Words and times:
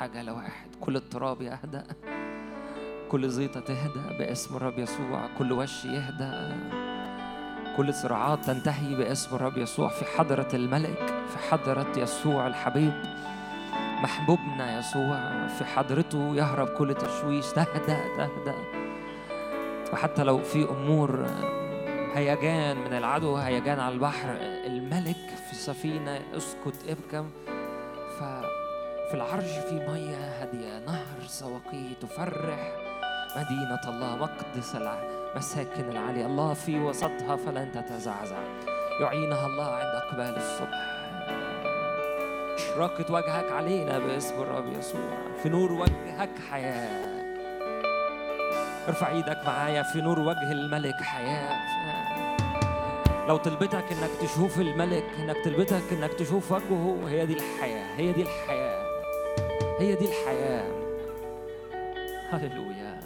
الحاجة 0.00 0.22
لواحد 0.22 0.74
كل 0.80 0.96
اضطراب 0.96 1.42
يهدأ 1.42 1.84
كل 3.10 3.28
زيطة 3.28 3.60
تهدأ 3.60 4.18
باسم 4.18 4.56
الرب 4.56 4.78
يسوع. 4.78 5.28
كل 5.38 5.52
وش 5.52 5.84
يهدأ 5.84 6.56
كل 7.76 7.94
صراعات 7.94 8.44
تنتهي 8.44 8.94
باسم 8.94 9.36
الرب 9.36 9.58
يسوع. 9.58 9.88
في 9.88 10.04
حضرة 10.04 10.48
الملك 10.54 11.14
في 11.28 11.38
حضرة 11.50 11.92
يسوع 11.96 12.46
الحبيب 12.46 12.92
محبوبنا 14.02 14.78
يسوع. 14.78 15.46
في 15.46 15.64
حضرته 15.64 16.36
يهرب 16.36 16.68
كل 16.68 16.94
تشويش. 16.94 17.46
تهدأ 17.46 18.16
تهدأ. 18.16 18.54
وحتى 19.92 20.24
لو 20.24 20.38
في 20.38 20.68
أمور 20.68 21.26
هيجان 22.14 22.76
من 22.76 22.92
العدو 22.92 23.36
هيجان 23.36 23.80
على 23.80 23.94
البحر 23.94 24.36
الملك 24.66 25.28
في 25.46 25.52
السفينة 25.52 26.20
اسكت 26.36 26.88
ابكم. 26.88 27.30
ففي 29.10 29.16
العرش 29.16 29.50
في 29.68 29.74
مياه 29.74 30.42
هادية. 30.42 30.78
نهر 30.86 31.26
سواقي 31.26 31.94
تفرح. 32.00 32.72
مدينة 33.36 33.80
الله 33.88 34.16
مقدس 34.16 34.76
المساكن 34.76 35.90
العالية 35.90 36.26
الله 36.26 36.54
في 36.54 36.80
وسطها 36.80 37.36
فلن 37.36 37.72
تتزعزع. 37.72 38.38
يعينها 39.00 39.46
الله 39.46 39.66
عند 39.66 39.94
أقبال 39.94 40.36
الصبح. 40.36 40.78
إشراقة 42.54 43.14
وجهك 43.14 43.52
علينا 43.52 43.98
باسم 43.98 44.42
الرب 44.42 44.72
يسوع. 44.78 45.18
في 45.42 45.48
نور 45.48 45.72
وجهك 45.72 46.30
حياة. 46.50 47.20
ارفع 48.88 49.08
إيدك 49.08 49.38
معايا 49.46 49.82
في 49.82 50.00
نور 50.00 50.18
وجه 50.20 50.52
الملك 50.52 51.02
حياة. 51.02 51.60
لو 53.28 53.36
طلبتك 53.36 53.84
إنك 53.92 54.10
تشوف 54.20 54.60
الملك 54.60 55.04
إنك 55.18 55.36
طلبتك 55.44 55.92
إنك 55.92 56.14
تشوف 56.14 56.52
وجهه 56.52 56.98
هي 57.08 57.26
دي 57.26 57.32
الحياة 57.32 57.96
هي 57.96 58.12
دي 58.12 58.22
الحياة. 58.22 58.59
هي 59.80 59.94
دي 59.94 60.04
الحياة. 60.04 60.80
هللويا. 62.30 63.00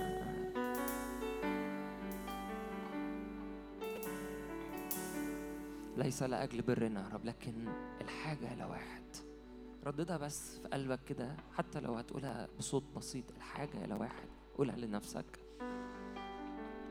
ليس 5.96 6.22
لأجل 6.22 6.62
برنا 6.62 7.08
يا 7.08 7.14
رب 7.14 7.24
لكن 7.24 7.54
الحاجة 8.00 8.54
لواحد 8.54 9.02
رددها 9.86 10.16
بس 10.16 10.58
في 10.58 10.68
قلبك 10.68 11.00
كده 11.08 11.36
حتى 11.56 11.80
لو 11.80 11.94
هتقولها 11.94 12.48
بصوت 12.58 12.84
بسيط 12.96 13.24
الحاجة 13.36 13.86
لواحد 13.86 14.28
قولها 14.58 14.76
لنفسك. 14.76 15.40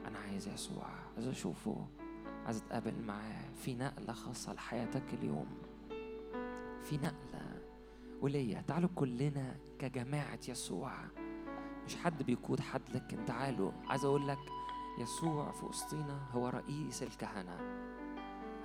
أنا 0.08 0.18
عايز 0.30 0.48
يسوع 0.48 0.88
عايز 1.16 1.28
أشوفه 1.28 1.88
عايز 2.46 2.58
أتقابل 2.58 2.94
معاه. 3.08 3.44
في 3.64 3.76
نقلة 3.76 4.14
خاصة 4.14 4.54
لحياتك 4.54 5.14
اليوم. 5.14 5.48
في 6.84 6.98
نقلة. 6.98 7.53
وليا 8.24 8.62
تعالوا 8.68 8.90
كلنا 8.96 9.56
كجماعة 9.80 10.40
يسوع. 10.48 10.92
مش 11.86 11.96
حد 11.96 12.24
بيقود 12.24 12.60
حد 12.60 12.82
لكن 12.94 13.26
تعالوا. 13.26 13.72
عايز 13.88 14.06
أقول 14.06 14.28
لك 14.28 14.40
يسوع 15.00 15.52
في 15.52 15.66
وسطينا 15.66 16.20
هو 16.32 16.48
رئيس 16.48 17.04
الكهنة. 17.04 17.58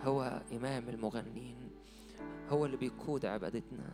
هو 0.05 0.43
إمام 0.53 0.89
المغنين. 0.89 1.71
هو 2.51 2.67
اللي 2.67 2.77
بيقود 2.77 3.27
عبادتنا. 3.27 3.91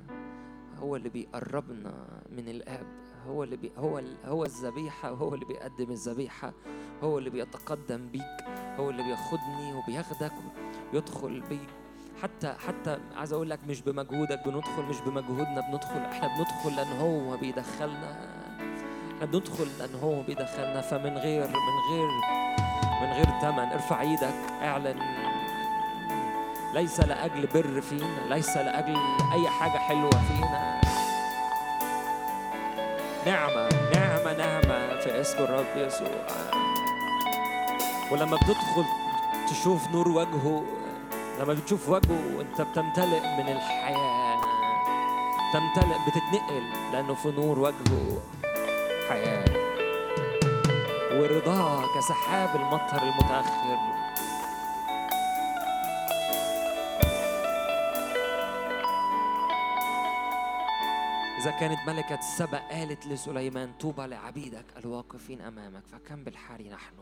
هو 0.78 0.96
اللي 0.96 1.08
بيقربنا 1.08 2.22
من 2.30 2.48
الآب. 2.48 2.86
هو 3.26 3.44
اللي 3.44 3.56
بي 3.56 3.72
هو 3.76 3.98
ال 3.98 4.16
هو 4.24 4.44
الذبيحة. 4.44 5.12
وهو 5.12 5.34
اللي 5.34 5.44
بيقدم 5.44 5.90
الذبيحة. 5.90 6.52
هو 7.02 7.18
اللي 7.18 7.30
بيتقدم 7.30 8.08
بيك. 8.08 8.44
هو 8.48 8.90
اللي 8.90 9.02
بياخدني 9.02 9.74
وبياخدك 9.74 10.32
ويدخل 10.92 11.40
بيك. 11.40 11.83
حتى 12.24 12.54
حتى 12.68 12.98
عايز 13.16 13.32
أقول 13.32 13.50
لك 13.50 13.58
مش 13.68 13.80
بمجهودك 13.82 14.48
بندخل 14.48 14.82
مش 14.82 15.00
بمجهودنا 15.00 15.60
بندخل 15.60 16.00
إحنا 16.00 16.28
بندخل 16.28 16.76
لأن 16.76 16.98
هو 17.00 17.36
بيدخلنا. 17.36 18.16
إحنا 19.14 19.26
بندخل 19.26 19.66
لأن 19.78 19.94
هو 20.02 20.22
بيدخلنا. 20.22 20.80
فمن 20.80 21.18
غير 21.18 21.46
من 21.48 21.78
غير 21.90 22.08
من 23.02 23.12
غير 23.12 23.26
ثمن 23.40 23.58
ارفع 23.58 24.00
إيدك 24.00 24.34
اعلن. 24.62 25.00
ليس 26.74 27.00
لأجل 27.00 27.46
بر 27.54 27.80
فينا 27.80 28.34
ليس 28.34 28.56
لأجل 28.56 28.96
أي 29.32 29.48
حاجة 29.48 29.78
حلوة 29.78 30.10
فينا. 30.10 30.80
نعمة 33.26 33.68
نعمة 33.94 34.32
نعمة 34.32 35.00
في 35.00 35.20
اسم 35.20 35.38
الرب 35.38 35.76
يسوع. 35.76 36.26
ولما 38.12 38.36
بتدخل 38.36 38.84
تشوف 39.48 39.90
نور 39.90 40.08
وجهه 40.08 40.64
لما 41.40 41.54
بتشوف 41.54 41.88
وجهه 41.88 42.40
انت 42.40 42.60
بتمتلئ 42.60 43.20
من 43.20 43.48
الحياة 43.48 44.40
تمتلئ 45.52 45.98
بتتنقل 46.06 46.92
لأنه 46.92 47.14
في 47.14 47.30
نور 47.30 47.58
وجهه 47.58 48.22
حياة. 49.08 49.44
ورضاه 51.12 51.84
كسحاب 51.96 52.56
المطر 52.56 53.02
المتأخر. 53.02 53.94
إذا 61.40 61.50
كانت 61.50 61.78
ملكة 61.86 62.18
السبأ 62.18 62.58
قالت 62.70 63.06
لسليمان 63.06 63.72
طوبى 63.80 64.06
لعبيدك 64.06 64.64
الواقفين 64.76 65.40
أمامك 65.40 65.82
فكم 65.92 66.24
بالحري 66.24 66.68
نحن؟ 66.68 66.94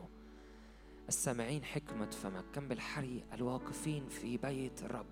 السامعين 1.09 1.65
حكمة 1.65 2.11
فمك 2.11 2.45
كم 2.53 2.69
بالحري 2.69 3.25
الواقفين 3.33 4.09
في 4.09 4.37
بيت 4.37 4.83
الرب. 4.83 5.07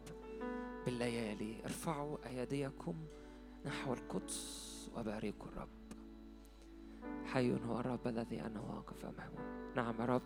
بالليالي 0.86 1.64
ارفعوا 1.64 2.16
أيديكم 2.26 2.94
نحو 3.66 3.92
القدس 3.92 4.90
وباركوا 4.96 5.48
الرب. 5.48 5.68
حي 7.26 7.52
هو 7.66 7.80
الرب 7.80 8.08
الذي 8.08 8.40
أنا 8.40 8.60
واقف 8.60 9.04
أمامه 9.04 9.72
نعم 9.76 10.00
يا 10.00 10.06
رب. 10.06 10.22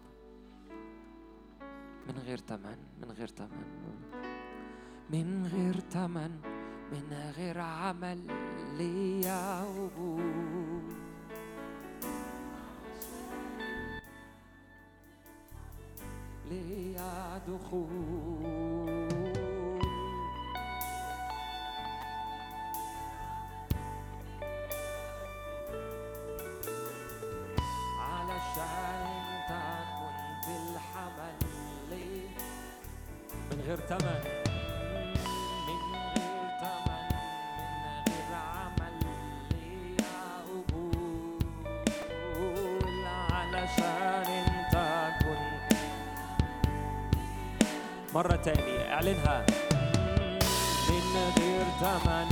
من 2.09 2.19
غير 2.19 2.39
تمن 2.39 2.79
من 3.03 3.11
غير 3.11 3.29
تمن. 3.29 3.85
من 5.11 5.47
غير 5.47 5.81
تمن 5.81 6.41
من 6.93 7.33
غير 7.37 7.61
عمل 7.61 8.27
ليعبود 8.79 10.64
ليا 16.51 17.41
دخول 17.49 17.89
علشان 28.01 29.07
انت 29.35 29.51
كنت 29.99 30.47
الحمل 30.49 31.35
من 33.51 33.61
غير 33.67 33.79
تمن. 33.79 34.44
مرة 48.15 48.37
تانية. 48.37 48.95
اعلنها. 48.95 49.47
من 50.89 51.33
غير 51.39 51.67
تمن 51.81 52.29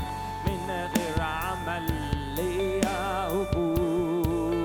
من 0.47 0.71
غير 0.71 1.21
عمل 1.23 1.87
ليا 2.37 3.27
قبول 3.29 4.63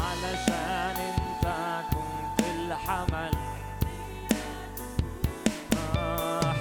علشان 0.00 0.96
انت 0.96 1.44
كنت 1.90 2.46
الحمل. 2.56 3.34
آه، 5.96 6.52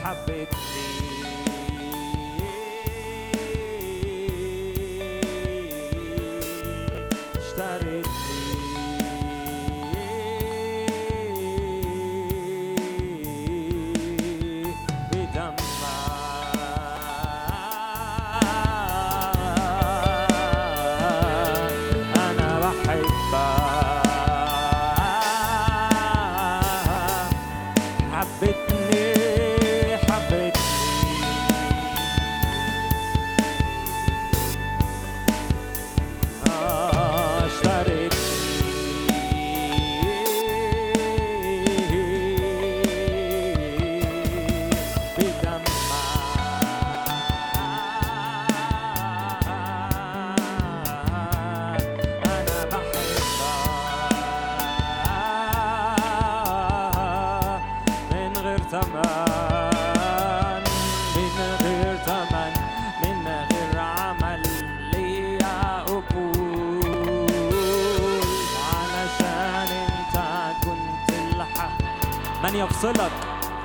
من 72.50 72.56
يفصلك 72.56 73.12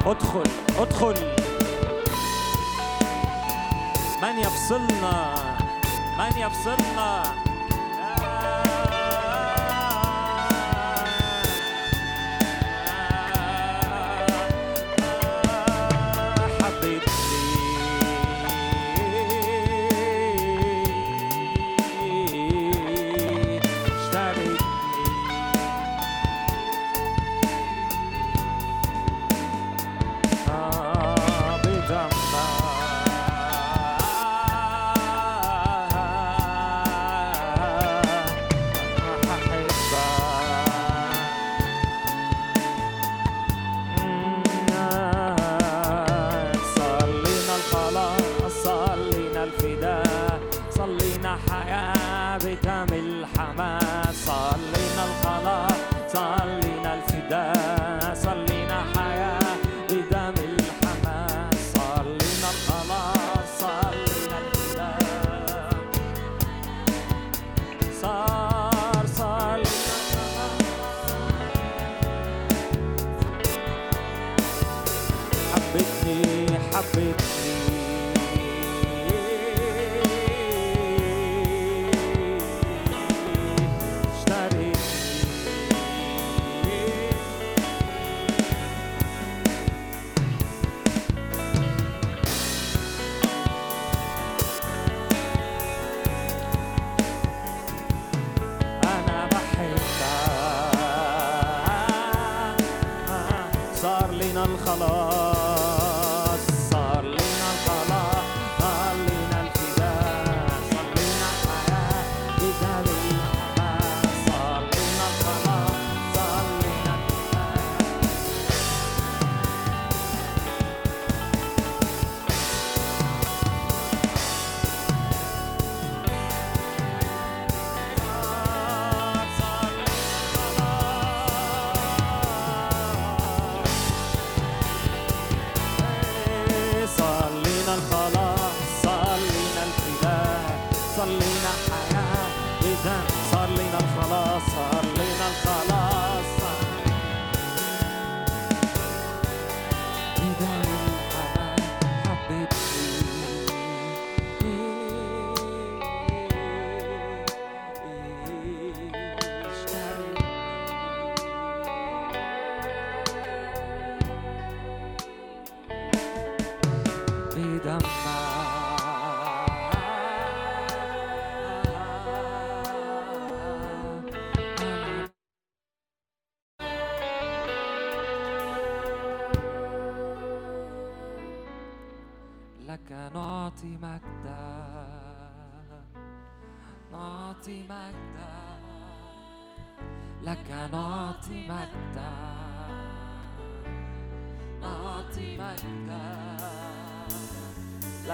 ادخل 0.06 0.42
ادخل 0.78 1.14
من 4.22 4.38
يفصلنا 4.38 5.34
من 6.19 6.38
يفصلنا 6.38 7.22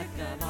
acabado. 0.00 0.49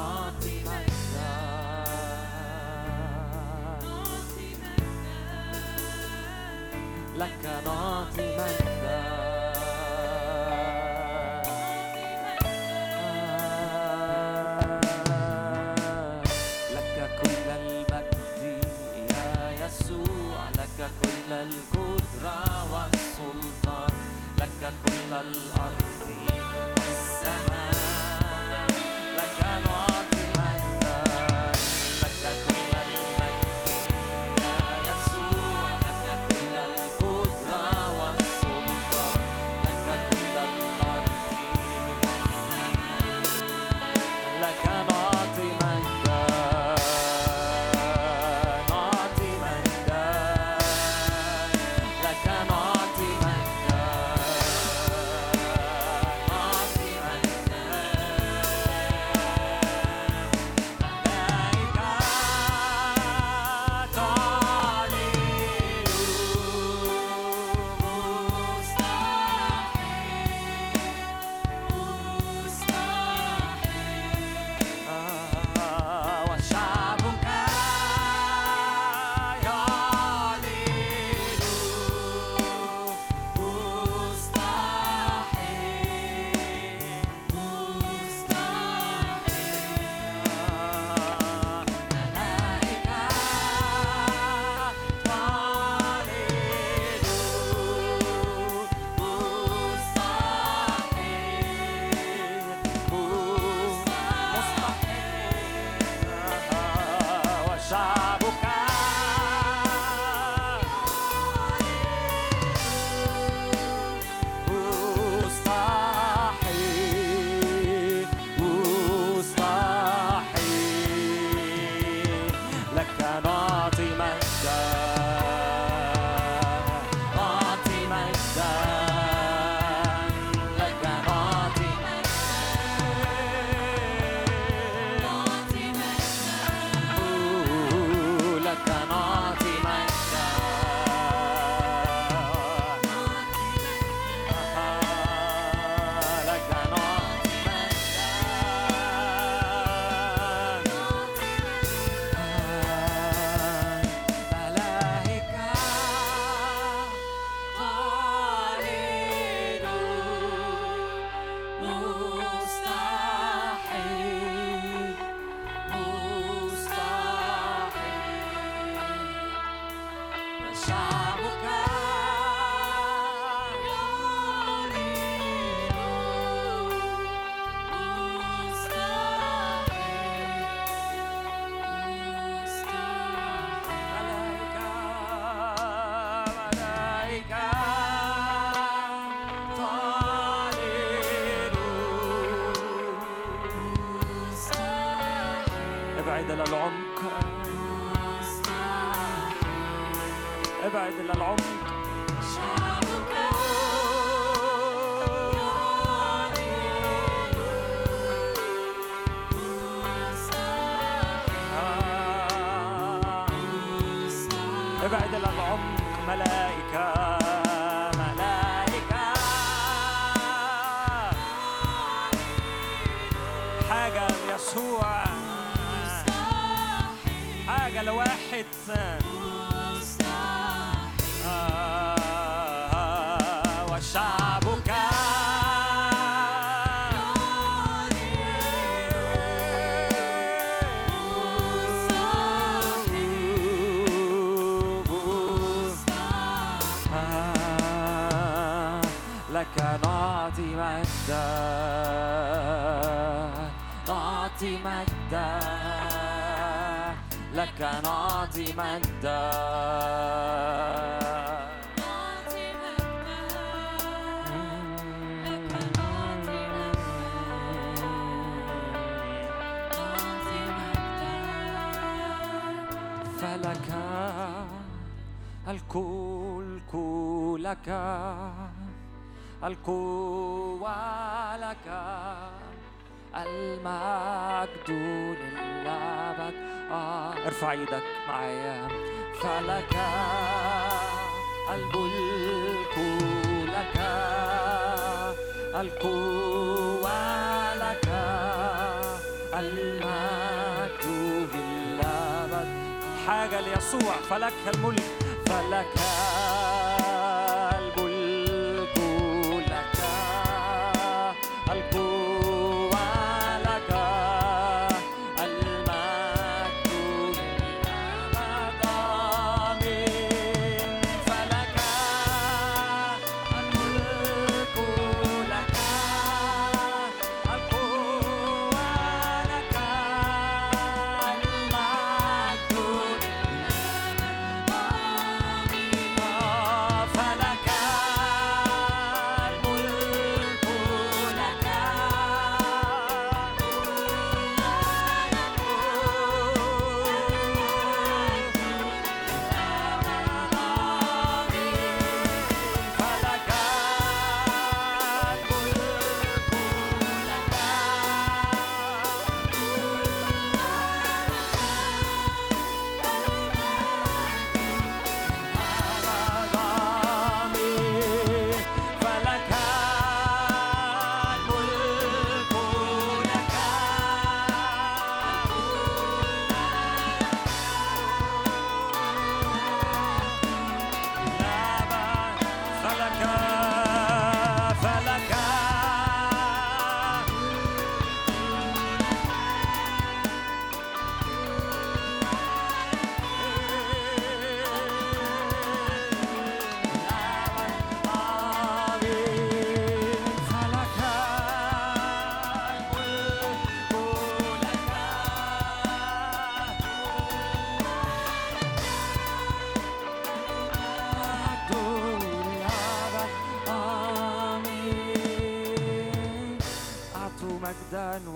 ليسوع 303.73 303.95
فلك 304.09 304.33
الملك 304.55 304.83
فلك 305.25 305.67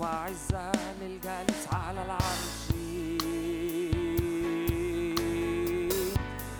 عزة 0.06 0.72
للجالس 1.00 1.66
على 1.72 2.04
العرش. 2.04 2.56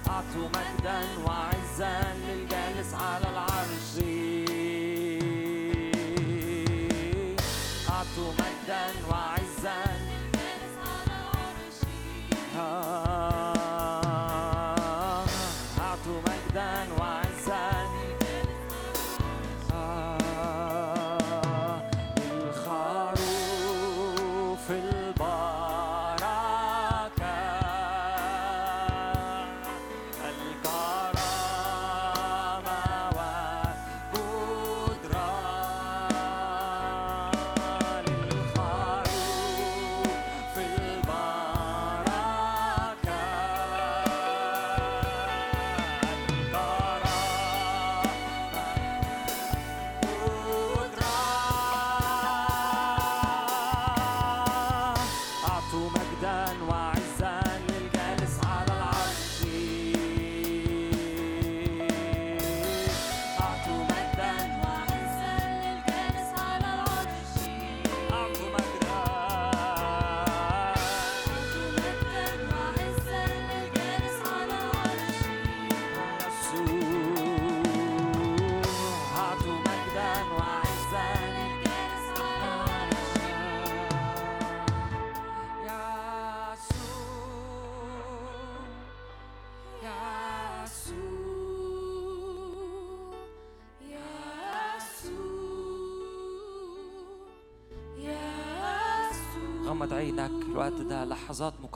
أعطوا 0.08 0.48
مجدا 0.48 1.00
وعزا 1.26 2.14
للجالس 2.28 2.94
على 2.94 3.28
العرش. 3.30 3.92
أعطوا 7.88 8.32
مجدا 8.32 8.84
وعزا 9.10 9.78
للجالس 10.08 10.74
على 10.78 11.14
العرش. 11.20 11.78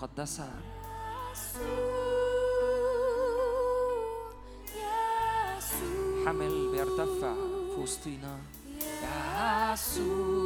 لحظات 0.01 0.11
مقدسة 0.11 0.49
حمل 6.27 6.71
بيرتفع 6.73 7.35
في 7.75 7.81
وسطينا. 7.83 8.39
يسوع. 9.73 10.40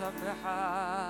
نحن 0.00 1.01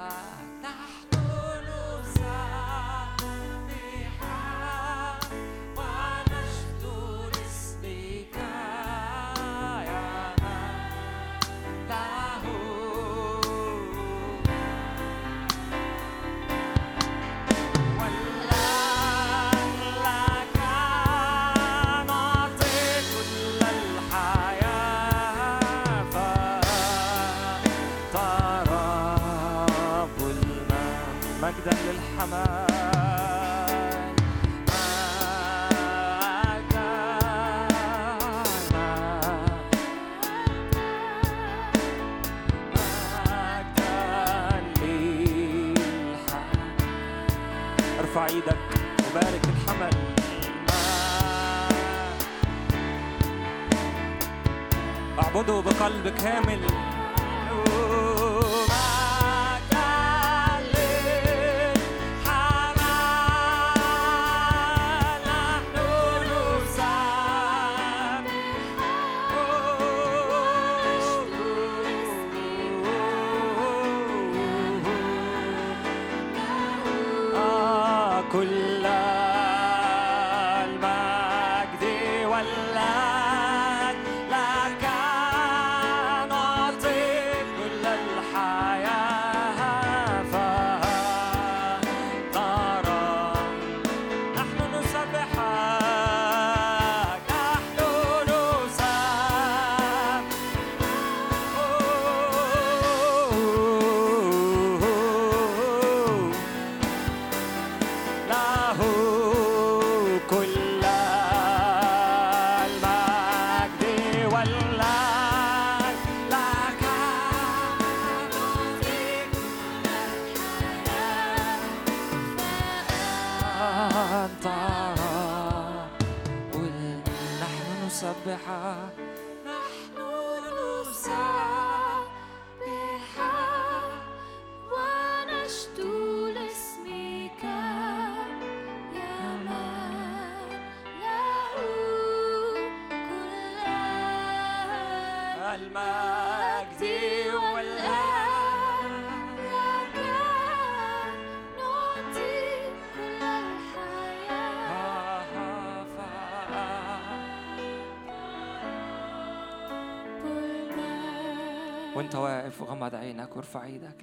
نسبحك 55.51 55.51
اعبده 55.51 55.61
بقلب 55.61 56.07
كامل 56.07 56.59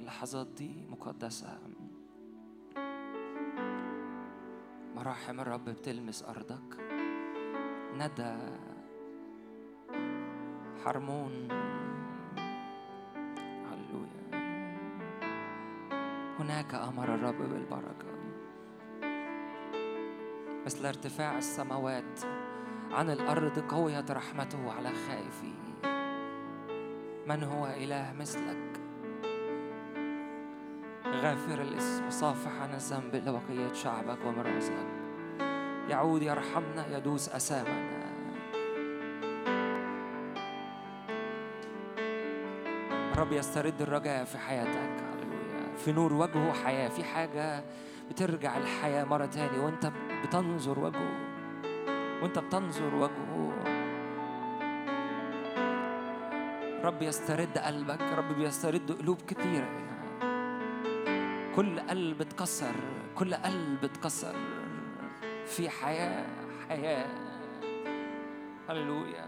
اللحظات 0.10 0.48
دي 0.48 0.86
مقدسة. 0.90 1.60
مراحم 4.96 5.40
الرب 5.40 5.66
بتلمس 5.66 6.24
أرضك. 6.24 6.78
ندى 7.94 8.36
حرمون. 10.84 11.48
هللويا. 13.70 14.26
هناك 16.40 16.74
أمر 16.74 17.16
الرب 17.16 17.38
بالبركة. 17.38 18.10
مثل 20.66 20.86
ارتفاع 20.86 21.38
السماوات 21.38 22.20
عن 22.92 23.10
الأرض 23.10 23.60
قوية 23.60 24.06
رحمته 24.10 24.72
على 24.72 24.90
خائفين 24.90 25.74
من 27.28 27.44
هو 27.44 27.68
إله 27.68 28.14
مثلك؟ 28.14 28.69
غافر 31.20 31.62
الاسم 31.62 32.10
صافح 32.10 32.52
عن 32.62 32.74
الذنب 32.74 33.16
لبقية 33.16 33.74
شعبك 33.74 34.18
ومرازك 34.26 34.74
يعود 35.90 36.22
يرحمنا 36.22 36.98
يدوس 36.98 37.30
أسامنا. 37.30 38.00
رب 43.18 43.32
يسترد 43.32 43.82
الرجاء 43.82 44.26
في 44.26 44.38
حياتك. 44.38 44.90
في 45.78 45.92
نور 45.92 46.14
وجهه 46.14 46.54
حياة. 46.54 46.90
في 46.90 47.04
حاجة 47.04 47.64
بترجع 48.10 48.58
الحياة 48.58 49.04
مرة 49.04 49.26
تاني 49.26 49.60
وانت 49.60 49.92
بتنظر 50.24 50.80
وجهه. 50.80 51.18
وانت 52.22 52.40
بتنظر 52.40 52.96
وجهه. 52.96 53.54
رب 56.84 57.02
يسترد 57.02 57.58
قلبك. 57.58 58.02
رب 58.02 58.34
بيسترد 58.34 58.92
قلوب 58.92 59.22
كثيرة 59.22 59.66
هنا 59.66 59.89
كل 61.56 61.80
قلب 61.80 62.22
اتكسر 62.22 62.76
كل 63.16 63.34
قلب 63.34 63.84
اتكسر 63.84 64.36
في 65.46 65.70
حياة 65.70 66.26
حياة. 66.70 67.08
هللويا. 68.70 69.26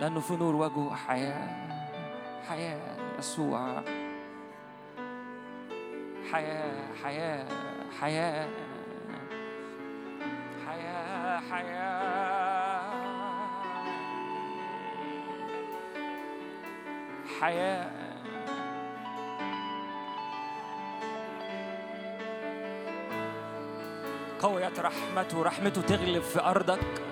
لأنه 0.00 0.20
في 0.20 0.36
نور 0.36 0.54
وجهه 0.56 0.94
حياة 0.94 1.48
حياة 2.48 2.96
يسوع. 3.18 3.82
حياة 6.32 6.94
حياة 7.04 7.46
حياة. 8.00 8.48
حياة 10.66 11.40
حياة. 11.50 12.12
حياة. 17.40 18.11
قوية 24.42 24.72
رحمته 24.78 25.42
رحمته 25.42 25.82
تغلب 25.82 26.22
في 26.22 26.40
أرضك. 26.40 27.11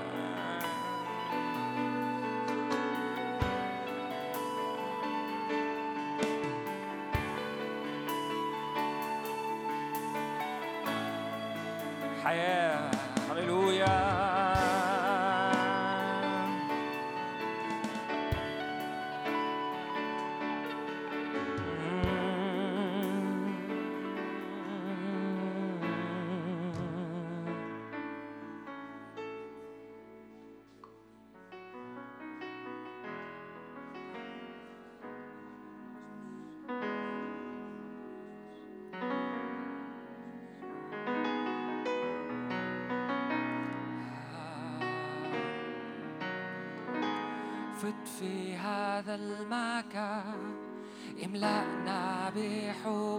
املأنا 52.37 53.10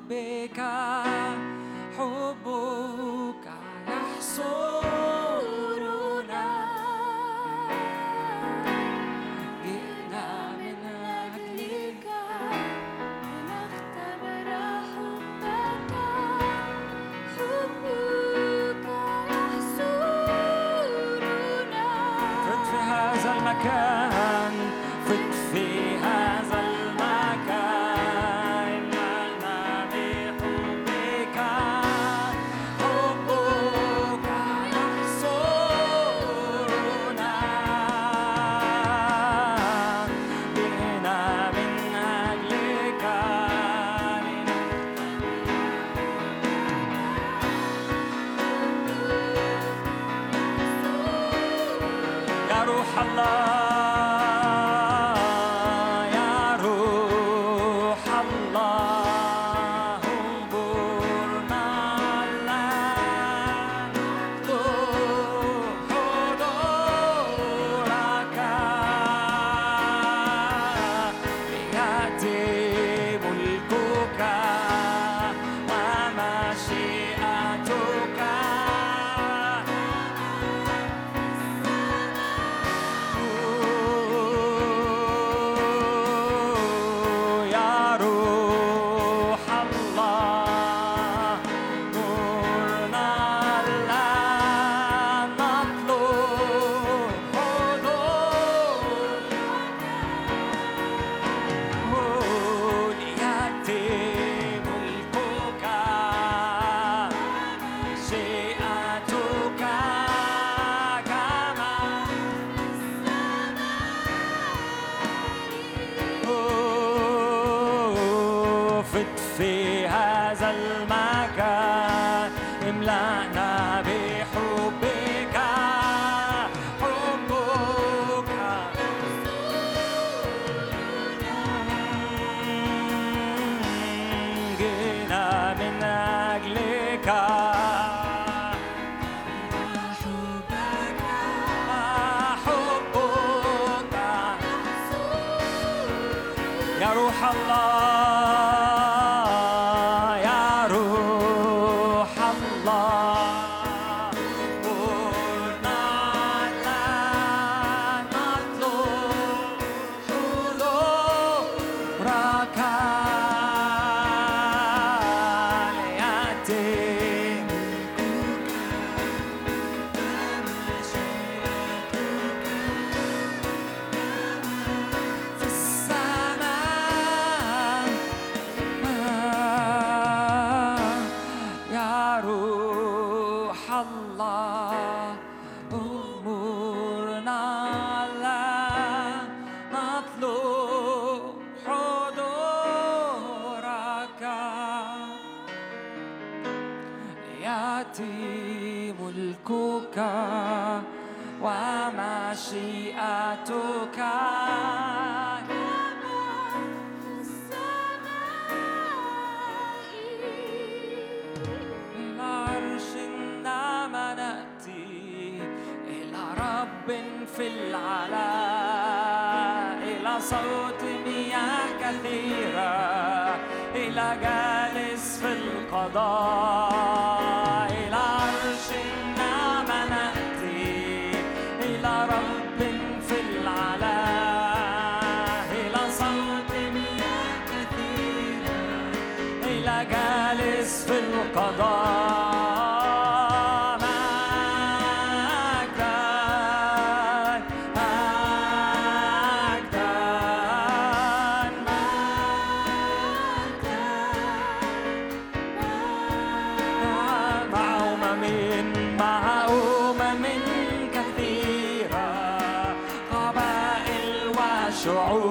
شعور 264.84 265.31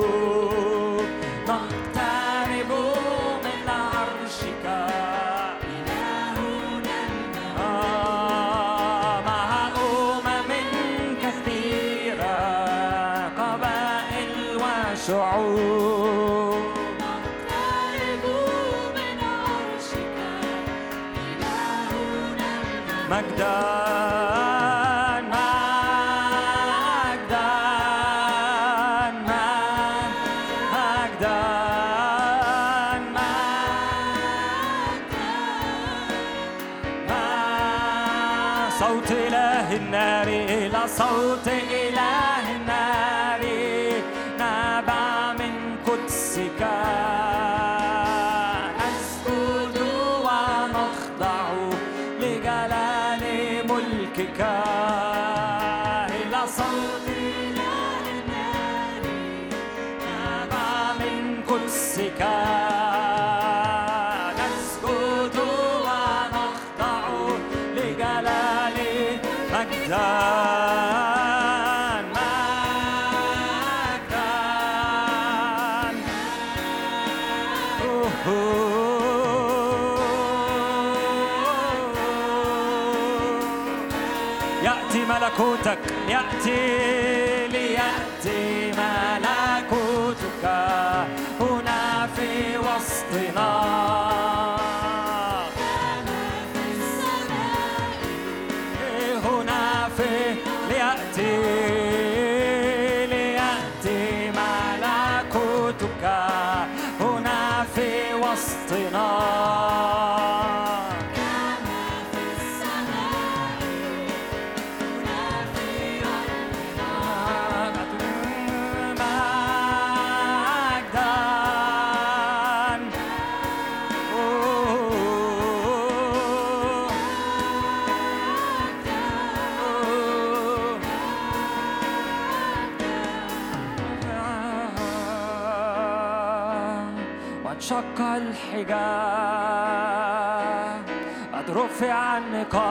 رفع 142.20 142.28
النقاب 142.28 142.69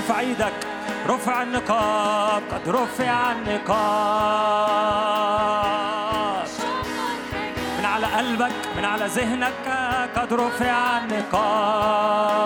ارفع 0.00 0.20
إيدك. 0.20 0.52
رفع 1.08 1.42
النقاب 1.42 2.42
قد 2.52 2.68
رفع 2.68 3.32
النقاب. 3.32 3.80
من 7.78 7.84
على 7.84 8.06
قلبك 8.06 8.52
من 8.76 8.84
على 8.84 9.06
ذهنك 9.06 9.68
قد 10.16 10.32
رفع 10.32 10.98
النقاب. 10.98 12.40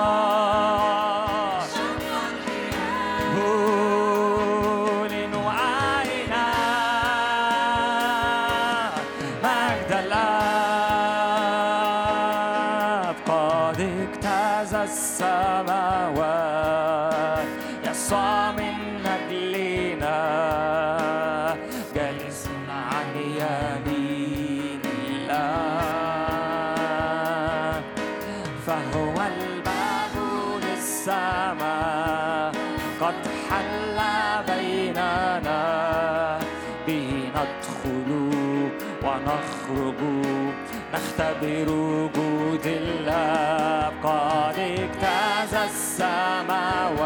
نختبر 41.45 41.71
وجود 41.73 42.67
الله 42.67 43.93
قد 44.03 44.59
اجتاز 44.59 45.55
السماوات 45.55 47.05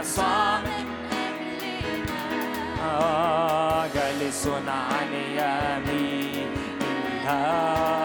يسوع 0.00 0.58
آه، 2.84 3.86
جالس 3.94 4.48
عن 4.68 5.12
يمين 5.38 6.48
الله 7.24 8.03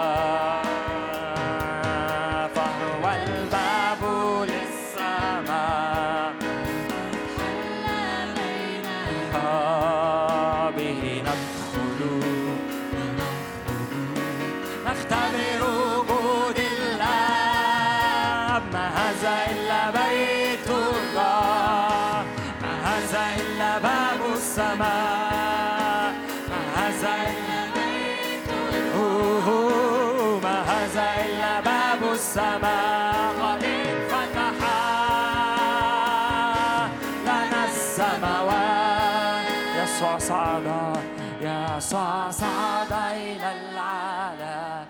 يسوع 41.90 42.30
صعد 42.32 42.94
إلى 42.94 43.50
العلا 43.62 44.86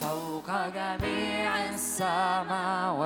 فوق 0.00 0.48
جميع 0.74 1.64
السماوات. 1.74 3.04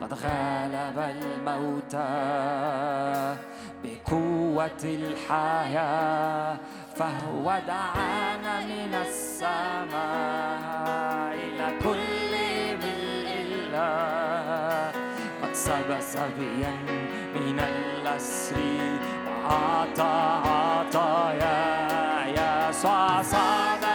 قد 0.00 0.12
غلب 0.14 0.98
الموتى 0.98 2.14
بقوة 3.84 4.82
الحياة 4.84 6.56
فهو 6.96 7.46
دعانا 7.66 8.60
من 8.60 8.94
السماء 9.06 10.64
إلى 11.34 11.66
كل 11.84 12.32
ملء 12.82 13.28
الله 13.44 14.92
قد 15.42 15.52
سب 15.54 16.00
سبيا 16.00 16.74
من 17.34 17.58
الأسر 17.60 18.56
وأعطى 19.44 20.40
عطايا 20.48 21.58
يسوع 22.68 23.22
صعد 23.22 23.93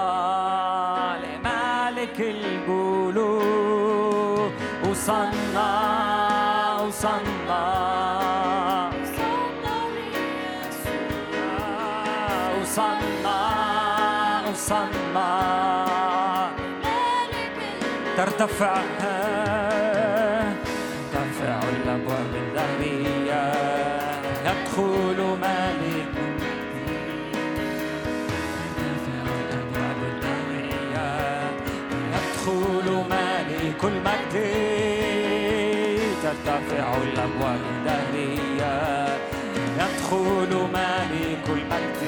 لمالك 1.24 2.18
القلوب 2.35 3.82
وصلنا 4.91 5.70
وصلنا 6.87 7.64
وصلنا 12.62 13.39
وصلنا 14.51 15.30
ترتفع 18.16 18.74
ترتفع 36.25 36.97
الأبواب 37.03 37.61
الذهبية 37.70 39.07
يدخل 39.77 40.68
مالك 40.72 41.49
المجد 41.49 42.03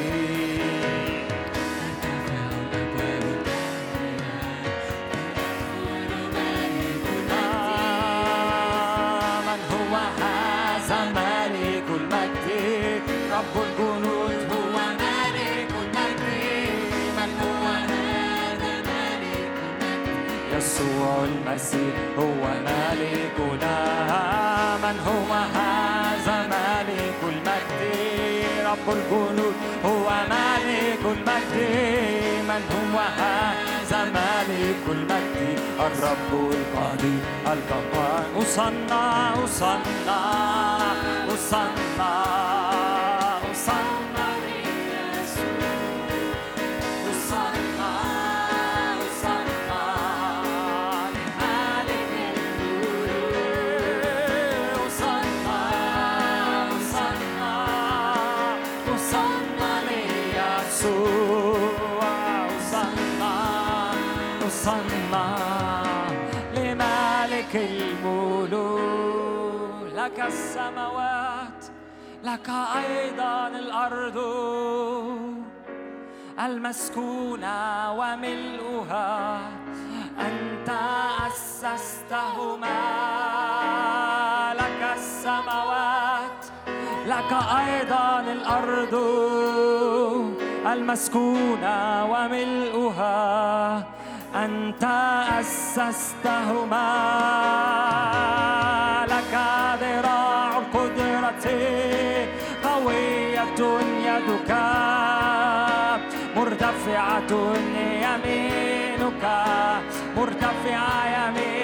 من 9.47 9.61
هو 9.73 9.97
هذا 10.23 10.99
المجد 11.91 13.03
رب 13.33 13.55
الجنود 13.63 14.53
هو 14.53 14.77
المجد 15.83 16.25
من 17.17 17.31
هو 17.43 17.67
هذا 17.67 18.73
مالك 18.89 19.53
المجد 19.83 20.57
يسوع 20.57 21.25
المسيح 21.47 21.95
هو 22.19 22.43
مالكنا 22.67 23.77
من 24.83 24.97
هو 25.07 25.33
هذا 25.55 26.47
مالك 26.47 27.19
المجد؟ 27.23 27.83
رب 28.67 28.89
الجنود. 28.97 29.55
هو 29.85 30.09
مالك 30.31 31.03
المجد. 31.05 31.55
من 32.49 32.63
هو 32.75 32.99
هذا 32.99 34.05
مالك 34.05 34.83
المجد؟ 34.89 35.59
الرب 35.81 36.33
القدير 36.33 37.23
الجبار 37.47 38.25
وصلنا 38.37 39.35
وصلنا 39.43 40.21
وصلنا 41.29 42.13
وصلنا 43.51 43.96
لك 70.07 70.21
السماوات 70.21 71.65
لك 72.23 72.51
أيضا 72.77 73.49
الأرض. 73.49 74.19
المسكونة 76.41 77.93
وملؤها 77.93 79.39
أنت 80.21 80.71
أسستهما. 81.27 82.83
لك 84.55 84.83
السماوات 84.97 86.43
لك 87.07 87.33
أيضا 87.67 88.21
الأرض. 88.21 88.95
المسكونة 90.73 92.05
وملؤها 92.13 93.77
أنت 94.35 94.85
أسستهما. 95.41 96.87
مرتفعة 106.97 107.77
يمينك 108.03 109.25
مرتفعة 110.17 111.29
يمينك. 111.29 111.56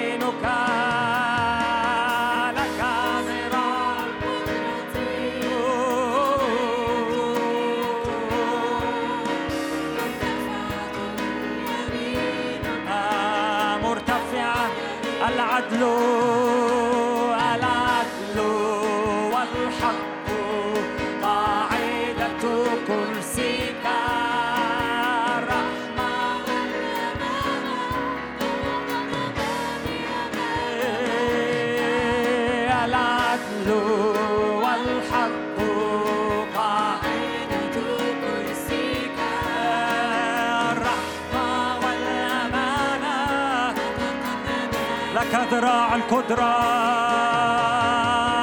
لك 45.33 45.53
ذراع 45.53 45.95
القدرة 45.95 46.53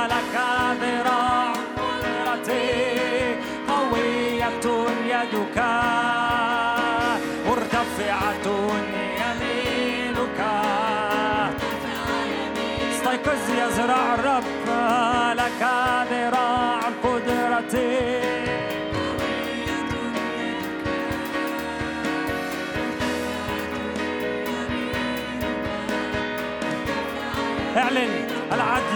لك 0.07 0.37
ذراع 0.83 1.53
القدرة 1.53 2.51
قوية 3.69 4.65
يدك 5.07 5.59
مرتفعة 7.47 8.47
يمينك. 9.23 10.41
استيقظ 12.91 13.45
يا 13.59 13.67
ذراع 13.69 14.15
الرب 14.15 14.45
لك 15.37 15.63
ذراع 16.11 16.81
القدرة 16.89 17.75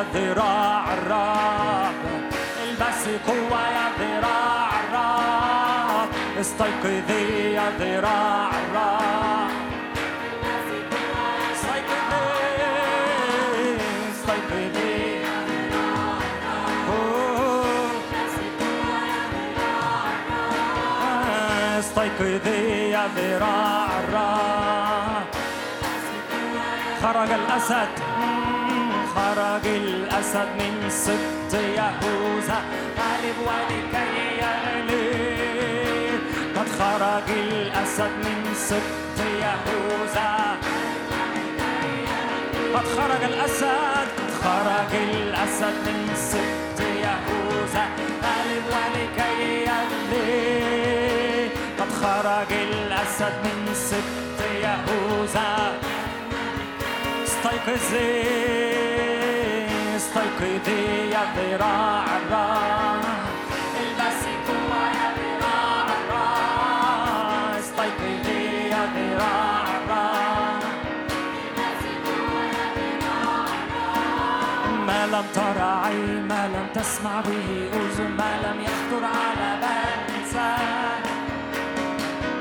يا 0.00 0.06
ذراع 0.14 0.84
الرب 0.92 1.94
البسي 2.64 3.14
قوة 3.26 3.60
يا 3.76 3.86
ذراع 4.00 4.70
الرب 4.80 6.08
استيقظي 6.40 7.52
يا 7.52 7.70
ذراع 7.78 8.50
الرب 8.60 9.50
استيقظي 11.52 12.00
استيقظي. 21.78 22.90
يا 22.90 23.04
ذراع 23.16 23.88
الرب 24.00 25.28
خرج 27.02 27.30
الأسد. 27.32 28.09
خرج 29.14 29.66
الأسد 29.66 30.48
من 30.58 30.90
سبط 30.90 31.54
يهوذا 31.54 32.58
غالب 32.98 33.36
ولكي 33.46 34.16
يغلب 34.42 36.20
قد 36.56 36.68
خرج 36.78 37.30
الأسد 37.30 38.10
من 38.24 38.54
سبط 38.54 39.18
يهوذا 39.42 40.30
قد 42.74 42.84
خرج 42.96 43.22
الأسد 43.24 44.08
قد 44.18 44.30
خرج 44.42 44.92
الأسد 44.94 45.74
من 45.86 46.14
سبط 46.14 46.80
يهوذا 46.80 47.84
غالب 48.22 48.64
ولكي 48.74 49.64
يغلب 49.64 51.50
قد 51.78 51.90
خرج 52.02 52.52
الأسد 52.52 53.34
من 53.44 53.74
سبط 53.74 54.38
يهوذا 54.62 55.72
استيقظي 57.50 58.22
استيقظي 59.96 61.10
يا 61.10 61.22
ذراع 61.36 62.04
الرب 62.16 63.04
البسي 63.80 64.34
قوة 64.48 64.82
يا 64.98 65.08
ذراع 65.18 65.86
الرب 65.98 67.58
استيقظي 67.58 68.68
يا 68.68 68.84
ذراع 68.94 69.64
الرب 69.78 70.62
ما 74.86 75.06
لم 75.06 75.24
ترى 75.34 75.70
عين 75.84 76.28
ما 76.28 76.48
لم 76.54 76.66
تسمع 76.74 77.20
به 77.20 77.48
أذن 77.72 78.10
ما 78.18 78.32
لم 78.44 78.60
يخطر 78.60 79.04
على 79.04 79.50
بال 79.60 80.14
إنسان 80.18 80.99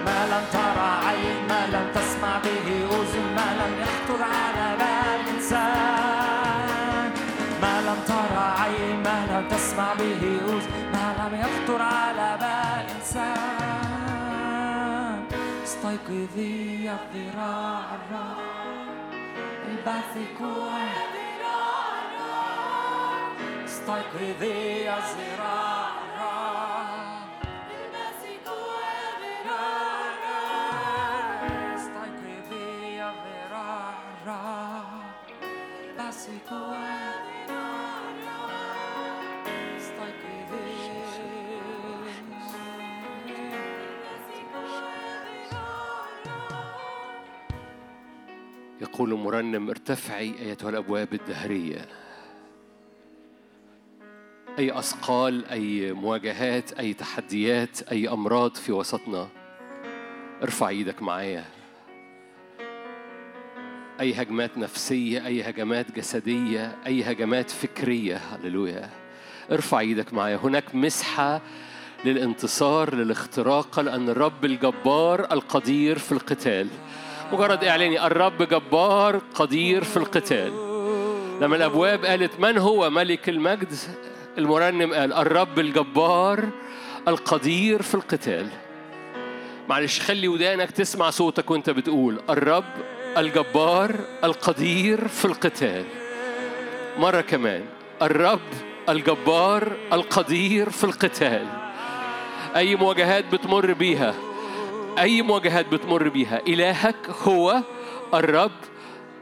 ما 0.09 0.21
لم 0.33 0.45
ترى 0.51 0.91
عين 1.07 1.37
ما 1.49 1.61
لم 1.73 1.85
تسمع 1.95 2.33
به 2.45 2.67
أذن 2.97 3.25
ما 3.37 3.47
لم 3.61 3.73
يخطر 3.83 4.21
على 4.23 4.67
بال 4.79 5.21
إنسان 5.35 7.09
ما 7.61 7.75
لم 7.87 7.99
ترى 8.07 8.45
عين 8.61 8.97
ما 9.03 9.17
لم 9.31 9.43
تسمع 9.49 9.89
به 9.93 10.23
أذن 10.53 10.73
ما 10.93 11.07
لم 11.19 11.33
يخطر 11.43 11.81
على 11.81 12.29
بال 12.41 12.85
إنسان 12.95 13.39
استيقظي 15.63 16.57
يا 16.85 16.97
ذراع 17.13 17.87
الرب 17.99 18.39
البثي 19.69 20.25
قوة 20.39 20.79
استيقظي 23.65 24.57
يا 24.83 24.97
ذراع 24.99 25.88
يقول 48.81 49.13
المرنم 49.13 49.69
ارتفعي 49.69 50.35
أيتها 50.39 50.69
الأبواب 50.69 51.13
الدهرية. 51.13 51.85
أي 54.59 54.79
أثقال 54.79 55.45
أي 55.45 55.93
مواجهات 55.93 56.73
أي 56.73 56.93
تحديات 56.93 57.81
أي 57.81 58.09
أمراض 58.09 58.55
في 58.55 58.71
وسطنا. 58.71 59.27
ارفع 60.43 60.69
إيدك 60.69 61.01
معايا. 61.01 61.58
أي 63.99 64.13
هجمات 64.13 64.57
نفسية 64.57 65.25
أي 65.25 65.41
هجمات 65.49 65.91
جسدية 65.95 66.75
أي 66.87 67.03
هجمات 67.03 67.51
فكرية. 67.51 68.15
هللويا. 68.15 68.89
ارفع 69.51 69.79
إيدك 69.79 70.13
معايا. 70.13 70.39
هناك 70.43 70.75
مسحة 70.75 71.41
للانتصار 72.05 72.95
للاختراق 72.95 73.79
لأن 73.79 74.09
الرب 74.09 74.45
الجبار 74.45 75.27
القدير 75.31 75.97
في 75.99 76.11
القتال. 76.11 76.67
مجرد 77.33 77.63
إعلاني. 77.63 78.05
الرب 78.07 78.43
جبار 78.43 79.21
قدير 79.35 79.83
في 79.83 79.97
القتال. 79.97 80.51
لما 81.41 81.55
الأبواب 81.55 82.05
قالت 82.05 82.39
من 82.39 82.57
هو؟ 82.57 82.89
ملك 82.89 83.29
المجد. 83.29 83.73
المرنم 84.37 84.93
قال 84.93 85.13
الرب 85.13 85.59
الجبار 85.59 86.49
القدير 87.07 87.81
في 87.81 87.95
القتال. 87.95 88.47
معلش 89.69 89.99
خلي 89.99 90.27
ودانك 90.27 90.71
تسمع 90.71 91.09
صوتك 91.09 91.51
وانت 91.51 91.69
بتقول 91.69 92.19
الرب 92.29 92.63
الجبار 93.17 93.95
القدير 94.23 95.07
في 95.07 95.25
القتال. 95.25 95.85
مرة 96.97 97.21
كمان 97.21 97.65
الرب 98.01 98.39
الجبار 98.89 99.77
القدير 99.93 100.69
في 100.69 100.83
القتال. 100.83 101.47
أي 102.55 102.75
مواجهات 102.75 103.25
بتمر 103.25 103.73
بيها؟ 103.73 104.13
أي 104.99 105.21
مواجهات 105.21 105.65
بتمر 105.67 106.09
بيها؟ 106.09 106.41
إلهك 106.47 107.09
هو 107.23 107.63
الرب 108.13 108.51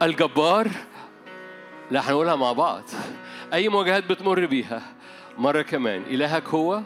الجبار؟ 0.02 0.68
لا 1.92 2.10
هنقولها 2.10 2.36
مع 2.36 2.52
بعض. 2.52 2.84
أي 3.54 3.70
مواجهات 3.70 4.04
بتمر 4.04 4.46
بيها؟ 4.46 4.82
مرة 5.38 5.62
كمان 5.62 6.02
إلهك 6.02 6.48
هو 6.48 6.82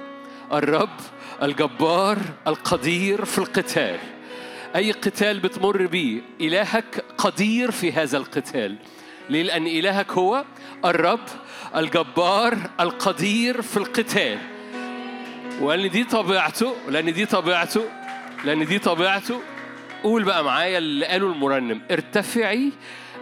الرب 0.53 0.99
الجبار 1.43 2.17
القدير 2.47 3.25
في 3.25 3.37
القتال. 3.37 3.99
أي 4.75 4.91
قتال 4.91 5.39
بتمر 5.39 5.85
بيه. 5.85 6.21
إلهك 6.41 7.05
قدير 7.17 7.71
في 7.71 7.91
هذا 7.91 8.17
القتال. 8.17 8.75
ليه؟ 9.29 9.43
لأن 9.43 9.67
إلهك 9.67 10.11
هو 10.11 10.45
الرب 10.85 11.25
الجبار 11.75 12.57
القدير 12.79 13.61
في 13.61 13.77
القتال. 13.77 14.37
ولأن 15.61 15.89
دي 15.89 16.03
طبيعته 16.03 16.75
لأن 16.89 17.13
دي 17.13 17.25
طبيعته 17.25 17.85
لأن 18.45 18.65
دي 18.65 18.79
طبيعته. 18.79 19.41
قول 20.03 20.23
بقى 20.23 20.43
معايا 20.43 20.77
اللي 20.77 21.05
قاله 21.05 21.27
المرنم. 21.27 21.81
ارتفعي 21.91 22.71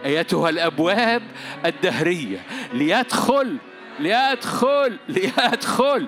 أيتها 0.04 0.50
الأبواب 0.50 1.22
الدهرية. 1.66 2.38
ليدخل 2.72 3.56
ليدخل 4.00 4.98
ليدخل. 5.08 6.06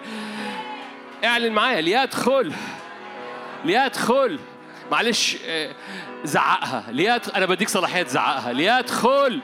اعلن 1.24 1.52
معايا 1.52 1.80
ليدخل 1.80 2.52
ليدخل. 3.64 4.38
معلش 4.92 5.36
آه، 5.46 5.74
زعقها. 6.24 6.84
ليدخل 6.90 7.32
أنا 7.32 7.46
بديك 7.46 7.68
صلاحية 7.68 8.02
تزعقها. 8.02 8.52
ليدخل 8.52 9.40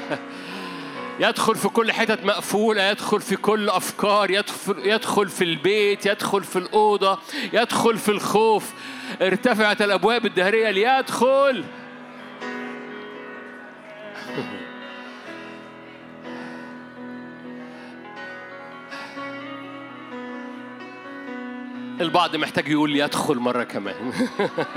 يدخل 1.20 1.54
في 1.54 1.68
كل 1.68 1.92
حتت 1.92 2.24
مقفولة 2.24 2.82
يدخل 2.82 3.20
في 3.20 3.36
كل 3.36 3.68
أفكار 3.68 4.30
يدخل, 4.30 4.86
يدخل 4.86 5.28
في 5.28 5.44
البيت 5.44 6.06
يدخل 6.06 6.44
في 6.44 6.58
الأوضة 6.58 7.18
يدخل 7.52 7.98
في 7.98 8.08
الخوف. 8.08 8.72
ارتفعت 9.22 9.82
الأبواب 9.82 10.26
الدهرية. 10.26 10.70
ليدخل 10.70 11.64
البعض 22.00 22.36
محتاج 22.36 22.68
يقول 22.68 22.90
لي 22.90 22.98
يدخل 22.98 23.36
مرة 23.36 23.64
كمان. 23.64 24.12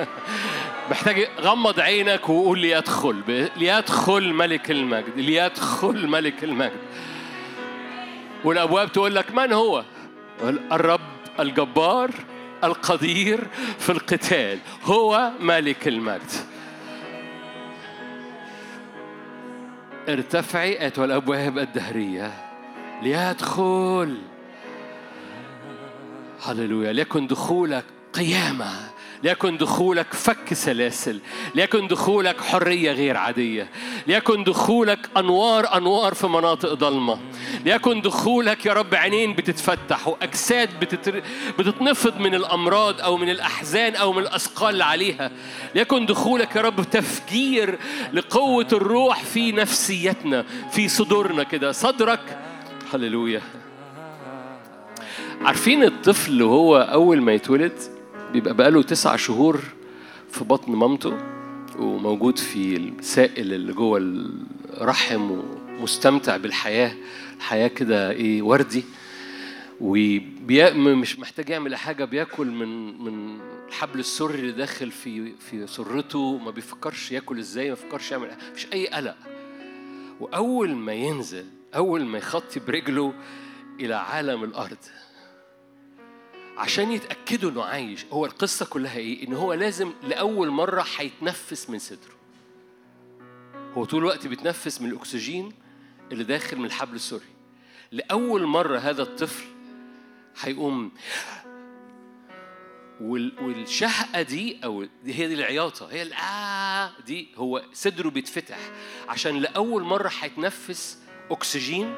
محتاج 0.92 1.28
غمض 1.42 1.80
عينك 1.80 2.30
وقول 2.30 2.60
لي 2.60 2.72
يدخل 2.72 3.50
ليدخل 3.58 4.34
ملك 4.34 4.72
المجد. 4.72 5.20
ليدخل 5.20 6.08
ملك 6.08 6.44
المجد. 6.44 6.80
والأبواب 8.44 8.92
تقول 8.92 9.16
لك 9.16 9.32
من 9.36 9.54
هو؟ 9.54 9.84
الرب 10.72 11.02
الجبار 11.40 12.12
القدير 12.64 13.48
في 13.80 13.90
القتال. 13.90 14.60
هو 14.84 15.32
ملك 15.40 15.88
المجد. 15.88 16.32
ارتفعي 20.10 20.82
أيتها 20.82 21.06
الأبواب 21.06 21.58
الدهرية. 21.58 22.32
ليدخل. 23.02 24.18
هللويا. 26.44 26.94
ليكن 26.94 27.28
دخولك 27.28 27.86
قيامة 28.14 28.90
ليكن 29.24 29.58
دخولك 29.58 30.14
فك 30.14 30.54
سلاسل 30.54 31.20
ليكن 31.56 31.88
دخولك 31.88 32.42
حرية 32.42 32.92
غير 32.92 33.18
عادية 33.18 33.70
ليكن 34.08 34.44
دخولك 34.44 35.10
أنوار 35.18 35.78
أنوار 35.78 36.14
في 36.14 36.28
مناطق 36.28 36.74
ضلمة 36.74 37.20
ليكن 37.66 38.02
دخولك 38.02 38.66
يا 38.66 38.74
رب 38.74 38.96
عينين 38.96 39.34
بتتفتح 39.34 40.08
وأجساد 40.08 40.80
بتتر... 40.80 41.22
بتتنفض 41.60 42.20
من 42.20 42.36
الأمراض 42.36 43.02
أو 43.02 43.18
من 43.18 43.30
الأحزان 43.30 43.96
أو 43.96 44.14
من 44.14 44.24
الأثقال 44.24 44.70
اللي 44.70 44.84
عليها. 44.84 45.32
ليكن 45.76 46.06
دخولك 46.06 46.56
يا 46.56 46.62
رب 46.62 46.82
تفجير 46.82 47.80
لقوة 48.14 48.68
الروح 48.74 49.24
في 49.24 49.52
نفسيتنا 49.52 50.46
في 50.72 50.88
صدورنا 50.88 51.44
كده. 51.44 51.72
صدرك 51.72 52.38
هللويا. 52.94 53.42
عارفين 55.42 55.84
الطفل 55.84 56.42
وهو 56.44 56.78
أول 56.78 57.22
ما 57.22 57.34
يتولد 57.34 57.80
بيبقى 58.34 58.54
بقاله 58.54 58.84
تسع 58.84 59.16
شهور 59.16 59.62
في 60.32 60.44
بطن 60.44 60.72
مامته 60.72 61.18
وموجود 61.80 62.38
في 62.40 62.78
السائل 62.78 63.54
اللي 63.54 63.74
جوه 63.74 63.98
الرحم 64.82 65.32
ومستمتع 65.32 66.38
بالحياة 66.38 66.92
الحياة 67.38 67.68
كده 67.68 68.12
إيه 68.12 68.42
وردي. 68.42 68.84
ومش 69.82 71.20
محتاج 71.20 71.50
يعمل 71.50 71.76
حاجة 71.76 72.06
بياكل 72.06 72.48
من 72.48 73.02
من 73.04 73.40
الحبل 73.68 74.00
السري 74.00 74.40
اللي 74.40 74.52
داخل 74.52 74.92
في 74.92 75.34
في 75.40 75.68
سرته 75.68 76.38
ما 76.38 76.52
بيفكرش 76.52 77.12
ياكل 77.12 77.40
إزاي 77.40 77.70
ما 77.70 77.76
بيفكرش 77.76 78.12
يعمل 78.12 78.32
مفيش 78.52 78.68
أي 78.74 78.88
قلق. 78.88 79.16
وأول 80.20 80.76
ما 80.76 80.94
ينزل 80.94 81.46
أول 81.76 82.06
ما 82.06 82.18
يخطي 82.18 82.60
برجله 82.60 83.14
إلى 83.80 83.94
عالم 83.96 84.44
الأرض 84.44 84.78
عشان 86.60 86.92
يتأكدوا 86.92 87.52
إنه 87.52 87.64
عايش 87.64 88.06
هو 88.12 88.26
القصة 88.26 88.66
كلها 88.66 88.98
إيه؟ 88.98 89.28
إن 89.28 89.34
هو 89.34 89.54
لازم 89.54 89.94
لأول 90.04 90.50
مرة 90.50 90.86
هيتنفس 90.98 91.70
من 91.70 91.80
صدره. 91.80 92.20
هو 93.74 93.86
طول 93.86 94.00
الوقت 94.00 94.28
بيتنفس 94.28 94.82
من 94.82 94.90
الأكسجين 94.90 95.54
اللي 96.12 96.24
داخل 96.24 96.58
من 96.58 96.66
الحبل 96.66 96.96
السري 96.96 97.26
لأول 97.92 98.46
مرة 98.46 98.78
هذا 98.78 99.02
الطفل 99.02 99.46
هيقوم 100.42 100.92
والشهقة 103.02 104.22
دي 104.22 104.64
أو 104.64 104.84
دي 105.04 105.14
هي 105.14 105.28
دي 105.28 105.34
العياطة 105.34 105.92
هي 105.92 106.02
الآه 106.02 106.92
دي 107.06 107.28
هو 107.36 107.64
صدره 107.74 108.10
بيتفتح. 108.10 108.58
عشان 109.08 109.38
لأول 109.38 109.84
مرة 109.84 110.12
هيتنفس 110.20 110.98
أكسجين 111.32 111.98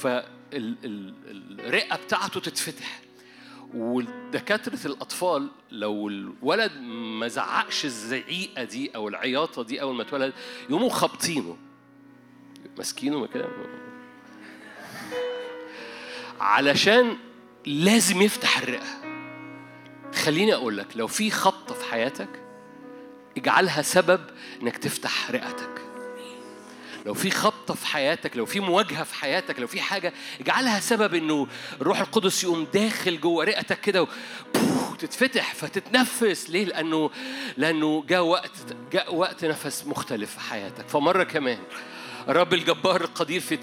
فالرئة 0.00 1.96
بتاعته 1.96 2.40
تتفتح. 2.40 3.01
ودكاترة 3.74 4.86
الأطفال 4.86 5.50
لو 5.70 6.08
الولد 6.08 6.72
ما 7.18 7.28
زعقش 7.28 7.84
الزعيقة 7.84 8.64
دي 8.64 8.90
أو 8.96 9.08
العياطة 9.08 9.62
دي 9.62 9.82
أول 9.82 9.94
ما 9.94 10.02
اتولد 10.02 10.32
يقوموا 10.70 10.90
خابطينه 10.90 11.56
ماسكينه 12.78 13.26
كده 13.26 13.48
علشان 16.40 17.16
لازم 17.66 18.22
يفتح 18.22 18.58
الرئة. 18.58 19.02
خليني 20.14 20.54
أقول 20.54 20.78
لك 20.78 20.96
لو 20.96 21.06
في 21.06 21.30
خبطة 21.30 21.74
في 21.74 21.84
حياتك 21.84 22.28
اجعلها 23.36 23.82
سبب 23.82 24.20
إنك 24.62 24.76
تفتح 24.76 25.30
رئتك. 25.30 25.81
لو 27.06 27.14
في 27.14 27.30
خبطة 27.30 27.74
في 27.74 27.86
حياتك 27.86 28.36
لو 28.36 28.46
في 28.46 28.60
مواجهة 28.60 29.04
في 29.04 29.14
حياتك 29.14 29.58
لو 29.60 29.66
في 29.66 29.80
حاجة 29.80 30.12
اجعلها 30.40 30.80
سبب 30.80 31.14
إنه 31.14 31.46
الروح 31.80 32.00
القدس 32.00 32.44
يقوم 32.44 32.66
داخل 32.74 33.20
جوه 33.20 33.44
رئتك 33.44 33.80
كده 33.80 34.06
تتفتح 34.98 35.54
فتتنفس. 35.54 36.50
ليه؟ 36.50 36.64
لأنه 36.64 37.10
لأنه 37.56 38.04
جاء 38.08 38.24
وقت 38.24 38.50
جاء 38.92 39.14
وقت 39.14 39.44
نفس 39.44 39.84
مختلف 39.86 40.30
في 40.30 40.40
حياتك. 40.40 40.88
فمرة 40.88 41.24
كمان 41.24 41.58
الرب 42.28 42.54
الجبار 42.54 43.00
القدير 43.00 43.40
في 43.40 43.56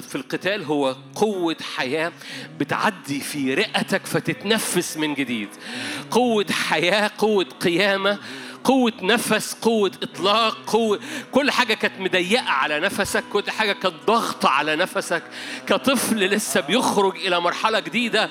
في 0.00 0.14
القتال 0.14 0.64
هو 0.64 0.96
قوة 1.14 1.56
حياة 1.76 2.12
بتعدي 2.58 3.20
في 3.20 3.54
رئتك 3.54 4.06
فتتنفس 4.06 4.96
من 4.96 5.14
جديد. 5.14 5.48
قوة 6.10 6.46
حياة 6.50 7.10
قوة 7.18 7.44
قيامة 7.44 8.18
قوة 8.64 8.92
نفس 9.02 9.56
قوة 9.62 9.90
إطلاق 10.02 10.58
قوة 10.66 11.00
كل 11.32 11.50
حاجة 11.50 11.74
كانت 11.74 12.00
مضيقة 12.00 12.50
على 12.50 12.80
نفسك 12.80 13.24
كل 13.32 13.50
حاجة 13.50 13.72
كانت 13.72 13.94
ضغطة 14.06 14.48
على 14.48 14.76
نفسك. 14.76 15.22
كطفل 15.66 16.16
لسه 16.16 16.60
بيخرج 16.60 17.16
إلى 17.16 17.40
مرحلة 17.40 17.80
جديدة 17.80 18.30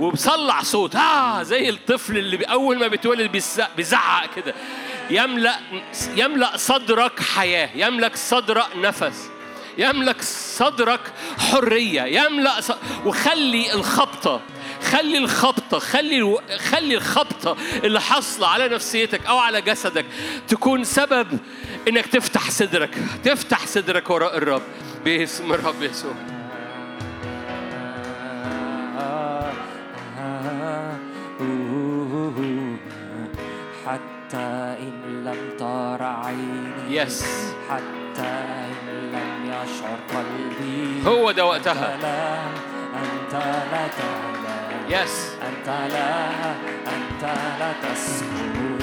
وبصلع 0.00 0.62
صوت. 0.62 0.96
آه 0.96 1.42
زي 1.42 1.68
الطفل 1.68 2.18
اللي 2.18 2.44
أول 2.44 2.78
ما 2.78 2.86
بيتولد 2.86 3.42
بيزعق 3.76 4.34
كده. 4.34 4.54
يملأ 5.10 5.60
يملأ 6.16 6.56
صدرك 6.56 7.20
حياة 7.20 7.70
يملك 7.74 8.16
صدرك 8.16 8.76
نفس 8.76 9.28
يملك 9.78 10.22
صدرك 10.22 11.00
حرية 11.38 12.02
يملأ 12.02 12.60
ص... 12.60 12.70
وخلي 13.04 13.74
الخبطة. 13.74 14.40
خلي 14.82 15.18
الخبطة 15.18 15.78
خلي 15.78 16.38
خلي 16.58 16.94
الخبطة 16.94 17.56
اللي 17.84 18.00
حاصلة 18.00 18.48
على 18.48 18.68
نفسيتك 18.68 19.26
أو 19.26 19.38
على 19.38 19.60
جسدك 19.62 20.06
تكون 20.48 20.84
سبب 20.84 21.38
إنك 21.88 22.06
تفتح 22.06 22.50
صدرك 22.50 22.98
تفتح 23.24 23.66
صدرك 23.66 24.10
وراء 24.10 24.36
الرب. 24.36 24.62
باسم 25.04 25.52
الرب 25.52 25.82
يسوع. 25.82 26.14
حتى 33.86 34.76
إن 34.80 35.24
لم 35.24 35.56
تر 35.58 36.02
عيني 36.02 36.96
يس 36.96 37.24
حتى 37.70 38.22
إن 38.22 39.10
لم 39.12 39.44
يشعر 39.44 39.98
قلبي 40.14 41.08
هو 41.08 41.30
ده 41.30 41.44
وقتها. 41.44 41.96
لا 41.96 42.40
أنت 43.00 43.34
لا 43.72 44.39
يس 44.90 45.30
أنت 45.42 45.68
لا 45.68 46.30
أنت 46.96 47.22
لا 47.60 47.72
تسكن 47.82 48.78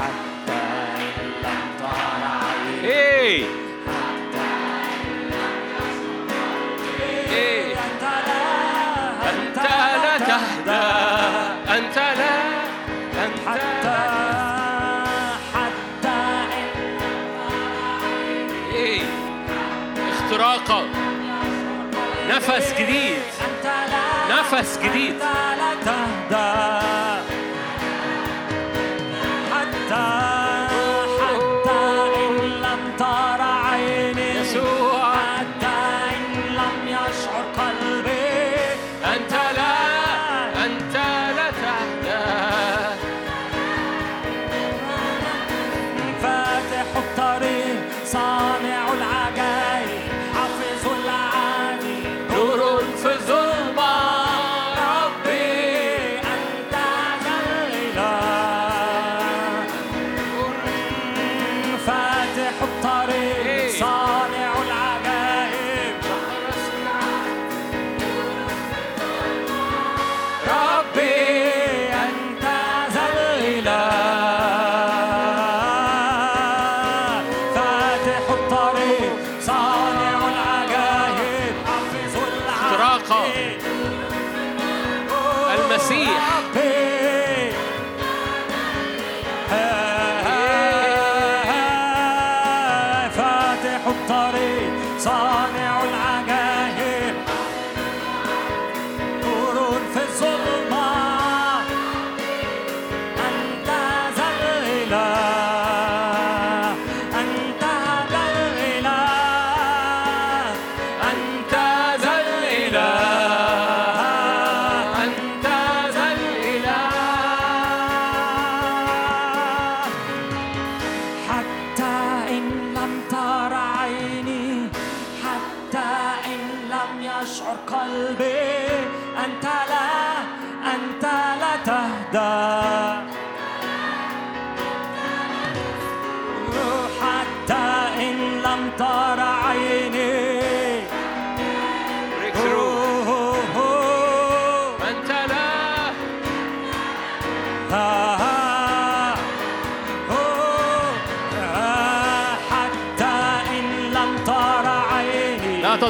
حتى 0.00 0.62
إن 0.96 1.30
لم 1.42 1.62
تر 1.78 2.00
عيني 2.24 2.88
إيه 2.88 3.44
إيه 7.32 7.72
أنت 7.74 8.02
لا 8.26 8.44
أنت 9.30 9.56
لا 10.04 10.18
تهدى. 10.18 10.86
أنت 11.78 11.96
لا 11.96 12.36
أنت 13.24 13.38
حتى 13.46 14.00
حتى 15.54 16.18
إن 18.74 19.06
نفس 22.30 22.72
جديد. 22.78 23.39
نفس 24.30 24.78
جديد. 24.82 25.14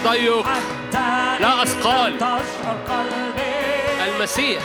تضيق. 0.05 0.46
حتى 0.46 1.38
لا 1.40 1.62
أثقال. 1.62 2.18
المسيح. 4.09 4.62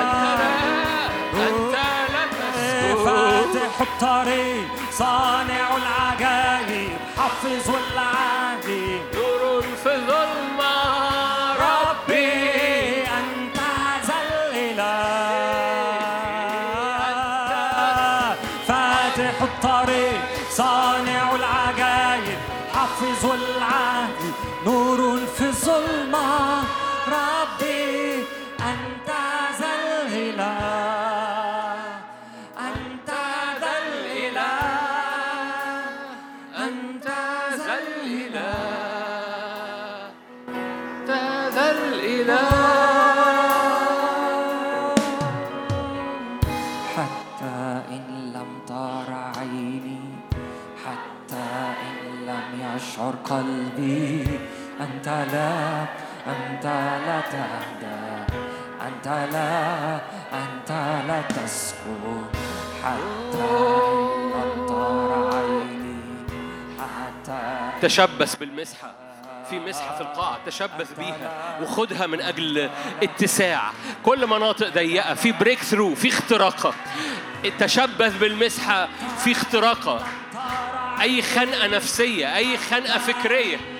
أنت 0.00 0.24
لا. 0.40 1.48
أنت 1.48 1.76
لا 2.12 2.94
فاتح 3.04 3.80
الطريق. 3.80 4.68
صانع 4.92 5.66
العجائب. 5.76 6.96
حفظ 7.18 7.70
العهد 7.92 8.68
نور 9.14 9.62
في 9.82 9.94
الظلمة 9.94 11.01
حافظ 23.02 23.24
قلبي 53.82 54.40
أنت 54.80 55.08
لا 55.08 55.82
أنت 56.26 56.64
لا 57.06 57.20
تهدى 57.20 58.34
أنت 58.86 59.06
لا 59.32 59.94
أنت 60.32 60.70
لا 61.08 61.22
تسكن 61.22 62.22
حتى 62.84 63.48
تر 64.68 65.30
عيني 65.34 65.96
حتى 66.78 67.70
تشبث 67.82 68.34
بالمسحة 68.34 68.92
في 69.50 69.58
مسحة 69.58 69.94
في 69.94 70.00
القاعة 70.00 70.38
تشبث 70.46 70.98
بيها 70.98 71.58
وخدها 71.62 72.06
من 72.06 72.20
أجل 72.20 72.70
اتساع. 73.02 73.70
كل 74.02 74.26
مناطق 74.26 74.68
ضيقة 74.68 75.14
في 75.14 75.32
بريك 75.32 75.58
ثرو 75.58 75.94
في 75.94 76.08
اختراقة. 76.08 76.74
تشبث 77.58 78.16
بالمسحة 78.16 78.88
في 79.24 79.32
اختراقة. 79.32 80.06
أي 81.00 81.22
خنقة 81.22 81.66
نفسية 81.66 82.36
أي 82.36 82.56
خنقة 82.56 82.98
فكرية. 82.98 83.71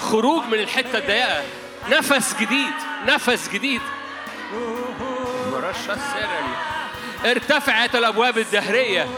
خروج 0.00 0.44
من 0.44 0.58
الحتة 0.58 0.98
الضيقة. 0.98 1.44
نفس 1.88 2.36
جديد 2.40 2.74
نفس 3.06 3.48
جديد. 3.48 3.80
ارتفعت 7.24 7.94
الأبواب 7.94 8.38
الدهرية. 8.38 9.08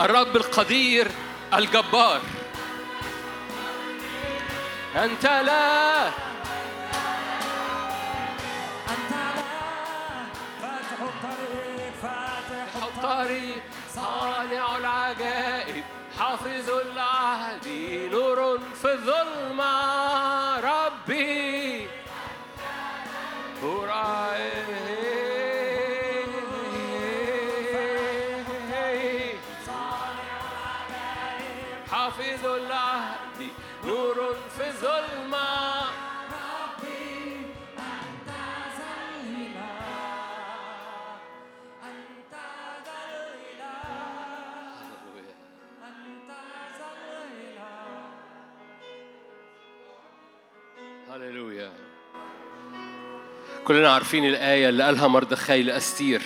الرب 0.00 0.36
القدير 0.36 1.10
الجبار. 1.54 2.20
أنت 4.96 5.24
لا. 5.24 6.06
أنت 8.88 9.12
لا 9.36 9.50
فاتح 10.62 11.00
الطريق 11.02 11.92
فاتح 12.02 12.82
الطريق 12.82 13.62
صانع 13.94 14.76
العجائب. 14.76 15.84
حافظ 16.20 16.70
العهد 16.70 17.66
نور 18.12 18.58
في 18.82 18.92
الظلمة 18.92 20.60
ربي. 20.60 21.88
أرعيه 23.62 24.60
حافظ 31.90 32.46
العهد 32.46 33.48
نور 33.84 34.36
في 34.58 34.66
الظلمة. 34.66 35.40
هللويا 51.20 51.72
كلنا 53.64 53.92
عارفين 53.92 54.26
الآية 54.26 54.68
اللي 54.68 54.84
قالها 54.84 55.08
مردخاي 55.08 55.62
لأستير. 55.62 56.22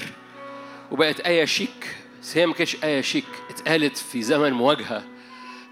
وبقت 0.90 1.20
آية 1.20 1.44
شيك. 1.44 1.96
بس 2.22 2.36
هي 2.36 2.46
ما 2.46 2.54
كانتش 2.54 2.76
آية 2.84 3.00
شيك. 3.00 3.24
اتقالت 3.50 3.96
في 3.96 4.22
زمن 4.22 4.52
مواجهة. 4.52 5.04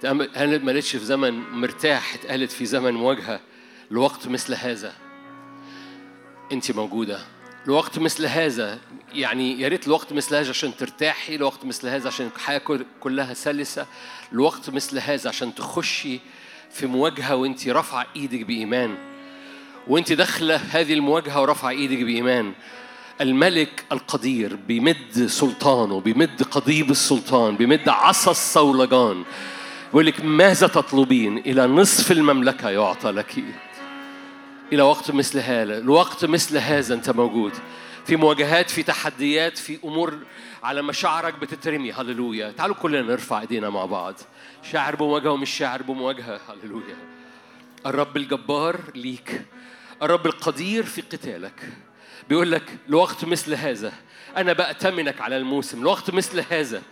اتقالت 0.04 0.64
ما 0.64 0.80
في 0.80 0.98
زمن 0.98 1.40
مرتاح. 1.50 2.14
اتقالت 2.14 2.52
في 2.52 2.66
زمن 2.66 2.94
مواجهة. 2.94 3.40
لوقت 3.90 4.28
مثل 4.28 4.54
هذا. 4.54 4.92
أنت 6.52 6.72
موجودة. 6.72 7.20
لوقت 7.66 7.98
مثل 7.98 8.26
هذا. 8.26 8.78
يعني 9.12 9.60
يا 9.60 9.68
ريت 9.68 9.86
الوقت 9.86 10.12
مثل 10.12 10.34
هذا 10.36 10.50
عشان 10.50 10.76
ترتاحي. 10.76 11.36
لوقت 11.36 11.64
مثل 11.64 11.88
هذا 11.88 12.08
عشان 12.08 12.30
الحياة 12.36 12.58
كل- 12.58 12.86
كلها 13.00 13.34
سلسة. 13.34 13.86
الوقت 14.32 14.70
مثل 14.70 14.98
هذا 14.98 15.28
عشان 15.28 15.54
تخشي 15.54 16.20
في 16.70 16.86
مواجهة 16.86 17.36
وانت 17.36 17.68
رافعة 17.68 18.06
إيدك 18.16 18.44
بإيمان. 18.44 19.11
وانت 19.88 20.12
داخلة 20.12 20.56
هذه 20.56 20.94
المواجهة 20.94 21.42
ورافعة 21.42 21.70
إيدك 21.70 22.04
بإيمان. 22.04 22.52
الملك 23.20 23.84
القدير 23.92 24.56
بيمد 24.56 25.26
سلطانه 25.26 26.00
بيمد 26.00 26.42
قضيب 26.42 26.90
السلطان 26.90 27.56
بيمد 27.56 27.88
عصا 27.88 28.30
الصولجان. 28.30 29.24
بيقول 29.86 30.06
لك 30.06 30.24
ماذا 30.24 30.66
تطلبين؟ 30.66 31.38
إلى 31.38 31.66
نصف 31.66 32.12
المملكة 32.12 32.70
يعطى 32.70 33.10
لك 33.10 33.44
إلى 34.72 34.82
وقت 34.82 35.10
مثل 35.10 35.38
هذا 35.38 35.78
الوقت 35.78 36.24
مثل 36.24 36.58
هذا 36.58 36.94
أنت 36.94 37.10
موجود. 37.10 37.52
في 38.06 38.16
مواجهات 38.16 38.70
في 38.70 38.82
تحديات 38.82 39.58
في 39.58 39.78
أمور 39.84 40.18
على 40.62 40.82
مشاعرك 40.82 41.34
بتترمي. 41.38 41.92
هللويا. 41.92 42.50
تعالوا 42.50 42.76
كلنا 42.76 43.02
نرفع 43.02 43.40
إيدينا 43.40 43.70
مع 43.70 43.84
بعض. 43.84 44.14
شاعر 44.72 44.96
بمواجهة 44.96 45.30
ومش 45.30 45.50
شاعر 45.50 45.82
بمواجهة. 45.82 46.40
هللويا. 46.48 46.96
الرب 47.86 48.16
الجبار 48.16 48.80
ليك. 48.94 49.42
الرب 50.02 50.26
القدير 50.26 50.84
في 50.84 51.00
قتالك. 51.00 51.68
بيقول 52.28 52.52
لك 52.52 52.78
لوقت 52.88 53.24
مثل 53.24 53.54
هذا 53.54 53.92
أنا 54.36 54.52
بأتمنك 54.52 55.20
على 55.20 55.36
الموسم 55.36 55.82
لوقت 55.82 56.10
مثل 56.10 56.44
هذا. 56.50 56.82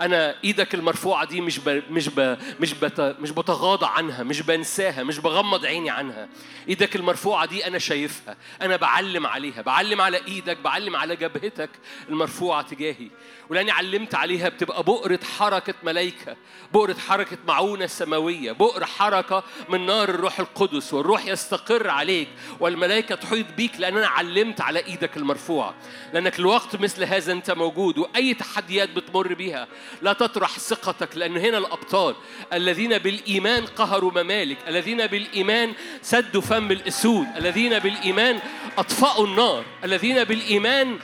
أنا 0.00 0.34
إيدك 0.44 0.74
المرفوعة 0.74 1.24
دي 1.24 1.40
مش 1.40 1.58
ب... 1.58 1.82
مش 1.90 2.08
ب... 2.08 2.38
مش 2.60 2.74
بت... 2.74 3.16
مش 3.20 3.30
بتغاضى 3.30 3.86
عنها 3.86 4.22
مش 4.22 4.40
بنساها 4.42 5.02
مش 5.02 5.18
بغمض 5.18 5.64
عيني 5.66 5.90
عنها. 5.90 6.28
إيدك 6.68 6.96
المرفوعة 6.96 7.46
دي 7.46 7.66
أنا 7.66 7.78
شايفها 7.78 8.36
أنا 8.62 8.76
بعلم 8.76 9.26
عليها 9.26 9.62
بعلم 9.62 10.00
على 10.00 10.16
إيدك 10.28 10.56
بعلم 10.56 10.96
على 10.96 11.16
جبهتك 11.16 11.70
المرفوعة 12.08 12.62
تجاهي. 12.62 13.10
ولأني 13.48 13.70
علمت 13.70 14.14
عليها 14.14 14.48
بتبقى 14.48 14.82
بؤرة 14.82 15.20
حركة 15.38 15.74
ملائكه 15.82 16.36
بؤرة 16.72 16.96
حركة 17.08 17.38
معونة 17.48 17.86
سماوية 17.86 18.52
بؤر 18.52 18.84
حركة 18.86 19.44
من 19.68 19.86
نار 19.86 20.08
الروح 20.08 20.40
القدس 20.40 20.94
والروح 20.94 21.26
يستقر 21.26 21.88
عليك 21.90 22.28
والملائكه 22.60 23.14
تحيط 23.14 23.46
بيك 23.56 23.72
لأن 23.80 23.96
أنا 23.96 24.06
علمت 24.08 24.60
على 24.60 24.78
إيدك 24.86 25.16
المرفوعة. 25.16 25.74
لأنك 26.12 26.38
الوقت 26.38 26.76
مثل 26.76 27.04
هذا 27.04 27.32
أنت 27.32 27.50
موجود 27.50 27.98
وأي 27.98 28.34
تحديات 28.34 28.90
بتمر 28.90 29.34
بيها 29.34 29.68
لا 30.02 30.12
تطرح 30.12 30.58
ثقتك 30.58 31.16
لأن 31.16 31.36
هنا 31.36 31.58
الأبطال. 31.58 32.14
الذين 32.52 32.98
بالإيمان 32.98 33.66
قهروا 33.66 34.22
ممالك 34.22 34.58
الذين 34.68 35.06
بالإيمان 35.06 35.72
سدوا 36.02 36.42
فم 36.42 36.72
الأسود 36.72 37.26
الذين 37.36 37.78
بالإيمان 37.78 38.40
أطفأوا 38.78 39.26
النار 39.26 39.64
الذين 39.84 40.24
بالإيمان 40.24 40.98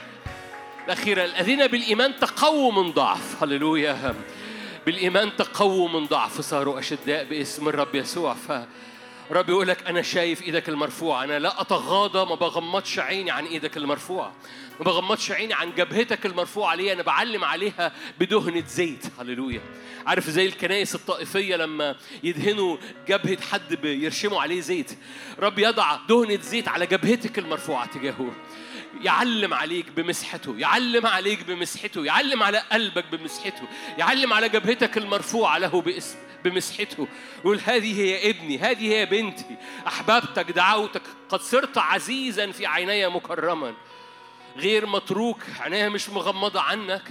الأخيرة 0.85 1.25
الذين 1.25 1.67
بالإيمان 1.67 2.19
تقووا 2.19 2.71
من 2.71 2.91
ضعف. 2.91 3.43
هللويا. 3.43 4.15
بالإيمان 4.85 5.35
تقووا 5.35 5.89
من 5.89 6.05
ضعف 6.05 6.41
صاروا 6.41 6.79
أشداء 6.79 7.23
باسم 7.23 7.67
الرب 7.67 7.95
يسوع. 7.95 8.33
ف 8.33 8.51
رب 9.33 9.49
يقول 9.49 9.67
لك 9.67 9.87
أنا 9.87 10.01
شايف 10.01 10.41
إيدك 10.41 10.69
المرفوعة. 10.69 11.23
أنا 11.23 11.39
لا 11.39 11.61
أتغاضى 11.61 12.29
ما 12.29 12.35
بغمضش 12.35 12.99
عيني 12.99 13.31
عن 13.31 13.45
إيدك 13.45 13.77
المرفوعة. 13.77 14.33
ما 14.79 14.85
بغمضش 14.85 15.31
عيني 15.31 15.53
عن 15.53 15.75
جبهتك 15.75 16.25
المرفوعة 16.25 16.75
ليه 16.75 16.93
أنا 16.93 17.03
بعلم 17.03 17.43
عليها 17.43 17.91
بدهنة 18.19 18.63
زيت. 18.67 19.05
هللويا. 19.19 19.61
عارف 20.05 20.29
زي 20.29 20.45
الكنائس 20.45 20.95
الطائفية 20.95 21.55
لما 21.55 21.95
يدهنوا 22.23 22.77
جبهة 23.07 23.41
حد 23.41 23.73
بيرشموا 23.75 24.41
عليه 24.41 24.61
زيت. 24.61 24.97
رب 25.39 25.59
يضع 25.59 25.95
دهنة 26.09 26.39
زيت 26.41 26.67
على 26.67 26.85
جبهتك 26.85 27.39
المرفوعة 27.39 27.85
تجاهه. 27.85 28.33
يعلم 29.01 29.53
عليك 29.53 29.89
بمسحته 29.89 30.55
يعلم 30.57 31.07
عليك 31.07 31.43
بمسحته 31.43 32.05
يعلم 32.05 32.43
على 32.43 32.57
قلبك 32.57 33.05
بمسحته 33.11 33.67
يعلم 33.97 34.33
على 34.33 34.49
جبهتك 34.49 34.97
المرفوعة 34.97 35.57
له 35.57 35.81
باسم 35.81 36.17
بمسحته. 36.43 37.07
يقول 37.39 37.59
هذه 37.65 38.01
هي 38.01 38.29
ابني 38.29 38.57
هذه 38.57 38.93
هي 38.93 39.05
بنتي. 39.05 39.57
أحببتك 39.87 40.51
دعوتك 40.51 41.01
قد 41.29 41.41
صرت 41.41 41.77
عزيزا 41.77 42.51
في 42.51 42.65
عيني 42.65 43.07
مكرما. 43.07 43.73
غير 44.57 44.85
متروك 44.85 45.43
عينيها 45.59 45.89
مش 45.89 46.09
مغمضة 46.09 46.61
عنك. 46.61 47.03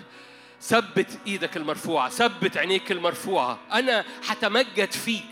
ثبت 0.61 1.19
إيدك 1.27 1.57
المرفوعة 1.57 2.09
ثبت 2.09 2.57
عينيك 2.57 2.93
المرفوعة. 2.93 3.59
أنا 3.73 4.05
هتمجد 4.29 4.93
فيك 4.93 5.29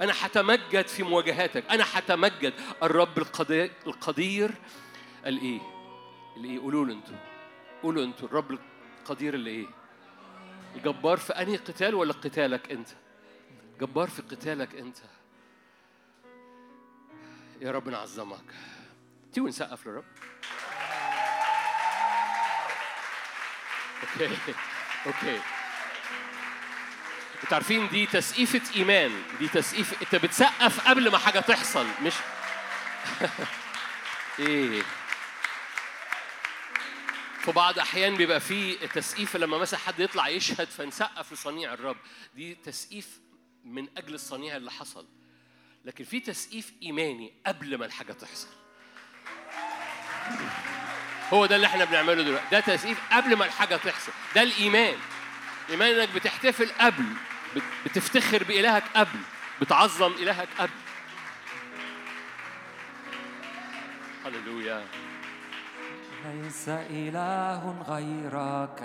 أنا 0.00 0.12
هتمجد 0.20 0.86
في 0.86 1.02
مواجهاتك. 1.02 1.64
أنا 1.70 1.84
هتمجد 1.92 2.52
الرب 2.82 3.18
القدير, 3.18 3.70
القدير 3.86 4.50
الإيه؟ 5.26 5.79
الإيه؟ 6.36 6.58
قولوا 6.60 6.86
له 6.86 6.92
أنتوا. 6.92 7.16
قولوا 7.82 8.04
أنتوا 8.04 8.28
الرب 8.28 8.58
القدير 9.00 9.34
اللي 9.34 9.50
إيه؟ 9.50 9.66
الجبار 10.76 11.16
في 11.16 11.32
أنهي 11.32 11.56
قتال 11.56 11.94
ولا 11.94 12.12
قتالك 12.12 12.70
أنت؟ 12.70 12.88
جبار 13.80 14.08
في 14.08 14.22
قتالك 14.22 14.74
أنت. 14.74 14.98
يا 17.60 17.70
رب 17.70 17.88
نعظمك. 17.88 18.54
تيجوا 19.32 19.48
نسقف 19.48 19.86
للرب 19.86 20.04
Okay. 24.02 24.36
Okay. 25.06 25.40
أنتوا 27.42 27.54
عارفين 27.54 27.88
دي 27.88 28.06
تسقيفة 28.06 28.76
إيمان. 28.76 29.22
دي 29.38 29.48
تسقيف 29.48 30.02
أنت 30.02 30.24
بتسقف 30.24 30.88
قبل 30.88 31.10
ما 31.12 31.18
حاجة 31.18 31.40
تحصل 31.40 31.86
مش؟ 32.02 32.14
إيه. 34.38 34.82
في 37.44 37.52
بعض 37.52 37.78
أحيان 37.78 38.16
بيبقى 38.16 38.40
في 38.40 38.74
تسقيف 38.74 39.36
لما 39.36 39.58
مثلا 39.58 39.80
حد 39.80 40.00
يطلع 40.00 40.28
يشهد 40.28 40.66
فنسقف 40.68 41.32
لصنيع 41.32 41.74
الرب. 41.74 41.96
دي 42.34 42.54
تسقيف 42.54 43.18
من 43.64 43.88
أجل 43.96 44.14
الصنيع 44.14 44.56
اللي 44.56 44.70
حصل. 44.70 45.06
لكن 45.84 46.04
في 46.04 46.20
تسقيف 46.20 46.72
إيماني 46.82 47.32
قبل 47.46 47.78
ما 47.78 47.86
الحاجة 47.86 48.12
تحصل. 48.12 48.48
هو 51.32 51.46
ده 51.46 51.56
اللي 51.56 51.66
إحنا 51.66 51.84
بنعمله 51.84 52.22
دلوقتي. 52.22 52.46
ده 52.52 52.60
تسقيف 52.60 52.98
قبل 53.12 53.36
ما 53.36 53.44
الحاجة 53.44 53.76
تحصل. 53.76 54.12
ده 54.34 54.42
الإيمان. 54.42 54.96
الايمان 55.68 56.00
إنك 56.00 56.08
بتحتفل 56.14 56.68
قبل. 56.80 57.04
بت- 57.56 57.62
بتفتخر 57.84 58.44
بإلهك 58.44 58.84
قبل. 58.96 59.18
بتعظم 59.60 60.12
إلهك 60.12 60.48
قبل. 60.58 60.70
هللويا. 64.24 64.86
ليس 66.24 66.68
إله 66.68 67.74
غيرك. 67.88 68.80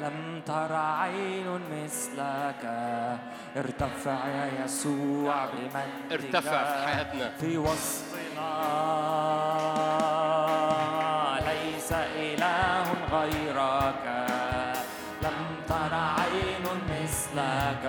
لم 0.00 0.42
تر 0.46 0.72
عين 0.74 1.60
مثلك. 1.72 2.64
ارتفع 3.56 4.20
يا 4.28 4.64
يسوع 4.64 5.46
بمجدك 5.46 6.12
ارتفع 6.12 6.64
في 6.64 6.86
حياتنا. 6.86 7.30
في 7.40 7.58
وسطنا. 7.58 8.50
ليس 11.46 11.92
إله 12.16 12.86
غيرك. 13.12 14.04
لم 15.22 15.38
تر 15.68 15.94
عين 15.94 16.64
مثلك. 16.90 17.84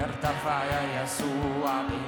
ارتفع 0.00 0.64
يا 0.64 1.02
يسوع 1.02 1.72
بمجدك. 1.88 2.03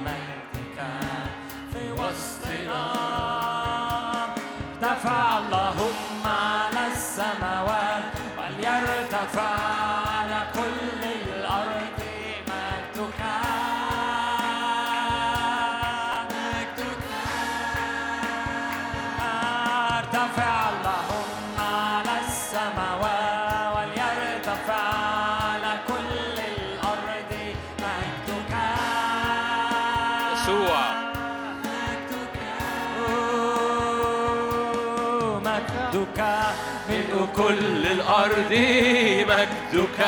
مجدك 39.73 39.99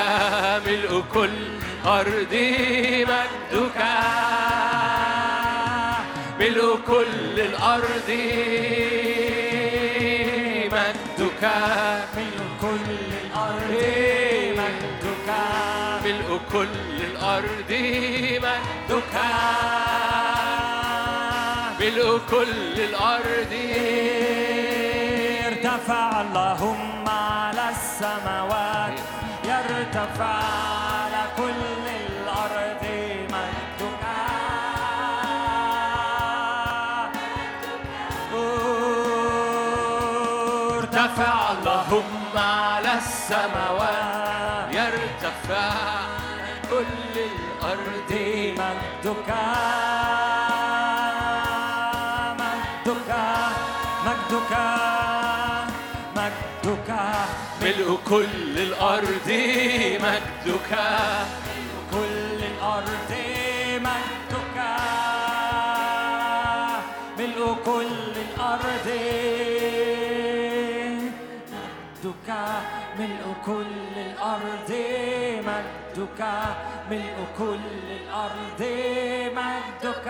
ملء 0.67 1.03
كل 1.13 1.37
أرض 1.85 2.33
مجدك. 3.09 3.79
ملء 6.39 6.79
كل 6.87 7.39
الأرض 7.39 8.09
مجدك. 10.73 11.43
ملء 12.15 12.49
كل 12.61 12.87
الأرض 13.23 13.73
مجدك. 14.59 15.29
ملء 16.05 16.39
كل 16.51 16.95
الأرض 17.11 17.71
مجدك. 18.45 19.15
ملء 21.79 22.21
كل 22.31 22.75
الأرض. 22.89 23.53
ارتفع 25.47 26.21
اللهم 26.21 27.09
على 27.09 27.69
السماوات. 27.69 28.99
يرتفع 40.73 41.51
اللهم 41.51 42.37
على 42.37 42.93
السماوات. 42.97 44.73
يرتفع 44.73 45.73
كل 46.69 47.15
الأرض 47.15 48.11
مجدك 48.59 49.29
مجدك 56.69 56.91
ملء 57.61 57.97
كل 58.09 58.57
الأرض 58.59 59.29
مجدك 60.05 60.71
كل 61.91 62.39
الأرض 62.51 63.11
مجدك 63.81 64.57
ملء 67.19 67.55
كل 67.65 68.13
الأرض 68.29 68.87
مجدك 72.03 72.29
ملء 72.99 73.25
كل 73.45 73.95
الأرض 73.97 74.71
مجدك 75.47 76.21
ملء 76.91 77.17
كل 77.37 77.65
الأرض 78.01 78.61
مجدك 79.35 80.07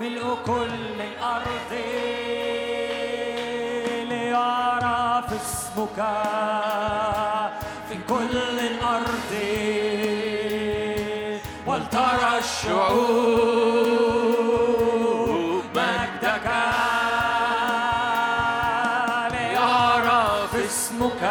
ملء 0.00 0.36
كل 0.46 1.00
الأرض 1.00 1.72
اسمك 5.76 5.98
في 7.88 7.94
كل 8.08 8.36
الأرض. 8.58 9.32
ولترى 11.66 12.38
الشعوب 12.38 13.46
مجدك. 15.74 16.46
ليعرف 19.32 20.52
اسمك. 20.54 21.22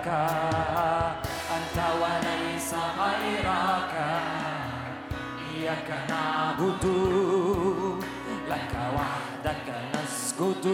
وحدك 0.00 0.08
أنت 1.56 1.78
وليس 2.02 2.74
غيرك. 2.98 3.94
إياك 5.54 5.90
نعبد 6.08 6.84
لك 8.48 8.72
وحدك 8.96 9.66
نسجد 9.94 10.66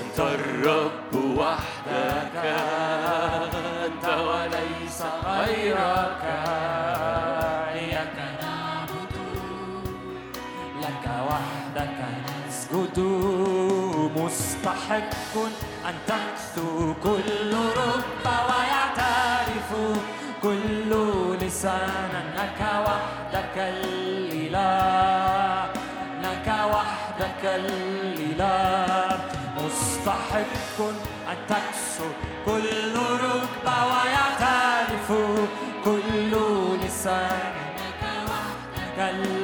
أنت 0.00 0.18
الرب 0.20 1.14
وحدك 1.38 2.36
أنت 3.84 4.06
وليس 4.06 5.02
غيرك. 5.26 6.24
إياك 7.74 8.16
نعبد 8.42 9.14
لك 10.82 11.06
وحدك 11.30 11.98
نسجد 12.48 12.98
مستحق 14.16 15.36
أن 15.86 15.94
تكثو 16.56 16.94
كل 17.02 17.52
رب 17.52 18.26
ويعترف 18.48 19.70
كل 20.42 20.90
لسان 21.40 22.12
أنك 22.22 22.60
وحدك 22.86 23.56
الإله 23.56 24.64
أنك 26.02 26.48
وحدك 26.72 27.42
الإله. 27.44 29.18
مستحق 29.58 30.78
أن 31.30 31.38
تكسو 31.48 32.08
كل 32.46 32.94
ركب 32.96 33.66
ويعترف 33.90 35.08
كل 35.84 36.32
لسان 36.86 37.52
أنك 37.76 38.02
وحدك 38.30 38.98
الإله. 38.98 39.35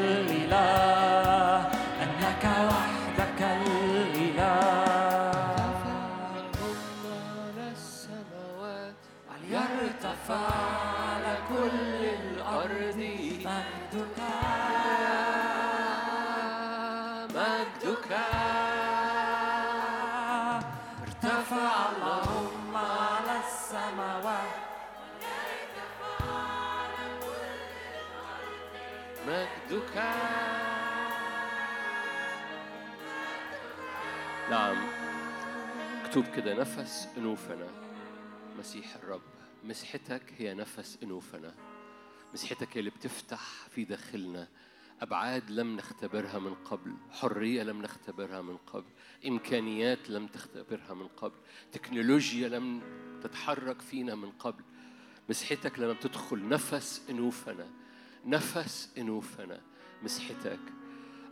مكتوب 36.13 36.35
كده 36.37 36.55
نفس 36.55 37.09
أنوفنا. 37.17 37.69
مسيح 38.59 38.95
الرب. 38.95 39.23
مسحتك 39.65 40.23
هي 40.39 40.55
نفس 40.55 40.99
أنوفنا. 41.03 41.55
مسحتك 42.35 42.69
هي 42.77 42.79
اللي 42.81 42.91
بتفتح 42.91 43.41
في 43.71 43.85
داخلنا. 43.85 44.49
أبعاد 45.01 45.51
لم 45.51 45.77
نختبرها 45.77 46.39
من 46.39 46.55
قبل. 46.55 46.95
حرية 47.11 47.63
لم 47.63 47.83
نختبرها 47.83 48.43
من 48.43 48.57
قبل. 48.57 48.85
إمكانيات 49.27 50.11
لم 50.11 50.27
تختبرها 50.27 50.95
من 50.95 51.09
قبل. 51.09 51.37
تكنولوجيا 51.73 52.49
لم 52.49 52.83
تتحرك 53.23 53.81
فينا 53.81 54.15
من 54.15 54.31
قبل. 54.31 54.65
مسحتك 55.29 55.79
لما 55.79 55.93
بتدخل 55.93 56.49
نفس 56.49 57.03
أنوفنا. 57.11 57.71
نفس 58.27 58.91
أنوفنا. 58.99 59.61
مسحتك 60.03 60.61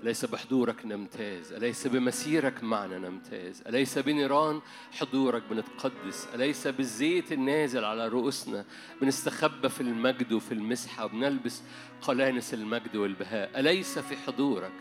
أليس 0.03 0.25
بحضورك 0.25 0.87
نمتاز 0.87 1.53
أليس 1.53 1.87
بمسيرك 1.87 2.63
معنا 2.65 2.99
نمتاز؟ 2.99 3.63
أليس 3.67 3.99
بنيران 3.99 4.61
حضورك 4.93 5.43
بنتقدس؟ 5.51 6.29
أليس 6.35 6.67
بالزيت 6.67 7.33
النازل 7.33 7.85
على 7.85 8.09
رؤوسنا 8.09 8.65
بنستخبى 9.01 9.69
في 9.69 9.81
المجد 9.81 10.33
وفي 10.33 10.53
المسحة 10.53 11.05
وبنلبس 11.05 11.63
قلانس 12.03 12.55
المجد 12.55 12.97
والبهاء؟ 12.97 13.61
أليس 13.61 13.99
في 13.99 14.17
حضورك 14.17 14.73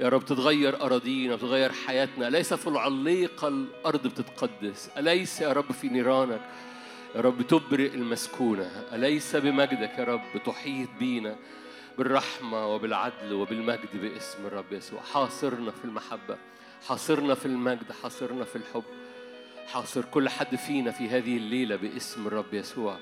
يا 0.00 0.08
رب 0.08 0.24
تتغير 0.24 0.82
أراضينا 0.82 1.34
وتتغير 1.34 1.72
حياتنا؟ 1.72 2.28
أليس 2.28 2.54
في 2.54 2.66
العليقة 2.66 3.48
الأرض 3.48 4.06
بتتقدس؟ 4.06 4.90
أليس 4.96 5.40
يا 5.40 5.52
رب 5.52 5.72
في 5.72 5.88
نيرانك؟ 5.88 6.40
يا 7.14 7.20
رب 7.20 7.42
تبرئ 7.42 7.94
المسكونة؟ 7.94 8.70
أليس 8.92 9.36
بمجدك 9.36 9.98
يا 9.98 10.04
رب 10.04 10.42
تحيط 10.46 10.88
بينا؟ 10.98 11.36
بالرحمة 11.98 12.66
وبالعدل 12.66 13.32
وبالمجد 13.32 13.96
باسم 14.00 14.46
الرب 14.46 14.72
يسوع. 14.72 15.00
حاصرنا 15.00 15.70
في 15.70 15.84
المحبة 15.84 16.38
حاصرنا 16.88 17.34
في 17.34 17.46
المجد 17.46 17.92
حاصرنا 18.02 18.44
في 18.44 18.56
الحب. 18.56 18.84
حاصر 19.66 20.04
كل 20.04 20.28
حد 20.28 20.56
فينا 20.56 20.90
في 20.90 21.08
هذه 21.08 21.36
الليلة 21.36 21.76
باسم 21.76 22.26
الرب 22.26 22.54
يسوع. 22.54 22.98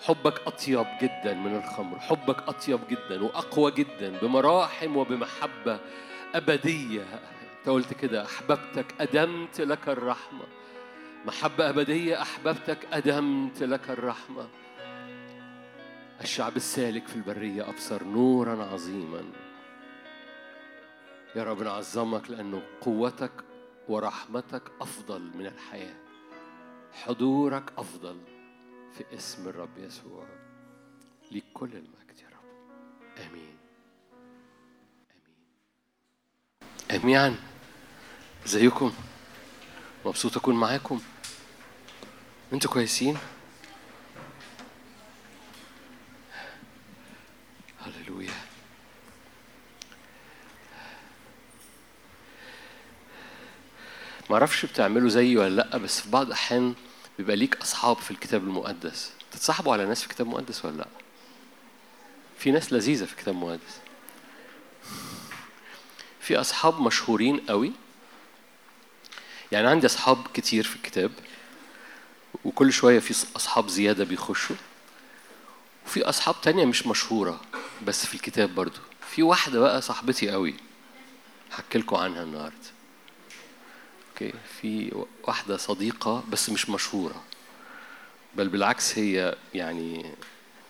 حبك 0.00 0.40
أطيب 0.46 0.86
جدا 1.02 1.34
من 1.34 1.56
الخمر. 1.56 1.98
حبك 1.98 2.48
أطيب 2.48 2.80
جدا 2.90 3.24
وأقوى 3.24 3.70
جدا 3.70 4.18
بمراحم 4.22 4.96
وبمحبة 4.96 5.78
أبدية. 6.34 7.02
أنت 7.58 7.68
قلت 7.68 7.94
كده 7.94 8.24
أحببتك 8.24 8.86
أدمت 9.00 9.60
لك 9.60 9.88
الرحمة. 9.88 10.44
محبة 11.26 11.68
أبدية 11.68 12.22
أحببتك 12.22 12.78
أدمت 12.92 13.62
لك 13.62 13.90
الرحمة. 13.90 14.48
الشعب 16.20 16.56
السالك 16.56 17.06
في 17.06 17.16
البرية 17.16 17.68
أبصر 17.68 18.04
نورا 18.04 18.64
عظيما. 18.64 19.32
يا 21.36 21.44
رب 21.44 21.62
نعظمك 21.62 22.30
لأنه 22.30 22.62
قوتك 22.80 23.32
ورحمتك 23.88 24.62
أفضل 24.80 25.20
من 25.36 25.46
الحياة. 25.46 25.94
حضورك 26.92 27.72
أفضل 27.78 28.20
في 28.92 29.04
اسم 29.16 29.48
الرب 29.48 29.78
يسوع. 29.78 30.26
ليك 31.32 31.44
كل 31.54 31.70
المجد 31.72 32.18
يا 32.22 32.28
رب. 32.28 32.44
آمين. 33.18 33.56
آمين. 36.90 37.00
جميعا 37.02 37.36
ازيكم 38.46 38.92
مبسوط 40.06 40.36
أكون 40.36 40.54
معاكم. 40.54 41.00
أنتوا 42.52 42.70
كويسين 42.70 43.18
هللويا 47.80 48.30
معرفش 54.30 54.66
بتعملوا 54.66 55.08
زيي 55.08 55.36
ولا 55.36 55.48
لأ 55.54 55.76
بس 55.76 56.00
في 56.00 56.10
بعض 56.10 56.26
الأحيان 56.26 56.74
بيبقى 57.18 57.36
ليك 57.36 57.56
أصحاب 57.56 57.96
في 57.96 58.10
الكتاب 58.10 58.44
المقدس. 58.44 59.10
تتصاحبوا 59.32 59.72
على 59.72 59.84
ناس 59.86 60.00
في 60.00 60.06
الكتاب 60.06 60.26
المقدس 60.26 60.64
ولا 60.64 60.76
لأ؟ 60.76 60.86
في 62.38 62.50
ناس 62.50 62.72
لذيذة 62.72 63.04
في 63.04 63.12
الكتاب 63.12 63.34
المقدس. 63.34 63.78
في 66.20 66.36
أصحاب 66.40 66.80
مشهورين 66.80 67.40
قوي؟ 67.40 67.72
يعني 69.52 69.68
عندي 69.68 69.86
أصحاب 69.86 70.26
كتير 70.34 70.64
في 70.64 70.76
الكتاب 70.76 71.10
وكل 72.44 72.72
شوية 72.72 72.98
في 72.98 73.26
أصحاب 73.36 73.68
زيادة 73.68 74.04
بيخشوا 74.04 74.56
وفي 75.86 76.02
أصحاب 76.02 76.34
تانية 76.42 76.64
مش 76.64 76.86
مشهورة 76.86 77.40
بس 77.86 78.06
في 78.06 78.14
الكتاب 78.14 78.54
برضو. 78.54 78.78
في 79.10 79.22
واحدة 79.22 79.60
بقى 79.60 79.82
صاحبتي 79.82 80.30
قوي 80.30 80.54
هحكي 81.52 81.78
لكم 81.78 81.96
عنها 81.96 82.22
النهاردة. 82.22 82.73
أوكي 84.14 84.32
في 84.60 84.92
واحدة 85.22 85.56
صديقة 85.56 86.24
بس 86.28 86.50
مش 86.50 86.70
مشهورة. 86.70 87.24
بل 88.34 88.48
بالعكس 88.48 88.98
هي 88.98 89.36
يعني 89.54 90.10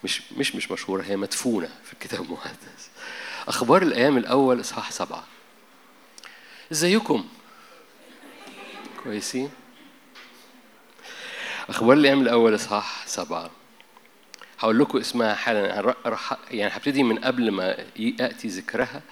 مش 0.04 0.32
مش 0.32 0.54
مش 0.54 0.70
مشهورة 0.70 1.02
هي 1.02 1.16
مدفونة 1.16 1.68
في 1.84 1.92
الكتاب 1.92 2.22
المقدس. 2.22 2.90
أخبار 3.48 3.82
الأيام 3.82 4.16
الأول 4.16 4.60
إصحاح 4.60 4.90
سبعة. 4.90 5.24
إزيكم؟ 6.72 7.28
كويسين؟ 9.02 9.50
أخبار 11.68 11.92
الأيام 11.96 12.22
الأول 12.22 12.54
إصحاح 12.54 13.06
سبعة. 13.06 13.50
هقول 14.58 14.78
لكم 14.78 14.98
اسمها 14.98 15.34
حالا. 15.34 15.94
يعني 16.50 16.76
هبتدي 16.76 17.02
من 17.02 17.18
قبل 17.18 17.50
ما 17.50 17.76
يأتي 17.96 18.48
ذكرها 18.48 19.02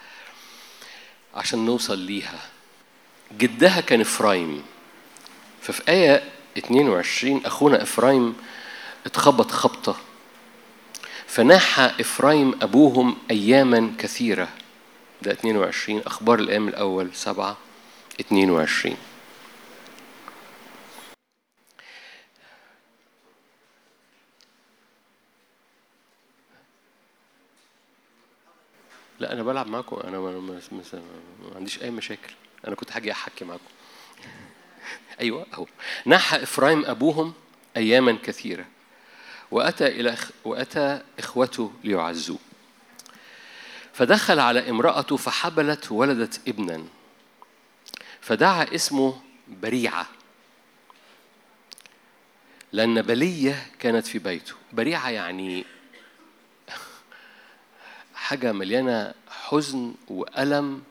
عشان 1.35 1.65
نوصل 1.65 1.99
ليها. 1.99 2.52
جدها 3.31 3.81
كان 3.81 4.01
إفرايم. 4.01 4.63
ففي 5.61 5.81
آية 5.89 6.23
22 6.57 7.45
أخونا 7.45 7.83
إفرايم 7.83 8.35
اتخبط 9.05 9.51
خبطة. 9.51 9.95
فناح 11.27 11.79
إفرايم 11.79 12.59
أبوهم 12.61 13.17
أياما 13.31 13.91
كثيرة. 13.97 14.49
ده 15.21 15.31
22 15.31 16.01
أخبار 16.05 16.39
الأيام 16.39 16.67
الأول 16.67 17.15
سبعة 17.15 17.57
22 18.19 18.97
لا 29.19 29.33
أنا 29.33 29.43
بلعب 29.43 29.67
معاكم 29.67 29.95
أنا 29.95 30.19
ما, 30.19 30.59
عنديش 31.55 31.83
أي 31.83 31.91
مشاكل. 31.91 32.33
أنا 32.67 32.75
كنت 32.75 32.91
هاجي 32.91 33.11
أحكي 33.11 33.45
معاكم. 33.45 33.63
أيوه 35.19 35.45
أهو. 35.53 35.65
نحى 36.07 36.43
إفرايم 36.43 36.85
أبوهم 36.85 37.33
اياما 37.77 38.17
كثيرة. 38.23 38.65
وأتى 39.51 39.87
إلى 39.87 40.15
أخ- 40.17 40.31
وأتى 40.45 41.01
إخوته 41.19 41.71
ليعزوه. 41.83 42.39
فدخل 43.93 44.39
على 44.39 44.69
امرأته 44.69 45.17
فحبلت 45.17 45.91
ولدت 45.91 46.41
ابنا. 46.47 46.83
فدعا 48.21 48.67
اسمه 48.75 49.21
بريعة. 49.47 50.07
لأن 52.71 53.01
بلية 53.01 53.67
كانت 53.79 54.07
في 54.07 54.19
بيته. 54.19 54.53
بريعة 54.73 55.09
يعني 55.09 55.65
حاجة 58.15 58.51
مليانة 58.51 59.13
حزن 59.29 59.95
وألم 60.07 60.83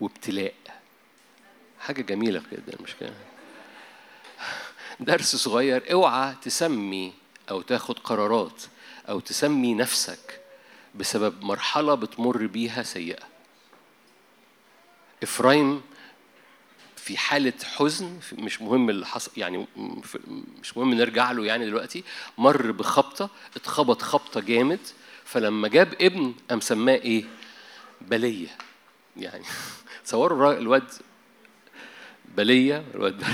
وابتلاء. 0.00 0.54
حاجة 1.80 2.02
جميلة 2.02 2.42
جدا 2.52 2.82
مش 2.82 2.94
كده 3.00 3.12
درس 5.00 5.36
صغير 5.36 5.92
اوعى 5.92 6.34
تسمي 6.42 7.12
أو 7.50 7.62
تاخد 7.62 7.98
قرارات 7.98 8.62
أو 9.08 9.20
تسمي 9.20 9.74
نفسك 9.74 10.40
بسبب 10.94 11.42
مرحلة 11.44 11.94
بتمر 11.94 12.46
بيها 12.46 12.82
سيئة. 12.82 13.22
إفرايم 15.22 15.82
في 16.96 17.16
حالة 17.16 17.52
حزن 17.64 18.18
مش 18.32 18.62
مهم 18.62 18.90
اللي 18.90 19.06
حصل 19.06 19.30
يعني 19.36 19.66
مش 20.60 20.76
مهم 20.76 20.94
نرجع 20.94 21.32
له 21.32 21.44
يعني 21.44 21.66
دلوقتي 21.66 22.04
مر 22.38 22.70
بخبطة 22.72 23.30
اتخبط 23.56 24.02
خبطة 24.02 24.40
جامد 24.40 24.80
فلما 25.24 25.68
جاب 25.68 25.94
ابن 26.00 26.34
قام 26.50 26.60
سماه 26.60 26.94
إيه؟ 26.94 27.24
بلية. 28.00 28.48
يعني 29.20 29.44
تصوروا 30.04 30.52
الواد 30.52 30.84
بلية 32.36 32.84
الواد. 32.94 33.24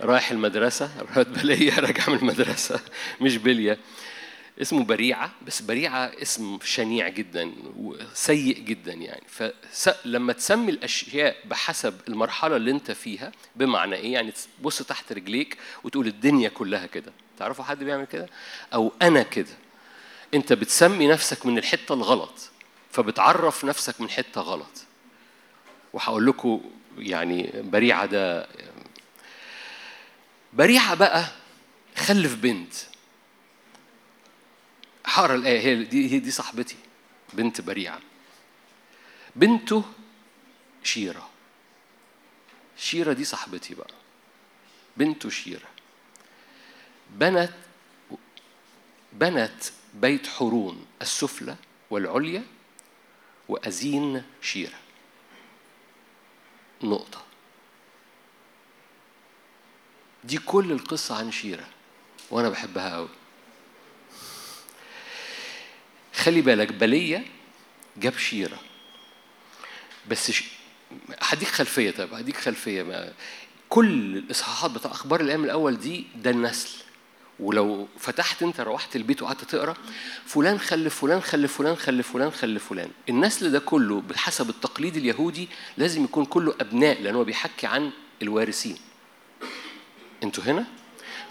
رايح 0.00 0.30
المدرسة 0.30 0.90
الواد 1.00 1.32
بلية 1.32 1.78
راجع 1.86 2.08
من 2.08 2.18
المدرسة 2.18 2.80
مش 3.20 3.36
بلية. 3.36 3.78
اسمه 4.62 4.84
بريعة 4.84 5.32
بس 5.46 5.62
بريعة 5.62 6.12
اسم 6.22 6.58
شنيع 6.64 7.08
جدا 7.08 7.52
وسيء 7.76 8.58
جدا 8.58 8.92
يعني. 8.92 9.22
فلما 9.72 10.32
تسمي 10.32 10.70
الأشياء 10.70 11.36
بحسب 11.44 12.00
المرحلة 12.08 12.56
اللي 12.56 12.70
أنت 12.70 12.90
فيها 12.90 13.32
بمعنى 13.56 13.94
إيه؟ 13.94 14.12
يعني 14.12 14.32
تبص 14.60 14.82
تحت 14.82 15.12
رجليك 15.12 15.58
وتقول 15.84 16.06
الدنيا 16.06 16.48
كلها 16.48 16.86
كده. 16.86 17.12
تعرفوا 17.38 17.64
حد 17.64 17.84
بيعمل 17.84 18.04
كده؟ 18.04 18.28
أو 18.74 18.92
أنا 19.02 19.22
كده. 19.22 19.54
أنت 20.34 20.52
بتسمي 20.52 21.06
نفسك 21.06 21.46
من 21.46 21.58
الحتة 21.58 21.92
الغلط. 21.92 22.51
فبتعرف 22.92 23.64
نفسك 23.64 24.00
من 24.00 24.10
حتة 24.10 24.40
غلط. 24.40 24.84
وهقول 25.92 26.26
لكم 26.26 26.60
يعني 26.98 27.50
بريعة 27.54 28.06
ده 28.06 28.48
بريعة 30.52 30.94
بقى 30.94 31.26
خلف 31.96 32.34
بنت. 32.34 32.72
هقرأ 35.06 35.34
الآية 35.34 35.60
هي 35.60 35.84
دي 35.84 36.12
هي 36.12 36.18
دي 36.18 36.30
صاحبتي 36.30 36.76
بنت 37.32 37.60
بريعة. 37.60 38.00
بنته 39.36 39.84
شيرة. 40.84 41.28
شيرة 42.76 43.12
دي 43.12 43.24
صاحبتي 43.24 43.74
بقى. 43.74 43.94
بنته 44.96 45.30
شيرة. 45.30 45.68
بنت 47.10 47.52
بنت 49.12 49.64
بيت 49.94 50.26
حورون 50.26 50.86
السفلى 51.02 51.56
والعليا 51.90 52.42
وأزين 53.52 54.22
شيرة. 54.42 54.78
نقطة. 56.82 57.22
دي 60.24 60.38
كل 60.38 60.72
القصة 60.72 61.18
عن 61.18 61.32
شيرة 61.32 61.68
وأنا 62.30 62.48
بحبها 62.48 62.88
أوي. 62.88 63.08
خلي 66.14 66.40
بالك 66.40 66.72
بلية 66.72 67.24
جاب 67.96 68.18
شيرة. 68.18 68.58
بس 70.08 70.30
ش... 70.30 70.44
هديك 71.20 71.48
خلفية 71.48 71.90
طيب 71.90 72.14
هديك 72.14 72.36
خلفية 72.36 72.82
ما. 72.82 73.12
كل 73.68 74.16
الإصحاحات 74.16 74.70
بتاع 74.70 74.90
أخبار 74.90 75.20
الأيام 75.20 75.44
الأول 75.44 75.78
دي 75.78 76.06
ده 76.16 76.30
النسل. 76.30 76.84
ولو 77.40 77.88
فتحت 77.98 78.42
انت 78.42 78.60
روحت 78.60 78.96
البيت 78.96 79.22
وقعدت 79.22 79.44
تقرا 79.44 79.74
فلان 80.26 80.58
خلف 80.60 81.00
فلان 81.00 81.20
خلف 81.20 81.56
فلان 81.58 81.76
خلف 81.76 82.12
فلان 82.12 82.30
خلف 82.30 82.68
فلان. 82.68 82.90
النسل 83.08 83.50
ده 83.52 83.58
كله 83.58 84.00
بحسب 84.00 84.50
التقليد 84.50 84.96
اليهودي 84.96 85.48
لازم 85.76 86.04
يكون 86.04 86.24
كله 86.24 86.54
أبناء 86.60 87.02
لأن 87.02 87.14
هو 87.14 87.24
بيحكي 87.24 87.66
عن 87.66 87.90
الوارثين. 88.22 88.76
أنتوا 90.22 90.44
هنا؟ 90.44 90.64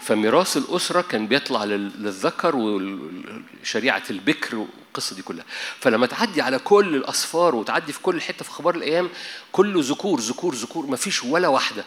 فميراث 0.00 0.56
الأسرة 0.56 1.00
كان 1.00 1.26
بيطلع 1.26 1.64
لل- 1.64 2.02
للذكر 2.02 2.56
وشريعة 2.56 4.02
البكر 4.10 4.56
والقصة 4.56 5.16
دي 5.16 5.22
كلها. 5.22 5.44
فلما 5.80 6.06
تعدي 6.06 6.42
على 6.42 6.58
كل 6.58 6.96
الأصفار 6.96 7.54
وتعدي 7.54 7.92
في 7.92 8.00
كل 8.00 8.20
حتة 8.20 8.44
في 8.44 8.50
أخبار 8.50 8.74
الأيام 8.74 9.08
كله 9.52 9.80
ذكور 9.84 10.20
ذكور 10.20 10.54
ذكور 10.54 10.86
مفيش 10.86 11.24
ولا 11.24 11.48
واحدة. 11.48 11.84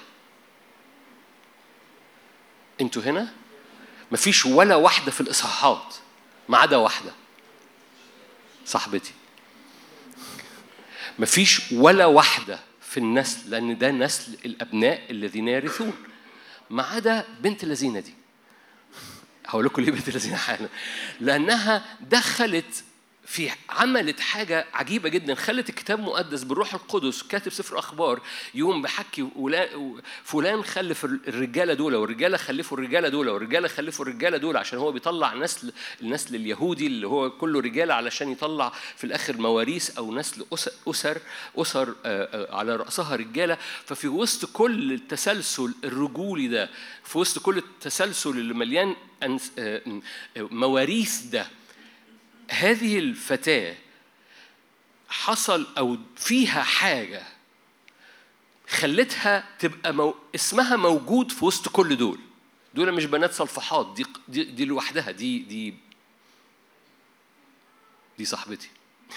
أنتوا 2.82 3.02
هنا؟ 3.02 3.34
مفيش 4.16 4.46
ولا 4.46 4.76
واحدة 4.76 5.12
في 5.12 5.22
الإصحاحات 5.22 5.96
ما 6.50 6.58
عدا 6.58 6.78
واحدة. 6.78 7.12
صاحبتي. 8.66 9.14
مفيش 11.20 11.72
ولا 11.72 12.06
واحدة 12.06 12.60
في 12.82 12.98
النسل 12.98 13.50
لأن 13.50 13.78
ده 13.78 13.92
نسل 13.92 14.38
الأبناء 14.46 15.12
الذين 15.12 15.48
يرثون. 15.48 15.94
ما 16.70 16.84
عدا 16.84 17.26
بنت 17.40 17.64
اللذينة 17.64 18.00
دي. 18.00 18.14
هقول 19.48 19.66
لكم 19.66 19.82
ليه 19.82 19.92
بنت 19.92 20.08
اللذينة 20.08 20.38
حالا. 20.38 20.70
لأنها 21.20 21.86
دخلت 22.02 22.84
في 23.26 23.50
عملت 23.70 24.20
حاجة 24.20 24.66
عجيبة 24.74 25.10
جدا. 25.10 25.36
خلت 25.36 25.70
الكتاب 25.70 26.00
المقدس 26.00 26.44
بالروح 26.44 26.74
القدس 26.74 27.24
كاتب 27.24 27.52
سفر 27.52 27.80
أخبار 27.80 28.22
يوم 28.54 28.82
بحكي 28.82 29.28
فلان 30.24 30.64
خلف 30.64 31.06
الرجالة 31.06 31.74
دول 31.74 31.96
والرجالة 31.96 32.38
خلفوا 32.38 32.78
الرجالة 32.78 33.10
دول 33.10 33.30
والرجالة 33.30 33.68
خلفوا 33.68 34.06
الرجالة 34.06 34.38
دول 34.38 34.58
عشان 34.58 34.80
هو 34.80 34.92
بيطلع 34.92 35.34
نسل 35.34 35.72
النسل 36.02 36.36
اليهودي 36.36 36.88
اللي 36.88 37.08
هو 37.08 37.30
كله 37.32 37.60
رجالة 37.60 37.94
علشان 37.94 38.32
يطلع 38.32 38.70
في 38.98 39.04
الآخر 39.04 39.38
مواريث 39.38 39.98
أو 39.98 40.16
نسل 40.16 40.42
أس- 40.56 40.70
أسر 40.90 41.18
أسر 41.58 41.90
آه، 41.90 41.96
آه، 42.06 42.56
على 42.56 42.76
رأسها 42.76 43.16
رجالة. 43.16 43.58
ففي 43.86 44.08
وسط 44.08 44.50
كل 44.54 44.94
التسلسل 44.94 45.74
الرجولي 45.84 46.48
ده 46.48 46.70
في 47.04 47.18
وسط 47.18 47.40
كل 47.42 47.58
التسلسل 47.58 48.30
اللي 48.30 48.54
مليان 48.54 48.96
آه، 49.60 49.82
مواريث 50.38 51.22
ده 51.22 51.48
هذه 52.52 53.00
الفتاة 53.00 53.76
حصل 55.10 55.68
أو 55.78 55.98
فيها 56.16 56.64
حاجة 56.64 57.24
خلتها 58.70 59.44
تبقى 59.60 59.94
مو... 59.94 60.16
اسمها 60.36 60.76
موجود 60.76 61.32
في 61.32 61.46
وسط 61.46 61.70
كل 61.70 61.98
دول. 61.98 62.20
دول 62.74 62.92
مش 62.92 63.06
بنات 63.06 63.34
صلفحات 63.34 63.94
دي 63.96 64.06
دي, 64.28 64.44
دي 64.44 64.66
لوحدها 64.66 65.12
دي 65.12 65.40
دي 65.40 65.74
دي 68.18 68.26
صاحبتي. 68.26 68.70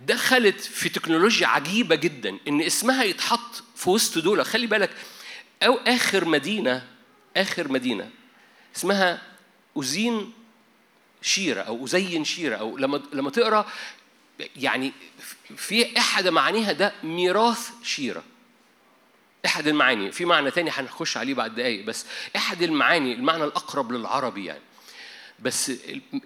دخلت 0.00 0.60
في 0.60 0.88
تكنولوجيا 0.88 1.46
عجيبة 1.46 1.94
جدا 1.94 2.38
إن 2.48 2.60
اسمها 2.60 3.04
يتحط 3.04 3.62
في 3.76 3.90
وسط 3.90 4.18
دول. 4.18 4.44
خلي 4.44 4.66
بالك 4.66 4.90
أو 5.62 5.74
آخر 5.74 6.24
مدينة 6.24 6.88
آخر 7.36 7.72
مدينة 7.72 8.10
اسمها 8.76 9.22
أزين 9.78 10.32
شيرة 11.22 11.60
أو 11.62 11.84
أزين 11.84 12.24
شيرة 12.24 12.56
أو 12.56 12.76
لما 12.78 13.02
لما 13.12 13.30
تقرأ 13.30 13.66
يعني 14.56 14.92
في 15.56 15.98
أحد 15.98 16.28
معانيها 16.28 16.72
ده 16.72 16.92
ميراث 17.02 17.70
شيرة. 17.82 18.22
أحد 19.46 19.66
المعاني 19.68 20.12
في 20.12 20.24
معنى 20.24 20.50
تاني 20.50 20.70
هنخش 20.70 21.16
عليه 21.16 21.34
بعد 21.34 21.54
دقايق 21.54 21.84
بس 21.84 22.06
أحد 22.36 22.62
المعاني 22.62 23.12
المعنى 23.14 23.44
الأقرب 23.44 23.92
للعربي 23.92 24.44
يعني. 24.44 24.60
بس 25.38 25.72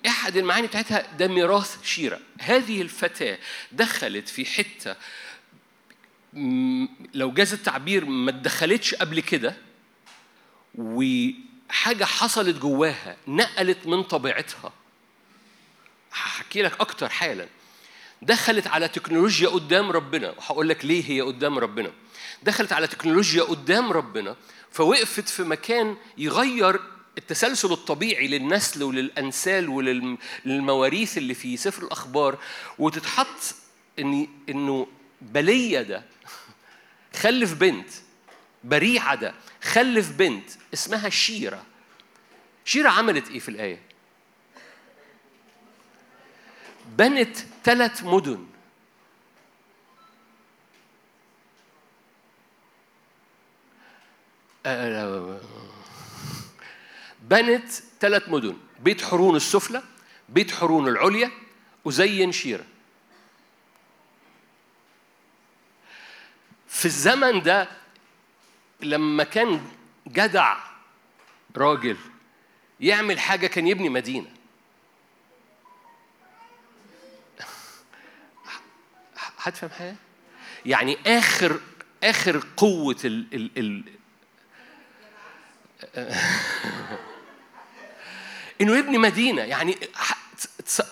أحد 0.06 0.36
المعاني 0.36 0.66
بتاعتها 0.66 1.16
ده 1.16 1.28
ميراث 1.28 1.84
شيرة. 1.84 2.20
هذه 2.40 2.82
الفتاة 2.82 3.38
دخلت 3.72 4.28
في 4.28 4.44
حتة 4.44 4.96
م- 6.32 6.86
لو 7.14 7.30
جاز 7.32 7.52
التعبير 7.52 8.04
ما 8.04 8.30
اتدخلتش 8.30 8.94
قبل 8.94 9.20
كده 9.20 9.56
وحاجة 10.74 12.04
حصلت 12.04 12.56
جواها 12.58 13.16
نقلت 13.28 13.86
من 13.86 14.02
طبيعتها 14.02 14.72
هحكي 16.16 16.62
لك 16.62 16.80
أكتر 16.80 17.08
حالا. 17.08 17.48
دخلت 18.22 18.66
على 18.66 18.88
تكنولوجيا 18.88 19.48
قدام 19.48 19.90
ربنا. 19.90 20.30
وهقول 20.30 20.68
لك 20.68 20.84
ليه 20.84 21.10
هي 21.10 21.20
قدام 21.20 21.58
ربنا. 21.58 21.90
دخلت 22.42 22.72
على 22.72 22.86
تكنولوجيا 22.86 23.42
قدام 23.42 23.92
ربنا 23.92 24.36
فوقفت 24.72 25.28
في 25.28 25.42
مكان 25.42 25.96
يغير 26.18 26.80
التسلسل 27.18 27.72
الطبيعي 27.72 28.28
للنسل 28.28 28.82
وللأنسال 28.82 29.68
وللمواريث 29.68 31.18
اللي 31.18 31.34
في 31.34 31.56
سفر 31.56 31.82
الأخبار. 31.82 32.38
وتتحط 32.78 33.54
إن 33.98 34.28
إنه 34.48 34.86
بلية 35.22 35.82
ده 35.82 36.04
خلف 37.16 37.52
بنت 37.54 37.88
بريعة 38.64 39.14
ده 39.14 39.34
خلف 39.62 40.10
بنت 40.10 40.50
اسمها 40.74 41.08
شيرة. 41.08 41.64
شيرة 42.64 42.88
عملت 42.88 43.30
إيه 43.30 43.38
في 43.38 43.48
الآية؟ 43.48 43.80
بنت 46.86 47.36
ثلاث 47.64 48.04
مدن. 48.04 48.46
آه، 54.66 55.40
بنت 57.22 57.68
ثلاث 58.00 58.28
مدن. 58.28 58.56
بيت 58.80 59.02
حرون 59.04 59.36
السفلى 59.36 59.82
بيت 60.28 60.50
حرون 60.50 60.88
العليا 60.88 61.30
وزين 61.84 62.32
شيرة. 62.32 62.64
في 66.68 66.84
الزمن 66.84 67.42
ده 67.42 67.68
لما 68.80 69.24
كان 69.24 69.60
جدع 70.08 70.58
راجل 71.56 71.96
يعمل 72.80 73.18
حاجة 73.18 73.46
كان 73.46 73.66
يبني 73.66 73.88
مدينة. 73.88 74.35
هتفهم 79.46 79.70
حاجة؟ 79.70 79.96
يعني 80.66 80.98
آخر 81.06 81.60
آخر 82.04 82.44
قوة 82.56 82.96
ال 83.04 83.26
ال 83.34 83.50
ال 83.58 83.84
إنه 88.60 88.76
يبني 88.76 88.98
مدينة 88.98 89.42
يعني 89.42 89.76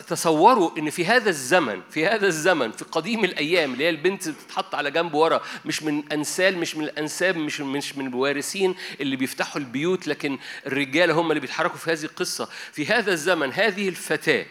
تصوروا 0.09 0.79
إن 0.79 0.91
في 0.91 1.07
هذا 1.07 1.31
الزمن 1.31 1.83
في 1.91 2.07
هذا 2.07 2.27
الزمن 2.27 2.73
في 2.73 2.85
قديم 2.85 3.25
الأيام 3.25 3.73
اللي 3.73 3.85
هي 3.85 3.91
البنت 3.91 4.29
بتتحط 4.29 4.75
على 4.75 4.91
جنب 4.91 5.15
ورا 5.15 5.43
مش 5.65 5.83
من 5.83 6.13
أنسال 6.13 6.59
مش 6.59 6.77
من 6.77 6.85
الأنساب 6.85 7.37
مش 7.37 7.61
مش 7.61 7.97
من 7.97 8.07
الوارثين 8.07 8.75
اللي 9.01 9.17
بيفتحوا 9.17 9.61
البيوت 9.61 10.09
لكن 10.09 10.39
الرجال 10.67 11.11
هم 11.11 11.31
اللي 11.31 11.41
بيتحركوا 11.41 11.77
في 11.77 11.93
هذه 11.93 12.05
القصة 12.05 12.49
في 12.73 12.87
هذا 12.87 13.13
الزمن 13.13 13.53
هذه 13.53 13.89
الفتاة 13.89 14.47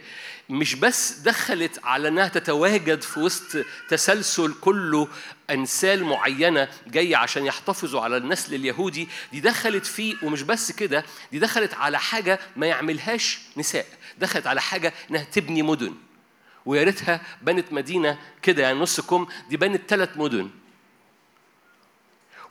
مش 0.49 0.75
بس 0.75 1.19
دخلت 1.19 1.79
على 1.83 2.07
إنها 2.07 2.27
تتواجد 2.27 3.01
في 3.01 3.19
وسط 3.19 3.65
تسلسل 3.89 4.53
كله 4.61 5.07
انسال 5.49 6.03
معينة 6.03 6.67
جاية 6.87 7.15
عشان 7.15 7.45
يحتفظوا 7.45 8.01
على 8.01 8.17
النسل 8.17 8.55
اليهودي 8.55 9.07
دي 9.31 9.39
دخلت 9.39 9.85
فيه 9.85 10.15
ومش 10.23 10.41
بس 10.41 10.71
كده 10.71 11.05
دي 11.31 11.39
دخلت 11.39 11.73
على 11.73 11.99
حاجة 11.99 12.39
ما 12.55 12.67
يعملهاش 12.67 13.39
نساء 13.57 13.85
دخلت 14.19 14.47
على 14.47 14.61
حاجة 14.61 14.93
إنها 15.09 15.23
تبني 15.23 15.61
مدن. 15.61 15.93
ويا 16.65 16.83
ريتها 16.83 17.21
بنت 17.41 17.73
مدينة 17.73 18.17
كده 18.41 18.63
يعني 18.63 18.79
نص 18.79 19.01
كم 19.01 19.27
دي 19.49 19.57
بنت 19.57 19.81
ثلاث 19.89 20.09
مدن. 20.15 20.49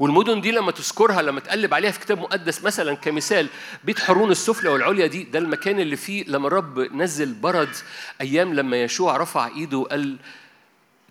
والمدن 0.03 0.41
دي 0.41 0.51
لما 0.51 0.73
تذكرها 0.73 1.23
لما 1.23 1.41
تقلب 1.41 1.75
عليها 1.75 1.91
في 1.91 2.01
كتاب 2.01 2.19
مقدس 2.19 2.65
مثلا 2.65 2.95
كمثال 2.95 3.49
بيت 3.85 3.99
حرون 4.01 4.31
السفلى 4.31 4.69
والعليا 4.71 5.07
دي 5.07 5.23
ده 5.25 5.39
المكان 5.39 5.81
اللي 5.81 5.97
فيه 5.97 6.25
لما 6.25 6.47
الرب 6.47 6.79
نزل 6.79 7.35
برد 7.35 7.77
أيام 8.21 8.55
لما 8.55 8.83
يشوع 8.83 9.17
رفع 9.17 9.47
إيده 9.47 9.79
وقال 9.79 10.19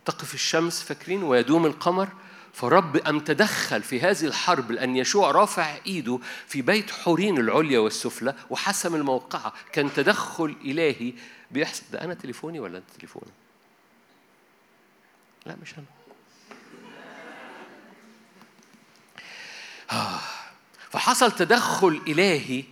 تقف 0.06 0.34
الشمس 0.34 0.84
فاكرين 0.84 1.24
ويدوم 1.24 1.66
القمر؟ 1.66 2.08
فرب 2.54 2.98
أم 2.98 3.20
تدخل 3.20 3.84
في 3.84 4.00
هذه 4.02 4.26
الحرب 4.26 4.72
لأن 4.72 4.96
يشوع 4.96 5.32
رافع 5.32 5.76
إيده 5.88 6.20
في 6.48 6.62
بيت 6.62 6.92
حورين 6.92 7.38
العليا 7.38 7.80
والسفلى 7.80 8.36
وحسم 8.50 8.96
الموقعة. 8.96 9.54
كان 9.72 9.94
تدخل 9.94 10.56
إلهي 10.66 11.14
بيحصل 11.52 11.84
ده 11.92 12.02
أنا 12.02 12.14
تليفوني 12.14 12.60
ولا 12.60 12.78
أنت 12.78 12.90
تليفوني؟ 13.00 13.32
لا 15.46 15.56
مش 15.62 15.74
أنا. 15.74 16.01
فحصل 20.92 21.32
تدخل 21.32 22.02
إلهي 22.08 22.64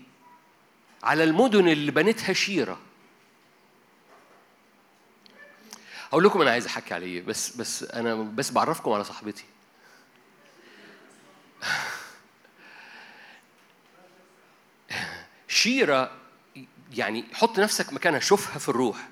على 1.03 1.23
المدن 1.23 1.67
اللي 1.67 1.91
بنتها 1.91 2.33
شيرة. 2.33 2.79
هقول 6.09 6.23
لكم 6.23 6.41
أنا 6.41 6.51
عايز 6.51 6.65
أحكي 6.65 6.93
على 6.93 7.05
إيه 7.05 7.21
بس 7.21 7.55
بس 7.55 7.83
أنا 7.83 8.15
بس 8.15 8.51
بعرفكم 8.51 8.91
على 8.91 9.03
صاحبتي. 9.03 9.45
شيرة 15.47 16.11
يعني 16.93 17.25
حط 17.33 17.59
نفسك 17.59 17.93
مكانها 17.93 18.19
شوفها 18.19 18.59
في 18.59 18.69
الروح. 18.69 19.07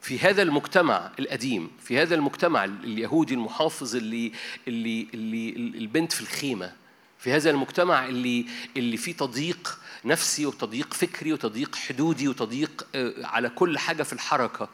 في 0.00 0.18
هذا 0.18 0.42
المجتمع 0.42 1.12
القديم 1.18 1.70
في 1.82 2.02
هذا 2.02 2.14
المجتمع 2.14 2.64
اليهودي 2.64 3.34
المحافظ 3.34 3.96
اللي 3.96 4.32
اللي 4.68 5.08
اللي 5.14 5.50
البنت 5.78 6.12
في 6.12 6.20
الخيمة. 6.20 6.83
في 7.24 7.32
هذا 7.32 7.50
المجتمع 7.50 8.06
اللي 8.06 8.46
اللي 8.76 8.96
فيه 8.96 9.12
تضييق 9.16 9.78
نفسي 10.04 10.46
وتضييق 10.46 10.94
فكري 10.94 11.32
وتضييق 11.32 11.76
حدودي 11.76 12.28
وتضييق 12.28 12.86
آه، 12.94 13.26
على 13.26 13.48
كل 13.48 13.78
حاجة 13.78 14.02
في 14.02 14.12
الحركة. 14.12 14.68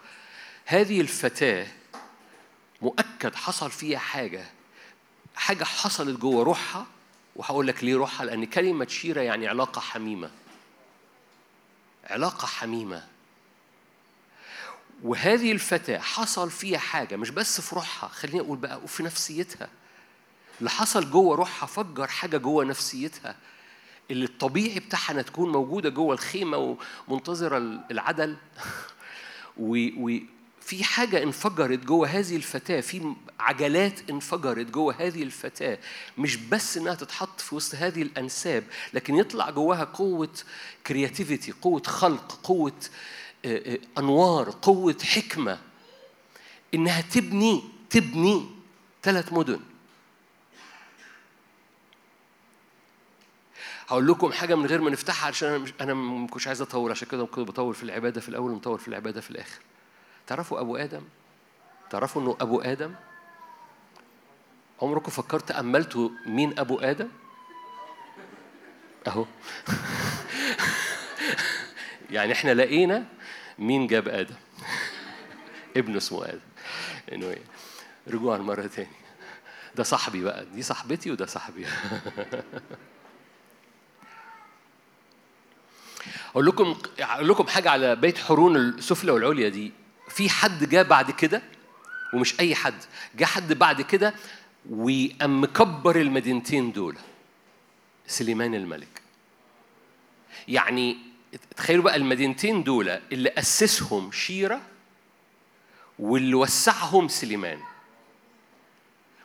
هذه 0.65 1.01
الفتاة 1.01 1.67
مؤكد 2.83 3.35
حصل 3.35 3.71
فيها 3.71 3.99
حاجة 3.99 4.45
حاجة 5.35 5.65
حصلت 5.65 6.21
جوه 6.21 6.45
روحها 6.45 6.87
وهقول 7.37 7.67
لك 7.67 7.85
ليه 7.85 7.95
روحها 7.97 8.27
لأن 8.27 8.45
كلمة 8.45 8.87
شيرة 8.87 9.21
يعني 9.21 9.49
علاقة 9.49 9.81
حميمة. 9.81 10.31
علاقة 12.05 12.47
حميمة. 12.47 13.07
وهذه 15.03 15.53
الفتاة 15.53 15.99
حصل 15.99 16.51
فيها 16.51 16.79
حاجة 16.79 17.17
مش 17.17 17.31
بس 17.31 17.61
في 17.61 17.75
روحها 17.75 18.09
خليني 18.09 18.41
أقول 18.41 18.59
بقى 18.59 18.81
وفي 18.85 19.03
نفسيتها. 19.03 19.69
اللي 20.61 20.71
حصل 20.71 21.11
جوه 21.11 21.37
روحها 21.37 21.67
فجر 21.67 22.07
حاجة 22.07 22.37
جوه 22.37 22.65
نفسيتها 22.65 23.37
اللي 24.11 24.25
الطبيعي 24.25 24.79
بتاعها 24.79 25.11
انها 25.13 25.23
تكون 25.23 25.53
موجودة 25.53 25.89
جوه 25.89 26.15
الخيمة 26.15 26.77
ومنتظرة 27.09 27.59
العدل. 27.91 28.37
وفي 29.57 30.85
حاجة 30.85 31.23
انفجرت 31.23 31.79
جوه 31.79 32.09
هذه 32.09 32.37
الفتاة 32.37 32.81
في 32.81 33.15
عجلات 33.41 34.11
انفجرت 34.11 34.67
جوه 34.67 34.95
هذه 34.99 35.23
الفتاة 35.23 35.79
مش 36.19 36.37
بس 36.37 36.77
إنها 36.77 36.95
تتحط 36.95 37.41
في 37.41 37.55
وسط 37.55 37.75
هذه 37.75 38.03
الأنساب 38.03 38.65
لكن 38.95 39.17
يطلع 39.17 39.51
جواها 39.51 39.85
قوة 39.85 40.29
كرياتيفيتي 40.87 41.53
قوة 41.53 41.83
خلق 41.83 42.41
قوة 42.43 42.73
آه، 43.45 43.73
آه، 43.75 43.79
أنوار 43.99 44.55
قوة 44.63 44.97
حكمة. 45.03 45.59
إنها 46.75 47.01
تبني 47.01 47.63
تبني 47.91 48.47
ثلاث 49.03 49.33
مدن. 49.33 49.61
هقول 53.91 54.07
لكم 54.07 54.33
حاجة 54.33 54.55
من 54.55 54.67
غير 54.67 54.81
ما 54.81 54.91
نفتحها 54.91 55.29
عشان 55.29 55.49
أنا 55.49 55.59
مش 55.59 55.73
أنا 55.81 55.95
ما 55.95 56.27
كنتش 56.27 56.47
عايز 56.47 56.63
أطول 56.63 56.91
عشان 56.91 57.09
كده 57.09 57.27
كنت 57.27 57.49
بطول 57.49 57.75
في 57.75 57.83
العبادة 57.83 58.21
في 58.21 58.29
الأول 58.29 58.51
ومطول 58.51 58.79
في 58.79 58.89
العبادة 58.89 59.21
في 59.21 59.31
الآخر. 59.31 59.61
تعرفوا 60.27 60.61
أبو 60.61 60.77
آدم؟ 60.77 61.03
تعرفوا 61.91 62.23
إنه 62.23 62.37
أبو 62.41 62.61
آدم؟ 62.61 62.95
عمركم 64.83 65.11
فكرت 65.11 65.49
تاملتوا 65.49 66.11
مين 66.27 66.59
أبو 66.59 66.79
آدم؟ 66.79 67.09
أهو. 69.07 69.27
يعني 72.11 72.33
إحنا 72.33 72.55
لقينا 72.55 73.05
مين 73.59 73.87
جاب 73.87 74.09
آدم. 74.09 74.35
ابنه 75.77 75.97
اسمه 75.97 76.25
آدم. 76.25 76.41
Anyway 77.11 77.39
رجوعا 78.09 78.39
مرة 78.39 78.67
تاني. 78.67 78.89
ده 79.75 79.83
صاحبي 79.83 80.25
بقى. 80.25 80.45
دي 80.55 80.63
صاحبتي 80.63 81.11
وده 81.11 81.27
صاحبي. 81.27 81.67
أقول 86.31 86.47
لكم 86.47 86.77
أقول 86.99 87.29
لكم 87.29 87.47
حاجة 87.47 87.71
على 87.71 87.97
بيت 87.97 88.19
حرون 88.19 88.57
السفلى 88.57 89.13
والعليا 89.13 89.49
دي. 89.49 89.73
في 90.09 90.29
حد 90.31 90.69
جاء 90.69 90.85
بعد 90.85 91.11
كده 91.11 91.43
ومش 92.15 92.41
أي 92.41 92.55
حد 92.55 92.75
جاء 93.15 93.29
حد 93.29 93.53
بعد 93.53 93.83
كده 93.83 94.15
وقام 94.71 95.41
مكبر 95.43 96.01
المدينتين 96.01 96.73
دول. 96.73 96.97
سليمان 98.07 98.55
الملك. 98.55 99.03
يعني 100.49 100.97
تخيلوا 101.57 101.85
بقى 101.85 101.97
المدينتين 101.97 102.63
دول 102.63 102.89
اللي 102.89 103.29
أسسهم 103.39 104.13
شيرة 104.13 104.61
واللي 105.99 106.35
وسعهم 106.35 107.09
سليمان. 107.09 107.59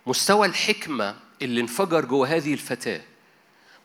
مستوى 0.08 0.48
الحكمة 0.48 1.16
اللي 1.42 1.62
انفجر 1.62 2.06
جوه 2.06 2.28
هذه 2.28 2.54
الفتاة. 2.54 3.02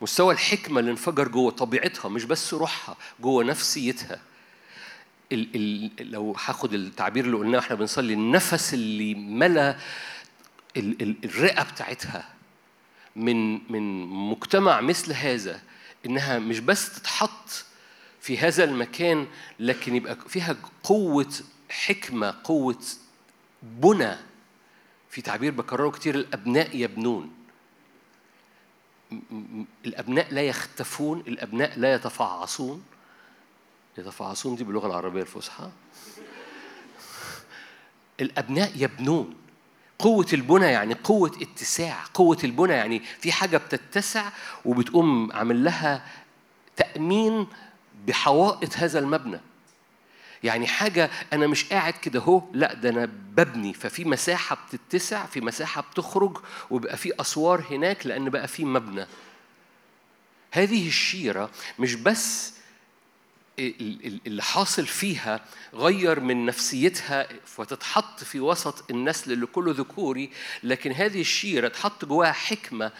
مستوى 0.00 0.34
الحكمة 0.34 0.80
اللي 0.80 0.90
انفجر 0.90 1.28
جوه 1.28 1.50
طبيعتها 1.50 2.08
مش 2.08 2.24
بس 2.24 2.54
روحها 2.54 2.96
جوه 3.20 3.44
نفسيتها. 3.44 4.20
ال 5.32 5.48
ال 6.00 6.10
لو 6.10 6.32
هاخد 6.32 6.74
التعبير 6.74 7.24
اللي 7.24 7.36
قلناه 7.36 7.58
وإحنا 7.58 7.76
بنصلي 7.76 8.12
النفس 8.12 8.74
اللي 8.74 9.14
ملا 9.14 9.76
ال 10.76 11.02
ال 11.02 11.16
الرئة 11.24 11.62
بتاعتها 11.62 12.28
من 13.16 13.72
من 13.72 14.06
مجتمع 14.06 14.80
مثل 14.80 15.12
هذا 15.12 15.60
إنها 16.06 16.38
مش 16.38 16.58
بس 16.58 16.92
تتحط 17.00 17.64
في 18.20 18.38
هذا 18.38 18.64
المكان 18.64 19.26
لكن 19.60 19.96
يبقى 19.96 20.16
فيها 20.28 20.56
قوة 20.82 21.32
حكمة 21.70 22.34
قوة 22.44 22.82
بنى. 23.62 24.16
في 25.10 25.22
تعبير 25.22 25.52
بكرره 25.52 25.90
كتير 25.90 26.14
الأبناء 26.14 26.76
يبنون. 26.76 27.30
الأبناء 29.86 30.34
لا 30.34 30.42
يختفون 30.42 31.20
الأبناء 31.20 31.78
لا 31.78 31.94
يتفعصون. 31.94 32.84
يتفعصون 33.98 34.56
دي 34.56 34.64
باللغة 34.64 34.86
العربية 34.86 35.22
الفصحى. 35.22 35.70
الأبناء 38.20 38.72
يبنون. 38.76 39.36
قوة 39.98 40.26
البنى 40.32 40.66
يعني 40.66 40.94
قوة 40.94 41.32
اتساع 41.42 42.04
قوة 42.14 42.38
البنى 42.44 42.72
يعني 42.72 43.00
في 43.00 43.32
حاجة 43.32 43.56
بتتسع 43.56 44.30
وبتقوم 44.64 45.32
عامل 45.32 45.64
لها 45.64 46.06
تأمين 46.76 47.46
بحوائط 48.06 48.76
هذا 48.76 48.98
المبنى. 48.98 49.40
يعني 50.44 50.66
حاجة 50.66 51.10
أنا 51.32 51.46
مش 51.46 51.64
قاعد 51.64 51.92
كده 51.92 52.20
أهو 52.20 52.42
لا 52.52 52.74
ده 52.74 52.88
أنا 52.88 53.04
ببني. 53.06 53.74
ففي 53.74 54.04
مساحة 54.04 54.58
بتتسع 54.72 55.26
في 55.26 55.40
مساحة 55.40 55.82
بتخرج 55.92 56.38
ويبقى 56.70 56.96
في 56.96 57.12
أسوار 57.20 57.64
هناك 57.70 58.06
لأن 58.06 58.30
بقى 58.30 58.48
في 58.48 58.64
مبنى. 58.64 59.06
هذه 60.52 60.88
الشيرة 60.88 61.50
مش 61.78 61.94
بس 61.94 62.54
ال- 63.58 64.06
ال- 64.06 64.20
اللي 64.26 64.42
حاصل 64.42 64.86
فيها 64.86 65.40
غير 65.74 66.20
من 66.20 66.46
نفسيتها 66.46 67.28
فتتحط 67.46 68.24
في 68.24 68.40
وسط 68.40 68.90
النسل 68.90 69.32
اللي 69.32 69.46
كله 69.46 69.72
ذكوري 69.72 70.30
لكن 70.62 70.92
هذه 70.92 71.20
الشيرة 71.20 71.68
تحط 71.68 72.04
جواها 72.04 72.32
حكمة 72.32 72.92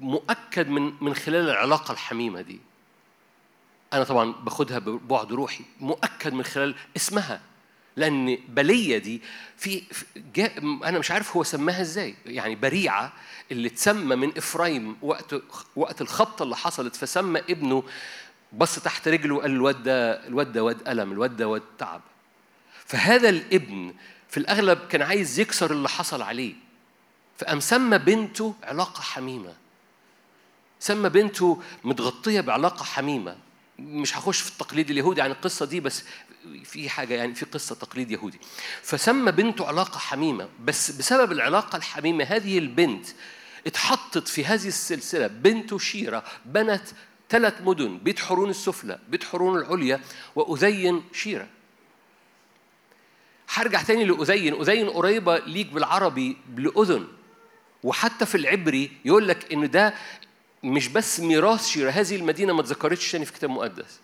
مؤكد 0.00 0.68
من 0.68 0.92
من 1.00 1.14
خلال 1.14 1.50
العلاقة 1.50 1.92
الحميمة 1.92 2.40
دي. 2.40 2.60
أنا 3.94 4.04
طبعا 4.04 4.32
باخدها 4.32 4.78
ببعد 4.78 5.32
روحي 5.32 5.64
مؤكد 5.80 6.32
من 6.32 6.44
خلال 6.44 6.74
اسمها 6.96 7.40
لأن 7.96 8.38
بلية 8.48 8.98
دي 8.98 9.22
في 9.56 9.82
جاء 10.34 10.58
أنا 10.58 10.98
مش 10.98 11.10
عارف 11.10 11.36
هو 11.36 11.42
سماها 11.42 11.80
إزاي. 11.80 12.14
يعني 12.26 12.56
بريعة 12.56 13.12
اللي 13.52 13.68
تسمى 13.68 14.16
من 14.16 14.36
إفرايم 14.36 14.96
وقت 15.02 15.34
وقت 15.76 16.00
الخبطة 16.00 16.42
اللي 16.42 16.56
حصلت 16.56 16.96
فسمى 16.96 17.40
ابنه 17.40 17.82
بص 18.52 18.78
تحت 18.78 19.08
رجله 19.08 19.34
وقال 19.34 19.50
الواد 19.50 19.82
ده 19.82 20.26
الواد 20.26 20.52
ده 20.52 20.64
واد 20.64 20.88
ألم 20.88 21.12
الواد 21.12 21.36
ده 21.36 21.48
واد 21.48 21.62
تعب. 21.78 22.00
فهذا 22.86 23.28
الابن 23.28 23.94
في 24.28 24.36
الأغلب 24.36 24.78
كان 24.88 25.02
عايز 25.02 25.40
يكسر 25.40 25.70
اللي 25.72 25.88
حصل 25.88 26.22
عليه. 26.22 26.54
فقام 27.38 27.60
سمى 27.60 27.98
بنته 27.98 28.54
علاقة 28.62 29.00
حميمة. 29.00 29.54
سمى 30.80 31.08
بنته 31.08 31.62
متغطية 31.84 32.40
بعلاقة 32.40 32.84
حميمة. 32.84 33.36
مش 33.78 34.16
هخش 34.16 34.40
في 34.40 34.50
التقليد 34.50 34.90
اليهودي 34.90 35.22
عن 35.22 35.30
القصة 35.30 35.66
دي 35.66 35.80
بس 35.80 36.04
في 36.64 36.88
حاجة 36.88 37.14
يعني 37.14 37.34
في 37.34 37.44
قصة 37.44 37.74
تقليد 37.74 38.10
يهودي. 38.10 38.38
فسمى 38.82 39.32
بنته 39.32 39.66
علاقة 39.66 39.98
حميمة 39.98 40.48
بس 40.64 40.90
بسبب 40.90 41.32
العلاقة 41.32 41.76
الحميمة 41.76 42.24
هذه 42.24 42.58
البنت 42.58 43.06
اتحطت 43.66 44.28
في 44.28 44.44
هذه 44.44 44.68
السلسلة. 44.68 45.26
بنت 45.26 45.76
شيرة 45.76 46.24
بنت 46.44 46.82
ثلاث 47.30 47.54
مدن 47.60 47.98
بيت 47.98 48.18
حرون 48.18 48.50
السفلى 48.50 48.98
بيت 49.08 49.24
حرون 49.24 49.58
العليا 49.58 50.00
وأذين 50.36 51.04
شيرة. 51.12 51.48
هرجع 53.48 53.82
تاني 53.82 54.04
لأذين. 54.04 54.60
أذين 54.60 54.90
قريبة 54.90 55.38
ليك 55.38 55.66
بالعربي 55.66 56.36
لأذن. 56.56 57.06
وحتى 57.82 58.26
في 58.26 58.34
العبري 58.34 58.90
يقول 59.04 59.28
لك 59.28 59.52
إن 59.52 59.70
ده 59.70 59.94
مش 60.64 60.88
بس 60.88 61.20
ميراث 61.20 61.66
شيرة 61.66 61.90
هذه 61.90 62.16
المدينة 62.16 62.52
ما 62.52 62.60
اتذكرتش 62.60 63.12
تاني 63.12 63.24
في 63.24 63.32
كتاب 63.32 63.50
مقدس. 63.50 64.00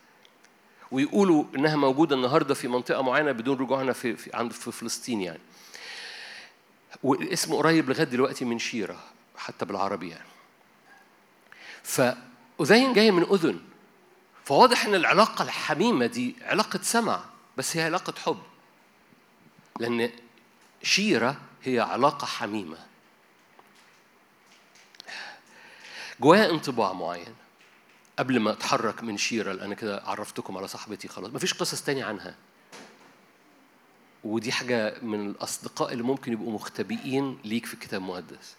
ويقولوا 0.90 1.44
إنها 1.56 1.76
موجودة 1.76 2.16
النهارده 2.16 2.54
في 2.54 2.68
منطقة 2.68 3.02
معينة 3.02 3.32
بدون 3.32 3.58
رجوعنا 3.58 3.92
في, 3.92 4.16
في 4.16 4.30
عند 4.34 4.52
في 4.52 4.72
فلسطين 4.72 5.20
يعني. 5.20 5.40
والاسم 7.02 7.54
قريب 7.54 7.90
لغاية 7.90 8.04
دلوقتي 8.04 8.44
من 8.44 8.58
شيرة 8.58 9.00
حتى 9.36 9.64
بالعربي 9.64 10.08
يعني. 10.08 10.28
فأذين 11.82 12.92
جاية 12.92 13.10
من 13.10 13.22
أذن. 13.22 13.60
فواضح 14.44 14.86
إن 14.86 14.94
العلاقة 14.94 15.42
الحميمة 15.42 16.06
دي 16.06 16.36
علاقة 16.42 16.80
سمع 16.82 17.24
بس 17.56 17.76
هي 17.76 17.82
علاقة 17.82 18.14
حب. 18.24 18.42
لأن 19.78 20.10
شيرة 20.82 21.36
هي 21.62 21.80
علاقة 21.80 22.26
حميمة. 22.26 22.89
جوايا 26.20 26.50
انطباع 26.50 26.92
معين. 26.92 27.34
قبل 28.18 28.40
ما 28.40 28.52
أتحرك 28.52 29.02
من 29.02 29.16
شيرة 29.16 29.52
لأن 29.52 29.74
كده 29.74 30.02
عرفتكم 30.04 30.56
على 30.56 30.68
صاحبتي 30.68 31.08
خلاص. 31.08 31.30
مفيش 31.30 31.54
قصص 31.54 31.82
تاني 31.82 32.02
عنها. 32.02 32.34
ودي 34.24 34.52
حاجة 34.52 34.94
من 35.02 35.30
الأصدقاء 35.30 35.92
اللي 35.92 36.02
ممكن 36.02 36.32
يبقوا 36.32 36.52
مختبئين 36.52 37.38
ليك 37.44 37.66
في 37.66 37.74
الكتاب 37.74 38.00
المقدس. 38.00 38.56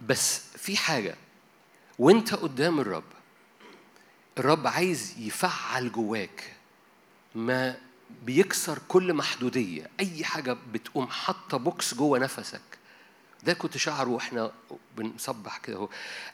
بس 0.00 0.38
في 0.56 0.76
حاجة. 0.76 1.16
وانت 1.98 2.34
قدام 2.34 2.80
الرب 2.80 3.04
الرب 4.38 4.66
عايز 4.66 5.14
يفعل 5.18 5.92
جواك 5.92 6.56
ما 7.34 7.76
بيكسر 8.22 8.78
كل 8.88 9.14
محدودية. 9.14 9.90
أي 10.00 10.24
حاجة 10.24 10.56
بتقوم 10.72 11.06
حاطة 11.06 11.56
بوكس 11.56 11.94
جوه 11.94 12.18
نفسك 12.18 12.75
ده 13.46 13.52
كنت 13.52 13.76
شعره 13.76 14.08
وإحنا 14.08 14.52
بنسبح 14.96 15.56
كده 15.56 15.76
اهو. 15.76 15.88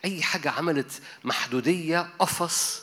أي 0.05 0.23
حاجة 0.23 0.51
عملت 0.51 1.03
محدودية 1.25 2.09
قفص 2.19 2.83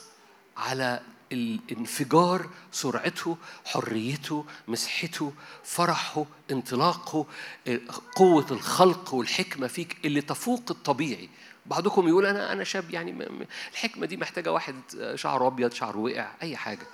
على 0.56 1.00
الانفجار 1.32 2.50
سرعته 2.72 3.36
حريته 3.64 4.44
مسحته 4.68 5.32
فرحه 5.64 6.24
انطلاقه 6.50 7.26
قوة 8.16 8.46
الخلق 8.50 9.14
والحكمة 9.14 9.66
فيك 9.66 9.96
اللي 10.04 10.20
تفوق 10.20 10.62
الطبيعي. 10.70 11.28
بعضكم 11.66 12.08
يقول 12.08 12.26
أنا 12.26 12.52
أنا 12.52 12.64
شاب 12.64 12.90
يعني 12.90 13.28
الحكمة 13.72 14.06
دي 14.06 14.16
محتاجة 14.16 14.52
واحد 14.52 14.74
شعره 15.14 15.46
أبيض 15.46 15.72
شعره 15.72 15.98
وقع 15.98 16.30
أي 16.42 16.56
حاجة. 16.56 16.86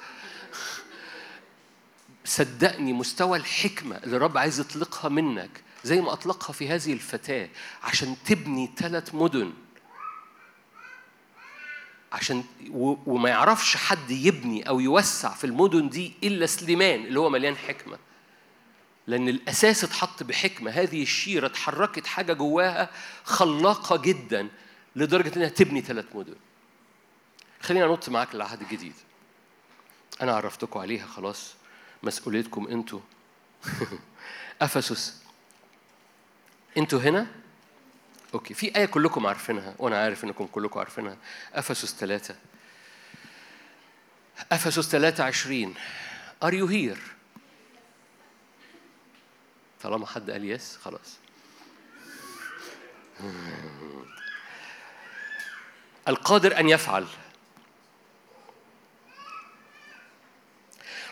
صدقني 2.25 2.93
مستوى 2.93 3.39
الحكمة 3.39 3.97
اللي 3.97 4.17
الرب 4.17 4.39
عايز 4.39 4.61
يطلقها 4.61 5.09
منك 5.09 5.66
زي 5.87 6.01
ما 6.01 6.13
أطلقها 6.13 6.53
في 6.53 6.69
هذه 6.69 6.93
الفتاة 6.93 7.49
عشان 7.83 8.17
تبني 8.25 8.71
ثلاث 8.77 9.15
مدن. 9.15 9.53
عشان 12.13 12.45
وما 13.07 13.29
يعرفش 13.29 13.77
حد 13.77 14.11
يبني 14.11 14.69
أو 14.69 14.81
يوسع 14.81 15.35
في 15.35 15.45
المدن 15.45 15.89
دي 15.89 16.13
إلا 16.25 16.47
سليمان 16.47 17.05
اللي 17.05 17.21
هو 17.21 17.31
مليان 17.31 17.57
حكمة. 17.57 17.99
لأن 19.07 19.29
الأساس 19.29 19.85
اتحط 19.85 20.23
بحكمة. 20.23 20.71
هذه 20.71 21.03
الشيرة 21.03 21.47
اتحركت 21.47 22.07
حاجة 22.07 22.33
جواها 22.33 22.91
خلاقة 23.25 23.97
جدا 23.97 24.49
لدرجة 24.97 25.37
إنها 25.37 25.49
تبني 25.49 25.81
ثلاث 25.81 26.07
مدن. 26.15 26.35
خلينا 27.61 27.87
ننط 27.87 28.09
معاك 28.09 28.35
للعهد 28.35 28.61
الجديد. 28.61 28.95
أنا 30.23 30.37
عرفتكم 30.37 30.81
عليها 30.81 31.07
خلاص. 31.07 31.55
مسؤوليتكم 32.03 32.67
أنتوا. 32.67 33.01
أفسس. 34.63 35.26
أنتوا 36.77 37.01
هنا؟ 37.01 37.27
okay 38.35 38.55
في 38.55 38.77
آية 38.77 38.87
كلكم 38.87 39.27
عارفينها 39.27 39.75
وأنا 39.79 40.03
عارف 40.03 40.25
إنكم 40.25 40.47
كلكم 40.47 40.79
عارفينها. 40.79 41.17
أفسس 41.55 41.95
ثلاثة. 41.95 42.37
أفسس 44.53 44.91
ثلاثة 44.91 45.25
عشرين. 45.25 45.75
Are 46.45 46.53
you 46.53 46.69
here؟ 46.69 46.99
طالما 49.83 50.07
حد 50.07 50.31
قال 50.31 50.45
yes 50.45 50.77
خلاص. 50.77 51.19
القادر 56.09 56.61
أن 56.61 56.69
يفعل. 56.69 57.07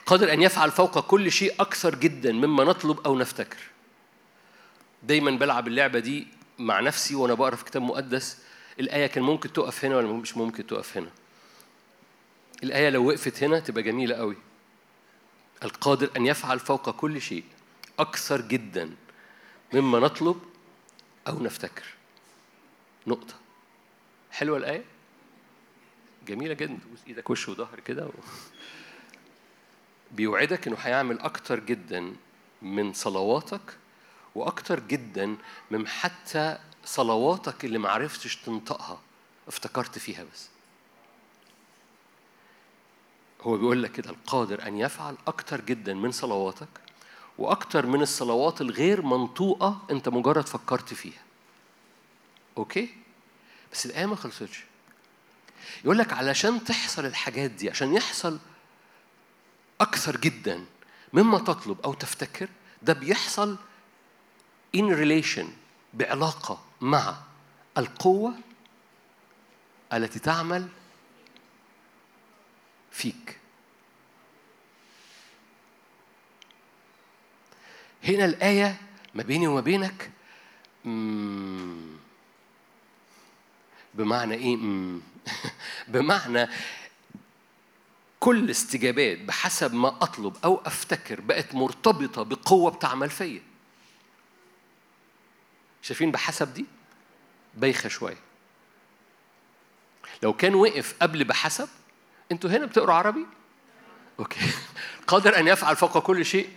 قادر 0.06 0.32
أن 0.32 0.42
يفعل 0.42 0.70
فوق 0.70 1.06
كل 1.06 1.32
شيء 1.32 1.54
أكثر 1.60 1.94
جدا 1.94 2.32
مما 2.32 2.64
نطلب 2.64 3.00
أو 3.00 3.18
نفتكر. 3.18 3.73
دايما 5.06 5.30
بلعب 5.30 5.68
اللعبة 5.68 5.98
دي 5.98 6.26
مع 6.58 6.80
نفسي 6.80 7.14
وأنا 7.14 7.34
بقرأ 7.34 7.56
في 7.56 7.64
كتاب 7.64 7.82
مقدس. 7.82 8.38
الآية 8.80 9.06
كان 9.06 9.24
ممكن 9.24 9.52
تقف 9.52 9.84
هنا 9.84 9.96
ولا 9.96 10.12
مش 10.12 10.36
ممكن 10.36 10.66
تقف 10.66 10.96
هنا؟ 10.96 11.10
الآية 12.62 12.88
لو 12.88 13.08
وقفت 13.08 13.42
هنا 13.42 13.60
تبقى 13.60 13.82
جميلة 13.82 14.16
قوي. 14.16 14.36
القادر 15.64 16.10
أن 16.16 16.26
يفعل 16.26 16.58
فوق 16.58 16.90
كل 16.90 17.20
شيء 17.20 17.44
أكثر 17.98 18.40
جدا 18.40 18.90
مما 19.72 19.98
نطلب 19.98 20.42
أو 21.28 21.42
نفتكر. 21.42 21.84
نقطة. 23.06 23.34
حلوة 24.30 24.58
الآية؟ 24.58 24.84
جميلة 26.28 26.54
جدا. 26.54 26.78
تبوس 26.86 26.98
إيدك 27.06 27.30
وش 27.30 27.48
وظهر 27.48 27.80
كده 27.80 28.06
و... 28.06 28.10
بيوعدك 30.12 30.66
إنه 30.66 30.76
هيعمل 30.76 31.20
أكتر 31.20 31.60
جدا 31.60 32.12
من 32.62 32.92
صلواتك 32.92 33.60
وأكتر 34.34 34.80
جدا 34.80 35.36
من 35.70 35.88
حتى 35.88 36.58
صلواتك 36.84 37.64
اللي 37.64 37.78
معرفتش 37.78 38.36
تنطقها 38.36 39.00
افتكرت 39.48 39.98
فيها 39.98 40.24
بس. 40.34 40.48
هو 43.42 43.56
بيقول 43.56 43.82
لك 43.82 43.92
كده 43.92 44.10
القادر 44.10 44.66
أن 44.66 44.78
يفعل 44.78 45.16
أكتر 45.26 45.60
جدا 45.60 45.94
من 45.94 46.12
صلواتك 46.12 46.68
وأكتر 47.38 47.86
من 47.86 48.02
الصلوات 48.02 48.60
الغير 48.60 49.02
منطوقة 49.02 49.82
أنت 49.90 50.08
مجرد 50.08 50.46
فكرت 50.48 50.94
فيها. 50.94 51.22
أوكي؟ 52.58 52.94
بس 53.72 53.86
الآية 53.86 54.06
ما 54.06 54.16
خلصتش. 54.16 54.64
يقول 55.84 55.98
لك 55.98 56.12
علشان 56.12 56.64
تحصل 56.64 57.04
الحاجات 57.06 57.50
دي 57.50 57.70
عشان 57.70 57.94
يحصل 57.94 58.38
أكثر 59.80 60.16
جدا 60.16 60.64
مما 61.12 61.38
تطلب 61.38 61.80
أو 61.80 61.94
تفتكر 61.94 62.48
ده 62.82 62.92
بيحصل 62.92 63.56
in 64.74 64.94
relation 64.94 65.46
بعلاقة 65.94 66.62
مع 66.80 67.16
القوة 67.78 68.34
التي 69.92 70.18
تعمل 70.18 70.68
فيك 72.92 73.38
هنا 78.04 78.24
الآية 78.24 78.80
ما 79.14 79.22
بيني 79.22 79.46
وما 79.46 79.60
بينك 79.60 80.10
بمعنى 83.94 84.34
إيه؟ 84.34 84.56
بمعنى 85.88 86.48
كل 88.20 88.50
استجابات 88.50 89.18
بحسب 89.18 89.74
ما 89.74 89.88
أطلب 89.88 90.36
أو 90.44 90.60
أفتكر 90.66 91.20
بقت 91.20 91.54
مرتبطة 91.54 92.22
بقوة 92.22 92.70
بتعمل 92.70 93.10
فيا 93.10 93.42
شايفين 95.84 96.10
بحسب 96.10 96.54
دي؟ 96.54 96.66
بايخة 97.54 97.88
شوية. 97.88 98.16
لو 100.22 100.32
كان 100.32 100.54
وقف 100.54 100.94
قبل 101.02 101.24
بحسب 101.24 101.68
أنتوا 102.32 102.50
هنا 102.50 102.66
بتقروا 102.66 102.94
عربي؟ 102.94 103.26
Okay. 104.18 104.40
قادر 105.06 105.38
أن 105.38 105.48
يفعل 105.48 105.76
فوق 105.76 105.98
كل 105.98 106.24
شيء 106.24 106.50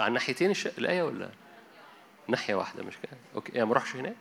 على 0.00 0.08
الناحيتين 0.08 0.50
الش... 0.50 0.66
الآية 0.66 1.02
ولا؟ 1.02 1.30
ناحية 2.28 2.54
واحدة 2.54 2.82
مش 2.82 2.94
كده؟ 3.02 3.16
Okay. 3.34 3.52
يعني 3.52 3.64
ما 3.64 3.72
أروحش 3.72 3.96
هناك؟ 3.96 4.16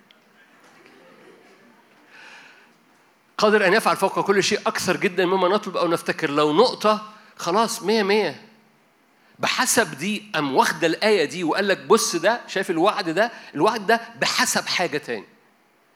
قادر 3.38 3.68
أن 3.68 3.74
يفعل 3.74 3.98
فوق 3.98 4.20
كل 4.20 4.44
شيء 4.44 4.60
أكثر 4.68 4.98
جدا 4.98 5.26
مما 5.26 5.48
نطلب 5.48 5.78
أو 5.78 5.88
نفتكر. 5.88 6.30
لو 6.30 6.54
نقطة 6.54 7.14
خلاص 7.38 7.84
مية 7.84 8.04
مية. 8.04 8.53
بحسب 9.40 9.98
دي 9.98 10.24
أم 10.36 10.56
واخدة 10.56 10.88
الآية 10.88 11.26
دي 11.26 11.44
وقال 11.44 11.68
لك 11.68 11.78
بص 11.78 12.16
ده 12.16 12.42
شايف 12.48 12.70
الوعد 12.70 13.10
ده؟ 13.10 13.32
الوعد 13.56 13.88
ده 13.88 14.02
بحسب 14.22 14.68
حاجة 14.68 14.98
تاني. 14.98 15.26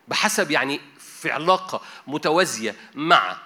بحسب 0.08 0.52
يعني 0.52 0.80
في 1.00 1.32
علاقة 1.32 1.82
متوازية 2.08 2.76
مع. 2.96 3.38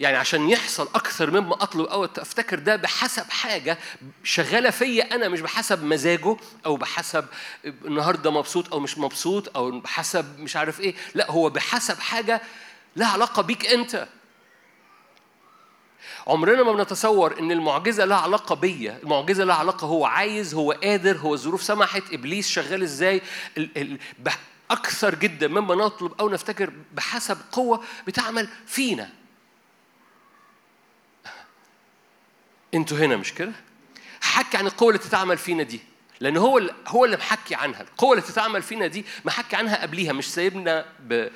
يعني 0.00 0.16
عشان 0.16 0.50
يحصل 0.50 0.88
أكثر 0.94 1.30
مما 1.30 1.54
أطلب 1.62 1.86
أو 1.86 2.04
أفتكر 2.04 2.58
ده 2.58 2.76
بحسب 2.76 3.30
حاجة 3.30 3.78
شغالة 4.24 4.70
فيا 4.70 5.14
أنا 5.14 5.28
مش 5.28 5.40
بحسب 5.40 5.84
مزاجه 5.84 6.36
أو 6.66 6.76
بحسب 6.76 7.24
النهاردة 7.64 8.30
مبسوط 8.30 8.72
أو 8.72 8.80
مش 8.80 8.98
مبسوط 8.98 9.56
أو 9.56 9.80
بحسب 9.80 10.40
مش 10.40 10.56
عارف 10.56 10.80
إيه. 10.80 10.94
لا 11.14 11.30
هو 11.30 11.50
بحسب 11.50 11.98
حاجة 12.00 12.42
لها 12.96 13.08
علاقة 13.08 13.42
بيك 13.42 13.66
أنت. 13.66 14.08
عمرنا 16.26 16.62
ما 16.62 16.72
بنتصور 16.72 17.38
إن 17.38 17.52
المعجزة 17.52 18.04
لها 18.04 18.16
علاقة 18.16 18.54
بيا. 18.54 18.98
المعجزة 19.02 19.44
لها 19.44 19.54
علاقة 19.56 19.86
هو 19.86 20.04
عايز 20.06 20.54
هو 20.54 20.72
قادر 20.72 21.16
هو 21.18 21.34
الظروف 21.34 21.62
سمحت 21.62 22.02
إبليس 22.12 22.48
شغال 22.48 22.82
إزاي. 22.82 23.20
ال- 23.58 23.70
ال- 23.78 23.98
أكثر 24.70 25.14
جدا 25.14 25.48
مما 25.48 25.74
نطلب 25.74 26.12
أو 26.20 26.28
نفتكر 26.28 26.72
بحسب 26.94 27.38
قوة 27.52 27.84
بتعمل 28.06 28.48
فينا. 28.66 29.10
أنتوا 32.74 32.98
هنا 32.98 33.16
مش 33.16 33.34
كده؟ 33.34 33.52
حكي 34.20 34.56
عن 34.56 34.66
القوة 34.66 34.88
اللي 34.88 34.98
تتعمل 34.98 35.38
فينا 35.38 35.62
دي. 35.62 35.80
لأن 36.20 36.36
هو 36.36 36.70
هو 36.88 37.04
اللي 37.04 37.16
محكي 37.16 37.54
عنها. 37.54 37.80
القوة 37.80 38.12
اللي 38.12 38.22
تتعمل 38.22 38.62
فينا 38.62 38.86
دي 38.86 39.04
محكي 39.24 39.56
عنها 39.56 39.82
قبليها 39.82 40.12
مش 40.12 40.32
سايبنا 40.34 40.84
ب... 41.00 41.28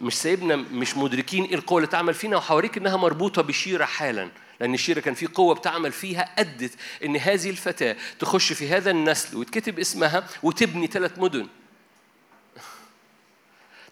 مش 0.00 0.14
سايبنا 0.14 0.56
مش 0.56 0.96
مدركين 0.96 1.44
إيه 1.44 1.54
القوة 1.54 1.78
اللي 1.78 1.86
تعمل 1.90 2.14
فينا 2.14 2.36
وهوريك 2.36 2.76
إنها 2.78 2.96
مربوطة 2.96 3.42
بشيرة 3.42 3.84
حالا 3.84 4.28
لأن 4.60 4.74
الشيرة 4.74 5.00
كان 5.00 5.14
في 5.14 5.26
قوة 5.26 5.54
بتعمل 5.54 5.92
فيها 5.92 6.22
أدت 6.38 6.72
إن 7.04 7.16
هذه 7.16 7.50
الفتاة 7.50 7.96
تخش 8.18 8.52
في 8.52 8.68
هذا 8.68 8.90
النسل 8.90 9.36
ويتكتب 9.36 9.78
اسمها 9.78 10.26
وتبني 10.42 10.86
ثلاث 10.86 11.18
مدن. 11.18 11.46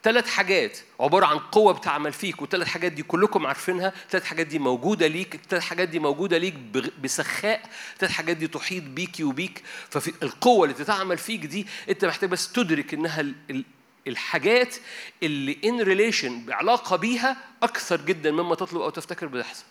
ثلاث 0.02 0.26
حاجات 0.30 0.78
عبارة 1.00 1.26
عن 1.26 1.38
قوة 1.38 1.72
بتعمل 1.72 2.12
فيك 2.12 2.42
والثلاث 2.42 2.68
حاجات 2.68 2.92
دي 2.92 3.02
كلكم 3.02 3.46
عارفينها. 3.46 3.92
الثلاث 4.04 4.24
حاجات 4.24 4.46
دي 4.46 4.58
موجودة 4.58 5.06
ليك 5.06 5.34
الثلاث 5.34 5.62
حاجات 5.62 5.88
دي 5.88 5.98
موجودة 5.98 6.38
ليك 6.38 6.54
بسخاء. 7.02 7.62
الثلاث 7.94 8.10
حاجات 8.12 8.36
دي 8.36 8.46
تحيط 8.48 8.82
بيكي 8.84 9.24
وبيك. 9.24 9.62
ففي 9.90 10.12
القوة 10.22 10.64
اللي 10.64 10.74
تتعمل 10.76 11.18
فيك 11.18 11.40
دي 11.46 11.66
أنت 11.88 12.04
محتاج 12.04 12.30
بس 12.30 12.52
تدرك 12.52 12.94
ال- 12.94 13.64
الحاجات 14.06 14.76
اللي 15.22 15.58
in 15.64 15.80
relation 15.80 16.44
بعلاقة 16.44 16.96
بيها 16.96 17.36
أكثر 17.62 18.00
جدا 18.00 18.30
مما 18.30 18.54
تطلب 18.54 18.80
أو 18.80 18.90
تفتكر 18.90 19.26
بتحصل. 19.26 19.64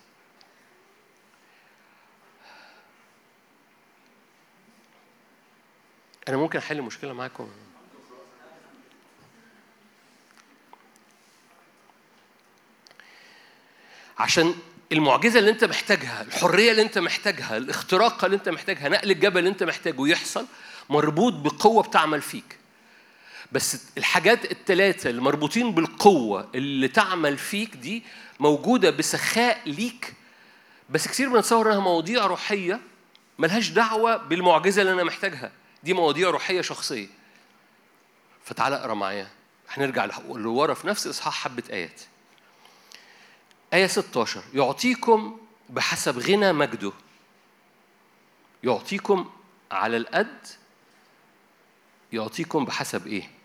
أنا 6.28 6.36
ممكن 6.36 6.58
أحل 6.58 6.82
مشكلة 6.82 7.12
معاكم؟ 7.12 7.48
عشان 14.18 14.54
المعجزة 14.92 15.38
اللي 15.38 15.50
أنت 15.50 15.64
محتاجها 15.64 16.22
الحرية 16.22 16.70
اللي 16.70 16.82
أنت 16.82 16.98
محتاجها 16.98 17.56
الاختراق 17.56 18.24
اللي 18.24 18.36
أنت 18.36 18.48
محتاجها 18.48 18.88
نقل 18.88 19.10
الجبل 19.10 19.38
اللي 19.38 19.50
أنت 19.50 19.62
محتاجه 19.62 20.08
يحصل 20.08 20.46
مربوط 20.88 21.32
بقوة 21.32 21.82
بتعمل 21.82 22.22
فيك. 22.22 22.61
بس 23.52 23.78
الحاجات 23.98 24.52
الثلاثه 24.52 25.10
اللي 25.10 25.20
مربوطين 25.20 25.72
بالقوة 25.74 26.48
اللي 26.54 26.88
تعمل 26.88 27.38
فيك 27.38 27.76
دي 27.76 28.02
موجودة 28.40 28.90
بسخاء 28.90 29.60
ليك. 29.66 30.14
بس 30.90 31.08
كتير 31.08 31.28
بنتصور 31.28 31.68
إنها 31.68 31.80
مواضيع 31.80 32.26
روحية 32.26 32.80
ملهاش 33.38 33.68
دعوة 33.68 34.16
بالمعجزة 34.16 34.82
اللي 34.82 34.92
أنا 34.92 35.04
محتاجها. 35.04 35.52
دي 35.82 35.92
مواضيع 35.92 36.30
روحية 36.30 36.60
شخصية. 36.60 37.08
فتعالى 38.44 38.76
أقرأ 38.76 38.94
معايا. 38.94 39.28
هنرجع 39.68 40.08
لورا 40.28 40.74
في 40.74 40.86
نفس 40.86 41.06
إصحاح 41.06 41.44
حبة 41.44 41.62
آيات. 41.70 42.00
آية 43.74 43.86
16 43.86 44.42
يعطيكم 44.54 45.38
بحسب 45.70 46.18
غنى 46.18 46.52
مجده. 46.52 46.92
يعطيكم 48.64 49.30
على 49.70 49.96
القد. 49.96 50.46
يعطيكم 52.12 52.64
بحسب 52.64 53.06
إيه؟ 53.06 53.41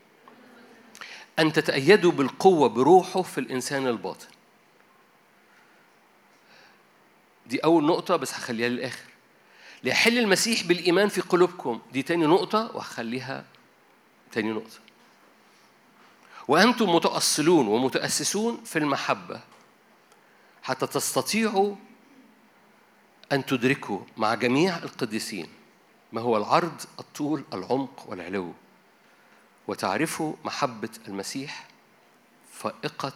أن 1.40 1.54
تتأيدوا 1.54 2.12
بالقوة 2.12 2.70
بروحه 2.70 3.22
في 3.22 3.38
الإنسان 3.38 3.88
الباطن. 3.88 4.28
دي 7.46 7.60
أول 7.60 7.86
نقطة 7.86 8.16
بس 8.16 8.34
هخليها 8.34 8.70
للآخر. 8.70 9.06
ليحل 9.84 10.18
المسيح 10.18 10.64
بالإيمان 10.64 11.10
في 11.10 11.22
قلوبكم. 11.22 11.82
دي 11.94 12.04
تاني 12.04 12.26
نقطة 12.26 12.76
وهخليها 12.76 13.46
تاني 14.32 14.52
نقطة. 14.52 14.80
وأنتم 16.48 16.96
متأصلون 16.96 17.68
ومتأسسون 17.68 18.64
في 18.64 18.80
المحبة. 18.80 19.42
حتى 20.64 20.88
تستطيعوا 20.88 21.76
أن 23.32 23.46
تدركوا 23.46 24.00
مع 24.18 24.34
جميع 24.34 24.78
القديسين 24.78 25.48
ما 26.14 26.22
هو 26.22 26.38
العرض 26.38 26.82
الطول 27.00 27.44
العمق 27.54 28.06
والعلو. 28.08 28.54
وتعرفوا 29.68 30.36
محبة 30.46 30.90
المسيح 31.08 31.68
فائقة 32.52 33.14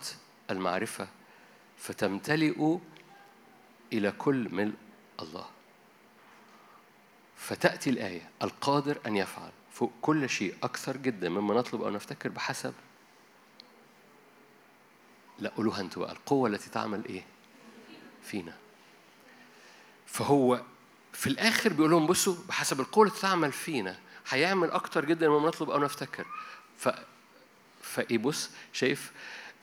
المعرفة 0.49 1.07
فتمتلئوا 1.77 2.79
إلى 3.93 4.11
كل 4.11 4.49
ملء 4.55 4.73
الله. 5.21 5.45
فتأتي 7.37 7.89
الآية 7.89 8.29
القادر 8.43 8.99
أن 9.07 9.15
يفعل 9.17 9.51
فوق 9.73 9.91
كل 10.01 10.29
شيء 10.29 10.55
أكثر 10.63 10.97
جدا 10.97 11.29
مما 11.29 11.53
نطلب 11.53 11.81
أو 11.81 11.89
نفتكر 11.89 12.29
بحسب. 12.29 12.73
لا 15.39 15.49
قولوها 15.49 15.81
أنتوا 15.81 16.03
بقى 16.03 16.11
القوة 16.11 16.49
التي 16.49 16.69
تعمل 16.69 17.05
إيه؟ 17.05 17.25
فينا. 18.23 18.57
فهو 20.05 20.61
في 21.13 21.27
الآخر 21.27 21.73
بيقول 21.73 21.91
لهم 21.91 22.07
بصوا 22.07 22.35
بحسب 22.47 22.79
القوة 22.79 23.07
التي 23.07 23.21
تعمل 23.21 23.51
فينا 23.51 23.99
هيعمل 24.29 24.71
أكتر 24.71 25.05
جدا 25.05 25.29
مما 25.29 25.47
نطلب 25.47 25.69
أو 25.69 25.79
نفتكر. 25.79 26.25
ف 26.77 26.89
فإيه 27.81 28.17
بص 28.17 28.49
شايف 28.73 29.11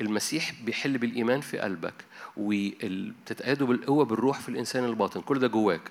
المسيح 0.01 0.53
بيحل 0.63 0.99
بالإيمان 0.99 1.41
في 1.41 1.59
قلبك 1.59 1.95
وبتتأيدوا 2.37 3.67
بالقوة 3.67 4.05
بالروح 4.05 4.41
في 4.41 4.49
الإنسان 4.49 4.85
الباطن. 4.85 5.21
كل 5.21 5.39
ده 5.39 5.47
جواك. 5.47 5.91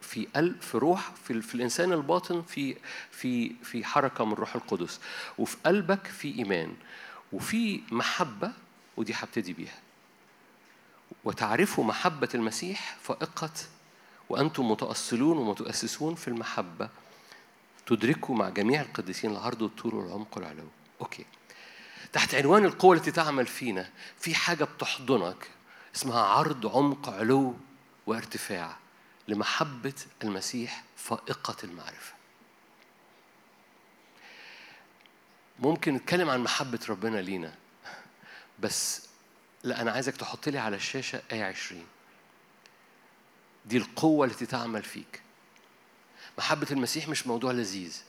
في 0.00 0.26
قلب 0.36 0.60
في 0.60 0.78
روح 0.78 1.10
في, 1.24 1.42
في 1.42 1.54
الإنسان 1.54 1.92
الباطن 1.92 2.42
في 2.42 2.76
في 3.10 3.52
في 3.62 3.84
حركة 3.84 4.24
من 4.24 4.32
الروح 4.32 4.54
القدس. 4.54 5.00
وفي 5.38 5.56
قلبك 5.66 6.06
في 6.06 6.38
إيمان. 6.38 6.74
وفي 7.32 7.80
محبة 7.90 8.52
ودي 8.96 9.12
هبتدي 9.16 9.52
بيها. 9.52 9.78
وتعرفوا 11.24 11.84
محبة 11.84 12.28
المسيح 12.34 12.96
فائقة 13.02 13.50
وأنتم 14.28 14.70
متأصلون 14.70 15.38
ومتاسسون 15.38 16.14
في 16.14 16.28
المحبة. 16.28 16.88
تدركوا 17.86 18.34
مع 18.36 18.48
جميع 18.48 18.80
القديسين 18.80 19.30
العرض 19.30 19.62
والطول 19.62 19.94
والعمق 19.94 20.36
والعلو. 20.36 20.68
أوكي. 21.00 21.26
تحت 22.12 22.34
عنوان 22.34 22.64
القوة 22.64 22.96
التي 22.96 23.10
تعمل 23.10 23.46
فينا 23.46 23.90
في 24.18 24.34
حاجة 24.34 24.64
بتحضنك 24.64 25.50
اسمها 25.94 26.20
عرض 26.20 26.76
عمق 26.76 27.08
علو 27.08 27.54
وارتفاع 28.06 28.76
لمحبة 29.28 29.94
المسيح 30.24 30.84
فائقة 30.96 31.56
المعرفة. 31.64 32.14
ممكن 35.58 35.94
نتكلم 35.94 36.30
عن 36.30 36.40
محبة 36.40 36.80
ربنا 36.88 37.18
لينا 37.18 37.54
بس 38.58 39.08
لا 39.62 39.80
أنا 39.80 39.92
عايزك 39.92 40.16
تحط 40.16 40.48
لي 40.48 40.58
على 40.58 40.76
الشاشة 40.76 41.22
آية 41.32 41.44
20 41.44 41.86
دي 43.66 43.76
القوة 43.76 44.26
التي 44.26 44.46
تعمل 44.46 44.82
فيك. 44.82 45.23
محبة 46.38 46.66
المسيح 46.70 47.08
مش 47.08 47.26
موضوع 47.26 47.52
لذيذ. 47.52 48.02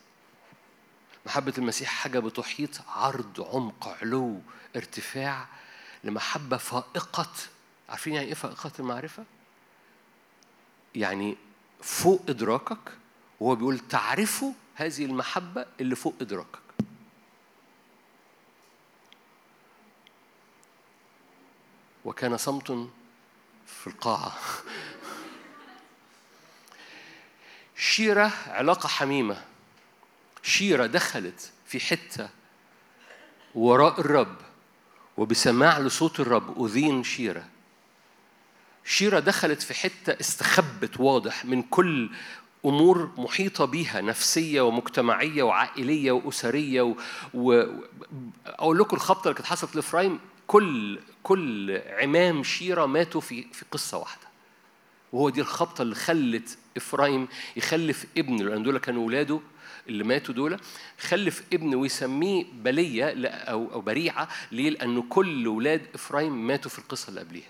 محبة 1.26 1.54
المسيح 1.58 1.90
حاجة 1.90 2.20
بتحيط 2.20 2.82
عرض 2.88 3.42
عمق 3.54 3.88
علو 3.88 4.42
ارتفاع 4.76 5.48
لمحبة 6.04 6.58
فائقة. 6.58 7.32
عارفين 7.90 8.14
يعني 8.14 8.28
إيه 8.28 8.34
فائقة 8.34 8.72
المعرفة؟ 8.80 9.24
يعني 10.96 11.38
فوق 11.82 12.22
إدراكك 12.30 12.92
وهو 13.40 13.56
بيقول 13.56 13.80
تعرفوا 13.80 14.54
هذه 14.76 15.06
المحبة 15.06 15.66
اللي 15.80 15.96
فوق 15.96 16.16
إدراكك. 16.22 16.60
وكان 22.06 22.38
صمت 22.38 22.90
في 23.68 23.88
القاعة. 23.88 24.38
شيرة 27.76 28.32
علاقة 28.48 28.88
حميمة. 28.88 29.42
شيرة 30.44 30.86
دخلت 30.86 31.52
في 31.68 31.80
حتة 31.80 32.30
وراء 33.56 34.00
الرب 34.02 34.36
وبسماع 35.18 35.80
لصوت 35.80 36.20
الرب 36.20 36.66
أذين 36.66 37.04
شيرة. 37.04 37.48
شيرة 38.86 39.20
دخلت 39.20 39.62
في 39.62 39.74
حتة 39.74 40.20
استخبت 40.20 41.00
واضح 41.00 41.46
من 41.46 41.62
كل 41.62 42.10
أمور 42.66 43.12
محيطة 43.18 43.66
بيها 43.66 44.02
نفسية 44.02 44.62
ومجتمعية 44.62 45.44
وعائلية 45.44 46.12
وأسرية 46.12 46.82
و... 46.82 46.96
و... 47.34 47.66
أقول 48.46 48.80
لكم 48.80 48.96
الخبطة 48.96 49.24
اللي 49.24 49.34
كانت 49.34 49.48
حصلت 49.48 49.76
لإفرايم 49.76 50.20
كل 50.48 51.00
كل 51.24 51.82
عمام 51.88 52.44
شيرة 52.44 52.86
ماتوا 52.86 53.22
في 53.22 53.46
في 53.54 53.66
قصة 53.72 53.98
واحدة. 53.98 54.28
وهو 55.16 55.30
دي 55.30 55.42
الخبطة 55.42 55.82
اللي 55.82 55.96
خلت 55.96 56.58
إفرايم 56.78 57.28
يخلف 57.56 58.06
ابن 58.18 58.38
لأن 58.38 58.64
دول 58.64 58.78
كانوا 58.78 59.08
ولاده 59.08 59.40
اللي 59.88 60.04
ماتوا 60.04 60.34
دول 60.34 60.60
خلف 61.00 61.44
ابن 61.54 61.76
ويسميه 61.76 62.46
بلية 62.54 63.14
لا- 63.14 63.50
أو 63.52 63.74
أو 63.74 63.82
بريعة. 63.82 64.28
ليه؟ 64.52 64.70
لأنه 64.70 65.04
كل 65.10 65.48
ولاد 65.48 65.82
إفرايم 65.96 66.48
ماتوا 66.48 66.72
في 66.72 66.80
القصة 66.80 67.10
اللي 67.10 67.20
قبليها. 67.20 67.48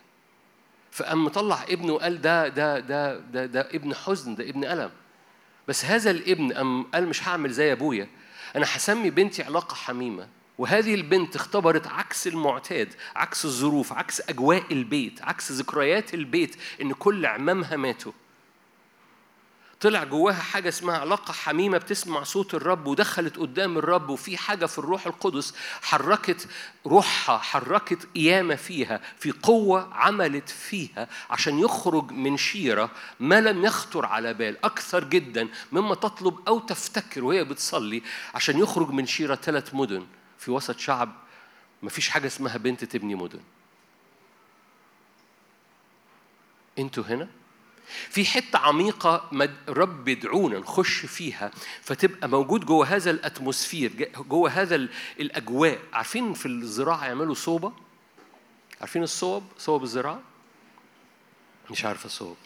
فقام 0.91 1.23
مطلع 1.25 1.63
ابنه 1.69 1.93
وقال 1.93 2.21
ده 2.21 2.47
ده 2.47 2.79
ده 2.79 3.19
ده 3.19 3.45
ده 3.45 3.61
ابن 3.73 3.95
حزن 3.95 4.35
ده 4.35 4.49
ابن 4.49 4.63
ألم. 4.65 4.89
بس 5.67 5.85
هذا 5.85 6.11
الابن 6.11 6.53
قام 6.53 6.83
قال 6.83 7.07
مش 7.07 7.27
هعمل 7.27 7.51
زي 7.51 7.71
أبويا. 7.71 8.07
أنا 8.55 8.65
هسمي 8.69 9.09
بنتي 9.09 9.43
علاقة 9.43 9.75
حميمة. 9.75 10.27
وهذه 10.57 10.95
البنت 10.95 11.35
اختبرت 11.35 11.87
عكس 11.87 12.27
المعتاد 12.27 12.93
عكس 13.15 13.45
الظروف 13.45 13.93
عكس 13.93 14.21
أجواء 14.29 14.63
البيت 14.71 15.21
عكس 15.21 15.51
ذكريات 15.51 16.13
البيت 16.13 16.55
إن 16.81 16.93
كل 16.93 17.25
عمامها 17.25 17.75
ماتوا. 17.75 18.11
طلع 19.81 20.03
جواها 20.03 20.33
حاجة 20.33 20.69
اسمها 20.69 20.97
علاقة 20.97 21.31
حميمة 21.33 21.77
بتسمع 21.77 22.23
صوت 22.23 22.53
الرب 22.53 22.87
ودخلت 22.87 23.37
قدام 23.37 23.77
الرب 23.77 24.09
وفي 24.09 24.37
حاجة 24.37 24.65
في 24.65 24.77
الروح 24.77 25.07
القدس 25.07 25.53
حركت 25.81 26.47
روحها 26.85 27.37
حركت 27.37 28.07
قيامة 28.15 28.55
فيها 28.55 29.01
في 29.19 29.31
قوة 29.31 29.93
عملت 29.93 30.49
فيها 30.49 31.07
عشان 31.29 31.59
يخرج 31.59 32.11
من 32.11 32.37
شيرة 32.37 32.91
ما 33.19 33.41
لم 33.41 33.65
يخطر 33.65 34.05
على 34.05 34.33
بال 34.33 34.65
أكثر 34.65 35.03
جدا 35.03 35.47
مما 35.71 35.95
تطلب 35.95 36.39
أو 36.47 36.59
تفتكر 36.59 37.23
وهي 37.23 37.43
بتصلي 37.43 38.03
عشان 38.35 38.59
يخرج 38.59 38.89
من 38.89 39.05
شيرة 39.05 39.35
ثلاث 39.35 39.73
مدن. 39.73 40.05
في 40.45 40.51
وسط 40.51 40.79
شعب 40.79 41.11
مفيش 41.83 42.09
حاجة 42.09 42.27
اسمها 42.27 42.57
بنت 42.57 42.83
تبني 42.83 43.15
مدن. 43.15 43.39
أنتوا 46.79 47.03
هنا؟ 47.03 47.27
في 48.09 48.25
حتة 48.25 48.59
عميقة 48.59 49.29
الرب 49.69 50.03
بيدعونا 50.03 50.59
نخش 50.59 51.05
فيها 51.05 51.51
فتبقى 51.81 52.29
موجود 52.29 52.65
جوه 52.65 52.85
هذا 52.95 53.11
الاتموسفير 53.11 53.91
ج- 53.93 54.11
جوه 54.29 54.49
هذا 54.49 54.75
ال- 54.75 54.89
الأجواء. 55.19 55.79
عارفين 55.93 56.33
في 56.33 56.45
الزراعة 56.45 57.05
يعملوا 57.05 57.33
صوبة؟ 57.35 57.73
عارفين 58.81 59.03
الصوب؟ 59.03 59.43
صوب 59.57 59.83
الزراعة؟ 59.83 60.21
مش 61.71 61.85
عارف 61.85 62.05
الصوب. 62.05 62.37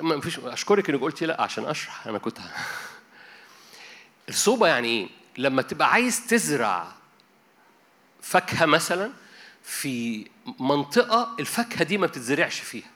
ما 0.00 0.20
فيش 0.20 0.38
أشكرك 0.38 0.90
إنك 0.90 1.00
قلتي 1.00 1.26
لأ 1.26 1.40
عشان 1.42 1.64
أشرح 1.64 2.06
أنا 2.06 2.18
كنت 2.18 2.38
الصوبة 4.28 4.66
يعني 4.68 4.88
إيه؟ 4.88 5.08
لما 5.38 5.62
تبقى 5.62 5.92
عايز 5.92 6.26
تزرع 6.26 6.92
فاكهة 8.22 8.66
مثلا 8.66 9.12
في 9.62 10.26
منطقة 10.60 11.36
الفاكهة 11.40 11.84
دي 11.84 11.98
ما 11.98 12.06
بتتزرعش 12.06 12.60
فيها 12.60 12.90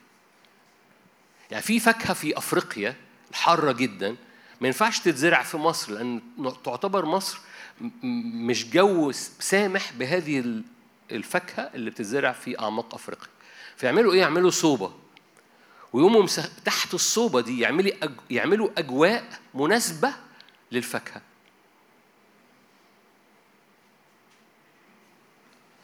يعني 1.51 1.63
في 1.63 1.81
فاكهة 1.81 2.13
في 2.15 2.39
أفريقيا 2.39 2.97
الحارة 3.31 3.73
جدا 3.73 4.17
ما 4.61 4.67
ينفعش 4.67 4.99
تتزرع 4.99 5.43
في 5.43 5.57
مصر 5.57 5.93
لأن 5.93 6.21
تعتبر 6.65 7.05
مصر 7.07 7.39
مش 8.03 8.71
جو 8.71 9.13
سامح 9.41 9.93
بهذه 9.93 10.39
ال- 10.41 10.63
الفاكهة 11.13 11.63
اللي 11.75 11.91
بتتزرع 11.91 12.33
في 12.33 12.61
أعماق 12.61 12.95
أفريقيا 12.95 13.29
فيعملوا 13.77 14.13
إيه؟ 14.13 14.21
يعملوا 14.21 14.51
صوبة 14.51 14.93
ويقوموا 15.93 16.27
تحت 16.65 16.95
الصوبة 16.95 17.41
دي. 17.41 17.61
يعملوا 18.31 18.69
أجواء 18.79 19.39
مناسبة 19.55 20.13
للفاكهة 20.73 21.21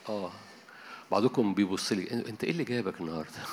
آه. 0.09 0.33
بعضكم 1.11 1.55
بيبص 1.55 1.93
لي 1.93 2.11
أنت 2.11 2.45
إيه 2.45 2.51
اللي 2.51 2.65
جايبك 2.65 3.01
النهارده؟ 3.01 3.31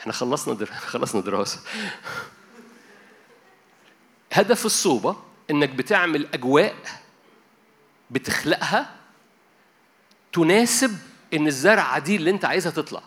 إحنا 0.00 0.12
خلصنا 0.12 0.54
در... 0.54 0.66
خلصنا 0.66 1.20
دراسة. 1.20 1.60
هدف 4.32 4.66
الصوبة 4.66 5.16
إنك 5.50 5.68
بتعمل 5.68 6.28
أجواء 6.34 6.74
بتخلقها 8.10 8.96
تناسب 10.32 10.98
إن 11.34 11.46
الزرعة 11.46 11.98
دي 11.98 12.16
اللي 12.16 12.30
أنت 12.30 12.44
عايزها 12.44 12.72
تطلع. 12.72 13.02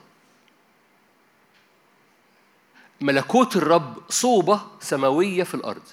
ملكوت 3.01 3.55
الرب 3.55 4.09
صوبة 4.09 4.61
سماوية 4.79 5.43
في 5.43 5.53
الأرض. 5.53 5.83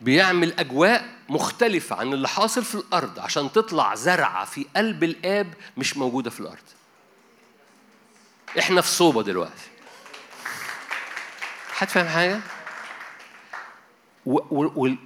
بيعمل 0.00 0.52
أجواء 0.52 1.17
مختلفة 1.28 1.96
عن 1.96 2.12
اللي 2.12 2.28
حاصل 2.28 2.64
في 2.64 2.74
الأرض 2.74 3.18
عشان 3.18 3.52
تطلع 3.52 3.94
زرعة 3.94 4.44
في 4.44 4.66
قلب 4.76 5.04
الآب 5.04 5.54
مش 5.76 5.96
موجودة 5.96 6.30
في 6.30 6.40
الأرض 6.40 6.58
إحنا 8.58 8.80
في 8.80 8.88
صوبة 8.88 9.22
دلوقتي 9.22 9.68
حد 11.72 11.88
فاهم 11.88 12.08
حاجة؟ 12.08 12.40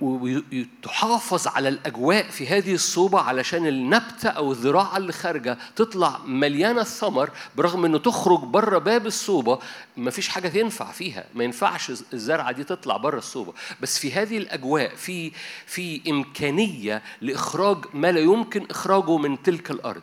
وتحافظ 0.01 1.47
على 1.49 1.69
الأجواء 1.69 2.23
في 2.23 2.47
هذه 2.47 2.75
الصوبة 2.75 3.21
علشان 3.21 3.67
النبتة 3.67 4.29
أو 4.29 4.53
الزراعه 4.53 4.97
اللي 4.97 5.13
خارجه 5.13 5.59
تطلع 5.77 6.19
مليانة 6.27 6.81
الثمر 6.81 7.31
برغم 7.57 7.85
إنه 7.85 7.99
تخرج 7.99 8.41
بره 8.41 8.79
باب 8.79 9.07
الصوبة. 9.07 9.59
ما 9.97 10.11
فيش 10.11 10.29
حاجة 10.29 10.49
تنفع 10.49 10.93
فيها. 10.93 11.25
ما 11.35 11.45
ينفعش 11.45 11.91
الزرعة 11.91 12.53
دي 12.53 12.65
تطلع 12.65 12.97
بره 12.97 13.19
الصوبة. 13.19 13.53
بس 13.81 13.99
في 13.99 14.13
هذه 14.13 14.39
الأجواء 14.39 14.95
في 14.95 15.33
في 15.67 16.01
إمكانية 16.11 17.03
لإخراج 17.21 17.79
ما 17.95 18.13
لا 18.13 18.21
يمكن 18.21 18.67
إخراجه 18.71 19.17
من 19.17 19.43
تلك 19.43 19.71
الأرض. 19.71 20.03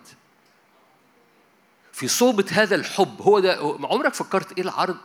في 1.93 2.07
صوبة 2.07 2.45
هذا 2.51 2.75
الحب. 2.75 3.21
هو 3.21 3.39
ده 3.39 3.77
عمرك 3.83 4.13
فكرت 4.13 4.57
إيه 4.57 4.63
العرض 4.63 4.97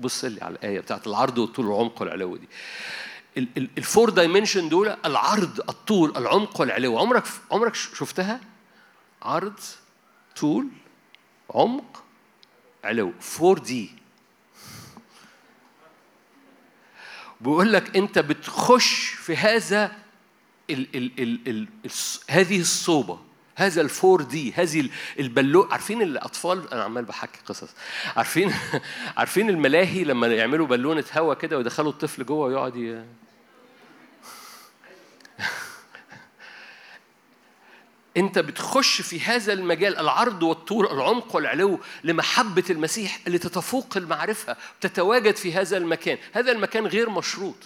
بص 0.00 0.24
لي 0.24 0.42
على 0.42 0.54
الآية 0.54 0.80
بتاعت 0.80 1.06
العرض 1.06 1.38
والطول 1.38 1.66
والعمق 1.66 2.00
والعلو 2.02 2.36
دي. 2.36 2.48
ال 3.78 3.84
four 3.84 4.10
dimension 4.10 4.68
دول 4.68 4.96
العرض 5.04 5.60
الطول 5.68 6.16
العمق 6.16 6.60
والعلو. 6.60 6.98
عمرك 6.98 7.24
عمرك 7.50 7.74
شفتها؟ 7.74 8.40
عرض 9.22 9.60
طول 10.36 10.68
عمق 11.50 12.04
علو. 12.84 13.12
4 13.40 13.64
دي 13.64 13.90
بيقول 17.40 17.72
لك 17.72 17.96
انت 17.96 18.18
بتخش 18.18 19.08
في 19.08 19.36
هذا 19.36 19.92
ال 20.70 20.96
ال 20.96 21.12
ال 21.18 21.48
ال 21.48 21.68
ال 21.84 21.90
هذه 22.28 22.60
الصوبة 22.60 23.18
هذا 23.56 23.80
الفور 23.80 24.22
دي 24.22 24.52
هذه 24.52 24.88
البلو. 25.18 25.68
عارفين 25.70 26.02
الأطفال؟ 26.02 26.72
أنا 26.72 26.84
عمال 26.84 27.04
بحكي 27.04 27.40
قصص. 27.46 27.70
عارفين؟ 28.16 28.54
عارفين 29.16 29.50
الملاهي 29.50 30.04
لما 30.04 30.26
يعملوا 30.26 30.66
بالونة 30.66 31.04
هوا 31.16 31.34
كده 31.34 31.56
ويدخلوا 31.56 31.90
الطفل 31.90 32.26
جوه 32.26 32.46
ويقعد 32.46 33.06
انت 38.18 38.38
بتخش 38.38 39.00
في 39.00 39.20
هذا 39.20 39.52
المجال 39.52 39.98
العرض 39.98 40.42
والطول 40.42 40.86
العمق 40.86 41.36
والعلو 41.36 41.80
لمحبة 42.04 42.64
المسيح 42.70 43.20
اللي 43.26 43.38
تتفوق 43.38 43.96
المعرفة 43.96 44.56
تتواجد 44.80 45.36
في 45.36 45.54
هذا 45.54 45.76
المكان. 45.76 46.18
هذا 46.32 46.52
المكان 46.52 46.86
غير 46.86 47.10
مشروط. 47.10 47.56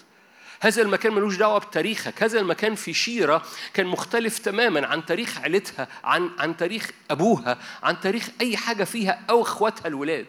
هذا 0.60 0.82
المكان 0.82 1.12
ملوش 1.12 1.36
دعوة 1.36 1.58
بتاريخك. 1.58 2.22
هذا 2.22 2.40
المكان 2.40 2.74
في 2.74 2.94
شيرة 2.94 3.42
كان 3.74 3.86
مختلف 3.86 4.38
تماما 4.38 4.86
عن 4.86 5.06
تاريخ 5.06 5.38
عيلتها 5.38 5.88
عن 6.04 6.30
عن 6.38 6.56
تاريخ 6.56 6.90
أبوها 7.10 7.58
عن 7.82 8.00
تاريخ 8.00 8.28
أي 8.40 8.56
حاجة 8.56 8.84
فيها 8.84 9.20
أو 9.30 9.42
إخواتها 9.42 9.88
الولاد. 9.88 10.26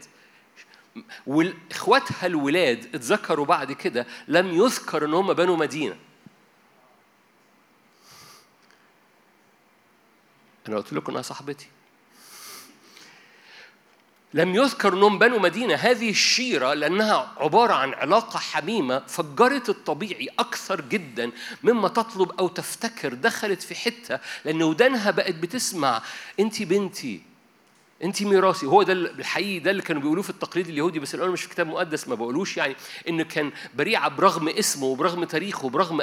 واخواتها 1.27 2.25
الولاد 2.25 2.95
اتذكروا 2.95 3.45
بعد 3.45 3.71
كده 3.71 4.07
لم 4.27 4.51
يذكر 4.51 5.05
إن 5.05 5.13
هم 5.13 5.33
بنوا 5.33 5.57
مدينة. 5.57 5.95
أنا 10.67 10.77
قلت 10.77 10.93
لكم 10.93 11.11
إنها 11.11 11.21
صاحبتي. 11.21 11.67
لم 14.33 14.55
يذكر 14.55 14.93
انهم 14.93 15.19
بنوا 15.19 15.39
مدينة 15.39 15.75
هذه 15.75 16.09
الشيرة 16.09 16.73
لأنها 16.73 17.33
عبارة 17.37 17.73
عن 17.73 17.93
علاقة 17.93 18.39
حميمة 18.39 18.99
فجرت 19.07 19.69
الطبيعي 19.69 20.29
أكثر 20.39 20.81
جدا 20.81 21.31
مما 21.63 21.87
تطلب 21.87 22.31
أو 22.39 22.47
تفتكر 22.47 23.13
دخلت 23.13 23.61
في 23.61 23.75
حتة 23.75 24.19
لأن 24.45 24.63
ودانها 24.63 25.11
بقت 25.11 25.35
بتسمع 25.35 26.01
انت 26.39 26.63
بنتي 26.63 27.21
انت 28.03 28.23
ميراثي. 28.23 28.65
هو 28.65 28.83
ده 28.83 28.93
الحقيقي 28.93 29.59
ده 29.59 29.71
اللي 29.71 29.81
كانوا 29.81 30.01
بيقولوه 30.01 30.23
في 30.23 30.29
التقليد 30.29 30.67
اليهودي 30.67 30.99
بس 30.99 31.15
الان 31.15 31.29
مش 31.29 31.41
في 31.41 31.49
كتاب 31.49 31.67
مقدس 31.67 32.07
ما 32.07 32.15
بقولوش 32.15 32.57
يعني 32.57 32.75
انه 33.09 33.23
كان 33.23 33.51
بريعة 33.75 34.09
برغم 34.09 34.49
اسمه 34.49 34.85
وبرغم 34.85 35.23
تاريخه 35.23 35.65
وبرغم 35.65 36.01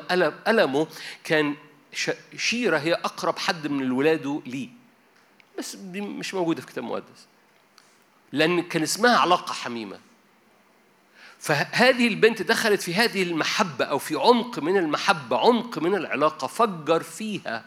ألمه 0.48 0.86
كان 1.24 1.54
شيرة 2.36 2.78
هي 2.78 2.94
أقرب 2.94 3.38
حد 3.38 3.66
من 3.66 3.90
ولاده 3.90 4.42
ليه 4.46 4.68
بس 5.58 5.76
دي 5.76 6.00
مش 6.00 6.34
موجودة 6.34 6.60
في 6.60 6.66
كتاب 6.66 6.84
مقدس 6.84 7.26
لأن 8.32 8.62
كان 8.62 8.82
اسمها 8.82 9.16
علاقة 9.16 9.52
حميمة. 9.52 10.00
فهذه 11.38 12.08
البنت 12.08 12.42
دخلت 12.42 12.82
في 12.82 12.94
هذه 12.94 13.22
المحبة 13.22 13.84
أو 13.84 13.98
في 13.98 14.14
عمق 14.14 14.58
من 14.58 14.76
المحبة 14.76 15.38
عمق 15.38 15.78
من 15.78 15.94
العلاقة 15.94 16.46
فجر 16.46 17.02
فيها 17.02 17.64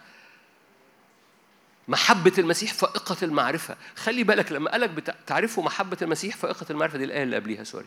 محبة 1.88 2.34
المسيح 2.38 2.74
فائقة 2.74 3.18
المعرفة. 3.24 3.78
خلي 3.96 4.24
بالك 4.24 4.52
لما 4.52 4.72
قالك 4.72 5.16
تعرفوا 5.28 5.64
محبة 5.64 5.98
المسيح 6.02 6.36
فائقة 6.36 6.66
المعرفة؟ 6.70 6.98
دي 6.98 7.04
الآية 7.04 7.24
اللي 7.24 7.36
قبليها 7.36 7.64
sorry. 7.64 7.86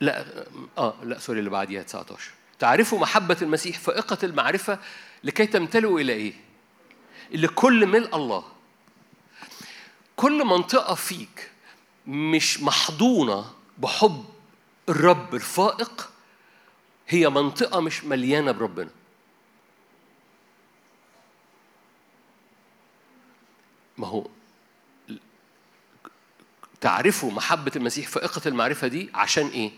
لا 0.00 0.46
آه 0.78 0.94
لا 1.04 1.18
sorry 1.18 1.38
اللي 1.38 1.50
بعديها 1.50 1.82
19 1.82 2.30
تعرفوا 2.60 2.98
محبة 2.98 3.36
المسيح 3.42 3.78
فائقة 3.78 4.18
المعرفة 4.22 4.78
لكي 5.24 5.46
تمتلئوا 5.46 6.00
إلى 6.00 6.12
إيه؟ 6.12 6.32
لكل 7.30 7.86
ملء 7.86 8.16
الله 8.16 8.44
كل 10.16 10.44
منطقة 10.44 10.94
فيك 10.94 11.50
مش 12.06 12.62
محضونة 12.62 13.52
بحب 13.78 14.24
الرب 14.88 15.34
الفائق 15.34 16.10
هي 17.08 17.28
منطقة 17.28 17.80
مش 17.80 18.04
مليانة 18.04 18.52
بربنا 18.52 18.90
ما 23.98 24.06
هو 24.06 24.26
تعرفوا 26.80 27.30
محبة 27.32 27.72
المسيح 27.76 28.08
فائقة 28.08 28.40
المعرفة 28.46 28.86
دي 28.86 29.10
عشان 29.14 29.46
إيه؟ 29.46 29.70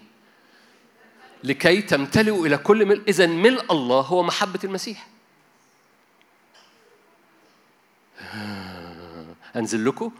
لكي 1.44 1.82
تمتلئوا 1.82 2.46
إلى 2.46 2.56
كل 2.56 2.86
ملء 2.86 3.02
إذا 3.08 3.26
ملء 3.26 3.72
الله 3.72 4.00
هو 4.00 4.22
محبة 4.22 4.60
المسيح. 4.64 5.06
أنزل 9.56 9.86
لكم. 9.86 10.12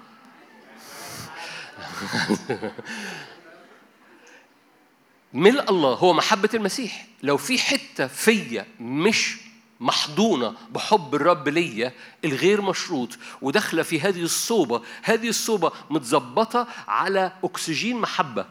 ملء 5.33 5.71
الله 5.71 5.95
هو 5.95 6.13
محبة 6.13 6.49
المسيح. 6.55 7.07
لو 7.23 7.37
في 7.37 7.59
حتة 7.59 8.07
فيا 8.07 8.67
مش 8.81 9.37
محضونة 9.81 10.55
بحب 10.71 11.15
الرب 11.15 11.49
ليا 11.49 11.93
الغير 12.25 12.63
مشروط 12.63 13.19
وداخلة 13.43 13.83
في 13.83 14.01
هذه 14.01 14.23
الصوبة 14.23 14.83
هذه 15.03 15.29
الصوبة 15.29 15.73
متظبطة 15.91 16.69
على 16.89 17.33
أكسجين 17.45 17.97
محبة. 17.97 18.47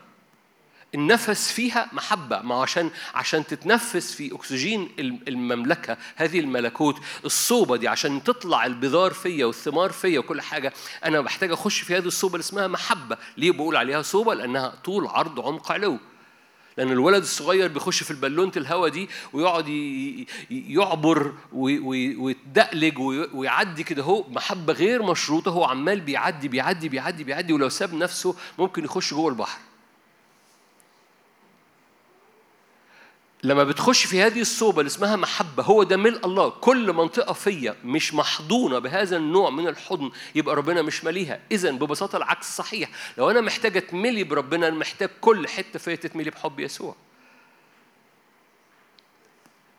النفس 0.96 1.52
فيها 1.52 1.90
محبة 1.94 2.42
ما 2.42 2.62
عشان 2.62 2.92
عشان 3.14 3.48
تتنفس 3.48 4.14
في 4.16 4.36
أكسجين 4.36 4.90
المملكة 5.00 5.98
هذه 6.16 6.40
الملكوت 6.40 7.00
الصوبة 7.26 7.78
دي 7.78 7.88
عشان 7.88 8.24
تطلع 8.24 8.66
البذار 8.66 9.14
فيا 9.14 9.46
والثمار 9.46 9.92
فيا 9.92 10.20
وكل 10.20 10.42
حاجة 10.42 10.74
أنا 11.06 11.22
بحتاج 11.22 11.52
أخش 11.52 11.82
في 11.82 11.98
هذه 11.98 12.06
الصوبة 12.06 12.36
اللي 12.36 12.44
اسمها 12.44 12.68
محبة. 12.68 13.18
ليه 13.38 13.52
بقول 13.52 13.76
عليها 13.76 14.02
صوبة؟ 14.02 14.34
لأنها 14.34 14.74
طول 14.84 15.08
عرض 15.08 15.40
عمق 15.40 15.72
علو. 15.72 15.98
لأن 16.78 16.92
الولد 16.92 17.22
الصغير 17.22 17.68
بيخش 17.68 18.04
في 18.04 18.12
البالونة 18.12 18.52
الهواء 18.58 18.90
دي 18.90 19.10
ويقعد 19.34 19.68
يعبر 20.50 21.34
ويتدقلج 21.54 23.00
ويعدي 23.34 23.84
كده. 23.84 24.04
هو 24.04 24.30
محبة 24.30 24.74
غير 24.74 25.04
مشروطة 25.04 25.52
هو 25.52 25.64
عمال 25.64 26.02
بيعدي 26.02 26.48
بيعدي 26.48 26.90
بيعدي 26.90 27.24
بيعدي 27.24 27.54
ولو 27.54 27.70
ساب 27.70 27.94
نفسه 27.94 28.36
ممكن 28.60 28.84
يخش 28.84 29.14
جوه 29.14 29.30
البحر. 29.30 29.60
لما 33.44 33.64
بتخش 33.64 34.06
في 34.06 34.22
هذه 34.22 34.42
الصوبة 34.42 34.80
اللي 34.80 34.88
اسمها 34.88 35.16
محبة 35.16 35.64
هو 35.64 35.84
ده 35.84 35.98
ملء 35.98 36.26
الله. 36.26 36.50
كل 36.50 36.94
منطقة 36.94 37.34
فيا 37.34 37.76
مش 37.84 38.14
محضونة 38.14 38.80
بهذا 38.80 39.18
النوع 39.18 39.50
من 39.50 39.68
الحضن 39.68 40.12
يبقى 40.36 40.56
ربنا 40.56 40.82
مش 40.82 41.04
ماليها. 41.04 41.40
إذا 41.52 41.72
ببساطة 41.72 42.18
العكس 42.18 42.56
صحيح. 42.58 42.90
لو 43.18 43.32
أنا 43.32 43.42
محتاج 43.42 43.78
أتملي 43.78 44.24
بربنا 44.24 44.68
أنا 44.68 44.76
محتاج 44.76 45.10
كل 45.22 45.48
حتة 45.48 45.80
فيا 45.80 45.96
تتملي 45.96 46.30
بحب 46.30 46.60
يسوع. 46.60 46.96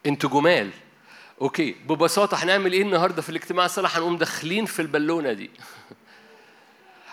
أنتوا 0.07 0.31
جمال. 0.31 0.71
أوكي 1.41 1.73
ببساطة 1.89 2.37
هنعمل 2.45 2.73
إيه 2.73 2.83
النهاردة 2.83 3.23
في 3.23 3.29
الاجتماع؟ 3.29 3.65
الصلاة 3.67 3.91
هنقوم 3.99 4.17
داخلين 4.17 4.67
في 4.67 4.83
البالونة 4.83 5.33
دي. 5.33 5.51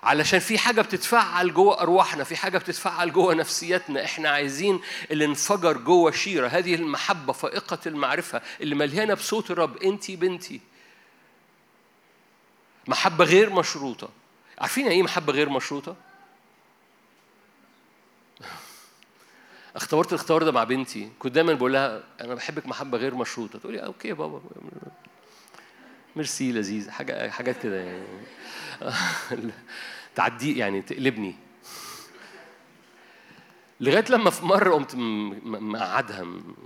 علشان 0.04 0.40
في 0.40 0.58
حاجة 0.58 0.82
بتتفعل 0.82 1.54
جوه 1.54 1.82
أرواحنا 1.82 2.24
في 2.24 2.36
حاجة 2.36 2.58
بتتفعل 2.58 3.14
جوه 3.14 3.34
نفسيتنا 3.34 4.04
إحنا 4.06 4.30
عايزين 4.30 4.82
اللي 5.12 5.26
انفجر 5.26 5.78
جوه 5.78 6.12
شيرة 6.12 6.48
هذه 6.48 6.76
المحبة 6.76 7.34
فائقة 7.34 7.80
المعرفة 7.86 8.42
اللي 8.62 8.76
مليانة 8.76 9.14
بصوت 9.14 9.52
الرب 9.52 9.78
أنتي 9.78 10.16
بنتي. 10.16 10.62
محبة 12.88 13.26
غير 13.26 13.50
مشروطة. 13.50 14.10
عارفين 14.60 14.84
يعني 14.84 14.96
إيه 14.96 15.04
محبة 15.04 15.34
غير 15.34 15.50
مشروطة؟ 15.50 15.96
اختبرت 19.76 20.14
الاختبار 20.14 20.44
ده 20.44 20.52
مع 20.52 20.64
بنتي. 20.64 21.10
كنت 21.20 21.36
دايما 21.36 21.54
بقول 21.54 21.74
لها 21.74 22.04
أنا 22.22 22.36
بحبك 22.36 22.68
محبة 22.68 22.98
غير 22.98 23.16
مشروطة. 23.16 23.60
تقول 23.60 23.74
لي 23.74 23.80
okay 23.86 24.14
بابا. 24.14 24.42
ميرسي 26.20 26.52
لذيذ 26.52 26.90
حاجة 26.90 27.30
حاجات 27.30 27.64
كده 27.64 27.76
يعني. 27.76 28.04
تعدي 30.16 30.58
يعني 30.58 30.82
تقلبني. 30.82 31.36
لغاية 33.80 34.06
لما 34.10 34.30
في 34.30 34.46
مرة 34.46 34.74
قمت 34.74 34.96
مقعدها 35.46 36.24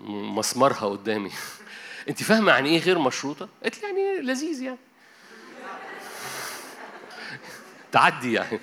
مسمرها 0.07 0.85
قدامي. 0.85 1.31
انت 2.09 2.23
فاهمة 2.23 2.51
يعني 2.51 2.69
إيه 2.69 2.79
غير 2.79 2.99
مشروطة؟ 2.99 3.49
قالت 3.63 3.83
لي 3.83 3.87
يعني 3.87 4.21
لذيذ 4.21 4.61
يعني. 4.61 4.77
تعدي 7.91 8.33
يعني. 8.33 8.59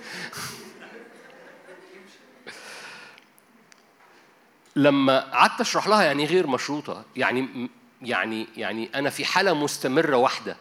لما 4.77 5.21
قعدت 5.21 5.61
اشرح 5.61 5.89
لها 5.89 6.03
يعني 6.03 6.23
إيه 6.23 6.29
غير 6.29 6.47
مشروطة 6.47 7.05
يعني 7.17 7.71
يعني 8.03 8.47
يعني 8.57 8.91
أنا 8.95 9.11
في 9.11 9.25
حالة 9.25 9.55
مستمرة 9.55 10.17
واحدة. 10.17 10.57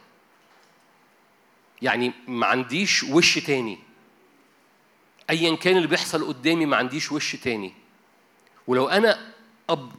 يعني 1.81 2.14
ما 2.27 2.45
عنديش 2.45 3.03
وش 3.03 3.39
تاني. 3.39 3.80
ايا 5.30 5.56
كان 5.56 5.77
اللي 5.77 5.88
بيحصل 5.88 6.27
قدامي 6.27 6.65
ما 6.65 6.77
عنديش 6.77 7.11
وش 7.11 7.35
تاني. 7.35 7.73
ولو 8.68 8.88
أنا 8.88 9.34
أب 9.69 9.91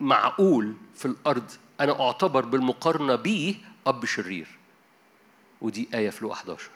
معقول 0.00 0.74
في 0.94 1.06
الأرض 1.06 1.50
أنا 1.80 2.00
أعتبر 2.00 2.44
بالمقارنة 2.44 3.14
بيه 3.14 3.54
أب 3.86 4.04
شرير. 4.04 4.46
ودي 5.60 5.88
آية 5.94 6.10
في 6.10 6.22
لوقا 6.22 6.34
11 6.34 6.70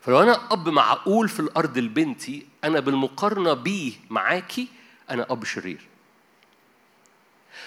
فلو 0.00 0.22
أنا 0.22 0.52
أب 0.52 0.68
معقول 0.68 1.28
في 1.28 1.40
الأرض 1.40 1.78
لبنتي 1.78 2.46
أنا 2.64 2.80
بالمقارنة 2.80 3.52
بيه 3.52 3.92
معاكي 4.10 4.68
أنا 5.10 5.26
أب 5.30 5.44
شرير. 5.44 5.80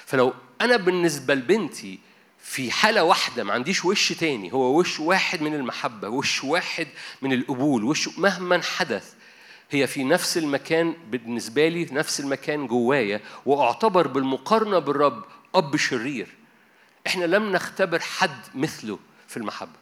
فلو 0.05 0.33
أنا 0.61 0.77
بالنسبة 0.77 1.33
لبنتي 1.33 1.99
في 2.49 2.71
حالة 2.71 3.03
واحدة 3.03 3.43
ما 3.43 3.53
عنديش 3.53 3.85
وش 3.85 4.13
تاني 4.13 4.53
هو 4.53 4.79
وش 4.79 4.99
واحد 4.99 5.41
من 5.41 5.55
المحبة 5.55 6.09
وش 6.09 6.43
واحد 6.43 6.87
من 7.21 7.33
القبول 7.33 7.83
وش 7.83 8.17
مهما 8.17 8.61
حدث 8.61 9.13
هي 9.71 9.87
في 9.87 10.03
نفس 10.03 10.37
المكان 10.37 10.93
بالنسبة 11.09 11.67
لي 11.67 11.85
نفس 11.91 12.19
المكان 12.19 12.67
جوايا 12.67 13.21
وأعتبر 13.45 14.07
بالمقارنة 14.07 14.79
بالرب 14.79 15.23
أب 15.55 15.75
شرير 15.75 16.27
إحنا 17.07 17.25
لم 17.25 17.51
نختبر 17.51 17.99
حد 17.99 18.39
مثله 18.55 18.99
في 19.27 19.37
المحبة 19.37 19.79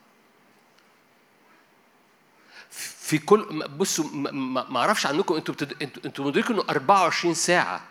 في 2.70 3.18
كل 3.18 3.68
بصوا 3.68 4.06
ما- 4.14 4.78
أعرفش 4.80 5.06
عنكم 5.06 5.36
أنتوا. 5.36 5.56
أنتوا 5.82 6.04
أنتوا 6.06 6.26
مدركوا 6.26 6.56
إنه 6.56 6.64
24 6.70 7.34
ساعة 7.34 7.82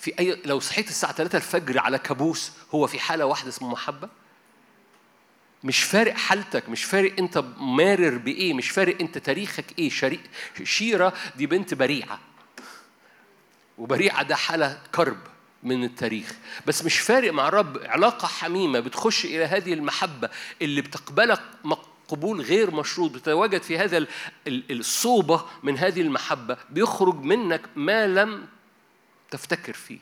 في 0.00 0.18
أي 0.18 0.42
لو 0.44 0.60
صحيت 0.60 0.88
الساعة 0.88 1.12
3 1.12 1.36
الفجر 1.36 1.78
على 1.78 1.98
كابوس 1.98 2.52
هو 2.74 2.86
في 2.86 2.98
حالة 3.00 3.24
واحدة 3.26 3.48
اسمها 3.48 3.70
محبة؟ 3.72 4.08
مش 5.64 5.82
فارق 5.82 6.14
حالتك 6.14 6.68
مش 6.68 6.84
فارق 6.84 7.14
أنت 7.18 7.44
مارر 7.58 8.18
بإيه 8.18 8.54
مش 8.54 8.70
فارق 8.70 8.96
أنت 9.00 9.18
تاريخك 9.18 9.78
إيه. 9.78 9.90
شري... 9.90 10.20
شيرة 10.64 11.12
دي 11.36 11.46
بنت 11.46 11.74
بريعة. 11.74 12.18
وبريعة 13.78 14.22
ده 14.22 14.36
حالة 14.36 14.78
كرب 14.94 15.18
من 15.62 15.84
التاريخ. 15.84 16.32
بس 16.66 16.84
مش 16.84 16.98
فارق 16.98 17.32
مع 17.32 17.48
الرب 17.48 17.78
علاقة 17.84 18.28
حميمة 18.28 18.80
بتخش 18.80 19.24
إلى 19.24 19.44
هذه 19.44 19.72
المحبة 19.72 20.30
اللي 20.62 20.80
بتقبلك 20.80 21.42
قبول 22.08 22.40
غير 22.40 22.70
مشروط. 22.70 23.10
بتتواجد 23.10 23.62
في 23.62 23.78
هذا 23.78 23.98
ال- 23.98 24.08
ال- 24.46 24.78
الصوبة 24.80 25.44
من 25.62 25.78
هذه 25.78 26.00
المحبة. 26.00 26.56
بيخرج 26.70 27.14
منك 27.22 27.60
ما 27.76 28.06
لم 28.06 28.46
تفتكر 29.30 29.72
فيه. 29.72 29.98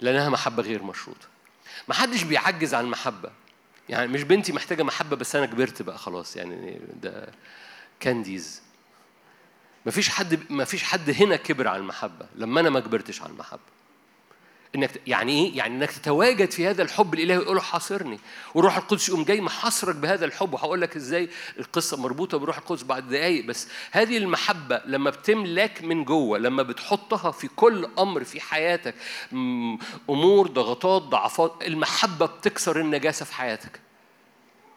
لأنها 0.00 0.28
محبة 0.28 0.62
غير 0.62 0.82
مشروطة 0.82 1.26
ما 1.88 1.94
حدش 1.94 2.22
بيعجز 2.22 2.74
عن 2.74 2.84
المحبة 2.84 3.30
يعني 3.88 4.06
مش 4.12 4.22
بنتي 4.22 4.52
محتاجة 4.52 4.82
محبة 4.82 5.16
بس 5.16 5.36
أنا 5.36 5.46
كبرت 5.46 5.82
بقى 5.82 5.98
خلاص 5.98 6.36
يعني 6.36 6.80
ده 7.02 7.32
كانديز 8.00 8.62
ما 9.86 9.92
فيش 9.92 10.08
حد 10.08 10.52
ما 10.52 10.64
فيش 10.64 10.82
حد 10.82 11.10
هنا 11.10 11.36
كبر 11.36 11.68
على 11.68 11.76
المحبة 11.78 12.26
لما 12.34 12.60
أنا 12.60 12.70
ما 12.70 12.80
كبرتش 12.80 13.22
على 13.22 13.30
المحبة 13.32 13.60
إنك 14.74 15.00
يعني 15.06 15.32
إيه؟ 15.32 15.56
يعني 15.56 15.74
إنك 15.74 15.90
تتواجد 15.90 16.50
في 16.50 16.66
هذا 16.66 16.82
الحب 16.82 17.14
الإلهي 17.14 17.38
ويقول 17.38 17.56
له 17.56 17.62
حاصرني. 17.62 18.18
والروح 18.54 18.76
القدس 18.76 19.08
يقوم 19.08 19.24
جاي 19.24 19.40
محاصرك 19.40 19.96
بهذا 19.96 20.24
الحب. 20.24 20.54
وهقول 20.54 20.80
لك 20.80 20.96
إزاي 20.96 21.28
القصة 21.58 21.96
مربوطة 21.96 22.38
بروح 22.38 22.58
القدس 22.58 22.82
بعد 22.82 23.08
دقايق. 23.08 23.44
بس 23.44 23.68
هذه 23.90 24.16
المحبة 24.18 24.80
لما 24.86 25.10
بتملك 25.10 25.84
من 25.84 26.04
جوه 26.04 26.38
لما 26.38 26.62
بتحطها 26.62 27.30
في 27.30 27.48
كل 27.56 27.88
أمر 27.98 28.24
في 28.24 28.40
حياتك 28.40 28.94
أمور 30.10 30.46
ضغطات 30.46 31.02
ضعفات 31.02 31.52
المحبة 31.66 32.26
بتكسر 32.26 32.80
النجاسة 32.80 33.24
في 33.24 33.34
حياتك. 33.34 33.80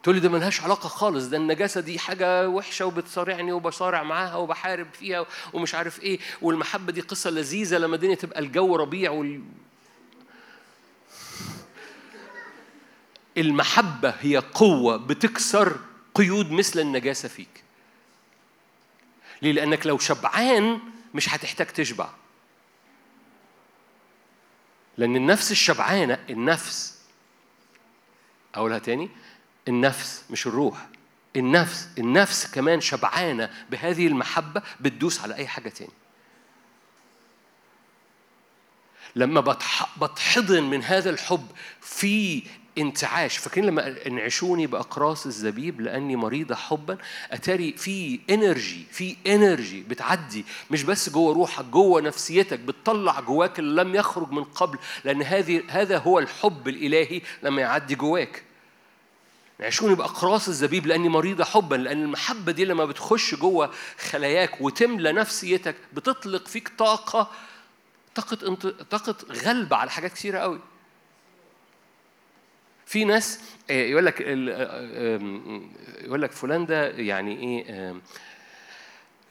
تقول 0.04 0.16
لي 0.16 0.22
ده 0.22 0.30
ملهاش 0.30 0.62
علاقة 0.62 0.90
خالص. 0.90 1.26
ده 1.26 1.38
النجاسة 1.38 1.82
دي 1.82 2.00
حاجة 2.00 2.50
وحشة 2.50 2.86
وبتصارعني 2.86 3.52
وبصارع 3.52 4.04
معاها 4.04 4.36
وبحارب 4.36 4.88
فيها 4.94 5.26
ومش 5.54 5.76
عارف 5.76 6.04
إيه. 6.04 6.20
والمحبة 6.42 6.92
دي 6.92 7.02
قصة 7.02 7.30
لذيذة 7.30 7.78
لما 7.78 7.96
الدنيا 7.96 8.16
تبقى 8.16 8.40
الجو 8.40 8.76
ربيع 8.76 9.12
وال... 9.12 9.42
المحبة 13.38 14.10
هي 14.22 14.38
قوة 14.38 14.98
بتكسر 14.98 15.80
قيود 16.16 16.52
مثل 16.52 16.80
النجاسة 16.80 17.28
فيك. 17.30 17.64
ليه؟ 19.42 19.52
لأنك 19.52 19.88
لو 19.88 19.98
شبعان 19.98 20.80
مش 21.14 21.30
هتحتاج 21.34 21.68
تشبع. 21.68 22.10
لأن 24.98 25.16
النفس 25.16 25.52
الشبعانة 25.52 26.20
النفس 26.30 26.98
أقولها 28.56 28.80
تاني 28.80 29.10
النفس 29.68 30.24
مش 30.30 30.48
الروح 30.48 30.88
النفس 31.36 31.90
النفس 31.98 32.52
كمان 32.52 32.82
شبعانة 32.82 33.50
بهذه 33.70 34.08
المحبة 34.08 34.62
بتدوس 34.80 35.22
على 35.22 35.36
أي 35.36 35.48
حاجة 35.48 35.70
تاني 35.70 35.92
لما 39.16 39.42
بتح- 39.42 40.00
بتحضن 40.04 40.64
من 40.64 40.84
هذا 40.84 41.10
الحب 41.10 41.48
في 41.82 42.44
انتعاش. 42.78 43.38
فاكرين 43.38 43.66
لما 43.66 44.08
انعشوني 44.08 44.68
بأقراص 44.68 45.26
الزبيب 45.26 45.82
لأني 45.82 46.16
مريضه 46.16 46.56
حبا 46.56 46.98
أتاري 47.32 47.74
في 47.78 48.20
إنرجي 48.30 48.86
في 48.92 49.16
إنرجي 49.28 49.82
بتعدي. 49.82 50.46
مش 50.72 50.84
بس 50.84 51.10
جوه 51.10 51.34
روحك 51.34 51.66
جوه 51.66 52.02
نفسيتك 52.02 52.60
بتطلع 52.60 53.20
جواك 53.20 53.60
اللي 53.60 53.84
لم 53.84 53.96
يخرج 53.96 54.32
من 54.32 54.44
قبل 54.44 54.78
لأن 55.04 55.24
هذه 55.24 55.64
هذا 55.68 55.98
هو 55.98 56.20
الحب 56.20 56.68
الإلهي 56.68 57.22
لما 57.44 57.62
يعدي 57.62 57.96
جواك. 57.96 58.44
عيشوني 59.60 59.96
بأقراص 59.96 60.48
الزبيب 60.48 60.88
لأني 60.88 61.10
مريضة 61.10 61.44
حبا 61.44 61.76
لأن 61.76 62.04
المحبة 62.04 62.52
دي 62.52 62.66
لما 62.66 62.86
بتخش 62.86 63.36
جوه 63.36 63.72
خلاياك 64.10 64.62
وتملى 64.62 65.12
نفسيتك 65.12 65.76
بتطلق 65.94 66.48
فيك 66.48 66.72
طاقة 66.78 67.32
انت... 68.48 68.68
طاقة 68.68 69.16
غلبة 69.32 69.76
على 69.76 69.92
حاجات 69.92 70.14
كثيرة 70.14 70.40
قوي. 70.40 70.60
في 72.92 73.04
ناس 73.06 73.40
آه، 73.70 73.74
يقول 73.74 74.06
لك 74.06 74.22
آه، 74.22 75.16
آم، 75.16 75.72
يقول 76.02 76.22
لك 76.22 76.32
فلان 76.32 76.66
ده 76.66 76.88
يعني 76.90 77.40
إيه 77.40 77.66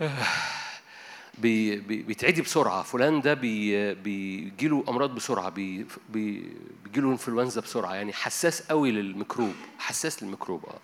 آه، 0.00 0.10
بي 1.38 1.76
بي- 1.76 2.02
بيتعدي 2.02 2.42
بسرعة 2.42 2.82
فلان 2.82 3.20
ده 3.20 3.34
بي 3.34 3.94
بيجيله 3.94 4.84
أمراض 4.88 5.14
بسرعة 5.14 5.48
بي 5.48 5.86
بي 6.08 6.52
بيجيله 6.84 7.08
إنفلونزا 7.12 7.60
بسرعة 7.60 7.94
يعني 7.94 8.12
حساس 8.12 8.62
قوي 8.62 8.90
للميكروب 8.90 9.54
حساس 9.78 10.22
للميكروب 10.22 10.66
آه. 10.66 10.78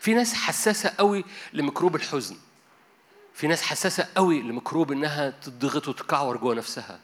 في 0.00 0.14
ناس 0.14 0.34
حساسة 0.34 0.92
قوي 0.98 1.24
لميكروب 1.52 1.96
الحزن 1.96 2.36
في 3.34 3.46
ناس 3.46 3.62
حساسة 3.62 4.08
قوي 4.16 4.42
لميكروب 4.42 4.92
إنها 4.92 5.30
تضغط 5.30 5.88
وتكعور 5.88 6.36
جوه 6.36 6.54
نفسها 6.54 7.00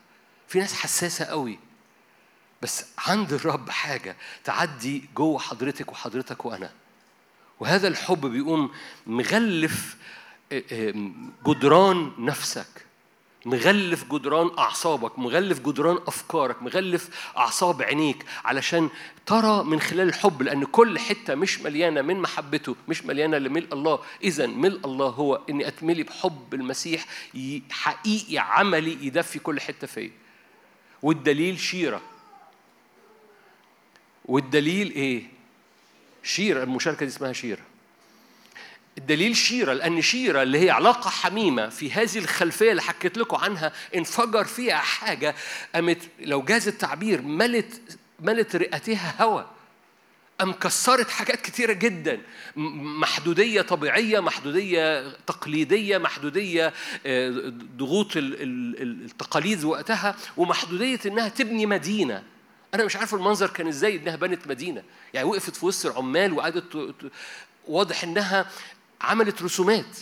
في 0.48 0.59
ناس 0.59 0.74
حساسة 0.74 1.24
قوي 1.24 1.59
بس 2.62 2.85
عند 2.99 3.32
الرب 3.32 3.70
حاجة 3.70 4.16
تعدي 4.45 5.05
جوه 5.16 5.39
حضرتك 5.39 5.93
وحضرتك 5.93 6.45
وأنا. 6.45 6.70
وهذا 7.61 7.89
الحب 7.89 8.27
بيقوم 8.27 8.70
مغلف 9.07 9.97
آه، 10.53 10.62
آه، 10.73 11.11
جدران 11.47 12.12
نفسك 12.19 12.66
مغلف 13.47 14.05
جدران 14.12 14.51
أعصابك 14.59 15.19
مغلف 15.19 15.61
جدران 15.61 15.99
أفكارك 16.07 16.62
مغلف 16.62 17.09
أعصاب 17.37 17.82
عينيك 17.82 18.24
علشان 18.45 18.91
ترى 19.27 19.65
من 19.65 19.81
خلال 19.81 20.09
الحب 20.09 20.43
لأن 20.43 20.65
كل 20.65 20.99
حتة 20.99 21.35
مش 21.35 21.61
مليانة 21.61 22.03
من 22.03 22.16
محبته 22.16 22.77
مش 22.89 23.05
مليانة 23.05 23.39
لملء 23.39 23.73
الله. 23.73 23.99
إذا 24.23 24.47
ملء 24.47 24.81
الله 24.85 25.09
هو 25.09 25.41
إني 25.51 25.69
أتملي 25.69 26.03
بحب 26.03 26.55
المسيح 26.55 27.07
حقيقي 27.70 28.39
عملي 28.39 29.07
يدفي 29.07 29.39
كل 29.39 29.61
حتة 29.61 29.87
فيا. 29.87 30.11
والدليل 31.03 31.59
شيرة. 31.59 32.01
والدليل 34.31 34.90
إيه؟ 34.93 35.23
شيرة 36.23 36.62
المشاركة 36.62 37.07
دي 37.07 37.12
اسمها 37.12 37.32
شيرة 37.32 37.62
الدليل 38.98 39.36
شيرة 39.36 39.73
لأن 39.73 40.02
شيرة 40.02 40.43
اللي 40.43 40.59
هي 40.59 40.70
علاقة 40.70 41.11
حميمة 41.11 41.69
في 41.69 41.93
هذه 41.93 42.19
الخلفية 42.19 42.70
اللي 42.70 42.82
حكيت 42.82 43.19
لكم 43.19 43.36
عنها 43.36 43.73
انفجر 43.94 44.44
فيها 44.44 44.77
حاجة 44.77 45.35
قامت 45.74 45.98
لو 46.20 46.43
جاز 46.43 46.69
التعبير 46.69 47.23
ملت 47.23 47.98
ملت 48.20 48.57
رئتها 48.57 49.23
هواء 49.23 49.51
أم 50.40 50.52
كسرت 50.52 51.11
حاجات 51.11 51.40
كتيرة 51.40 51.73
جدا. 51.73 52.20
محدودية 52.57 53.62
طبيعية 53.62 54.20
محدودية 54.20 55.11
تقليدية 55.27 55.98
محدودية 55.98 56.73
آه، 57.07 57.52
ضغوط 57.77 58.16
ال- 58.16 58.43
ال- 58.43 58.82
ال- 58.82 59.05
التقاليد 59.05 59.65
وقتها 59.65 60.16
ومحدودية 60.36 60.98
إنها 61.07 61.28
تبني 61.28 61.66
مدينة. 61.66 62.23
أنا 62.74 62.84
مش 62.84 62.97
عارف 62.97 63.14
المنظر 63.14 63.51
كان 63.51 63.68
إزاي 63.68 63.97
إنها 63.97 64.16
بنت 64.16 64.47
مدينة 64.47 64.82
يعني 65.14 65.28
وقفت 65.28 65.56
في 65.56 65.66
وسط 65.66 65.86
العمال 65.86 66.32
وقعدت 66.32 66.92
واضح 67.68 68.02
إنها 68.05 68.51
عملت 69.01 69.42
رسومات 69.42 69.97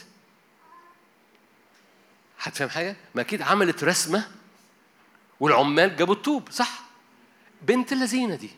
هتفهم 2.41 2.69
حاجة؟ 2.69 2.97
ما 3.15 3.21
أكيد 3.21 3.43
عملت 3.43 3.85
رسمة 3.85 4.29
والعمال 5.41 5.97
جابوا 5.97 6.15
الطوب 6.15 6.51
صح؟ 6.51 6.81
بنت 7.63 7.93
اللذينة 7.93 8.35
دي 8.35 8.51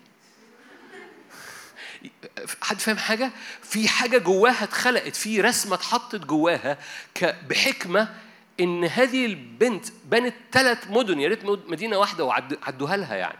حد 2.62 2.78
فاهم 2.80 2.96
حاجة؟ 2.98 3.30
في 3.62 3.88
حاجة 3.88 4.18
جواها 4.18 4.64
اتخلقت 4.64 5.16
في 5.16 5.40
رسمة 5.40 5.74
اتحطت 5.74 6.16
جواها 6.24 6.78
بحكمة 7.22 8.14
إن 8.60 8.84
هذه 8.84 9.26
البنت 9.26 9.86
بنت 10.04 10.34
ثلاث 10.52 10.86
مدن 10.90 11.20
يا 11.20 11.28
ريت 11.28 11.44
مد- 11.44 11.66
مدينة 11.68 11.98
واحدة 11.98 12.24
وعدوها 12.24 12.96
لها 12.96 13.16
يعني 13.16 13.38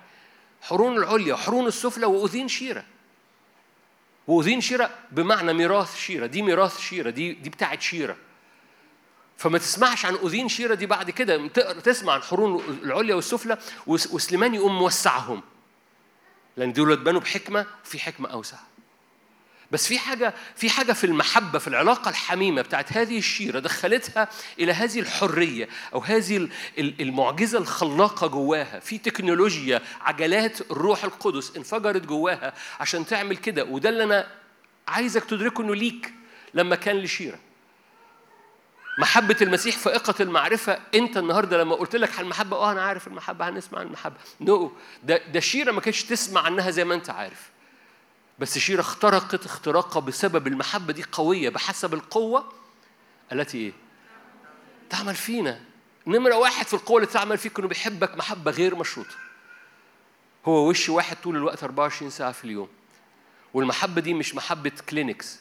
حرون 0.62 0.96
العليا 0.96 1.34
وحرون 1.34 1.66
السفلى 1.66 2.06
وأذين 2.06 2.48
شيرة. 2.48 2.84
وأذين 4.26 4.60
شيرة 4.60 4.90
بمعنى 5.12 5.52
ميراث 5.52 5.96
شيرة. 5.96 6.26
دي 6.26 6.42
ميراث 6.42 6.80
شيرة 6.80 7.10
دي 7.10 7.32
دي 7.32 7.50
بتاعت 7.50 7.82
شيرة. 7.82 8.16
فما 9.38 9.58
تسمعش 9.58 10.06
عن 10.06 10.14
أذين 10.14 10.48
شيرة 10.48 10.74
دي 10.74 10.86
بعد 10.86 11.10
كده 11.10 11.46
تسمع 11.72 12.12
عن 12.12 12.22
حرون 12.22 12.64
العليا 12.82 13.14
والسفلى 13.14 13.58
وس- 13.86 14.06
وسليمان 14.14 14.54
يقوم 14.54 14.78
موسعهم. 14.78 15.42
لأن 16.56 16.72
دول 16.72 16.92
اتبنوا 16.92 17.20
بحكمة 17.20 17.66
وفي 17.84 17.98
حكمة 17.98 18.28
أوسع 18.28 18.56
بس 19.70 19.86
في 19.86 19.98
حاجة 19.98 20.34
في 20.56 20.70
حاجة 20.70 20.92
في 20.92 21.04
المحبة 21.04 21.58
في 21.58 21.68
العلاقة 21.68 22.08
الحميمة 22.08 22.62
بتاعت 22.62 22.92
هذه 22.92 23.18
الشيرة 23.18 23.58
دخلتها 23.58 24.28
إلى 24.58 24.72
هذه 24.72 25.00
الحرية 25.00 25.68
أو 25.94 26.00
هذه 26.00 26.36
ال- 26.36 26.50
ال- 26.78 27.00
المعجزة 27.02 27.58
الخلاقة 27.58 28.26
جواها. 28.26 28.80
في 28.80 28.98
تكنولوجيا 28.98 29.82
عجلات 30.00 30.60
الروح 30.70 31.04
القدس 31.04 31.56
انفجرت 31.56 32.06
جواها 32.06 32.52
عشان 32.80 33.06
تعمل 33.06 33.36
كده. 33.36 33.64
وده 33.64 33.88
اللي 33.88 34.04
أنا 34.04 34.26
عايزك 34.88 35.24
تدركه 35.24 35.62
إنه 35.62 35.74
ليك 35.74 36.12
لما 36.54 36.76
كان 36.76 36.96
لشيرة. 36.98 37.38
محبة 38.98 39.36
المسيح 39.42 39.76
فائقة 39.78 40.14
المعرفة. 40.20 40.78
أنت 40.94 41.16
النهاردة 41.16 41.58
لما 41.58 41.74
قلت 41.74 41.96
لك 41.96 42.18
عن 42.18 42.24
المحبة 42.24 42.56
أه 42.56 42.72
أنا 42.72 42.82
عارف 42.82 43.06
المحبة 43.06 43.48
هنسمع 43.48 43.78
عن 43.78 43.86
المحبة. 43.86 44.16
نو 44.40 44.68
no. 44.68 44.70
ده 45.06 45.16
ده 45.32 45.40
شيرة 45.40 45.72
ما 45.72 45.80
كانتش 45.80 46.04
تسمع 46.04 46.40
عنها 46.42 46.70
زي 46.70 46.84
ما 46.84 46.94
أنت 46.94 47.10
عارف. 47.10 47.50
بس 48.40 48.58
شيرة 48.58 48.80
اخترقت 48.80 49.46
اختراقة 49.46 50.00
بسبب 50.00 50.46
المحبة 50.46 50.92
دي 50.92 51.04
قوية 51.12 51.48
بحسب 51.48 51.94
القوة 51.94 52.52
التي 53.32 53.58
إيه؟ 53.58 53.72
تعمل 54.90 55.14
فينا. 55.14 55.60
نمرة 56.06 56.34
واحد 56.34 56.66
في 56.66 56.74
القوة 56.74 56.96
اللي 56.96 57.12
تعمل 57.12 57.38
فيك 57.38 57.58
إنه 57.58 57.68
بيحبك 57.68 58.16
محبة 58.16 58.50
غير 58.50 58.74
مشروطة. 58.74 59.14
هو 60.46 60.68
وش 60.68 60.88
واحد 60.88 61.16
طول 61.22 61.36
الوقت 61.36 61.64
24 61.64 62.10
ساعة 62.10 62.32
في 62.32 62.44
اليوم. 62.44 62.68
والمحبة 63.54 64.00
دي 64.00 64.14
مش 64.14 64.34
محبة 64.34 64.72
كلينكس 64.88 65.38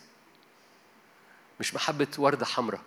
مش 1.59 1.73
محبة 1.73 2.07
وردة 2.17 2.45
حمراء. 2.45 2.81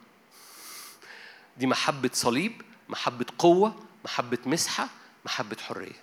دي 1.57 1.67
محبة 1.67 2.11
صليب 2.13 2.63
محبة 2.89 3.27
قوة 3.39 3.83
محبة 4.05 4.39
مسحة 4.47 4.89
محبة 5.25 5.57
حرية. 5.57 6.03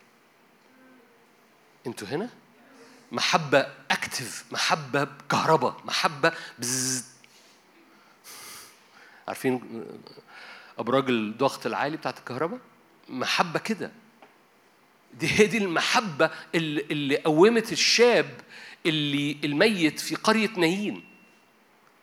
أنتوا 1.87 2.07
هنا؟ 2.07 2.29
محبة 3.11 3.67
اكتف 3.91 4.43
محبة 4.51 5.07
كهرباء 5.29 5.81
محبة 5.85 6.31
بزز 6.59 7.05
عارفين 9.27 9.85
أبراج 10.79 11.09
الضغط 11.09 11.65
العالي 11.65 11.97
بتاعت 11.97 12.17
الكهرباء؟ 12.19 12.59
محبة 13.09 13.59
كده. 13.59 13.91
دي 15.13 15.27
هي 15.39 15.47
دي 15.47 15.57
المحبة 15.57 16.31
اللي, 16.55 16.81
اللي 16.91 17.17
قومت 17.17 17.71
الشاب 17.71 18.41
اللي 18.85 19.37
الميت 19.43 19.99
في 19.99 20.15
قرية 20.15 20.49
نايين. 20.57 21.03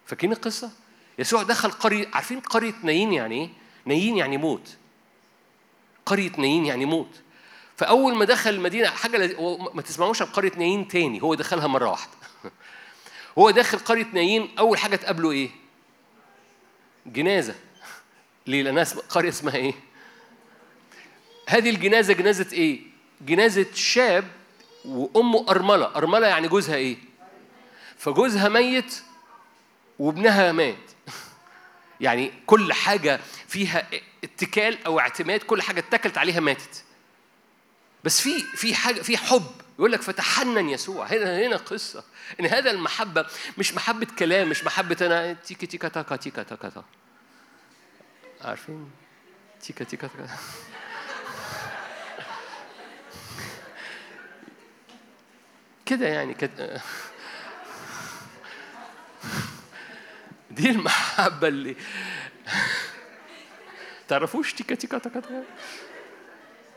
فاكرين 0.07 0.33
القصة؟ 0.33 0.71
يسوع 1.19 1.43
دخل 1.43 1.71
قرية 1.71 2.09
عارفين 2.13 2.41
قرية 2.41 2.75
نايين 2.83 3.13
يعني 3.13 3.35
إيه؟ 3.41 3.51
نايين 3.85 4.17
يعني 4.17 4.37
موت. 4.37 4.77
قرية 6.07 6.33
نايين 6.39 6.67
يعني 6.67 6.85
موت. 6.85 7.21
فأول 7.77 8.15
ما 8.17 8.25
دخل 8.25 8.51
المدينة 8.51 8.89
حاجة 8.89 9.17
لز... 9.19 9.35
ما 9.75 9.83
تسمعوش 9.83 10.23
عن 10.23 10.29
قرية 10.29 10.53
نايين 10.57 10.89
تاني 10.89 11.23
هو 11.23 11.35
دخلها 11.35 11.67
مرة 11.67 11.91
واحدة 11.91 12.13
هو 13.39 13.51
داخل 13.51 13.79
قرية 13.79 14.07
نايين 14.13 14.49
أول 14.59 14.79
حاجة 14.79 14.97
تقابله 14.97 15.31
إيه؟ 15.31 15.51
جنازة 17.07 17.55
ليه؟ 18.47 18.63
لأنها 18.63 18.83
اسم... 18.83 19.01
قرية 19.01 19.29
اسمها 19.29 19.57
إيه؟ 19.57 19.75
هذه 21.49 21.71
الجنازة 21.71 22.15
جنازة 22.15 22.47
إيه؟ 22.53 22.81
جنازة 23.21 23.67
شاب 23.75 24.25
وأمه 24.85 25.47
أرملة 25.49 25.97
أرملة 25.97 26.27
يعني 26.27 26.49
جوزها 26.49 26.77
إيه؟ 26.77 26.97
فجوزها 27.99 28.49
ميت 28.49 29.03
وابنها 29.99 30.53
مات 30.53 30.91
يعني 32.01 32.33
كل 32.47 32.73
حاجة 32.73 33.21
فيها 33.49 33.89
اتكال 34.25 34.85
أو 34.87 35.01
اعتماد 35.01 35.43
كل 35.43 35.63
حاجة 35.63 35.81
اتكلت 35.81 36.19
عليها 36.19 36.41
ماتت 36.41 36.86
بس 38.07 38.21
في 38.21 38.41
في 38.41 38.75
حاجة 38.75 39.03
في 39.03 39.17
حب. 39.17 39.51
يقول 39.79 39.93
لك 39.93 40.03
فتحنن 40.03 40.69
يسوع. 40.69 41.07
هنا 41.07 41.47
هنا 41.47 41.57
قصة. 41.57 42.05
إن 42.41 42.47
هذا 42.47 42.71
المحبة 42.71 43.27
مش 43.59 43.75
محبة 43.75 44.07
كلام 44.19 44.49
مش 44.49 44.65
محبة 44.65 44.97
أنا 45.07 45.33
تيكا 45.33 45.67
تيكا 45.67 45.89
تاكا 45.89 46.17
تيكا 46.17 46.43
تاكا 46.43 46.69
تا 46.69 46.85
عارفين؟ 48.45 48.91
تيكا 49.61 49.85
تيكا 49.85 50.07
تاكا. 50.07 50.29
كده 55.87 56.07
يعني 56.09 56.35
كده. 56.35 56.81
دي 60.51 60.71
المحبة 60.71 61.49
اللي 61.49 61.77
تعرفوش 64.09 64.53
تيكا 64.53 64.75
تيكا 64.75 64.99
تاكا؟ 64.99 65.45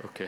أوكي. 0.04 0.28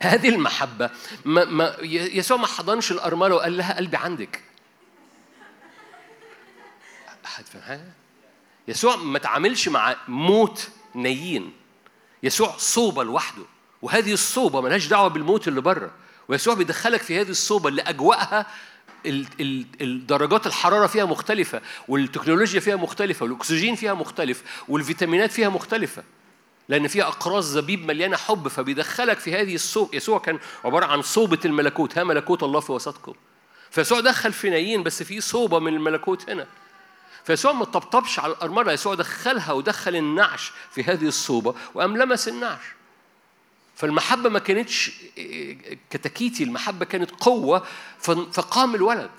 هذه 0.00 0.28
المحبة. 0.28 0.90
ما 1.24 1.44
ما 1.44 1.76
يسوع 1.82 2.36
ما 2.36 2.46
حضنش 2.46 2.92
الأرملة 2.92 3.34
وقال 3.34 3.56
لها 3.56 3.76
قلبي 3.76 3.96
عندك. 3.96 4.42
حاجة؟ 7.66 7.84
يسوع 8.68 8.96
ما 8.96 9.18
تعاملش 9.18 9.68
مع 9.68 9.96
موت 10.08 10.68
نايين. 10.94 11.52
يسوع 12.22 12.56
صوبة 12.58 13.04
لوحده. 13.04 13.42
وهذه 13.82 14.12
الصوبة 14.12 14.60
ملهاش 14.60 14.86
دعوة 14.86 15.08
بالموت 15.08 15.48
اللي 15.48 15.60
بره. 15.60 15.90
ويسوع 16.28 16.54
بيدخلك 16.54 17.02
في 17.02 17.20
هذه 17.20 17.30
الصوبة 17.30 17.68
اللي 17.68 17.82
أجواءها 17.82 18.46
ال- 19.06 19.26
ال- 19.40 19.66
الدرجات 19.80 20.46
الحرارة 20.46 20.86
فيها 20.86 21.04
مختلفة 21.04 21.60
والتكنولوجيا 21.88 22.60
فيها 22.60 22.76
مختلفة 22.76 23.24
والأكسجين 23.24 23.74
فيها 23.74 23.94
مختلف 23.94 24.42
والفيتامينات 24.68 25.32
فيها 25.32 25.48
مختلفة. 25.48 26.02
لأن 26.68 26.88
فيها 26.88 27.04
أقراص 27.08 27.44
زبيب 27.44 27.86
مليانة 27.86 28.16
حب 28.16 28.48
فبيدخلك 28.48 29.18
في 29.18 29.34
هذه 29.34 29.54
الصوب 29.54 29.94
يسوع 29.94 30.18
كان 30.18 30.38
عبارة 30.64 30.86
عن 30.86 31.02
صوبة 31.02 31.38
الملكوت. 31.44 31.98
ها 31.98 32.04
ملكوت 32.04 32.42
الله 32.42 32.60
في 32.60 32.72
وسطكم. 32.72 33.14
فيسوع 33.70 34.00
دخل 34.00 34.32
في 34.32 34.50
نايين 34.50 34.82
بس 34.82 35.02
في 35.02 35.20
صوبة 35.20 35.58
من 35.58 35.74
الملكوت 35.74 36.30
هنا. 36.30 36.46
فيسوع 37.24 37.52
ما 37.52 37.64
طبطبش 37.64 38.18
على 38.18 38.32
الأرملة 38.32 38.72
يسوع 38.72 38.94
دخلها 38.94 39.52
ودخل 39.52 39.96
النعش 39.96 40.52
في 40.70 40.82
هذه 40.84 41.06
الصوبة 41.06 41.54
وقام 41.74 41.96
لمس 41.96 42.28
النعش. 42.28 42.62
فالمحبة 43.76 44.30
ما 44.30 44.38
كانتش 44.38 44.92
كتكيتي 45.90 46.44
المحبة 46.44 46.84
كانت 46.84 47.10
قوة 47.10 47.66
فقام 48.32 48.74
الولد. 48.74 49.10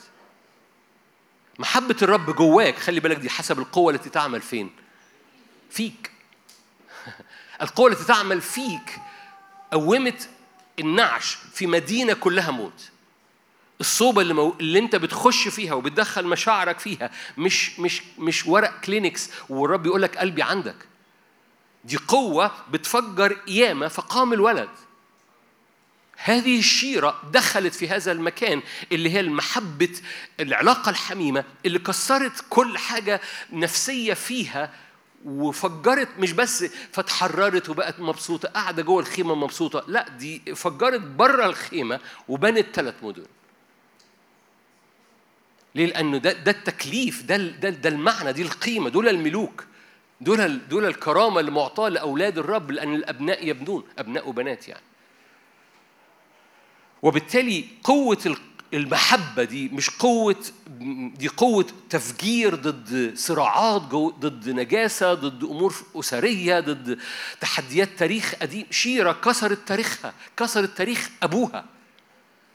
محبة 1.60 1.96
الرب 2.02 2.36
جواك 2.36 2.78
خلي 2.78 3.00
بالك 3.00 3.18
دي 3.18 3.30
حسب 3.30 3.60
القوة 3.60 3.94
التي 3.94 4.10
تعمل 4.10 4.42
فين؟ 4.42 4.70
فيك. 5.70 6.12
القوة 7.62 7.92
التي 7.92 8.04
تعمل 8.04 8.42
فيك 8.42 9.00
قومت 9.72 10.30
النعش 10.80 11.38
في 11.54 11.68
مدينة 11.68 12.14
كلها 12.14 12.52
موت. 12.52 12.90
الصوبة 13.80 14.22
اللي, 14.22 14.34
مو... 14.34 14.56
اللي 14.60 14.80
انت 14.80 14.96
بتخش 14.96 15.48
فيها 15.48 15.74
وبتدخل 15.74 16.26
مشاعرك 16.26 16.80
فيها 16.80 17.12
مش 17.38 17.80
مش 17.80 18.02
مش 18.18 18.46
ورق 18.48 18.80
كلينكس 18.80 19.30
والرب 19.50 19.86
يقول 19.86 20.02
لك 20.02 20.18
قلبي 20.18 20.42
عندك. 20.42 20.76
دي 21.84 21.98
قوة 21.98 22.52
بتفجر 22.72 23.34
قيامة 23.34 23.88
فقام 23.88 24.34
الولد. 24.34 24.70
هذه 26.18 26.60
الشيرة 26.60 27.22
دخلت 27.32 27.74
في 27.76 27.90
هذا 27.90 28.12
المكان 28.12 28.62
اللي 28.92 29.10
هي 29.10 29.20
المحبة 29.20 29.96
العلاقة 30.40 30.90
الحميمة 30.90 31.44
اللي 31.66 31.80
كسرت 31.80 32.46
كل 32.50 32.78
حاجة 32.78 33.22
نفسية 33.52 34.14
فيها 34.14 34.74
وفجرت 35.28 36.08
مش 36.20 36.32
بس 36.32 36.66
فتحررت 36.92 37.70
وبقت 37.70 38.00
مبسوطة 38.00 38.50
قاعدة 38.50 38.84
جوه 38.84 39.00
الخيمة 39.00 39.36
مبسوطة 39.36 39.84
لا 39.88 40.10
دي 40.10 40.40
فجرت 40.56 41.02
بره 41.02 41.46
الخيمة 41.46 42.00
وبنت 42.28 42.68
ثلاث 42.74 42.96
مدن 43.04 43.26
ليه؟ 45.76 45.86
لأنه 45.86 46.18
ده 46.18 46.32
ده 46.34 46.52
التكليف 46.52 47.24
ده 47.24 47.38
ده 47.38 47.70
ده 47.70 47.90
المعنى 47.90 48.34
دي 48.34 48.42
القيمة 48.42 48.90
دول 48.90 49.08
الملوك 49.10 49.66
دول 50.22 50.68
دول 50.68 50.86
الكرامة 50.86 51.40
اللي 51.40 51.52
معطاة 51.52 51.90
لأولاد 51.90 52.38
الرب 52.38 52.72
لأن 52.72 52.96
الأبناء 52.96 53.48
يبنون 53.48 53.84
أبناء 54.00 54.30
وبنات 54.30 54.68
يعني 54.68 54.84
وبالتالي 57.02 57.66
قوة 57.84 58.18
المحبة 58.74 59.44
دي 59.44 59.70
مش 59.70 59.90
قوة 59.90 60.36
دي 61.16 61.28
قوة 61.28 61.66
تفجير 61.90 62.56
ضد 62.56 63.18
صراعات 63.18 63.82
ضد 63.82 64.50
نجاسة 64.50 65.14
ضد 65.14 65.44
أمور 65.44 65.76
أسرية 65.96 66.60
ضد 66.60 67.00
تحديات 67.42 67.90
تاريخ 67.98 68.36
قديم. 68.42 68.66
شيرة 68.72 69.12
كسرت 69.12 69.68
تاريخها 69.68 70.14
كسرت 70.38 70.78
تاريخ 70.78 71.10
أبوها. 71.24 71.66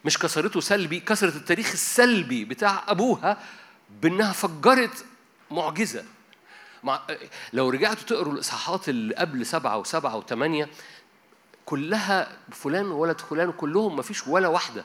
مش 0.04 0.18
كسرته 0.18 0.60
سلبي 0.60 1.00
كسرت 1.00 1.36
التاريخ 1.36 1.72
السلبي 1.72 2.44
بتاع 2.44 2.84
أبوها 2.88 3.38
بأنها 4.02 4.32
فجرت 4.32 5.04
معجزة. 5.50 6.04
مع 6.84 7.00
لو 7.52 7.70
رجعتوا 7.70 8.02
تقروا 8.06 8.32
الإصحاحات 8.32 8.88
اللي 8.88 9.14
قبل 9.14 9.46
سبعة 9.46 9.78
وسبعة 9.78 10.16
وثمانية 10.16 10.68
كلها 11.66 12.36
فلان 12.50 12.86
وولد 12.86 13.20
فلان 13.20 13.52
كلهم 13.52 13.96
ما 13.96 14.02
فيش 14.02 14.26
ولا 14.28 14.48
واحدة. 14.48 14.84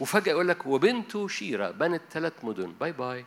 وفجأة 0.00 0.32
يقول 0.32 0.48
لك 0.48 0.66
وبنته 0.66 1.28
شيرة 1.28 1.70
بنت 1.70 2.02
ثلاث 2.12 2.32
مدن. 2.42 2.72
bye 2.72 2.92
bye. 2.92 3.24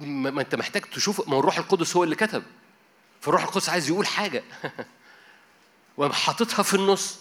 ما 0.00 0.40
انت 0.40 0.54
محتاج 0.54 0.82
تشوف 0.82 1.28
ما 1.28 1.38
الروح 1.38 1.58
القدس 1.58 1.96
هو 1.96 2.04
اللي 2.04 2.16
كتب. 2.16 2.42
فالروح 3.20 3.42
القدس 3.42 3.68
عايز 3.68 3.88
يقول 3.88 4.06
حاجة. 4.06 4.44
وقام 5.96 6.12
حاططها 6.12 6.62
في 6.62 6.74
النص 6.74 7.18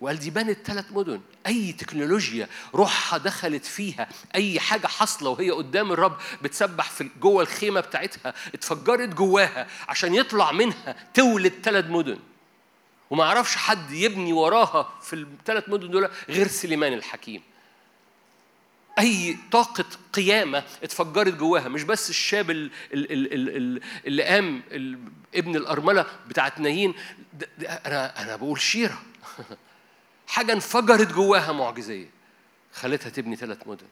وقال 0.00 0.18
دي 0.18 0.30
بنت 0.30 0.66
ثلاث 0.66 0.92
مدن. 0.92 1.20
أي 1.46 1.72
تكنولوجيا 1.72 2.48
روحها 2.74 3.18
دخلت 3.18 3.64
فيها 3.64 4.08
أي 4.34 4.60
حاجة 4.60 4.86
حاصلة 4.86 5.30
وهي 5.30 5.50
قدام 5.50 5.92
الرب 5.92 6.16
بتسبح 6.42 6.90
في 6.90 7.10
جوه 7.20 7.42
الخيمة 7.42 7.80
بتاعتها 7.80 8.34
اتفجرت 8.54 9.08
جواها 9.08 9.66
عشان 9.88 10.14
يطلع 10.14 10.52
منها 10.52 10.96
تولد 11.14 11.52
ثلاث 11.62 11.84
مدن. 11.84 12.18
وما 13.10 13.24
عرفش 13.24 13.56
حد 13.56 13.90
يبني 13.90 14.32
وراها 14.32 14.98
في 15.02 15.12
الثلاث 15.12 15.68
مدن 15.68 15.90
دول 15.90 16.08
غير 16.28 16.48
سليمان 16.48 16.92
الحكيم. 16.92 17.42
أي 18.98 19.36
طاقة 19.52 19.84
قيامة 20.12 20.64
اتفجرت 20.82 21.34
جواها 21.34 21.68
مش 21.68 21.82
بس 21.82 22.10
الشاب 22.10 22.50
اللي 22.90 24.22
قام 24.22 24.62
ابن 25.34 25.56
الأرملة 25.56 26.06
بتاعت 26.28 26.60
نايين 26.60 26.94
أنا 27.62 28.22
أنا 28.22 28.36
بقول 28.36 28.60
شيرة. 28.60 29.02
حاجة 30.26 30.52
انفجرت 30.52 31.12
جواها 31.12 31.52
معجزية. 31.52 32.10
خلتها 32.72 33.10
تبني 33.10 33.36
ثلاث 33.36 33.58
مدن. 33.66 33.86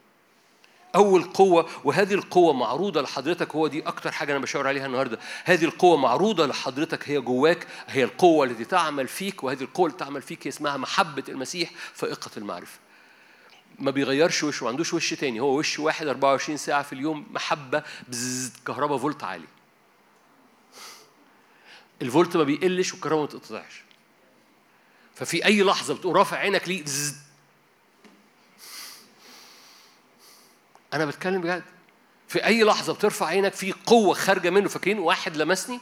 أول 0.95 1.25
قوة 1.25 1.69
وهذه 1.85 2.15
القوة 2.15 2.53
معروضة 2.53 3.03
لحضرتك. 3.03 3.55
هو 3.55 3.67
دي 3.67 3.83
أكتر 3.83 4.13
حاجة 4.13 4.33
أنا 4.33 4.41
بشاور 4.41 4.69
عليها 4.69 4.87
النهاردة. 4.87 5.19
هذه 5.45 5.65
القوة 5.65 5.97
معروضة 5.97 6.47
لحضرتك 6.47 7.09
هي 7.09 7.21
جواك 7.21 7.67
هي 7.87 8.05
القوة 8.05 8.47
التي 8.47 8.65
تعمل 8.65 9.09
فيك 9.09 9.45
وهذه 9.45 9.63
القوة 9.63 9.87
اللي 9.87 9.99
تعمل 9.99 10.23
فيك 10.23 10.47
اسمها 10.47 10.77
محبة 10.77 11.25
المسيح 11.29 11.71
فائقة 11.95 12.31
المعرفة. 12.37 12.79
ما 13.79 13.91
بيغيرش 13.91 14.45
وشه 14.45 14.65
ما 14.65 14.71
عندوش 14.71 14.95
وش 14.95 15.15
تاني. 15.15 15.41
هو 15.41 15.59
وش 15.59 15.79
واحد 15.79 16.07
24 16.07 16.57
ساعة 16.57 16.83
في 16.83 16.93
اليوم 16.93 17.27
محبة 17.31 17.83
بزز 18.09 18.53
كهرباء 18.67 18.99
فولت 18.99 19.25
عالي. 19.25 19.47
الفولت 22.03 22.37
ما 22.37 22.43
بيقلش 22.45 22.93
والكهرباء 22.93 23.21
ما 23.21 23.27
تقطعش 23.27 23.83
ففي 25.15 25.45
أي 25.45 25.63
لحظة 25.63 25.95
بتقوم 25.95 26.17
رافع 26.17 26.37
عينك 26.37 26.69
ليه 26.69 26.85
أنا 30.93 31.05
بتكلم 31.05 31.41
بجد. 31.41 31.63
في 32.29 32.45
أي 32.45 32.65
لحظة 32.65 32.95
بترفع 32.95 33.27
عينك 33.27 33.53
في 33.53 33.73
قوة 33.87 34.15
خارجة 34.15 34.51
منه. 34.51 34.69
فاكرين 34.69 34.99
واحد 34.99 35.37
لمسني؟ 35.37 35.81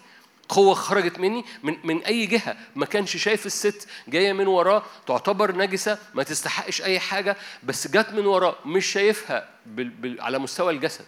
قوة 0.48 0.74
خرجت 0.74 1.18
مني 1.18 1.44
من 1.62 1.76
من 1.84 2.02
أي 2.02 2.26
جهة. 2.26 2.56
ما 2.76 2.86
كانش 2.86 3.16
شايف 3.16 3.46
الست 3.46 3.88
جاية 4.08 4.32
من 4.32 4.46
وراه. 4.46 4.82
تعتبر 5.06 5.56
نجسة 5.56 5.98
ما 6.14 6.22
تستحقش 6.22 6.82
أي 6.82 7.00
حاجة 7.00 7.36
بس 7.62 7.86
جت 7.88 8.08
من 8.12 8.26
وراه. 8.26 8.56
مش 8.66 8.86
شايفها 8.86 9.48
بال 9.66 9.88
بال 9.88 10.20
على 10.20 10.38
مستوى 10.38 10.72
الجسد. 10.72 11.04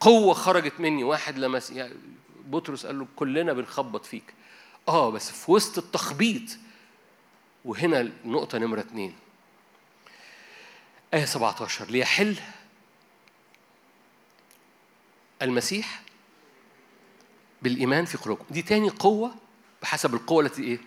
قوة 0.00 0.34
خرجت 0.34 0.80
مني. 0.80 1.04
واحد 1.04 1.38
لمس 1.38 1.70
يعني 1.70 1.94
بطرس 2.44 2.86
قال 2.86 2.98
له 2.98 3.06
كلنا 3.16 3.52
بنخبط 3.52 4.06
فيك. 4.06 4.34
آه 4.88 5.10
بس 5.10 5.30
في 5.30 5.50
وسط 5.50 5.78
التخبيط. 5.78 6.42
وهنا 7.64 8.00
النقطة 8.00 8.58
نمرة 8.58 8.80
اتنين. 8.80 9.14
آية 11.14 11.24
17 11.24 11.90
ليحل 11.90 12.36
المسيح 15.42 16.02
بالإيمان 17.62 18.04
في 18.04 18.18
قلوبكم. 18.18 18.44
دي 18.50 18.62
تاني 18.62 18.88
قوة 18.88 19.34
بحسب 19.82 20.14
القوة 20.14 20.44
التي 20.44 20.62
إيه؟ 20.62 20.78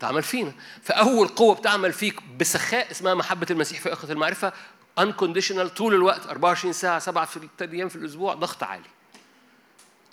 تعمل 0.00 0.22
فينا. 0.22 0.52
فأول 0.82 1.28
قوة 1.28 1.54
بتعمل 1.54 1.92
فيك 1.92 2.22
بسخاء 2.40 2.90
اسمها 2.90 3.14
محبة 3.14 3.46
المسيح 3.50 3.80
في 3.80 3.92
إخوة 3.92 4.10
المعرفة 4.10 4.52
unconditional 5.00 5.66
طول 5.76 5.94
الوقت 5.94 6.26
24 6.26 6.72
ساعة 6.72 6.98
سبعة 6.98 7.24
في 7.24 7.48
أيام 7.62 7.88
في 7.88 7.96
الأسبوع 7.96 8.34
ضغط 8.34 8.62
عالي. 8.62 8.84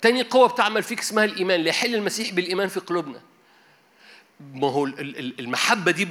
تاني 0.00 0.22
قوة 0.22 0.48
بتعمل 0.48 0.82
فيك 0.82 1.00
اسمها 1.00 1.24
الإيمان 1.24 1.60
ليحل 1.60 1.94
المسيح 1.94 2.32
بالإيمان 2.32 2.68
في 2.68 2.80
قلوبنا. 2.80 3.20
ما 4.54 4.70
هو 4.70 4.86
المحبة 4.86 5.90
دي 5.90 6.04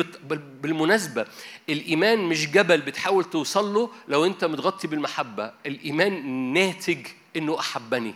بالمناسبة 0.61 1.25
الإيمان 1.69 2.19
مش 2.19 2.47
جبل 2.51 2.81
بتحاول 2.81 3.23
توصل 3.23 3.73
له 3.73 3.89
لو 4.07 4.25
أنت 4.25 4.45
متغطي 4.45 4.87
بالمحبة. 4.87 5.53
الإيمان 5.65 6.25
ناتج 6.53 7.07
إنه 7.35 7.59
أحبني. 7.59 8.15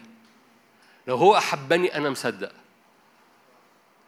لو 1.07 1.15
هو 1.15 1.37
أحبني 1.37 1.97
أنا 1.97 2.09
مصدق. 2.09 2.51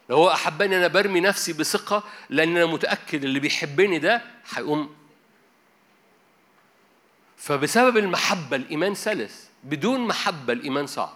لو 0.09 0.17
هو 0.17 0.31
أحبني 0.31 0.77
أنا 0.77 0.88
برمي 0.88 1.19
نفسي 1.19 1.53
بثقة 1.53 2.03
لأن 2.29 2.57
أنا 2.57 2.65
متأكد 2.65 3.23
اللي 3.23 3.39
بيحبني 3.39 3.99
ده 3.99 4.21
هيقوم. 4.49 4.95
فبسبب 7.38 7.97
المحبة 7.97 8.55
الإيمان 8.55 8.95
سلس. 8.95 9.49
بدون 9.63 9.99
محبة 10.07 10.53
الإيمان 10.53 10.88
صعب. 10.88 11.13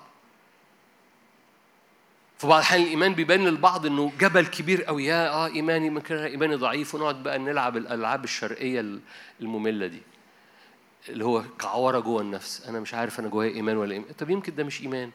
في 2.37 2.47
بعض 2.47 2.57
الأحيان 2.59 2.83
الإيمان 2.83 3.13
بيبان 3.13 3.45
للبعض 3.45 3.85
إنه 3.85 4.11
جبل 4.19 4.47
كبير 4.47 4.83
قوي 4.83 5.05
يا 5.05 5.29
آه 5.29 5.47
إيماني 5.47 6.01
إيماني 6.11 6.55
ضعيف. 6.55 6.95
ونقعد 6.95 7.23
بقى 7.23 7.39
نلعب 7.39 7.77
الألعاب 7.77 8.23
الشرقية 8.23 8.99
المملة 9.39 9.87
دي. 9.87 10.01
اللي 11.09 11.25
هو 11.25 11.43
كعورة 11.59 11.99
جوه 11.99 12.21
النفس. 12.21 12.65
أنا 12.67 12.79
مش 12.79 12.93
عارف 12.93 13.19
أنا 13.19 13.27
جوايا 13.27 13.53
إيمان 13.53 13.77
ولا 13.77 13.93
إيمان. 13.93 14.13
طب 14.19 14.29
يمكن 14.29 14.55
ده 14.55 14.63
مش 14.63 14.81
إيمان. 14.81 15.11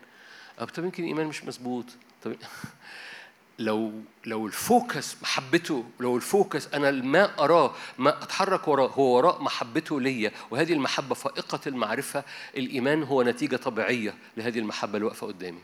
طب 0.58 0.84
يمكن 0.84 1.02
الايمان 1.02 1.26
مش 1.26 1.44
مظبوط. 1.44 1.84
طب 2.24 2.36
لو 3.58 3.92
لو 4.24 4.46
ال 4.46 4.58
focus 4.58 5.16
محبته 5.22 5.84
لو 6.00 6.16
ال 6.16 6.25
focus 6.25 6.68
أنا 6.74 6.90
ما 6.90 7.38
أراه 7.44 7.74
ما 7.98 8.22
أتحرك 8.22 8.68
وراه 8.68 8.88
هو 8.88 9.16
وراء 9.16 9.42
محبته 9.42 10.00
ليا 10.00 10.32
وهذه 10.50 10.72
المحبة 10.72 11.14
فائقة 11.14 11.60
المعرفة 11.66 12.24
الإيمان 12.56 13.02
هو 13.02 13.22
نتيجة 13.22 13.56
طبيعية 13.56 14.14
لهذه 14.36 14.58
المحبة 14.58 14.94
اللي 14.94 15.06
واقفة 15.06 15.26
قدامي. 15.26 15.60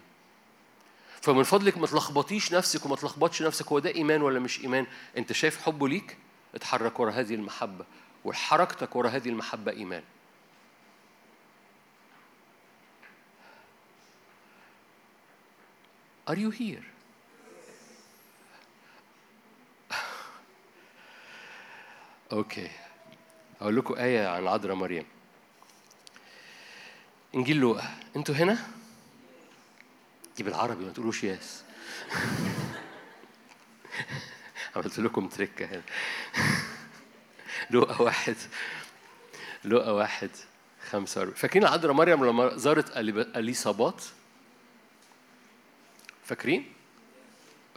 فمن 1.20 1.42
فضلك 1.42 1.78
ما 1.78 1.86
تلخبطيش 1.86 2.52
نفسك 2.52 2.86
وما 2.86 2.96
تلخبطش 2.96 3.42
نفسك 3.42 3.66
هو 3.66 3.78
ده 3.78 3.94
إيمان 3.94 4.22
ولا 4.22 4.40
مش 4.40 4.60
إيمان؟ 4.60 4.86
أنت 5.16 5.32
شايف 5.32 5.62
حبه 5.62 5.88
ليك؟ 5.88 6.16
اتحرك 6.54 7.00
ورا 7.00 7.10
هذه 7.10 7.34
المحبة. 7.34 7.84
وحركتك 8.24 8.96
ورا 8.96 9.08
هذه 9.08 9.28
المحبة 9.28 9.72
إيمان. 9.72 10.02
Are 16.30 16.36
you 16.36 16.50
here? 16.50 16.82
أوكي 22.32 22.70
أقول 23.60 23.76
لكم 23.76 23.94
آية 23.94 24.28
عن 24.28 24.46
عذراء 24.46 24.74
مريم. 24.74 25.04
إنجيل 27.34 27.56
لوقا. 27.56 27.90
أنتوا 28.16 28.34
هنا؟ 28.34 28.58
دي 30.36 30.42
بالعربي 30.42 30.84
ما 30.84 30.92
تقولوش 30.92 31.24
ياس. 31.24 31.64
عملت 34.76 34.98
لكم 34.98 35.28
تركه 35.28 35.66
هنا. 35.66 35.82
لوقا 37.72 38.02
واحد 38.02 38.36
لوقا 39.64 39.90
واحد 39.90 40.30
خمسة 40.90 41.30
فاكرين 41.30 41.64
عذراء 41.66 41.92
مريم 41.92 42.24
لما 42.24 42.56
زارت 42.56 42.96
اليصابات 43.36 44.04
فاكرين؟ 46.24 46.72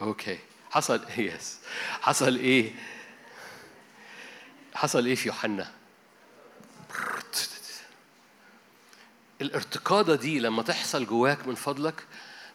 okay 0.01 0.39
حصل 0.71 1.01
yes 1.17 1.59
حصل 2.01 2.35
إيه؟ 2.35 2.71
حصل 4.73 5.05
إيه 5.05 5.15
في 5.15 5.27
يوحنا؟ 5.27 5.71
الارتقاده 9.41 10.15
دي 10.15 10.39
لما 10.39 10.63
تحصل 10.63 11.05
جواك 11.05 11.47
من 11.47 11.55
فضلك 11.55 12.03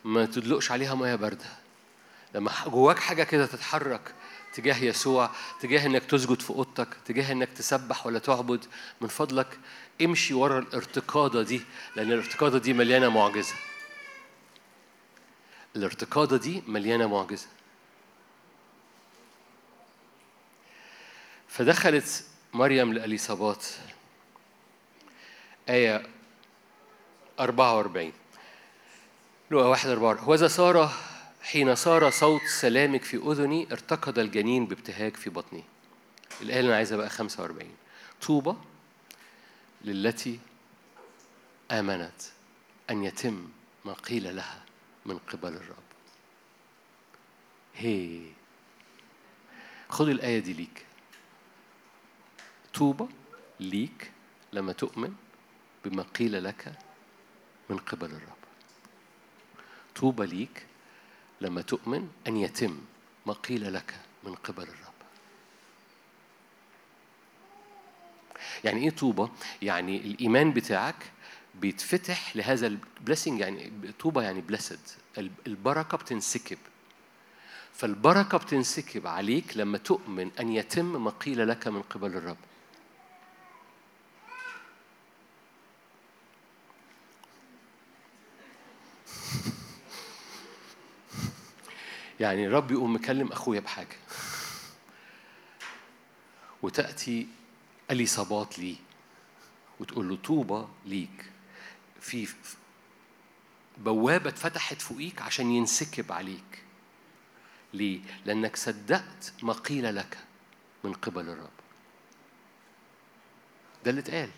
ما 0.05 0.27
تدلقش 0.27 0.71
عليها 0.71 0.95
مية 0.95 1.15
باردة 1.15 1.45
لما 2.35 2.53
جواك 2.67 2.99
حاجة 2.99 3.23
كده 3.23 3.47
تتحرك 3.47 4.15
تجاه 4.55 4.85
يسوع 4.85 5.31
تجاه 5.60 5.86
إنك 5.86 6.05
تسجد 6.05 6.43
في 6.43 6.51
أوضتك 6.51 6.89
تجاه 7.05 7.32
إنك 7.32 7.48
تسبح 7.52 8.06
ولا 8.06 8.18
تعبد 8.18 8.64
من 9.01 9.09
فضلك 9.09 9.59
امشي 10.02 10.35
ورا 10.35 10.59
الارتقاده 10.59 11.43
دي 11.43 11.60
لأن 11.97 12.12
الارتقاده 12.12 12.59
دي 12.59 12.72
مليانة 12.72 13.09
معجزة. 13.09 13.55
الارتقاده 15.77 16.36
دي 16.36 16.62
مليانة 16.66 17.06
معجزة. 17.06 17.47
فدخلت 21.48 22.24
مريم 22.55 22.93
لأليصابات 22.93 23.66
آية 25.68 26.02
44 27.40 28.12
لقى 29.51 29.68
واحد 29.70 29.89
أربعة 29.89 30.28
وإذا 30.28 30.48
صار 30.48 30.90
حين 31.43 31.75
صار 31.75 32.11
صوت 32.11 32.43
سلامك 32.43 33.03
في 33.05 33.17
أذني 33.17 33.73
ارتقد 33.73 34.19
الجنين 34.19 34.67
بابتهاج 34.67 35.17
في 35.17 35.31
بطني. 35.31 35.65
الآية 36.43 36.59
اللي 36.61 36.69
أنا 36.69 36.77
عايزها 36.77 36.97
بقى 36.99 37.11
45 37.11 37.71
طوبى 38.23 38.57
للتي 39.85 40.39
آمنت 41.71 42.23
أن 42.91 43.05
يتم 43.05 43.49
ما 43.85 43.93
قيل 43.93 44.37
لها 44.37 44.62
من 45.07 45.19
قبل 45.19 45.49
الرب. 45.53 45.77
هي. 47.77 48.21
خد 49.89 50.09
الآية 50.09 50.39
دي 50.39 50.53
ليك. 50.53 50.87
طوبى 52.75 53.05
ليك 53.61 54.11
لما 54.53 54.73
تؤمن 54.73 55.15
بما 55.85 56.03
قيل 56.03 56.45
لك 56.45 56.73
من 57.71 57.77
قبل 57.79 58.07
الرب. 58.11 58.37
طوبى 59.97 60.27
ليك 60.27 60.67
لما 61.41 61.62
تؤمن 61.62 62.09
أن 62.27 62.37
يتم 62.37 62.79
ما 63.27 63.33
قيل 63.33 63.75
لك 63.75 63.95
من 64.25 64.35
قبل 64.35 64.62
الرب. 64.62 64.91
يعني 68.65 68.85
إيه 68.85 68.91
طوبى؟ 68.91 69.29
يعني 69.62 69.97
الإيمان 69.97 70.53
بتاعك 70.53 71.11
بيتفتح 71.55 72.37
لهذا 72.37 72.67
البليسنج 72.67 73.41
يعني 73.41 73.73
طوبى 73.99 74.23
يعني 74.23 74.41
بلسد 74.41 74.79
البركة 75.47 75.97
بتنسكب. 75.97 76.59
فالبركة 77.75 78.39
بتنسكب 78.39 79.07
عليك 79.07 79.57
لما 79.57 79.79
تؤمن 79.79 80.31
أن 80.41 80.53
يتم 80.53 81.05
ما 81.05 81.11
قيل 81.11 81.49
لك 81.49 81.69
من 81.69 81.83
قبل 81.83 82.17
الرب. 82.17 82.37
يعني 92.20 92.47
الرب 92.47 92.70
يقوم 92.70 92.94
مكلم 92.94 93.32
أخويا 93.32 93.60
بحاجة. 93.60 93.97
وتأتي 96.62 97.28
اليصابات 97.90 98.59
لي 98.59 98.76
وتقول 99.80 100.09
له 100.09 100.16
طوبى 100.16 100.66
ليك. 100.86 101.30
في 102.01 102.28
بوابة 103.78 104.30
اتفتحت 104.30 104.82
فوقيك 104.82 105.22
عشان 105.22 105.51
ينسكب 105.51 106.12
عليك. 106.12 106.62
ليه؟ 107.74 108.01
لأنك 108.24 108.56
صدقت 108.56 109.32
ما 109.42 109.52
قيل 109.52 109.97
لك 109.97 110.18
من 110.84 110.92
قبل 110.92 111.28
الرب. 111.28 111.51
ده 113.84 113.90
اللي 113.90 114.01
اتقال. 114.01 114.30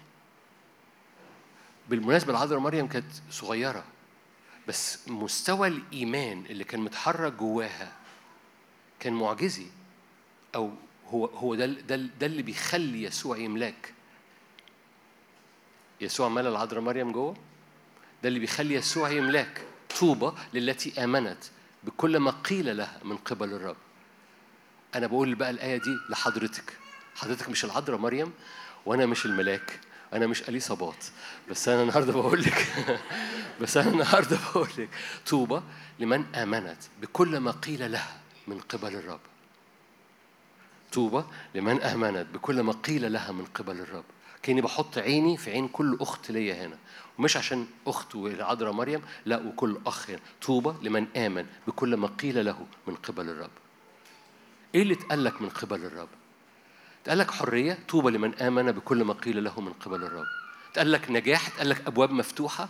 بالمناسبة 1.88 2.30
العذراء 2.32 2.60
مريم 2.60 2.88
كانت 2.88 3.12
صغيرة. 3.30 3.84
بس 4.68 5.08
مستوى 5.08 5.68
الإيمان 5.68 6.44
اللي 6.50 6.64
كان 6.64 6.80
متحرك 6.80 7.32
جواها 7.32 7.92
كان 9.00 9.12
معجزي. 9.12 9.66
أو 10.54 10.70
هو 11.08 11.26
هو 11.26 11.54
ده 11.54 11.66
ده 11.66 11.96
ده 11.96 12.26
اللي 12.26 12.42
بيخلي 12.42 13.02
يسوع 13.02 13.38
يملاك. 13.38 13.92
يسوع 16.00 16.28
ملا 16.28 16.48
العذراء 16.48 16.80
مريم 16.82 17.12
جوه؟ 17.12 17.34
ده 18.22 18.28
اللي 18.28 18.38
بيخلي 18.38 18.74
يسوع 18.74 19.10
يملاك. 19.10 19.62
طوبى 20.00 20.32
للتي 20.54 21.04
آمنت 21.04 21.44
بكل 21.84 22.16
ما 22.16 22.30
قيل 22.30 22.76
لها 22.76 23.00
من 23.04 23.16
قبل 23.16 23.52
الرب. 23.52 23.76
أنا 24.94 25.06
بقول 25.06 25.34
بقى 25.34 25.50
الآية 25.50 25.76
دي 25.76 25.96
لحضرتك. 26.08 26.78
حضرتك 27.16 27.48
مش 27.48 27.64
العذراء 27.64 27.98
مريم 27.98 28.32
وأنا 28.86 29.06
مش 29.06 29.26
الملاك. 29.26 29.80
أنا 30.12 30.26
مش 30.26 30.48
اليصابات 30.48 31.04
بس 31.50 31.68
أنا 31.68 31.82
النهارده 31.82 32.12
بقول 32.12 32.42
لك 32.42 32.66
بس 33.62 33.76
أنا 33.76 33.90
النهارده 33.90 34.38
بقول 34.54 34.68
لك 34.78 34.88
طوبى 35.26 35.62
لمن 35.98 36.34
آمنت 36.34 36.78
بكل 37.02 37.38
ما 37.38 37.50
قيل 37.50 37.92
لها 37.92 38.20
من 38.46 38.60
قبل 38.60 38.94
الرب. 38.94 39.20
طوبى 40.92 41.24
لمن 41.54 41.82
آمنت 41.82 42.26
بكل 42.34 42.60
ما 42.60 42.72
قيل 42.72 43.12
لها 43.12 43.32
من 43.32 43.44
قبل 43.44 43.80
الرب. 43.80 44.04
كأني 44.42 44.60
بحط 44.60 44.98
عيني 44.98 45.36
في 45.36 45.50
عين 45.50 45.68
كل 45.68 45.98
أخت 46.00 46.30
ليا 46.30 46.66
هنا. 46.66 46.78
ومش 47.18 47.36
عشان 47.36 47.66
أخت 47.86 48.14
والعذراء 48.14 48.72
مريم 48.72 49.02
لا 49.26 49.38
وكل 49.46 49.78
أخ 49.86 50.10
هنا. 50.10 50.20
طوبى 50.42 50.88
لمن 50.88 51.06
آمن 51.16 51.46
بكل 51.66 51.94
ما 51.94 52.08
قيل 52.08 52.44
له 52.44 52.66
من 52.86 52.94
قبل 52.94 53.28
الرب. 53.28 53.50
إيه 54.74 54.82
اللي 54.82 54.94
اتقال 54.94 55.24
لك 55.24 55.42
من 55.42 55.48
قبل 55.48 55.84
الرب؟ 55.84 56.08
اتقال 57.02 57.18
لك 57.18 57.30
حرية؟ 57.30 57.78
طوبى 57.88 58.10
لمن 58.10 58.34
آمن 58.34 58.72
بكل 58.72 59.04
ما 59.04 59.12
قيل 59.12 59.44
له 59.44 59.60
من 59.60 59.72
قبل 59.72 60.04
الرب. 60.04 60.26
اتقال 60.70 60.92
لك 60.92 61.10
نجاح؟ 61.10 61.48
اتقال 61.48 61.68
لك 61.68 61.86
أبواب 61.86 62.10
مفتوحة؟ 62.10 62.68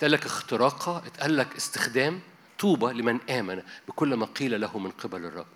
اتقال 0.00 0.12
لك 0.12 0.26
اختراقة 0.26 1.02
اتقال 1.06 1.36
لك 1.36 1.56
استخدام 1.56 2.20
طوبى 2.58 2.92
لمن 2.92 3.20
آمن 3.30 3.62
بكل 3.88 4.14
ما 4.14 4.26
قيل 4.26 4.60
له 4.60 4.78
من 4.78 4.90
قبل 4.90 5.24
الرب. 5.24 5.46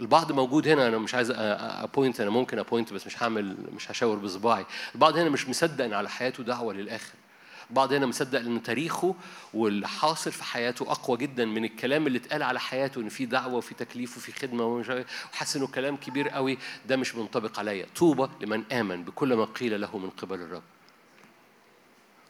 البعض 0.00 0.32
موجود 0.32 0.68
هنا 0.68 0.88
أنا 0.88 0.98
مش 0.98 1.14
عايز 1.14 1.32
ا 1.36 1.50
point 1.50 2.20
أنا 2.20 2.30
ممكن 2.30 2.58
ا 2.58 2.64
point 2.64 2.92
بس 2.92 3.06
مش 3.06 3.22
هعمل 3.22 3.56
مش 3.74 3.90
هشاور 3.90 4.16
بصباعي. 4.16 4.66
البعض 4.94 5.16
هنا 5.16 5.30
مش 5.30 5.48
مصدق 5.48 5.84
إن 5.84 5.92
على 5.92 6.10
حياته 6.10 6.42
دعوة 6.42 6.74
للآخر. 6.74 7.12
بعض 7.70 7.92
هنا 7.92 8.06
مصدق 8.06 8.38
إن 8.40 8.62
تاريخه 8.62 9.14
واللي 9.54 9.88
حاصل 9.88 10.32
في 10.32 10.44
حياته 10.44 10.82
أقوى 10.92 11.16
جدا 11.18 11.44
من 11.44 11.64
الكلام 11.64 12.06
اللي 12.06 12.18
اتقال 12.18 12.42
على 12.42 12.60
حياته 12.60 13.00
إن 13.00 13.08
في 13.08 13.26
دعوة 13.26 13.54
وفي 13.54 13.74
تكليف 13.74 14.16
وفي 14.16 14.32
خدمة 14.32 14.64
وحاسس 15.32 15.56
إنه 15.56 15.66
كلام 15.66 15.96
كبير 15.96 16.28
قوي. 16.28 16.58
ده 16.86 16.96
مش 16.96 17.14
منطبق 17.14 17.58
عليا. 17.58 17.86
طوبى 17.96 18.28
لمن 18.40 18.72
آمن 18.72 19.04
بكل 19.04 19.34
ما 19.34 19.44
قيل 19.44 19.80
له 19.80 19.98
من 19.98 20.10
قبل 20.10 20.40
الرب. 20.40 20.62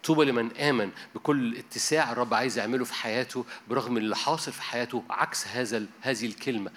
طوبى 0.05 0.25
لمن 0.25 0.57
آمن 0.57 0.91
بكل 1.15 1.57
اتساع 1.57 2.13
الرب 2.13 2.35
عايز 2.35 2.59
يعمله 2.59 2.85
في 2.85 2.95
حياته 2.95 3.45
برغم 3.69 3.97
اللي 3.97 4.17
حاصل 4.17 4.53
في 4.53 4.63
حياته 4.63 5.05
عكس 5.11 5.47
هذا 5.47 5.87
هذه 6.01 6.27
الكلمة. 6.27 6.71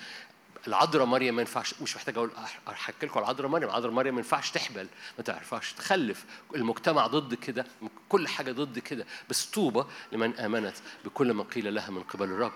العذراء 0.68 1.06
مريم 1.06 1.35
ما 1.35 1.41
ينفعش 1.41 1.81
مش 1.81 1.95
محتاج 1.95 2.18
أقول 2.18 2.31
أحكي 2.68 3.06
لكم 3.06 3.19
العذراء 3.19 3.49
مريم. 3.49 3.69
العذراء 3.69 3.93
مريم 3.93 4.14
ما 4.14 4.19
ينفعش 4.19 4.52
تحبل 4.52 4.88
ما 5.18 5.23
تعرفش 5.23 5.73
تخلف. 5.73 6.26
المجتمع 6.56 7.07
ضد 7.07 7.34
كده 7.34 7.65
كل 8.10 8.27
حاجة 8.27 8.52
ضد 8.52 8.80
كده. 8.80 9.06
بس 9.30 9.45
طوبى 9.45 9.84
لمن 10.11 10.39
آمنت 10.39 10.76
بكل 11.06 11.34
ما 11.34 11.43
قيل 11.43 11.76
لها 11.76 11.91
من 11.91 12.03
قبل 12.03 12.26
الرب. 12.26 12.53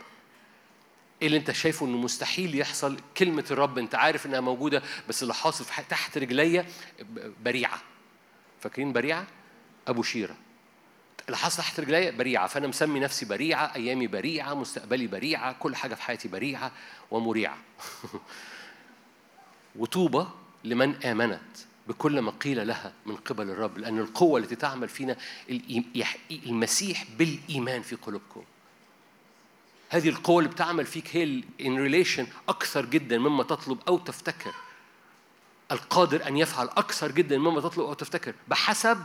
إيه 1.22 1.28
اللي 1.28 1.38
أنت 1.38 1.52
شايفه 1.52 1.86
إنه 1.86 1.98
مستحيل 1.98 2.60
يحصل؟ 2.60 2.98
كلمة 3.18 3.46
الرب 3.52 3.78
أنت 3.78 3.96
عارف 3.96 4.26
إنها 4.26 4.40
موجودة 4.40 4.82
بس 5.10 5.24
اللي 5.24 5.34
حاصل 5.34 5.66
تحت 5.90 6.18
رجليا 6.18 6.66
بريعة. 7.44 7.82
فاكرين 8.62 8.94
بريعة؟ 8.94 9.28
أبو 9.88 10.04
شيرة. 10.04 10.36
اللي 11.30 11.38
حصل 11.38 11.58
تحت 11.58 11.80
رجليا 11.80 12.12
بريعة 12.12 12.48
فأنا 12.48 12.68
مسمي 12.68 13.00
نفسي 13.00 13.26
بريعة 13.26 13.76
أيامي 13.76 14.08
بريعة 14.08 14.54
مستقبلي 14.54 15.08
بريعة 15.08 15.54
كل 15.54 15.76
حاجة 15.76 15.96
في 15.96 16.02
حياتي 16.02 16.28
بريعة 16.28 16.72
ومريعة. 17.12 17.58
وطوبى 19.76 20.26
لمن 20.64 21.04
آمنت 21.04 21.58
بكل 21.88 22.20
ما 22.20 22.32
قيل 22.32 22.68
لها 22.68 22.94
من 23.06 23.16
قبل 23.16 23.50
الرب 23.50 23.78
لأن 23.78 24.00
القوة 24.00 24.40
التي 24.40 24.56
تعمل 24.56 24.90
فينا 24.90 25.16
المسيح 26.32 27.06
بالإيمان 27.20 27.82
في 27.82 27.96
قلوبكم. 27.96 28.44
هذه 29.90 30.10
القوة 30.10 30.40
اللي 30.40 30.52
بتعمل 30.52 30.86
فيك 30.86 31.16
هي 31.16 31.42
in 31.42 31.90
relation 31.90 32.26
أكثر 32.50 32.86
جدا 32.86 33.18
مما 33.18 33.44
تطلب 33.44 33.80
أو 33.88 33.98
تفتكر. 33.98 34.54
القادر 35.72 36.28
أن 36.28 36.38
يفعل 36.38 36.68
أكثر 36.68 37.12
جدا 37.12 37.38
مما 37.38 37.62
تطلب 37.62 37.86
أو 37.86 37.94
تفتكر 37.94 38.36
بحسب 38.48 38.98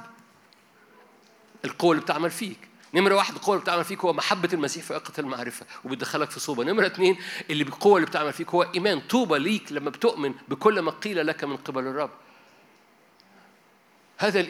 القوة 1.64 1.92
اللي 1.92 2.02
بتعمل 2.02 2.30
فيك. 2.30 2.58
نمرة 2.94 3.14
واحد 3.14 3.34
القوة 3.34 3.54
اللي 3.54 3.62
بتعمل 3.64 3.84
فيك 3.84 4.00
هو 4.00 4.12
محبة 4.12 4.48
المسيح 4.52 4.84
في 4.84 5.18
المعرفة 5.18 5.66
وبتدخلك 5.84 6.30
في 6.30 6.40
صوبة. 6.40 6.64
نمرة 6.64 6.86
اثنين 6.86 7.16
اللي 7.50 7.64
بالقوة 7.64 7.96
اللي 7.96 8.06
بتعمل 8.06 8.32
فيك 8.32 8.50
هو 8.50 8.62
إيمان. 8.62 9.00
طوبى 9.00 9.38
ليك 9.38 9.72
لما 9.72 9.90
بتؤمن 9.90 10.34
بكل 10.48 10.80
ما 10.80 10.90
قيل 10.90 11.26
لك 11.26 11.44
من 11.44 11.56
قبل 11.56 11.86
الرب. 11.86 12.10
هذا. 14.18 14.46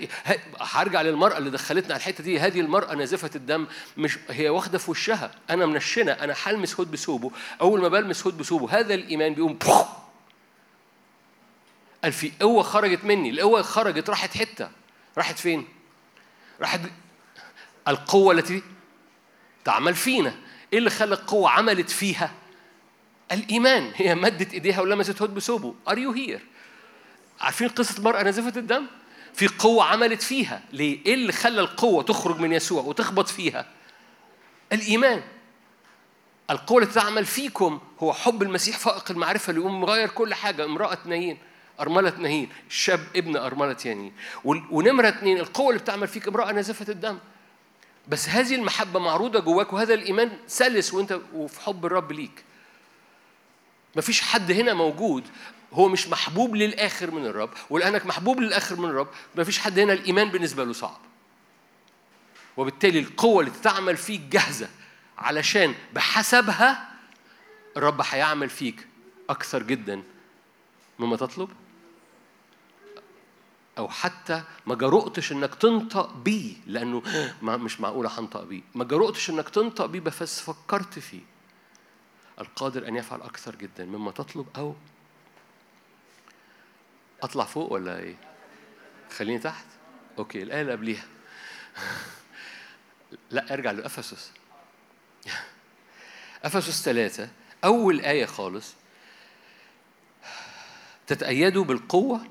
هرجع 0.61 1.03
للمرأة 1.03 1.39
اللي 1.39 1.51
دخلتنا 1.51 1.95
على 1.95 2.01
الحتة 2.01 2.25
دي. 2.25 2.41
هذه 2.41 2.61
المرأة 2.61 2.95
نازفة 2.95 3.31
الدم 3.35 3.67
مش 3.97 4.19
هي 4.31 4.49
واخدة 4.49 4.79
في 4.79 4.91
وشها. 4.91 5.35
أنا 5.51 5.67
منشنة 5.67 6.13
أنا 6.13 6.35
هلمس 6.45 6.81
هود 6.81 6.91
بثوبه 6.91 7.31
أول 7.61 7.81
ما 7.81 7.89
بلمس 7.89 8.27
هود 8.27 8.39
بثوبه 8.39 8.79
هذا 8.79 8.95
الإيمان 8.95 9.35
بيقوم. 9.35 9.59
قال 12.05 12.13
في 12.13 12.33
قوة 12.41 12.63
خرجت 12.63 13.05
مني 13.05 13.31
القوة 13.31 13.63
خرجت 13.63 14.11
راحت 14.11 14.37
حتة. 14.37 14.71
راحت 15.19 15.39
فين؟ 15.39 15.69
راحت 16.61 16.81
القوة 17.89 18.35
التي 18.35 18.63
تعمل 19.65 19.95
فينا. 19.95 20.35
إيه 20.73 20.79
اللي 20.79 20.91
خلى 20.91 21.15
القوة 21.15 21.51
عملت 21.51 21.91
فيها؟ 21.91 22.33
الإيمان. 23.33 23.93
هي 23.95 24.15
مدت 24.15 24.53
إيديها 24.55 24.81
ولمست 24.81 25.23
هود 25.23 25.35
بثوبه. 25.35 25.75
Are 25.91 25.95
you 25.97 26.17
here? 26.17 26.41
عارفين 27.41 27.69
قصة 27.69 27.99
المرأة 27.99 28.23
نازفة 28.23 28.59
الدم؟ 28.61 28.87
في 29.35 29.49
قوة 29.49 29.85
عملت 29.85 30.23
فيها. 30.23 30.63
ليه؟ 30.73 30.99
إيه 31.07 31.15
اللي 31.15 31.33
خلى 31.33 31.61
القوة 31.61 32.03
تخرج 32.03 32.41
من 32.41 32.53
يسوع 32.53 32.83
وتخبط 32.83 33.29
فيها؟ 33.29 33.67
الإيمان. 34.73 35.23
القوة 36.51 36.83
التي 36.83 36.95
تعمل 36.95 37.25
فيكم 37.27 37.81
هو 38.01 38.13
حب 38.13 38.43
المسيح 38.43 38.79
فائق 38.79 39.11
المعرفة 39.11 39.51
اللي 39.51 39.61
يقوم 39.61 39.81
مغير 39.81 40.09
كل 40.09 40.35
حاجة. 40.35 40.65
امرأة 40.65 40.99
نايين 41.07 41.39
أرملة 41.81 42.13
نايين 42.19 42.49
شاب 42.69 43.01
ابن 43.17 43.37
أرملة 43.37 44.13
وال- 44.45 44.65
ونمرة 44.71 45.09
اتنين 45.09 45.39
القوة 45.39 45.69
اللي 45.69 45.81
بتعمل 45.81 46.09
فيك 46.09 46.29
امرأة 46.29 46.53
نازفة 46.53 46.93
الدم. 46.93 47.19
بس 48.09 48.29
هذه 48.29 48.55
المحبة 48.55 49.01
معروضة 49.01 49.41
جواك 49.41 49.73
وهذا 49.73 49.95
الإيمان 49.95 50.39
سلس 50.47 50.95
وأنت 50.95 51.21
وفي 51.35 51.61
حب 51.61 51.87
الرب 51.87 52.13
ليك. 52.13 52.45
مفيش 53.97 54.21
حد 54.21 54.53
هنا 54.53 54.75
موجود 54.75 55.25
هو 55.73 55.89
مش 55.89 56.09
محبوب 56.09 56.57
للآخر 56.57 57.11
من 57.11 57.27
الرب 57.27 57.51
ولأنك 57.71 58.07
محبوب 58.07 58.41
للآخر 58.41 58.77
من 58.81 58.89
الرب 58.89 59.09
مفيش 59.37 59.59
حد 59.59 59.79
هنا 59.79 59.93
الإيمان 59.93 60.29
بالنسبة 60.29 60.65
له 60.65 60.73
صعب. 60.73 61.01
وبالتالي 62.57 62.99
القوة 62.99 63.41
اللي 63.41 63.53
تعمل 63.63 63.97
فيك 63.97 64.21
جاهزة 64.21 64.69
علشان 65.19 65.75
بحسبها 65.93 66.89
الرب 67.77 68.01
هيعمل 68.11 68.51
فيك 68.51 68.87
أكثر 69.31 69.63
جدا 69.63 70.03
مما 70.99 71.17
تطلب. 71.17 71.51
أو 73.79 73.89
حتى 73.89 74.43
ما 74.67 74.75
جرؤتش 74.75 75.33
إنك 75.33 75.55
تنطق 75.55 76.13
بيه 76.13 76.55
لأنه 76.67 77.03
مش 77.43 77.81
معقولة 77.81 78.19
هنطق 78.21 78.43
بيه 78.45 78.63
ما 78.75 78.85
جرؤتش 78.85 79.31
إنك 79.31 79.49
تنطق 79.49 79.87
بيه 79.87 80.01
بس 80.01 80.41
فكرت 80.41 80.99
فيه. 80.99 81.21
القادر 82.41 82.89
أن 82.89 82.97
يفعل 82.97 83.21
أكثر 83.21 83.57
جدا 83.57 83.85
مما 83.85 84.11
تطلب 84.11 84.47
أو 84.57 84.75
أطلع 87.23 87.45
فوق 87.45 87.73
ولا 87.73 87.99
إيه؟ 87.99 88.17
خليني 89.17 89.39
تحت؟ 89.39 89.67
okay 90.19 90.43
الآية 90.43 90.61
اللي 90.61 90.73
قبليها. 90.73 91.05
لا 93.31 93.55
ارجع 93.55 93.71
لأفسس. 93.71 94.33
أفسس 96.45 96.85
ثلاثة. 96.85 97.29
أول 97.65 98.01
آية 98.01 98.27
خالص. 98.27 98.75
تتأيدوا 101.07 101.65
بالقوة 101.65 102.27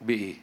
بإيه؟ 0.00 0.36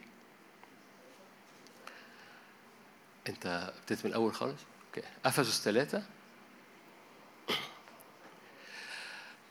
أنت 3.30 3.72
ابتديت 3.78 4.06
من 4.06 4.12
الأول 4.12 4.34
خالص؟ 4.34 4.60
okay 4.88 5.08
أفسس 5.26 5.62
ثلاثة 5.64 6.04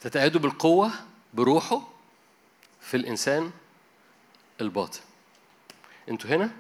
تتأيدوا 0.01 0.41
بالقوة 0.41 0.91
بروحه 1.35 1.89
في 2.81 2.97
الإنسان 2.97 3.51
الباطن 4.61 5.01
أنتوا 6.09 6.31
هنا؟ 6.31 6.51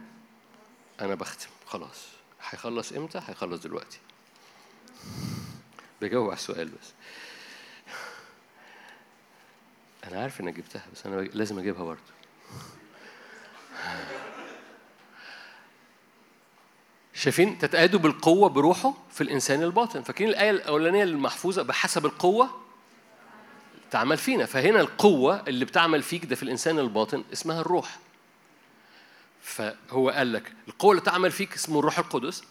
أنا 1.00 1.14
بختم 1.14 1.48
خلاص 1.66 2.06
هيخلص 2.50 2.92
إمتى؟ 2.92 3.20
هيخلص 3.28 3.60
دلوقتي 3.60 3.98
بجاوب 6.02 6.26
على 6.26 6.36
السؤال 6.36 6.68
بس 6.68 6.92
أنا 10.04 10.22
عارف 10.22 10.40
إنك 10.40 10.54
جبتها 10.54 10.86
بس 10.92 11.06
أنا 11.06 11.20
لازم 11.20 11.58
أجيبها 11.58 11.84
برضه 11.84 12.00
شايفين 17.24 17.58
تتأيدوا 17.58 18.00
بالقوة 18.00 18.48
بروحه 18.48 18.94
في 19.10 19.20
الإنسان 19.20 19.62
الباطن. 19.62 20.02
فاكرين 20.02 20.30
الآية 20.30 20.50
الأولانية 20.50 21.02
المحفوظة؟ 21.02 21.62
بحسب 21.62 22.06
القوة 22.06 22.50
تعمل 23.90 24.16
فينا. 24.16 24.46
فهنا 24.46 24.80
القوة 24.80 25.42
اللي 25.48 25.64
بتعمل 25.64 26.02
فيك 26.02 26.24
ده 26.24 26.36
في 26.36 26.42
الإنسان 26.42 26.78
الباطن 26.78 27.24
اسمها 27.32 27.60
الروح. 27.60 27.98
فهو 29.42 30.10
قال 30.10 30.32
لك 30.32 30.52
القوة 30.68 30.90
اللي 30.90 31.02
تعمل 31.02 31.30
فيك 31.30 31.54
اسمه 31.54 31.78
الروح 31.78 31.98
القدس. 31.98 32.44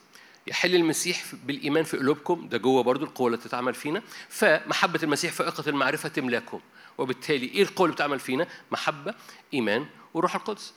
يحل 0.48 0.76
المسيح 0.76 1.24
بالإيمان 1.46 1.84
في 1.84 1.98
قلوبكم. 1.98 2.48
ده 2.50 2.58
جوه 2.58 2.84
برضو 2.84 3.06
القوة 3.06 3.28
اللي 3.28 3.38
تتعمل 3.38 3.74
فينا. 3.74 4.02
فمحبة 4.30 5.00
المسيح 5.04 5.32
فائقة 5.32 5.70
المعرفة 5.70 6.10
تملاكم. 6.10 6.60
وبالتالي 6.98 7.46
إيه 7.46 7.64
القوة 7.64 7.86
اللي 7.86 7.96
بتعمل 7.96 8.20
فينا؟ 8.20 8.48
محبة 8.72 9.14
إيمان 9.54 9.86
وروح 10.14 10.36
القدس. 10.36 10.74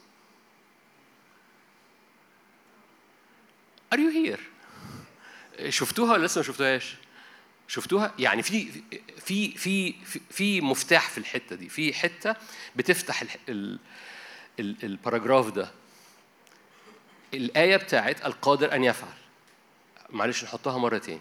Are 3.95 3.99
you 3.99 4.11
here؟ 4.13 4.41
شفتوها 5.69 6.13
ولا 6.13 6.27
لسه 6.27 6.39
ما 6.39 6.43
شفتوهاش؟ 6.47 6.95
شفتوها؟ 7.69 8.15
يعني 8.19 8.43
في 8.43 8.83
في 9.19 9.51
في 9.59 9.95
في, 10.31 10.61
مفتاح 10.61 11.11
في 11.11 11.19
الحتة 11.19 11.57
دي، 11.57 11.69
في 11.69 11.95
حتة 11.95 12.37
بتفتح 12.77 13.23
ال 13.23 13.29
ال 13.49 13.79
ال 14.59 14.77
الباراجراف 14.85 15.51
ده. 15.51 15.71
الآية 17.35 17.77
بتاعت 17.77 18.27
القادر 18.27 18.75
أن 18.75 18.85
يفعل. 18.85 19.13
معلش 20.11 20.45
نحطها 20.45 20.79
مرة 20.79 20.99
تاني. 20.99 21.21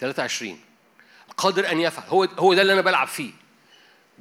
23 0.00 0.60
قادر 1.36 1.70
أن 1.70 1.80
يفعل 1.80 2.08
هو 2.08 2.24
هو 2.24 2.54
ده 2.54 2.62
اللي 2.62 2.72
أنا 2.72 2.80
بلعب 2.80 3.08
فيه. 3.08 3.32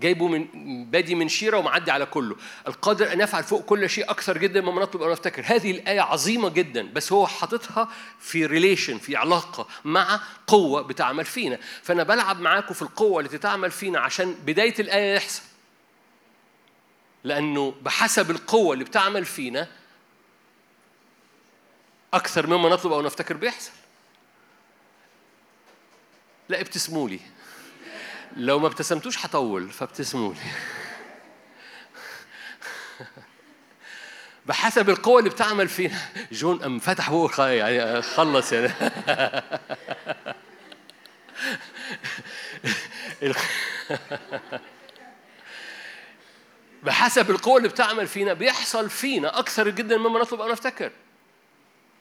جايبه 0.02 0.28
من 0.28 0.86
بادي 0.91 1.15
من 1.15 1.30
شيرة 1.30 1.57
ومعدي 1.57 1.91
على 1.91 2.06
كله. 2.06 2.36
القادر 2.68 3.14
أن 3.14 3.22
يفعل 3.22 3.44
فوق 3.44 3.65
كل 3.65 3.90
شيء 3.90 4.11
أكثر 4.11 4.38
جدا 4.38 4.61
مما 4.61 4.82
نطلب 4.82 5.02
أو 5.02 5.11
نفتكر. 5.11 5.44
هذه 5.45 5.72
الآية 5.72 6.02
عظيمة 6.02 6.49
جدا 6.49 6.94
بس 6.94 7.11
هو 7.11 7.28
حاططها 7.28 7.90
في 8.19 8.45
ريليشن 8.45 8.98
في 8.98 9.15
علاقة 9.15 9.68
مع 9.86 10.19
قوة 10.48 10.82
بتعمل 10.82 11.26
فينا. 11.26 11.60
فأنا 11.84 12.03
بلعب 12.03 12.40
معاكم 12.40 12.73
في 12.73 12.82
القوة 12.82 13.19
اللي 13.19 13.38
تتعمل 13.38 13.72
فينا 13.72 13.99
عشان 13.99 14.34
بداية 14.45 14.76
الآية 14.80 15.15
يحصل. 15.15 15.41
لأنه 17.23 17.73
بحسب 17.82 18.32
القوة 18.32 18.73
اللي 18.73 18.86
بتعمل 18.86 19.26
فينا 19.26 19.68
أكثر 22.14 22.48
مما 22.48 22.69
نطلب 22.69 22.91
أو 22.94 23.02
نفتكر 23.02 23.38
بيحصل. 23.38 23.72
لا 26.49 26.61
ابتسموا 26.61 27.10
لي. 27.10 27.19
لو 28.37 28.59
ما 28.59 28.67
ابتسمتوش 28.67 29.25
هطول 29.25 29.69
فابتسموا 29.69 30.33
لي 30.33 30.39
بحسب 34.45 34.89
القوة 34.89 35.19
اللي 35.19 35.29
بتعمل 35.29 35.67
فينا. 35.67 35.97
جون 36.31 36.63
قام 36.63 36.80
فتح 36.79 37.11
بقه 37.11 37.47
يعني 37.47 38.01
خلص 38.01 38.51
يعني. 38.51 38.73
بحسب 46.83 47.31
القوة 47.31 47.57
اللي 47.57 47.69
بتعمل 47.69 48.07
فينا 48.07 48.33
بيحصل 48.33 48.89
فينا 48.89 49.39
أكثر 49.39 49.69
جدا 49.69 49.97
مما 49.97 50.19
نطلب 50.19 50.41
أو 50.41 50.49
نفتكر. 50.51 50.91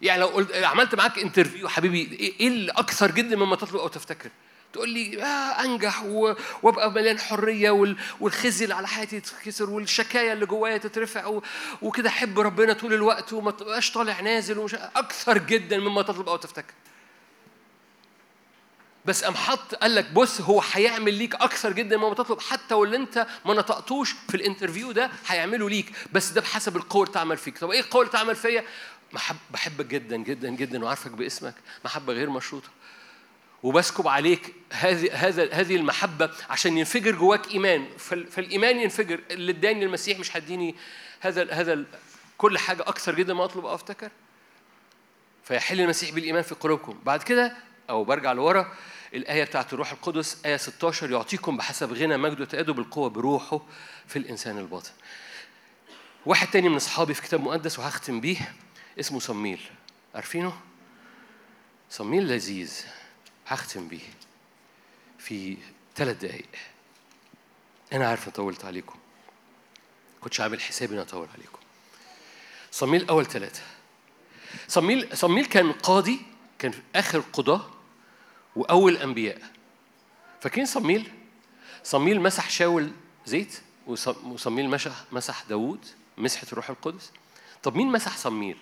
يعني 0.03 0.21
لو 0.21 0.27
قلت 0.27 0.55
عملت 0.55 0.95
معاك 0.95 1.19
interview 1.19 1.69
حبيبي 1.69 2.17
إيه 2.41 2.49
اللي 2.49 2.73
أكثر 2.73 3.11
جدا 3.11 3.37
مما 3.37 3.57
تطلب 3.57 3.77
أو 3.77 3.89
تفتكر؟ 3.89 4.31
تقول 4.73 4.89
لي 4.89 5.23
آه 5.23 5.65
أنجح 5.65 6.03
وأبقى 6.63 6.91
مليان 6.93 7.19
حرية 7.19 7.71
وال- 7.71 7.97
والخزي 8.21 8.65
اللي 8.65 8.75
على 8.75 8.89
حياتي 8.89 9.17
يتكسر 9.17 9.71
والشكاية 9.71 10.33
اللي 10.33 10.47
جوايا 10.47 10.79
تترفع 10.79 11.41
وكده 11.83 12.09
أحب 12.09 12.39
ربنا 12.41 12.73
طول 12.73 12.95
الوقت 12.95 13.33
وما 13.33 13.51
تبقاش 13.51 13.91
طالع 13.93 14.21
نازل 14.21 14.59
ومش 14.59 14.75
أكثر 14.75 15.39
جدا 15.39 15.79
مما 15.79 16.03
تطلب 16.03 16.29
أو 16.29 16.37
تفتكر. 16.37 16.75
بس 19.05 19.25
قام 19.25 19.35
حط 19.35 19.75
قال 19.75 19.95
لك 19.95 20.11
بص 20.13 20.41
هو 20.41 20.63
هيعمل 20.73 21.15
ليك 21.15 21.35
أكثر 21.35 21.73
جدا 21.73 21.97
مما 21.97 22.15
تطلب 22.15 22.41
حتى 22.41 22.75
واللي 22.75 22.97
أنت 22.97 23.27
ما 23.47 23.55
نطقتوش 23.55 24.15
في 24.29 24.35
الانترفيو 24.35 24.93
ده 24.93 25.11
هيعمله 25.27 25.71
ليك 25.71 25.93
بس 26.13 26.31
ده 26.31 26.41
بحسب 26.41 26.77
القوة 26.77 27.03
اللي 27.03 27.15
تعمل 27.15 27.37
فيك. 27.37 27.59
طب 27.59 27.71
إيه 27.71 27.81
القوة 27.81 28.03
اللي 28.03 28.13
تعمل 28.13 28.37
فيا؟ 28.37 28.65
بحبك 29.51 29.87
جدا 29.87 30.17
جدا 30.17 30.49
جدا 30.51 30.85
وعارفك 30.85 31.11
باسمك 31.11 31.55
محبة 31.85 32.13
غير 32.13 32.31
مشروطة. 32.31 32.69
وبسكب 33.63 34.09
عليك 34.09 34.55
هذه 34.73 35.15
هذه 35.53 35.77
المحبة 35.77 36.31
عشان 36.51 36.79
ينفجر 36.79 37.15
جواك 37.17 37.51
إيمان. 37.51 37.87
فال- 37.99 38.27
فالإيمان 38.27 38.77
ينفجر. 38.79 39.21
اللي 39.31 39.53
اداني 39.53 39.85
المسيح 39.85 40.19
مش 40.19 40.37
هيديني 40.37 40.75
هذا 41.21 41.53
هذا 41.53 41.85
كل 42.39 42.59
حاجة. 42.59 42.83
أكثر 42.83 43.15
جدا 43.15 43.35
ما 43.35 43.45
أطلب 43.45 43.67
أو 43.67 43.75
أفتكر؟ 43.75 44.11
فيحل 45.45 45.81
المسيح 45.81 46.11
بالإيمان 46.11 46.43
في 46.43 46.55
قلوبكم. 46.55 46.99
بعد 47.05 47.23
كده 47.23 47.57
أو 47.91 48.05
برجع 48.05 48.33
لورا 48.33 48.73
الآية 49.15 49.45
بتاعت 49.45 49.73
الروح 49.73 49.93
القدس 49.93 50.47
آية 50.47 50.57
16 50.57 51.11
يعطيكم 51.11 51.57
بحسب 51.57 51.93
غنى 51.93 52.17
مجده 52.17 52.43
وتأيدوا 52.43 52.75
بالقوه 52.75 53.09
بروحه 53.09 53.61
في 54.07 54.19
الإنسان 54.19 54.59
الباطن. 54.59 54.91
واحد 56.27 56.49
تاني 56.51 56.69
من 56.69 56.77
أصحابي 56.77 57.15
في 57.15 57.23
كتاب 57.23 57.41
مقدس 57.41 57.79
وهختم 57.79 58.21
بيه 58.21 58.53
اسمه 59.01 59.21
صميل. 59.21 59.61
عارفينه؟ 60.15 60.53
صميل 61.91 62.29
لذيذ. 62.29 62.85
هختم 63.51 63.89
بيه 63.89 64.01
في 65.19 65.57
ثلاث 65.97 66.17
دقايق. 66.17 66.49
أنا 67.93 68.09
عارف 68.09 68.25
إني 68.25 68.33
طولت 68.33 68.65
عليكم. 68.65 68.99
كنتش 70.21 70.41
عامل 70.41 70.61
حسابي 70.61 70.93
إني 70.95 71.03
أطول 71.03 71.29
عليكم. 71.35 71.59
صميل 72.73 73.09
أول 73.09 73.27
ثلاثة. 73.27 73.63
صميل 74.69 75.17
صميل 75.17 75.47
كان 75.47 75.73
قاضي 75.73 76.21
كان 76.59 76.73
آخر 76.95 77.21
قضاة 77.33 77.71
وأول 78.57 78.97
أنبياء. 78.97 79.43
فاكرين 80.41 80.67
صميل؟ 80.67 81.13
صميل 81.85 82.21
مسح 82.21 82.51
شاول 82.51 82.93
زيت؟ 83.27 83.61
وص- 83.87 84.09
وصميل 84.09 84.71
مسح 85.13 85.43
داوود 85.49 85.87
مسحة 86.19 86.47
الروح 86.53 86.71
القدس. 86.71 87.13
طب 87.63 87.77
مين 87.77 87.87
مسح 87.93 88.17
صميل؟ 88.17 88.57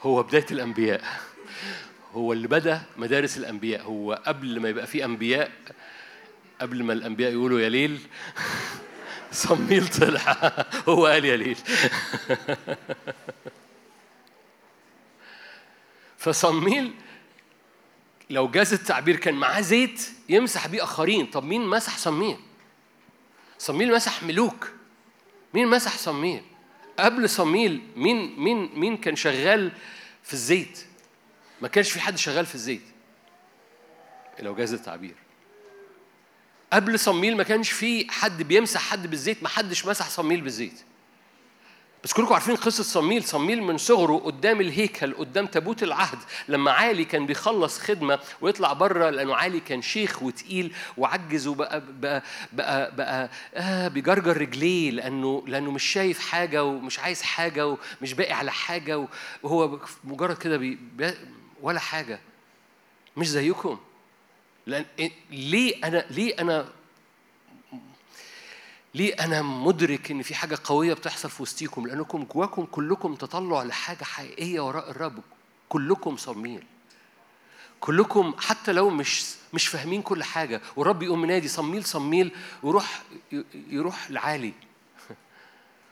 هو 0.00 0.22
بداية 0.22 0.46
الأنبياء. 0.50 1.04
هو 2.14 2.32
اللي 2.32 2.48
بدأ 2.48 2.82
مدارس 2.96 3.38
الأنبياء. 3.38 3.82
هو 3.82 4.22
قبل 4.26 4.60
ما 4.60 4.68
يبقى 4.68 4.86
في 4.86 5.04
أنبياء 5.04 5.50
قبل 6.60 6.82
ما 6.82 6.92
الأنبياء 6.92 7.32
يقولوا 7.32 7.60
يا 7.60 7.68
ليل 7.68 8.00
صميل 9.32 9.88
طلع. 9.88 10.52
هو 10.88 11.06
قال 11.06 11.24
يا 11.24 11.36
ليل. 11.36 11.58
فصميل 16.18 16.94
لو 18.30 18.48
جاز 18.48 18.72
التعبير 18.72 19.16
كان 19.16 19.34
معاه 19.34 19.60
زيت 19.60 20.10
يمسح 20.28 20.66
بيه 20.66 20.84
آخرين. 20.84 21.26
طب 21.26 21.44
مين 21.44 21.66
مسح 21.66 21.98
صميل؟ 21.98 22.36
صميل 23.58 23.92
مسح 23.94 24.22
ملوك. 24.22 24.72
مين 25.54 25.68
مسح 25.68 25.96
صميل؟ 25.96 26.42
قبل 26.98 27.30
صميل 27.30 27.82
مين 27.96 28.40
مين 28.40 28.70
مين 28.74 28.96
كان 28.96 29.16
شغال 29.16 29.72
في 30.22 30.32
الزيت؟ 30.32 30.84
ما 31.62 31.68
كانش 31.68 31.90
في 31.90 32.00
حد 32.00 32.18
شغال 32.18 32.46
في 32.46 32.54
الزيت. 32.54 32.82
لو 34.40 34.54
جاز 34.54 34.72
التعبير. 34.72 35.14
قبل 36.72 36.98
صميل 36.98 37.36
ما 37.36 37.42
كانش 37.42 37.70
في 37.70 38.10
حد 38.10 38.42
بيمسح 38.42 38.80
حد 38.80 39.06
بالزيت 39.06 39.42
ما 39.42 39.48
حدش 39.48 39.86
مسح 39.86 40.08
صميل 40.08 40.40
بالزيت. 40.40 40.80
بس 42.04 42.12
كلكم 42.12 42.32
عارفين 42.34 42.56
قصة 42.56 42.82
صميل. 42.82 43.24
صميل 43.24 43.62
من 43.62 43.78
صغره 43.78 44.16
قدام 44.16 44.60
الهيكل 44.60 45.14
قدام 45.14 45.46
تابوت 45.46 45.82
العهد 45.82 46.18
لما 46.48 46.70
عالي 46.72 47.04
كان 47.04 47.26
بيخلص 47.26 47.78
خدمة 47.78 48.18
ويطلع 48.40 48.72
بره 48.72 49.10
لأنه 49.10 49.34
عالي 49.34 49.60
كان 49.60 49.82
شيخ 49.82 50.22
وتقيل 50.22 50.74
وعجز 50.96 51.46
وبقى 51.46 51.82
بقى 52.00 52.22
بقى, 52.52 52.96
بقى 52.96 53.30
آه 53.54 53.88
بيجرجر 53.88 54.36
رجليه 54.40 54.90
لأنه 54.90 55.42
لأنه 55.46 55.70
مش 55.70 55.84
شايف 55.84 56.18
حاجة 56.20 56.64
ومش 56.64 56.98
عايز 56.98 57.22
حاجة 57.22 57.66
ومش 57.66 58.12
باقي 58.14 58.32
على 58.32 58.52
حاجة 58.52 59.06
وهو 59.42 59.78
مجرد 60.04 60.38
كده 60.38 60.56
بي 60.56 60.78
ولا 61.62 61.80
حاجة. 61.80 62.20
مش 63.16 63.28
زيكم. 63.28 63.78
لأن 64.66 64.84
ليه 65.30 65.74
أنا 65.86 66.04
ليه 66.10 66.34
أنا 66.40 66.68
ليه 68.94 69.14
أنا 69.14 69.42
مدرك 69.42 70.10
إن 70.10 70.22
في 70.22 70.34
حاجة 70.34 70.58
قوية 70.64 70.94
بتحصل 70.94 71.30
في 71.30 71.42
وسطيكم؟ 71.42 71.86
لأنكم 71.86 72.24
جواكم 72.24 72.64
كلكم 72.64 73.14
تطلع 73.14 73.62
لحاجة 73.62 74.04
حقيقية 74.04 74.60
وراء 74.60 74.90
الرب. 74.90 75.18
كلكم 75.68 76.16
صميل 76.16 76.62
كلكم 77.80 78.34
حتى 78.38 78.72
لو 78.72 78.90
مش 78.90 79.24
مش 79.54 79.66
فاهمين 79.66 80.02
كل 80.02 80.24
حاجة. 80.24 80.60
والرب 80.76 81.02
يقوم 81.02 81.20
منادي 81.22 81.48
صميل 81.48 81.84
صميل 81.84 82.30
ويروح 82.62 83.02
يروح 83.54 84.10
لعالي. 84.10 84.52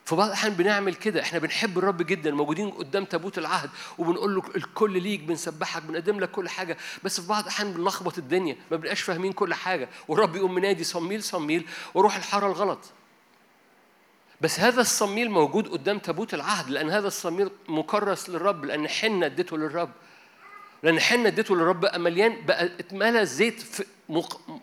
في 0.07 0.15
بعض 0.15 0.27
الأحيان 0.27 0.55
بنعمل 0.55 0.95
كده. 0.95 1.21
إحنا 1.21 1.39
بنحب 1.39 1.79
الرب 1.79 2.03
جدا 2.03 2.31
موجودين 2.31 2.71
قدام 2.71 3.05
تابوت 3.05 3.39
العهد 3.39 3.71
وبنقول 3.99 4.35
له 4.35 4.43
الكل 4.57 5.03
ليك 5.03 5.21
بنسبحك 5.21 5.83
بنقدم 5.83 6.21
لك 6.21 6.31
كل 6.31 6.49
حاجة. 6.49 6.77
بس 7.05 7.21
في 7.21 7.29
بعض 7.29 7.43
الأحيان 7.43 7.73
بنلخبط 7.73 8.19
الدنيا 8.19 8.57
ما 8.71 8.77
بنبقاش 8.77 9.01
فاهمين 9.01 9.33
كل 9.33 9.55
حاجة. 9.55 9.89
والرب 10.09 10.37
يقوم 10.37 10.55
منادي 10.55 10.85
صميل 10.85 11.23
صميل 11.23 11.67
وأروح 11.95 12.17
الحارة 12.17 12.47
الغلط. 12.47 12.79
بس 14.41 14.61
هذا 14.61 14.81
الصميل 14.81 15.31
موجود 15.31 15.69
قدام 15.69 15.99
تابوت 15.99 16.35
العهد 16.35 16.71
لأن 16.71 16.91
هذا 16.91 17.07
الصميل 17.07 17.51
مكرس 17.69 18.31
للرب 18.31 18.65
لأن 18.65 18.89
حنة 18.89 19.27
اديته 19.27 19.59
للرب. 19.59 19.91
لأن 20.83 21.01
حنة 21.01 21.29
اديته 21.29 21.57
للرب 21.57 21.81
بقى 21.81 21.99
مليان 21.99 22.47
بقى 22.47 22.65
اتملى 22.65 23.27
زيت 23.27 23.63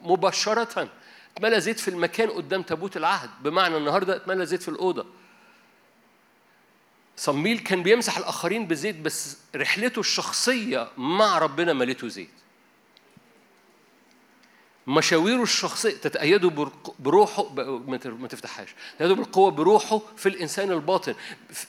مباشرة 0.04 0.90
اتملى 1.38 1.62
زيت 1.62 1.80
في 1.80 1.88
المكان 1.88 2.30
قدام 2.30 2.62
تابوت 2.62 2.98
العهد. 2.98 3.30
بمعنى 3.42 3.78
النهارده 3.78 4.16
اتملى 4.16 4.46
زيت 4.46 4.62
في 4.62 4.70
الأوضة. 4.70 5.06
صميل 7.18 7.60
كان 7.60 7.84
بيمسح 7.84 8.18
الآخرين 8.18 8.68
بزيت 8.68 8.96
بس 8.96 9.38
رحلته 9.56 10.00
الشخصية 10.00 10.88
مع 10.98 11.38
ربنا 11.38 11.74
مليته 11.74 12.08
زيت. 12.08 12.30
مشاويره 14.88 15.44
الشخصية 15.44 15.90
تتأيدوا 15.98 16.50
برق- 16.50 16.96
بروحه 17.00 17.50
ما 18.04 18.28
تفتحهاش. 18.28 18.70
تتأيدوا 18.96 19.16
بالقوة 19.16 19.52
بروحه 19.52 20.02
في 20.18 20.30
الإنسان 20.30 20.72
الباطن. 20.72 21.16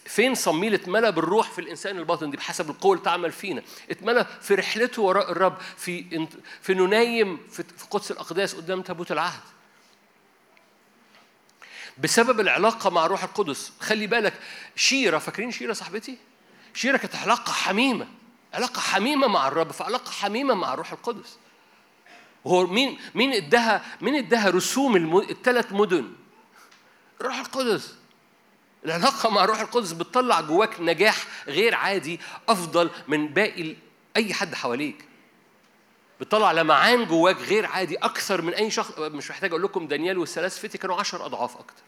فين 0.04 0.34
صميل 0.34 0.74
اتملى 0.74 1.12
بالروح 1.12 1.50
في 1.50 1.60
الإنسان 1.60 1.98
الباطن؟ 1.98 2.30
دي 2.30 2.36
بحسب 2.36 2.70
القوة 2.70 2.92
اللي 2.92 3.04
تعمل 3.04 3.32
فينا. 3.32 3.62
اتملى 3.90 4.26
في 4.40 4.54
رحلته 4.54 5.02
وراء 5.02 5.32
الرب 5.32 5.56
في 5.76 6.26
في 6.62 6.74
نايم 6.74 7.36
في 7.50 7.62
في 7.62 7.84
قدس 7.90 8.10
الأقداس 8.10 8.54
قدام 8.54 8.82
تابوت 8.82 9.12
العهد. 9.12 9.40
بسبب 11.98 12.40
العلاقة 12.40 12.90
مع 12.90 13.06
روح 13.06 13.24
القدس. 13.24 13.72
خلي 13.80 14.06
بالك 14.06 14.34
شيرة 14.76 15.18
فاكرين 15.18 15.50
شيرة 15.50 15.72
صاحبتي؟ 15.72 16.18
شيرة 16.74 16.96
كانت 16.96 17.16
علاقة 17.16 17.52
حميمة 17.52 18.06
علاقة 18.54 18.80
حميمة 18.80 19.26
مع 19.26 19.48
الرب 19.48 19.72
فعلاقة 19.72 20.10
حميمة 20.10 20.54
مع 20.54 20.74
الروح 20.74 20.92
القدس. 20.92 21.36
هو 22.46 22.66
مين 22.66 22.98
مين 23.14 23.32
اداها 23.32 23.84
مين 24.00 24.14
اداها 24.14 24.50
رسوم. 24.50 25.18
الثلاث 25.30 25.72
مدن؟ 25.72 26.12
الروح 27.20 27.38
القدس. 27.38 27.94
العلاقة 28.84 29.30
مع 29.30 29.44
الروح 29.44 29.60
القدس 29.60 29.92
بتطلع 29.92 30.40
جواك 30.40 30.80
نجاح 30.80 31.26
غير 31.46 31.74
عادي 31.74 32.20
أفضل 32.48 32.90
من 33.08 33.28
باقي 33.28 33.76
أي 34.16 34.34
حد 34.34 34.54
حواليك. 34.54 35.04
بتطلع 36.20 36.52
لمعان 36.52 37.04
جواك 37.04 37.36
غير 37.36 37.66
عادي 37.66 37.96
أكثر 37.96 38.42
من 38.42 38.54
أي 38.54 38.70
شخص 38.70 38.98
مش 38.98 39.30
محتاج 39.30 39.50
أقول 39.50 39.62
لكم 39.62 39.86
دانيال 39.86 40.18
والثلاث 40.18 40.58
فتي 40.58 40.78
كانوا 40.78 40.96
عشر 40.96 41.26
أضعاف 41.26 41.56
أكتر. 41.56 41.82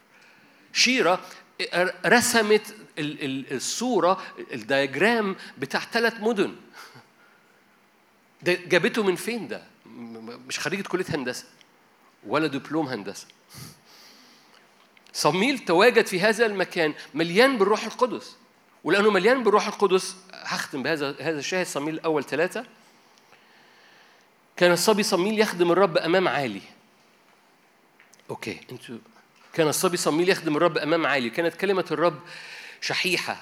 شيرة 0.77 1.19
رسمت 2.05 2.75
ال- 2.99 3.23
ال- 3.25 3.53
الصورة 3.55 4.23
الدياجرام 4.53 5.35
بتاع 5.57 5.79
ثلاث 5.79 6.13
مدن. 6.19 6.55
ده 8.41 8.53
جابته 8.53 9.03
من 9.03 9.15
فين 9.15 9.47
ده؟ 9.47 9.63
مش 10.47 10.59
خريجة 10.59 10.81
كلية 10.81 11.05
هندسة 11.09 11.45
ولا 12.27 12.47
دبلوم 12.47 12.87
هندسة. 12.87 13.27
صميل 15.13 15.59
تواجد 15.59 16.05
في 16.05 16.21
هذا 16.21 16.45
المكان 16.45 16.93
مليان 17.13 17.57
بالروح 17.57 17.83
القدس. 17.85 18.35
ولأنه 18.83 19.11
مليان 19.11 19.43
بالروح 19.43 19.67
القدس 19.67 20.15
هختم 20.33 20.83
بهذا 20.83 21.15
هذا 21.19 21.39
الشاهد 21.39 21.65
صميل 21.65 21.93
الأول 21.93 22.23
ثلاثة 22.23 22.65
كان 24.57 24.71
الصبي 24.71 25.03
صميل 25.03 25.39
يخدم 25.39 25.71
الرب 25.71 25.97
أمام 25.97 26.27
عالي. 26.27 26.61
أوكي 28.29 28.61
أنتوا 28.71 28.97
كان 29.57 29.67
الصبي 29.67 29.97
صميل 29.97 30.29
يخدم 30.29 30.57
الرب 30.57 30.77
أمام 30.77 31.05
عالي. 31.05 31.29
كانت 31.29 31.55
كلمة 31.55 31.85
الرب 31.91 32.19
شحيحة. 32.81 33.41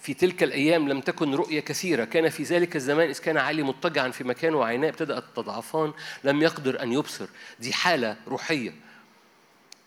في 0.00 0.14
تلك 0.14 0.42
الأيام 0.42 0.88
لم 0.88 1.00
تكن 1.00 1.34
رؤية 1.34 1.60
كثيرة. 1.60 2.04
كان 2.04 2.28
في 2.28 2.42
ذلك 2.42 2.76
الزمان 2.76 3.08
إذ 3.08 3.18
كان 3.18 3.36
علي 3.36 3.62
مضطجعا 3.62 4.10
في 4.10 4.24
مكانه 4.24 4.56
وعيناه 4.56 4.88
ابتدأت 4.88 5.24
تضعفان 5.36 5.92
لم 6.24 6.42
يقدر 6.42 6.82
أن 6.82 6.92
يبصر. 6.92 7.26
دي 7.60 7.72
حالة 7.72 8.16
روحية. 8.28 8.74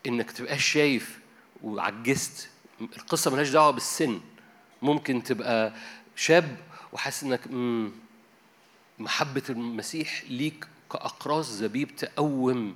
إنك 0.07 0.31
تبقاش 0.31 0.65
شايف 0.65 1.19
وعجزت. 1.63 2.49
القصة 2.81 3.31
ملهاش 3.31 3.49
دعوة 3.49 3.71
بالسن. 3.71 4.21
ممكن 4.81 5.23
تبقى 5.23 5.73
شاب 6.15 6.57
وحاسس 6.93 7.23
إنك 7.23 7.41
محبة 8.99 9.43
المسيح 9.49 10.23
ليك 10.29 10.67
كأقراص 10.91 11.49
زبيب 11.49 11.95
تقوم 11.95 12.75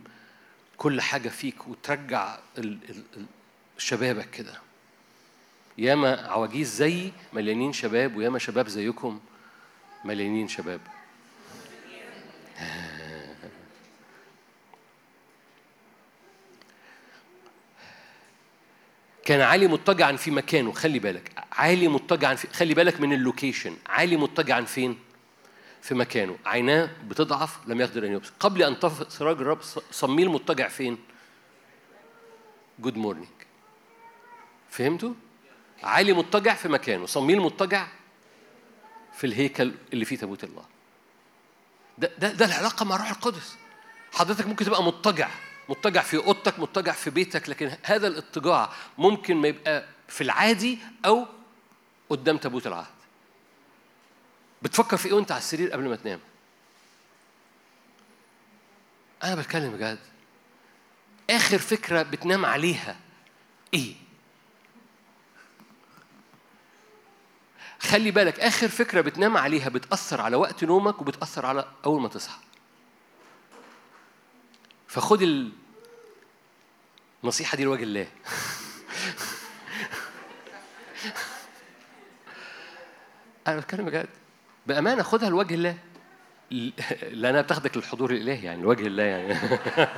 كل 0.84 1.02
حاجة 1.02 1.30
فيك 1.30 1.68
وترجع 1.68 2.38
شبابك 3.78 4.30
كده. 4.30 4.54
ياما 5.78 6.28
عواجيز 6.28 6.76
زيي 6.76 7.14
مليانين 7.34 7.74
شباب 7.74 8.16
وياما 8.16 8.40
شباب 8.40 8.68
زيكم 8.68 9.20
مليانين 10.06 10.48
شباب. 10.48 10.82
كان 19.26 19.42
علي 19.42 19.68
مضطجعا 19.68 20.16
في 20.16 20.32
مكانه 20.32 20.72
خلي 20.72 21.00
بالك. 21.00 21.44
عالي 21.52 21.88
مضطجعا 21.88 22.36
في 22.36 22.48
خلي 22.48 22.74
بالك 22.74 23.02
من 23.02 23.14
اللوكيشن. 23.14 23.78
عالي 23.86 24.18
مضطجعا 24.18 24.62
فين؟ 24.62 25.00
في 25.84 25.96
مكانه. 25.96 26.38
عيناه 26.46 26.90
بتضعف 27.08 27.68
لم 27.68 27.82
يقدر 27.82 28.06
أن 28.06 28.12
يبصر. 28.12 28.32
قبل 28.40 28.64
أن 28.64 28.76
طفئ 28.76 29.10
سراج 29.10 29.38
الرب 29.38 29.62
صموئيل 29.92 30.30
مضطجع 30.30 30.68
فين؟ 30.68 30.98
good 32.80 32.98
morning 32.98 33.28
فهمتوا؟ 34.70 35.14
عالي 35.84 36.14
مضطجع 36.14 36.54
في 36.54 36.70
مكانه. 36.70 37.06
صموئيل 37.06 37.42
مضطجع 37.42 37.88
في 39.14 39.28
الهيكل 39.28 39.72
اللي 39.94 40.06
فيه 40.06 40.18
تابوت 40.18 40.44
الله. 40.44 40.66
ده 41.98 42.12
ده 42.18 42.32
ده 42.32 42.46
العلاقة 42.46 42.86
مع 42.86 42.96
روح 42.96 43.10
القدس. 43.10 43.56
حضرتك 44.14 44.48
ممكن 44.48 44.66
تبقى 44.66 44.84
مضطجع 44.84 45.30
مضطجع 45.70 46.02
في 46.02 46.18
أوضتك 46.18 46.60
مضطجع 46.60 46.92
في 46.92 47.10
بيتك 47.10 47.50
لكن 47.50 47.72
هذا 47.84 48.08
الاضطجاع 48.08 48.70
ممكن 48.98 49.36
ما 49.38 49.48
يبقى 49.48 49.86
في 50.08 50.22
العادي 50.22 50.80
أو 51.06 51.26
قدام 52.10 52.38
تابوت 52.38 52.68
العهد. 52.68 52.93
بتفكر 54.64 54.98
في 54.98 55.06
إيه 55.08 55.14
وأنت 55.14 55.32
على 55.32 55.40
السرير 55.40 55.72
قبل 55.72 55.90
ما 55.90 55.96
تنام؟ 55.96 56.20
أنا 59.24 59.36
بتكلم 59.36 59.74
بجد. 59.74 60.00
آخر 61.30 61.58
فكرة 61.58 62.02
بتنام 62.02 62.46
عليها 62.46 63.00
إيه؟ 63.74 63.96
خلي 67.80 68.12
بالك 68.12 68.40
آخر 68.40 68.68
فكرة 68.68 69.02
بتنام 69.02 69.38
عليها 69.38 69.70
بتأثر 69.70 70.22
على 70.22 70.36
وقت 70.36 70.64
نومك 70.64 71.02
وبتأثر 71.02 71.46
على 71.46 71.66
أول 71.86 72.02
ما 72.02 72.08
تصحى. 72.08 72.40
فخد 74.88 75.52
النصيحة 77.24 77.58
دي 77.58 77.64
لوجه 77.64 77.84
الله. 77.84 78.08
أنا 83.48 83.60
بتكلم 83.60 83.86
بجد. 83.86 84.23
بأمانة 84.68 85.04
خدها 85.04 85.30
لوجه 85.30 85.54
الله. 85.54 85.78
لأنها 87.12 87.42
بتاخدك 87.42 87.78
للحضور 87.78 88.12
الإلهي 88.12 88.44
يعني 88.44 88.62
لوجه 88.62 88.88
الله 88.88 89.04
يعني. 89.04 89.40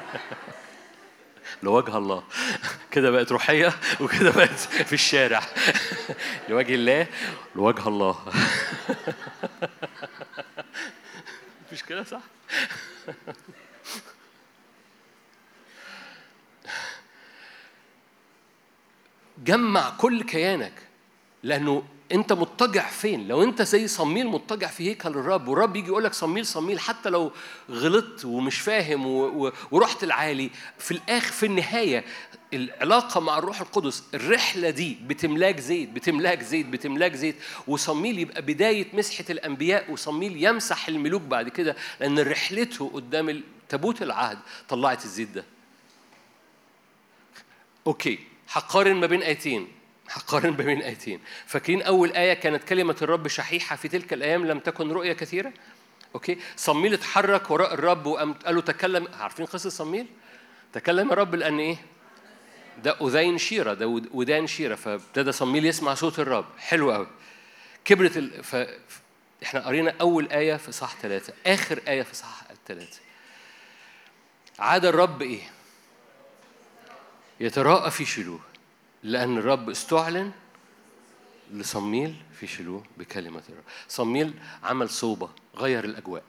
لوجه 1.63 1.97
الله. 1.97 2.23
كده 2.91 3.11
بقت 3.11 3.31
روحية 3.31 3.73
وكده 4.01 4.31
بقت 4.31 4.49
في 4.59 4.93
الشارع. 4.93 5.41
لوجه 6.49 6.75
الله 6.75 7.07
لوجه 7.55 7.87
الله. 7.87 8.17
مش 11.71 11.83
كده 11.83 12.03
صح؟ 12.03 12.21
جمع 19.37 19.89
كل 19.89 20.23
كيانك 20.23 20.73
لأنه 21.43 21.83
انت 22.11 22.33
مضطجع 22.33 22.87
فين؟ 22.89 23.27
لو 23.27 23.43
انت 23.43 23.61
زي 23.61 23.87
صميل 23.87 24.27
مضطجع 24.27 24.67
في 24.67 24.89
هيكل 24.89 25.09
الرب 25.09 25.47
والرب 25.47 25.75
يجي 25.75 25.87
يقول 25.87 26.03
لك 26.03 26.13
صميل 26.13 26.45
صميل 26.45 26.79
حتى 26.79 27.09
لو 27.09 27.31
غلطت 27.69 28.25
ومش 28.25 28.59
فاهم 28.59 29.05
و... 29.07 29.25
و... 29.47 29.51
ورحت 29.71 30.03
العالي 30.03 30.49
في 30.77 30.91
الآخر 30.91 31.31
في 31.31 31.45
النهاية 31.45 32.05
العلاقة 32.53 33.19
مع 33.21 33.37
الروح 33.37 33.61
القدس 33.61 34.03
الرحلة 34.13 34.69
دي 34.69 34.97
بتملاك 35.07 35.59
زيت 35.59 35.89
بتملاك 35.89 36.41
زيت 36.43 36.65
بتملاك 36.65 37.15
زيت 37.15 37.35
وصميل 37.67 38.19
يبقى 38.19 38.41
بداية 38.41 38.87
مسحة 38.93 39.25
الأنبياء 39.29 39.91
وصميل 39.91 40.43
يمسح 40.43 40.87
الملوك 40.87 41.21
بعد 41.21 41.49
كده 41.49 41.75
لأن 41.99 42.19
رحلته 42.19 42.91
قدام 42.93 43.43
تابوت 43.69 44.01
العهد 44.01 44.37
طلعت 44.69 45.05
الزيت 45.05 45.29
ده. 45.29 45.45
okay 47.87 48.19
هقارن 48.51 48.95
ما 48.95 49.07
بين 49.07 49.21
آيتين. 49.21 49.67
هقارن 50.09 50.51
بين 50.51 50.81
آيتين. 50.81 51.19
فاكرين 51.45 51.81
أول 51.81 52.11
آية 52.11 52.33
كانت 52.33 52.63
كلمة 52.63 52.95
الرب 53.01 53.27
شحيحة 53.27 53.75
في 53.75 53.87
تلك 53.87 54.13
الأيام 54.13 54.45
لم 54.45 54.59
تكن 54.59 54.91
رؤية 54.91 55.13
كثيرة؟ 55.13 55.53
okay. 56.15 56.37
صموئيل 56.55 56.93
اتحرك 56.93 57.51
وراء 57.51 57.73
الرب 57.73 58.05
وقام 58.05 58.33
قال 58.33 58.55
له 58.55 58.61
تكلم. 58.61 59.07
عارفين 59.19 59.45
قصة 59.45 59.69
صموئيل؟ 59.69 60.07
تكلم 60.73 61.11
الرب 61.11 61.35
لأن 61.35 61.59
إيه؟ 61.59 61.77
ده 62.83 62.97
أذين 63.01 63.37
شيرة 63.37 63.73
ده 63.73 63.87
ودان 63.87 64.47
شيرة. 64.47 64.75
فابتدى 64.75 65.31
صموئيل 65.31 65.65
يسمع 65.65 65.93
صوت 65.93 66.19
الرب. 66.19 66.45
حلو 66.57 66.91
قوي 66.91 67.07
كبرت 67.85 68.17
ال... 68.17 68.43
ف... 68.43 68.55
إحنا 69.43 69.67
قرينا 69.67 69.95
أول 70.01 70.29
آية 70.31 70.55
في 70.55 70.71
إصحاح 70.71 70.95
ثلاثة. 71.01 71.33
آخر 71.47 71.81
آية 71.87 72.03
في 72.03 72.15
إصحاح 72.15 72.41
ثلاثة. 72.67 72.99
عاد 74.59 74.85
الرب 74.85 75.21
إيه؟ 75.21 75.41
يتراءى 77.39 77.91
في 77.91 78.05
شلوه. 78.05 78.39
لأن 79.05 79.37
الرب 79.37 79.69
استعلن 79.69 80.31
لصميل 81.51 82.23
في 82.39 82.47
شلوه 82.47 82.83
بكلمة 82.97 83.43
الرب. 83.49 83.63
صميل 83.87 84.33
عمل 84.63 84.89
صوبة 84.89 85.29
غير 85.55 85.83
الأجواء 85.83 86.23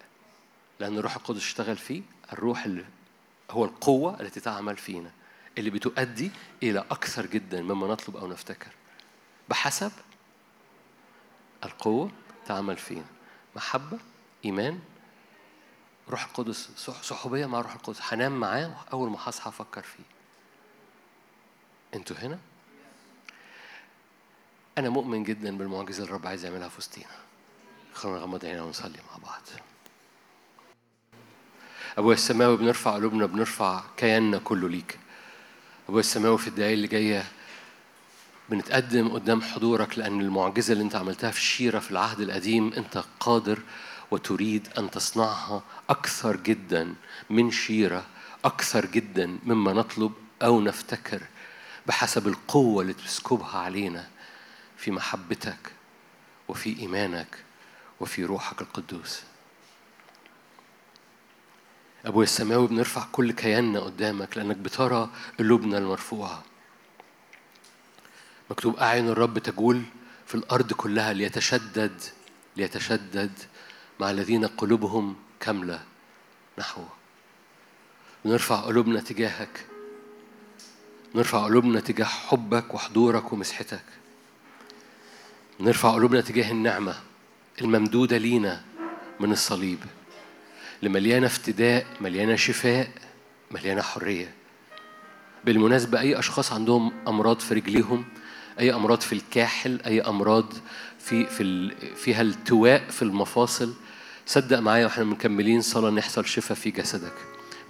لأن 0.81 0.99
الروح 0.99 1.17
القدس 1.17 1.41
اشتغل 1.41 1.77
فيه. 1.77 2.03
الروح 2.33 2.65
اللي 2.65 2.85
هو 3.51 3.65
القوة 3.65 4.21
التي 4.21 4.41
تعمل 4.41 4.77
فينا 4.77 5.11
اللي 5.59 5.71
بتؤدي 5.71 6.31
إلى 6.63 6.85
أكثر 6.91 7.27
جدا 7.27 7.63
مما 7.63 7.87
نطلب 7.87 8.17
أو 8.17 8.27
نفتكر. 8.27 8.71
بحسب 9.49 9.93
القوة 11.65 12.11
تعمل 12.47 12.77
فينا. 12.77 13.07
محبة 13.57 13.99
إيمان 14.45 14.81
روح 16.09 16.25
القدس 16.25 16.71
صحوبية 17.03 17.47
مع 17.47 17.61
روح 17.61 17.73
القدس. 17.73 17.99
هنام 18.03 18.41
معاه 18.41 18.75
أول 18.93 19.11
ما 19.11 19.19
هصحى 19.21 19.49
أفكر 19.49 19.83
فيه. 19.83 20.05
أنتوا 21.95 22.17
هنا؟ 22.17 22.39
أنا 24.79 24.89
مؤمن 24.89 25.23
جدا 25.23 25.57
بالمعجزة 25.59 25.99
اللي 25.99 26.09
الرب 26.09 26.27
عايز 26.27 26.45
يعملها 26.45 26.69
في 26.69 26.79
وسطينا. 26.79 27.07
خلونا 27.95 28.19
نغمض 28.19 28.45
عينينا 28.45 28.63
ونصلي 28.63 28.99
مع 29.11 29.17
بعض. 29.29 29.43
أبويا 31.99 32.15
السماوي 32.15 32.57
بنرفع 32.57 32.95
قلوبنا 32.95 33.27
بنرفع 33.27 33.83
كياننا 33.97 34.39
كله 34.39 34.69
ليك. 34.69 34.99
أبويا 35.89 36.01
السماوي 36.01 36.39
في 36.39 36.49
الدقايق 36.49 36.73
اللي 36.73 36.87
جاية 36.87 37.25
بنتقدم 38.49 39.09
قدام 39.09 39.43
حضورك 39.43 39.99
لأن 39.99 40.21
المعجزة 40.21 40.73
اللي 40.73 40.85
أنت 40.85 40.97
عملتها 40.97 41.31
في 41.31 41.39
الشيرة 41.39 41.79
في 41.79 41.91
العهد 41.91 42.21
القديم 42.21 42.73
أنت 42.73 43.05
قادر 43.21 43.59
وتريد 44.11 44.69
أن 44.79 44.91
تصنعها 44.91 45.63
أكثر 45.91 46.37
جدا 46.37 46.95
من 47.31 47.51
شيرة 47.51 48.07
أكثر 48.45 48.87
جدا 48.87 49.39
مما 49.45 49.73
نطلب 49.73 50.13
أو 50.43 50.61
نفتكر 50.61 51.23
بحسب 51.87 52.29
القوة 52.29 52.83
اللي 52.83 52.93
تسكبها 52.93 53.59
علينا. 53.59 54.09
في 54.87 54.93
محبتك 54.93 55.73
وفي 56.49 56.79
إيمانك 56.79 57.45
وفي 58.01 58.25
روحك 58.25 58.61
القدوس. 58.61 59.23
أبويا 62.05 62.25
السماوي 62.25 62.67
بنرفع 62.67 63.07
كل 63.13 63.33
كياننا 63.33 63.81
قدامك 63.81 64.37
لأنك 64.37 64.57
بترى 64.57 65.11
قلوبنا 65.39 65.79
المرفوعة. 65.79 66.43
مكتوب 68.51 68.77
أعين 68.77 69.09
الرب 69.09 69.39
تجول 69.39 69.83
في 70.27 70.35
الأرض 70.35 70.73
كلها 70.73 71.13
ليتشدد 71.13 72.03
ليتشدد 72.57 73.33
مع 74.01 74.11
الذين 74.11 74.47
قلوبهم 74.47 75.17
كاملة 75.41 75.85
نحوه 76.59 76.89
بنرفع 78.25 78.61
قلوبنا 78.61 79.01
تجاهك. 79.01 79.67
نرفع 81.15 81.45
قلوبنا 81.45 81.81
تجاه 81.81 82.05
حبك 82.05 82.75
وحضورك 82.75 83.33
ومسحتك. 83.33 83.85
نرفع 85.61 85.91
قلوبنا 85.95 86.21
تجاه 86.21 86.51
النعمة 86.53 86.95
الممدودة 87.61 88.17
لينا 88.19 88.61
من 89.21 89.33
الصليب 89.33 89.79
اللي 90.79 90.91
مليانة 90.91 91.27
افتداء 91.27 91.87
مليانة 92.01 92.37
شفاء 92.37 92.89
مليانة 93.51 93.83
حرية. 93.83 94.33
بالمناسبة 95.45 96.01
أي 96.01 96.19
أشخاص 96.19 96.53
عندهم 96.53 96.93
أمراض 97.09 97.41
في 97.41 97.55
رجليهم 97.55 98.05
أي 98.61 98.75
أمراض 98.75 99.01
في 99.01 99.13
الكاحل 99.13 99.81
أي 99.87 100.01
أمراض 100.01 100.53
في 100.99 101.27
في 101.27 101.71
فيها 101.97 102.23
التواء 102.23 102.89
في 102.91 103.03
المفاصل 103.03 103.75
صدق 104.27 104.59
معايا 104.59 104.85
وإحنا 104.87 105.05
مكملين 105.05 105.61
صلاة 105.61 105.91
نحصل 105.91 106.27
شفاء 106.27 106.57
في 106.59 106.71
جسدك. 106.71 107.15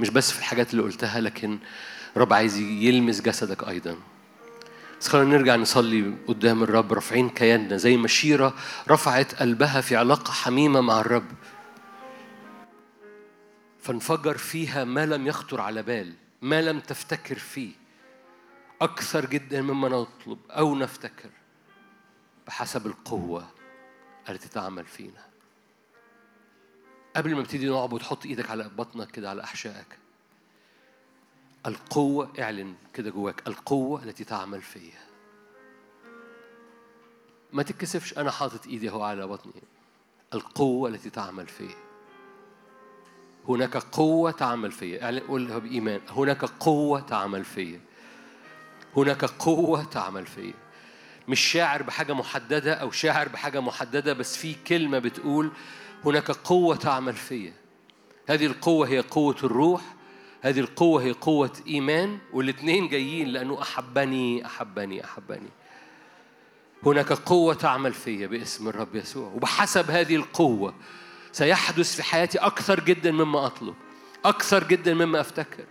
مش 0.00 0.10
بس 0.10 0.32
في 0.32 0.38
الحاجات 0.38 0.70
اللي 0.70 0.82
قلتها 0.82 1.20
لكن 1.20 1.58
رب 2.16 2.32
عايز 2.32 2.56
يلمس 2.58 3.20
جسدك 3.20 3.68
أيضا. 3.68 3.96
بس 5.06 5.12
خلينا 5.12 5.38
نرجع 5.38 5.56
نصلي 5.56 6.14
قدام 6.26 6.62
الرب. 6.62 6.92
رافعين 6.92 7.28
كياننا 7.28 7.76
زي 7.76 7.96
ما 7.96 8.08
شيرة 8.08 8.54
رفعت 8.88 9.34
قلبها 9.34 9.80
في 9.80 9.96
علاقة 9.96 10.32
حميمة 10.32 10.80
مع 10.80 11.00
الرب. 11.00 11.26
فانفجر 13.80 14.36
فيها 14.36 14.84
ما 14.84 15.06
لم 15.06 15.26
يخطر 15.26 15.60
على 15.60 15.82
بال 15.82 16.14
ما 16.42 16.62
لم 16.62 16.80
تفتكر 16.80 17.38
فيه. 17.38 17.72
أكثر 18.80 19.26
جدا 19.26 19.62
مما 19.62 19.88
نطلب 19.88 20.38
أو 20.50 20.74
نفتكر 20.74 21.30
بحسب 22.46 22.86
القوة 22.86 23.46
التي 24.28 24.48
تعمل 24.48 24.84
فينا. 24.84 25.26
قبل 27.16 27.34
ما 27.34 27.40
نبتدي 27.40 27.68
نعبد 27.68 28.02
حط 28.02 28.26
إيدك 28.26 28.50
على 28.50 28.70
بطنك 28.78 29.10
كده 29.10 29.30
على 29.30 29.44
أحشائك. 29.44 29.98
القوة 31.66 32.32
اعلن 32.38 32.74
كده 32.94 33.10
جواك 33.10 33.42
القوة 33.46 34.02
التي 34.02 34.24
تعمل 34.24 34.62
فيا. 34.62 35.06
ما 37.52 37.62
تتكسفش 37.62 38.18
أنا 38.18 38.30
حاطط 38.30 38.66
إيدي 38.66 38.88
أهو 38.88 39.02
على 39.02 39.26
بطني. 39.26 39.62
القوة 40.34 40.88
التي 40.88 41.10
تعمل 41.10 41.46
فيا. 41.46 41.74
هناك 43.48 43.76
قوة 43.76 44.30
تعمل 44.30 44.72
فيا. 44.72 45.04
اعلن 45.04 45.18
قولها 45.18 45.58
بإيمان. 45.58 46.00
هناك 46.08 46.44
قوة 46.44 47.00
تعمل 47.00 47.44
فيا. 47.44 47.80
هناك 48.96 49.24
قوة 49.24 49.84
تعمل 49.84 50.26
فيا. 50.26 50.54
مش 51.28 51.40
شاعر 51.40 51.82
بحاجة 51.82 52.12
محددة 52.12 52.74
أو 52.74 52.90
شاعر 52.90 53.28
بحاجة 53.28 53.60
محددة 53.60 54.12
بس 54.12 54.36
في 54.36 54.54
كلمة 54.54 54.98
بتقول 54.98 55.50
هناك 56.04 56.30
قوة 56.30 56.76
تعمل 56.76 57.14
فيا. 57.14 57.52
هذه 58.28 58.46
القوة 58.46 58.88
هي 58.88 59.00
قوة 59.00 59.36
الروح. 59.44 59.82
هذه 60.42 60.60
القوة 60.60 61.02
هي 61.02 61.12
قوة 61.12 61.52
إيمان 61.66 62.18
والاتنين 62.32 62.88
جايين 62.88 63.28
لأنه 63.28 63.62
أحبني 63.62 64.46
أحبني 64.46 65.04
أحبني. 65.04 65.48
هناك 66.86 67.12
قوة 67.12 67.54
تعمل 67.54 67.92
فيا 67.92 68.26
باسم 68.26 68.68
الرب 68.68 68.94
يسوع 68.96 69.32
وبحسب 69.34 69.90
هذه 69.90 70.16
القوة 70.16 70.74
سيحدث 71.32 71.96
في 71.96 72.02
حياتي 72.02 72.38
أكثر 72.38 72.80
جدا 72.80 73.12
مما 73.12 73.46
أطلب 73.46 73.74
أكثر 74.24 74.64
جدا 74.64 74.94
مما 74.94 75.20
أفتكر. 75.20 75.64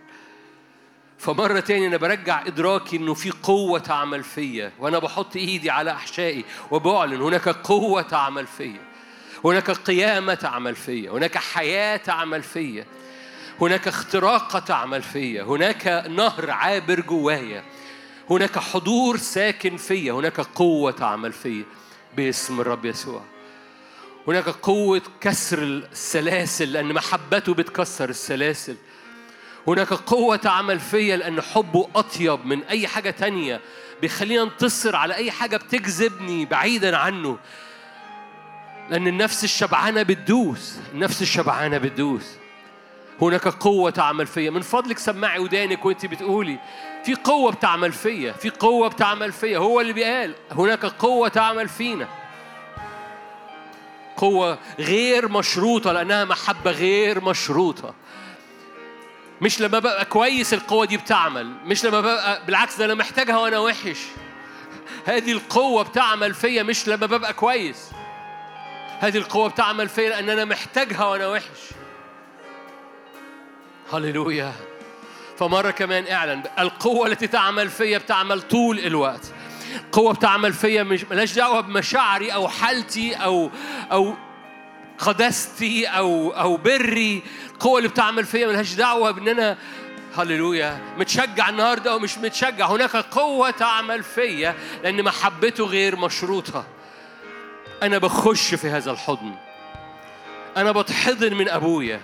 فمرة 1.18 1.60
تاني 1.60 1.86
أنا 1.86 1.96
برجع 1.96 2.46
إدراكي 2.46 2.96
إنه 2.96 3.14
في 3.14 3.30
قوة 3.30 3.78
تعمل 3.78 4.22
فيا 4.22 4.72
وأنا 4.78 4.98
بحط 4.98 5.36
إيدي 5.36 5.70
على 5.70 5.90
أحشائي 5.90 6.44
وبعلن 6.70 7.20
هناك 7.20 7.48
قوة 7.48 8.02
تعمل 8.02 8.46
فيا 8.46 8.80
هناك 9.44 9.70
قيامة 9.70 10.34
تعمل 10.34 10.74
فيا 10.74 11.10
هناك 11.10 11.38
حياة 11.38 11.96
تعمل 11.96 12.42
فيا. 12.42 12.86
هناك 13.60 13.88
اختراقة 13.88 14.58
تعمل 14.58 15.02
فيا 15.02 15.42
هناك 15.42 16.04
نهر 16.08 16.50
عابر 16.50 17.00
جوايا 17.00 17.64
هناك 18.30 18.58
حضور 18.58 19.16
ساكن 19.16 19.76
فيا 19.76 20.12
هناك 20.12 20.40
قوة 20.40 20.90
تعمل 20.90 21.32
فيا 21.32 21.64
باسم 22.16 22.60
الرب 22.60 22.84
يسوع. 22.84 23.22
هناك 24.28 24.48
قوة 24.48 25.02
كسر 25.20 25.62
السلاسل 25.62 26.72
لأن 26.72 26.92
محبته 26.92 27.54
بتكسر 27.54 28.08
السلاسل. 28.08 28.76
هناك 29.68 29.92
قوة 29.92 30.36
تعمل 30.36 30.80
فيا 30.80 31.16
لأن 31.16 31.40
حبه 31.40 31.88
أطيب 31.96 32.46
من 32.46 32.62
أي 32.62 32.88
حاجة 32.88 33.10
تانية 33.10 33.60
بيخليني 34.00 34.42
أنتصر 34.42 34.96
على 34.96 35.14
أي 35.14 35.30
حاجة 35.30 35.56
بتجذبني 35.56 36.44
بعيدا 36.44 36.96
عنه. 36.96 37.38
لأن 38.90 39.06
النفس 39.06 39.44
الشبعانة 39.44 40.02
بتدوس 40.02 40.76
النفس 40.92 41.22
الشبعانة 41.22 41.78
بتدوس. 41.78 42.26
هناك 43.22 43.48
قوة 43.48 43.90
تعمل 43.90 44.26
فيا. 44.26 44.50
من 44.50 44.60
فضلك 44.60 44.98
سمعي 44.98 45.38
ودانك 45.38 45.84
وانت 45.84 46.06
بتقولي. 46.06 46.58
في 47.04 47.14
قوة 47.14 47.52
بتعمل 47.52 47.92
فيا. 47.92 48.32
في 48.32 48.50
قوة 48.50 48.88
بتعمل 48.88 49.32
فيا. 49.32 49.58
هو 49.58 49.80
اللي 49.80 49.92
بيقال 49.92 50.34
هناك 50.52 50.84
قوة 50.86 51.28
تعمل 51.28 51.68
فينا. 51.68 52.08
قوة 54.16 54.58
غير 54.78 55.28
مشروطة 55.28 55.92
لأنها 55.92 56.24
محبة 56.24 56.70
غير 56.70 57.24
مشروطة. 57.24 57.94
مش 59.40 59.60
لما 59.60 59.78
ببقى 59.78 60.04
كويس 60.04 60.54
القوة 60.54 60.86
دي 60.86 60.96
بتعمل. 60.96 61.46
مش 61.64 61.84
لما 61.84 62.00
ببقى 62.00 62.46
بالعكس 62.46 62.76
ده 62.78 62.84
أنا 62.84 62.94
محتاجها 62.94 63.38
وأنا 63.38 63.58
وحش. 63.58 63.98
هذه 65.06 65.32
القوة 65.32 65.82
بتعمل 65.82 66.34
فيا 66.34 66.62
مش 66.62 66.88
لما 66.88 67.06
ببقى 67.06 67.32
كويس. 67.32 67.90
هذه 68.98 69.18
القوة 69.18 69.48
بتعمل 69.48 69.88
فيا 69.88 70.08
لأن 70.08 70.30
أنا 70.30 70.44
محتاجها 70.44 71.04
وأنا 71.04 71.28
وحش. 71.28 71.75
هللويا. 73.92 74.52
فمرة 75.38 75.70
كمان 75.70 76.06
اعلن 76.06 76.42
القوة 76.58 77.06
التي 77.06 77.26
تعمل 77.26 77.68
فيا 77.68 77.98
بتعمل 77.98 78.42
طول 78.42 78.78
الوقت. 78.78 79.32
قوة 79.92 80.14
بتعمل 80.14 80.52
فيا 80.52 80.82
مش 80.82 81.04
ملهاش 81.04 81.34
دعوة 81.34 81.60
بمشاعري 81.60 82.34
أو 82.34 82.48
حالتي 82.48 83.14
أو 83.14 83.50
أو 83.92 84.14
قداستي 84.98 85.86
أو 85.86 86.30
أو 86.30 86.56
بري. 86.56 87.22
القوة 87.50 87.78
اللي 87.78 87.88
بتعمل 87.88 88.24
فيا 88.24 88.46
ملهاش 88.46 88.74
دعوة 88.74 89.10
بإن 89.10 89.28
أنا 89.28 89.56
هللويا 90.16 90.80
متشجع 90.98 91.48
النهارده 91.48 91.92
أو 91.92 91.98
مش 91.98 92.18
متشجع. 92.18 92.66
هناك 92.66 92.96
قوة 92.96 93.50
تعمل 93.50 94.02
فيا 94.02 94.54
لأن 94.82 95.02
محبته 95.02 95.64
غير 95.64 95.96
مشروطة. 95.96 96.66
أنا 97.82 97.98
بخش 97.98 98.54
في 98.54 98.68
هذا 98.68 98.90
الحضن. 98.90 99.34
أنا 100.56 100.72
بتحضن 100.72 101.34
من 101.34 101.48
أبويا. 101.48 102.00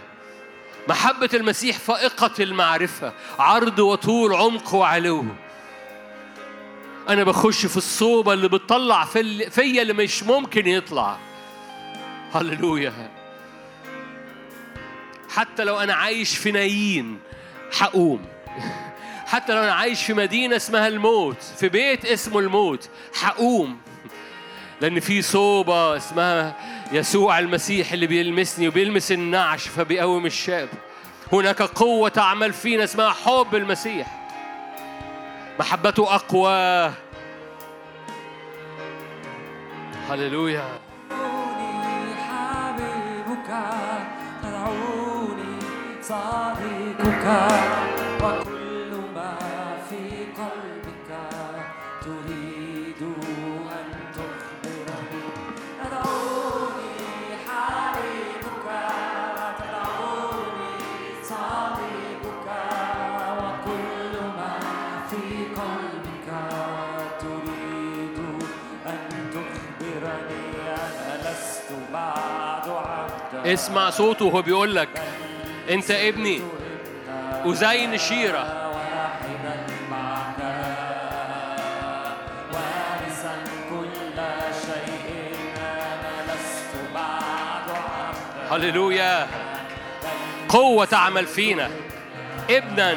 محبة 0.88 1.28
المسيح 1.34 1.78
فائقة 1.78 2.32
المعرفة. 2.40 3.12
عرض 3.38 3.78
وطول 3.78 4.34
عمق 4.34 4.74
وعلو. 4.74 5.24
أنا 7.08 7.24
بخش 7.24 7.66
في 7.66 7.76
الصوبة 7.76 8.32
اللي 8.32 8.48
بتطلع 8.48 9.04
في 9.04 9.50
فيا 9.50 9.82
اللي 9.82 9.92
مش 9.92 10.22
ممكن 10.22 10.66
يطلع. 10.66 11.16
هللويا. 12.34 13.10
حتى 15.30 15.64
لو 15.64 15.78
أنا 15.78 15.94
عايش 15.94 16.36
في 16.36 16.52
نايين 16.52 17.18
هقوم. 17.78 18.24
حتى 19.26 19.52
لو 19.54 19.62
أنا 19.62 19.72
عايش 19.72 20.04
في 20.04 20.14
مدينة 20.14 20.56
اسمها 20.56 20.88
الموت 20.88 21.42
في 21.42 21.68
بيت 21.68 22.04
اسمه 22.04 22.38
الموت 22.38 22.88
هقوم. 23.20 23.78
لأن 24.80 25.00
في 25.00 25.22
صوبة 25.22 25.96
اسمها 25.96 26.56
يسوع 26.92 27.38
المسيح 27.38 27.92
اللي 27.92 28.06
بيلمسني 28.06 28.68
وبيلمس 28.68 29.12
النعش 29.12 29.68
فبيقوم 29.68 30.26
الشاب. 30.26 30.68
هناك 31.32 31.62
قوة 31.62 32.08
تعمل 32.08 32.52
فينا 32.52 32.84
اسمها 32.84 33.10
حب 33.10 33.54
المسيح. 33.54 34.28
محبته 35.60 36.14
أقوى. 36.14 36.92
هللويا. 40.08 40.64
حبيبك 42.28 43.50
صديقك. 46.02 48.01
اسمع 73.52 73.90
صوته 73.90 74.24
وهو 74.24 74.42
بيقول 74.42 74.76
لك 74.76 74.88
أنت 75.70 75.90
ابني 75.90 76.40
وزين 77.44 77.98
عبدا 77.98 78.62
هللويا. 88.52 89.26
قوة 90.48 90.84
تعمل 90.84 91.26
فينا. 91.26 91.70
ابنا. 92.50 92.96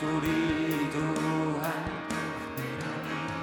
تريد 0.00 0.94
أن 1.64 1.72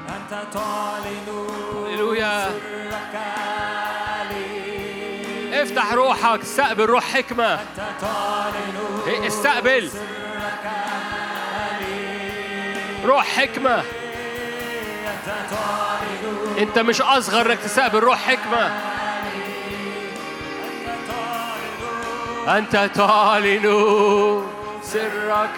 أنت 0.09 0.47
تعلن 0.53 1.47
هللويا. 1.87 2.51
افتح 5.53 5.93
روحك 5.93 6.39
استقبل 6.41 6.85
روح 6.85 7.03
حكمة. 7.03 7.59
إيه، 9.07 9.27
استقبل. 9.27 9.91
روح 13.05 13.25
حكمة. 13.25 13.83
أنت 16.57 16.79
مش 16.79 17.01
أصغر 17.01 17.51
إنك 17.51 17.59
تستقبل 17.59 17.99
روح 17.99 18.17
حكمة. 18.17 18.81
أنت 22.47 22.89
تعلن 22.95 23.65
سرك. 24.95 25.57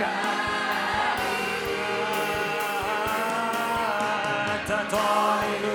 تعلن 4.68 5.66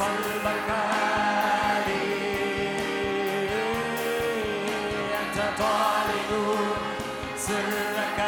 قلبك 0.00 0.68
أنت 5.20 5.38
سرك 7.36 8.18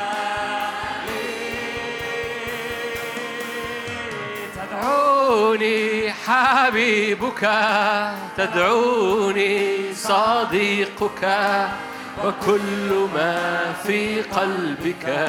تدعوني 4.57 6.13
حبيبك 6.13 7.43
تدعوني 8.37 9.55
صديقك. 9.95 11.23
وكل 12.25 13.09
ما 13.15 13.73
في 13.87 14.23
قلبك 14.23 15.29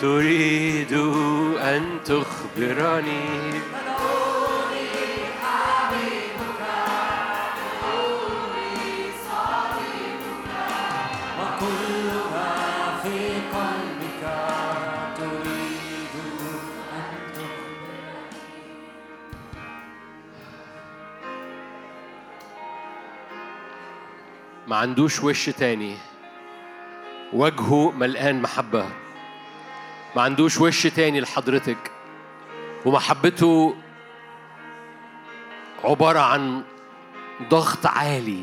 تريد 0.00 0.92
أن 1.58 1.82
تخبرني. 2.04 3.60
ما 24.74 24.80
عندوش 24.80 25.22
وش 25.22 25.50
تاني. 25.50 25.96
وجهه 27.32 27.90
ملقان 27.90 28.42
محبة. 28.42 28.86
ما 30.16 30.22
عندوش 30.22 30.60
وش 30.60 30.86
تاني 30.86 31.20
لحضرتك. 31.20 31.90
ومحبته 32.84 33.74
عبارة 35.84 36.18
عن 36.18 36.62
ضغط 37.50 37.86
عالي. 37.86 38.42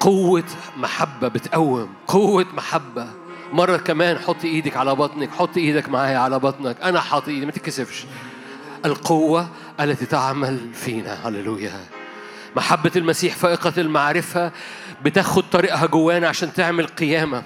قوة 0.00 0.44
محبة 0.76 1.28
بتقوم. 1.28 1.94
قوة 2.06 2.46
محبة. 2.54 3.06
مرة 3.52 3.76
كمان 3.76 4.18
حط 4.18 4.44
إيدك 4.44 4.76
على 4.76 4.94
بطنك. 4.94 5.30
حط 5.30 5.56
إيدك 5.56 5.88
معايا 5.88 6.18
على 6.18 6.38
بطنك. 6.38 6.80
أنا 6.82 7.00
حاطط 7.00 7.28
إيدي. 7.28 7.46
ما 7.46 7.52
تتكسفش. 7.52 8.06
القوة 8.84 9.48
التي 9.80 10.06
تعمل 10.06 10.74
فينا. 10.74 11.28
هللويا. 11.28 11.98
محبة 12.56 12.92
المسيح 12.96 13.34
فائقة 13.34 13.72
المعرفة 13.78 14.52
بتاخد 15.04 15.50
طريقها 15.50 15.86
جوانا 15.86 16.28
عشان 16.28 16.52
تعمل 16.52 16.86
قيامة. 16.86 17.42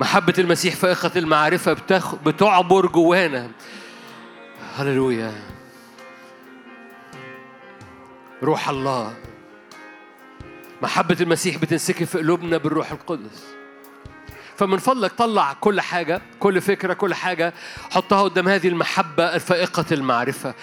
محبة 0.00 0.34
المسيح 0.38 0.76
فائقة 0.76 1.10
المعرفة. 1.16 1.76
بتعبر 2.26 2.86
جوانا. 2.86 3.50
هللويا. 4.76 5.32
روح 8.42 8.68
الله. 8.68 9.14
محبة 10.82 11.16
المسيح 11.20 11.56
بتنسكب 11.56 12.06
في 12.06 12.18
قلوبنا 12.18 12.56
بالروح 12.56 12.92
القدس. 12.92 13.44
فمن 14.56 14.78
فضلك 14.78 15.12
طلع 15.12 15.52
كل 15.52 15.80
حاجة 15.80 16.22
كل 16.40 16.60
فكرة 16.60 16.92
كل 16.92 17.14
حاجة. 17.14 17.54
حطها 17.90 18.22
قدام 18.22 18.48
هذه 18.48 18.68
المحبة 18.68 19.34
الفائقة 19.34 19.84
المعرفة. 19.92 20.54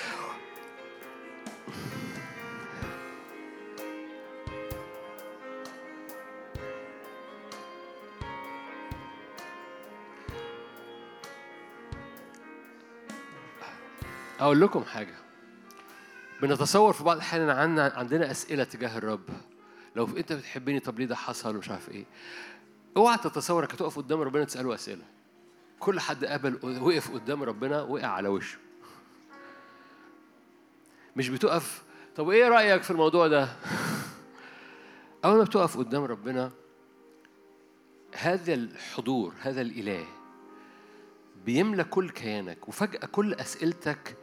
أقول 14.40 14.62
لكم 14.62 14.84
حاجة. 14.84 15.16
بنتصور 16.42 16.94
في 16.94 17.04
بعض 17.04 17.16
الأحيان 17.16 17.50
عندنا 17.50 17.94
عندنا 17.96 18.32
أسئلة 18.32 18.64
تجاه 18.64 18.98
الرب. 18.98 19.30
لو 19.96 20.18
أنت 20.18 20.34
بتحبني 20.34 20.80
طب 20.80 21.00
ليه 21.00 21.06
ده 21.06 21.16
حصل؟ 21.16 21.56
ومش 21.56 21.70
عارف 21.70 21.90
إيه. 21.90 22.06
أوعى 22.98 23.18
تتصور 23.18 23.64
إنك 23.64 23.72
تقف 23.72 23.98
قدام 23.98 24.22
ربنا 24.22 24.44
تسأله 24.44 24.76
أسئلة. 24.76 25.04
كل 25.80 26.00
حد 26.00 26.26
قابل 26.26 26.80
وقف 26.82 27.12
قدام 27.12 27.44
ربنا 27.44 27.82
وقع 27.82 28.08
على 28.08 28.28
وشه. 28.28 28.58
مش 31.16 31.30
بتقف. 31.30 31.84
طب 32.16 32.30
إيه 32.30 32.48
رأيك 32.48 32.84
في 32.84 32.92
الموضوع 32.92 33.28
ده؟ 33.28 33.50
أول 35.26 35.38
ما 35.38 35.44
بتقف 35.44 35.78
قدام 35.78 36.04
ربنا 36.04 36.52
هذا 38.16 38.54
الحضور 38.54 39.34
هذا 39.42 39.62
الإله 39.62 40.06
بيملى 41.46 41.84
كل 41.84 42.10
كيانك 42.10 42.68
وفجأة 42.68 43.06
كل 43.06 43.34
أسئلتك 43.34 44.18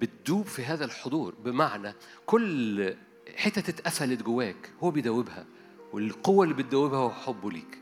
بتدوب 0.00 0.46
في 0.46 0.64
هذا 0.64 0.84
الحضور. 0.84 1.34
بمعنى 1.44 1.94
كل 2.26 2.94
حتة 3.36 3.70
اتقفلت 3.70 4.22
جواك 4.22 4.70
هو 4.82 4.90
بيدوبها 4.90 5.46
والقوة 5.92 6.44
اللي 6.44 6.54
بتدوبها 6.54 6.98
هو 6.98 7.10
حبه 7.10 7.50
ليك. 7.50 7.78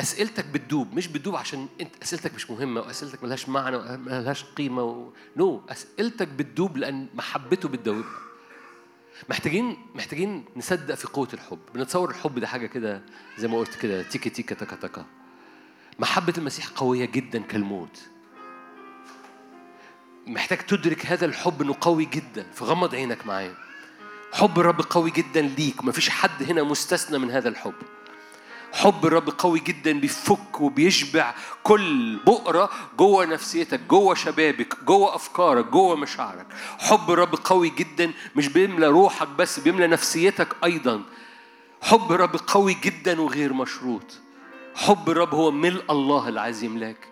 أسئلتك 0.00 0.46
بتدوب 0.46 0.94
مش 0.94 1.08
بتدوب 1.08 1.36
عشان 1.36 1.68
أنت 1.80 2.02
أسئلتك 2.02 2.34
مش 2.34 2.50
مهمة 2.50 2.80
وأسئلتك 2.80 3.24
ملهاش 3.24 3.48
معنى 3.48 3.76
وملهاش 3.76 4.44
قيمة 4.44 4.82
و... 4.82 5.12
نو 5.36 5.62
أسئلتك 5.68 6.28
بتدوب 6.28 6.76
لأن 6.76 7.06
محبته 7.14 7.68
بتدوبها 7.68 8.20
محتاجين 9.30 9.76
محتاجين 9.94 10.44
نصدق 10.56 10.94
في 10.94 11.06
قوة 11.06 11.28
الحب. 11.34 11.58
بنتصور 11.74 12.10
الحب 12.10 12.38
ده 12.38 12.46
حاجة 12.46 12.66
كده 12.66 13.02
زي 13.38 13.48
ما 13.48 13.58
قلت 13.58 13.74
كده 13.74 14.02
تيكي 14.02 14.30
تيكا 14.30 14.54
تكا 14.54 14.76
تكا. 14.76 15.06
محبة 15.98 16.34
المسيح 16.38 16.68
قوية 16.68 17.04
جدا 17.04 17.42
كالموت. 17.42 18.00
محتاج 20.26 20.58
تدرك 20.58 21.06
هذا 21.06 21.26
الحب 21.26 21.62
إنه 21.62 21.76
قوي 21.80 22.04
جدا. 22.04 22.46
فغمض 22.54 22.94
عينك 22.94 23.26
معايا. 23.26 23.54
حب 24.32 24.60
الرب 24.60 24.80
قوي 24.90 25.10
جدا 25.10 25.42
ليك. 25.42 25.84
مفيش 25.84 26.10
حد 26.10 26.42
هنا 26.42 26.62
مستثنى 26.62 27.18
من 27.18 27.30
هذا 27.30 27.48
الحب. 27.48 27.74
حب 28.72 29.06
الرب 29.06 29.30
قوي 29.38 29.60
جدا 29.60 30.00
بيفك 30.00 30.60
وبيشبع 30.60 31.34
كل 31.62 32.16
بؤرة 32.16 32.70
جوه 32.98 33.24
نفسيتك 33.24 33.80
جوه 33.80 34.14
شبابك 34.14 34.84
جوه 34.84 35.14
أفكارك 35.14 35.64
جوه 35.64 35.96
مشاعرك. 35.96 36.46
حب 36.78 37.10
الرب 37.10 37.34
قوي 37.44 37.70
جدا 37.70 38.12
مش 38.36 38.48
بيملى 38.48 38.86
روحك 38.86 39.28
بس 39.28 39.60
بيملى 39.60 39.86
نفسيتك 39.86 40.56
أيضا. 40.64 41.02
حب 41.82 42.12
الرب 42.12 42.36
قوي 42.46 42.76
جدا 42.84 43.20
وغير 43.20 43.52
مشروط. 43.52 44.18
حب 44.74 45.10
الرب 45.10 45.34
هو 45.34 45.50
ملء 45.50 45.92
الله 45.92 46.28
اللي 46.28 46.40
عايز 46.40 46.62
يملاك 46.64 47.11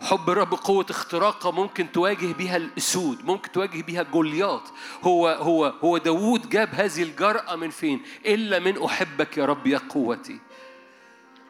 حب 0.00 0.30
الرب 0.30 0.54
قوة 0.54 0.86
اختراقة 0.90 1.52
ممكن 1.52 1.92
تواجه 1.92 2.32
بيها 2.32 2.56
الأسود 2.56 3.24
ممكن 3.24 3.52
تواجه 3.52 3.82
بيها 3.82 4.02
جولياط. 4.02 4.62
هو 5.02 5.28
هو 5.28 5.66
هو 5.66 5.98
داوود 5.98 6.48
جاب 6.48 6.68
هذه 6.74 7.02
الجرأة 7.02 7.56
من 7.56 7.70
فين؟ 7.70 8.02
إلا 8.26 8.58
من 8.58 8.82
أحبك 8.82 9.38
يا 9.38 9.44
رب 9.44 9.66
يا 9.66 9.78
قوتي. 9.88 10.40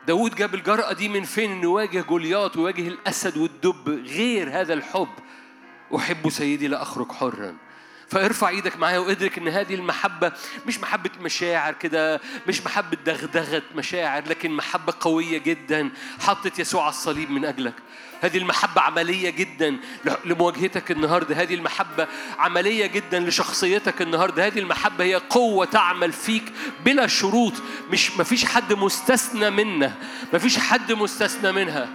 داوود 0.06 0.34
جاب 0.34 0.54
الجرأة 0.54 0.92
دي 0.92 1.08
من 1.08 1.22
فين؟ 1.22 1.52
إنه 1.52 1.62
يواجه 1.62 2.00
جولياط 2.00 2.56
ويواجه 2.56 2.88
الأسد 2.88 3.36
والدب 3.36 3.88
غير 3.88 4.60
هذا 4.60 4.74
الحب. 4.74 5.08
أحب 5.96 6.30
سيدي 6.30 6.68
لا 6.68 6.82
أخرج 6.82 7.12
حرا. 7.12 7.56
فارفع 8.10 8.48
إيدك 8.48 8.76
معايا 8.76 8.98
وادرك 8.98 9.38
ان 9.38 9.48
هذه 9.48 9.74
المحبة 9.74 10.32
مش 10.66 10.80
محبة 10.80 11.10
مشاعر 11.20 11.72
كده 11.72 12.20
مش 12.46 12.62
محبة 12.62 12.98
دغدغة 13.06 13.62
مشاعر 13.74 14.28
لكن 14.28 14.50
محبة 14.50 14.94
قوية 15.00 15.38
جدا 15.38 15.90
حطت 16.20 16.58
يسوع 16.58 16.82
على 16.82 16.90
الصليب 16.90 17.30
من 17.30 17.44
أجلك. 17.44 17.74
هذه 18.20 18.38
المحبة 18.38 18.80
عملية 18.80 19.30
جدا 19.30 19.76
لمواجهتك 20.24 20.90
النهاردة. 20.90 21.42
هذه 21.42 21.54
المحبة 21.54 22.06
عملية 22.38 22.86
جدا 22.86 23.20
لشخصيتك 23.20 24.02
النهاردة. 24.02 24.46
هذه 24.46 24.58
المحبة 24.58 25.04
هي 25.04 25.14
قوة 25.14 25.64
تعمل 25.64 26.12
فيك 26.12 26.52
بلا 26.84 27.06
شروط. 27.06 27.52
مش 27.90 28.18
مفيش 28.18 28.44
حد 28.44 28.72
مستثنى 28.72 29.50
منها. 29.50 29.94
مفيش 30.32 30.58
حد 30.58 30.92
مستثنى 30.92 31.52
منها. 31.52 31.88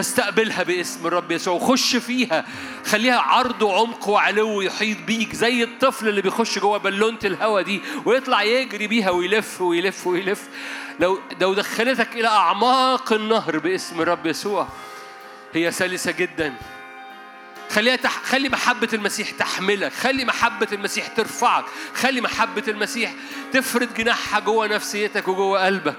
فاستقبلها 0.00 0.62
باسم 0.62 1.06
الرب 1.06 1.30
يسوع 1.30 1.54
وخش 1.54 1.96
فيها. 1.96 2.44
خليها 2.86 3.20
عرض 3.20 3.62
وعمق 3.62 4.08
وعلو 4.08 4.60
يحيط 4.60 4.98
بيك 5.06 5.34
زي 5.34 5.62
الطفل 5.62 6.08
اللي 6.08 6.22
بيخش 6.22 6.58
جوه 6.58 6.78
بالونة 6.78 7.18
الهوا 7.24 7.60
دي 7.60 7.80
ويطلع 8.04 8.42
يجري 8.42 8.86
بيها 8.86 9.10
ويلف 9.10 9.60
ويلف 9.60 10.06
ويلف. 10.06 10.48
لو 11.00 11.20
لو 11.40 11.54
دخلتك 11.54 12.08
إلى 12.14 12.28
أعماق 12.28 13.12
النهر 13.12 13.58
باسم 13.58 14.00
الرب 14.00 14.26
يسوع 14.26 14.68
هي 15.52 15.72
سلسة 15.72 16.10
جدا. 16.10 16.54
خليها 17.70 17.96
تح... 17.96 18.22
خلي 18.22 18.48
محبة 18.48 18.88
المسيح 18.92 19.30
تحملك 19.30 19.92
خلي 19.92 20.24
محبة 20.24 20.68
المسيح 20.72 21.06
ترفعك 21.06 21.64
خلي 21.94 22.20
محبة 22.20 22.64
المسيح 22.68 23.12
تفرد 23.52 23.94
جناحها 23.94 24.40
جوه 24.40 24.66
نفسيتك 24.66 25.28
وجوه 25.28 25.66
قلبك. 25.66 25.98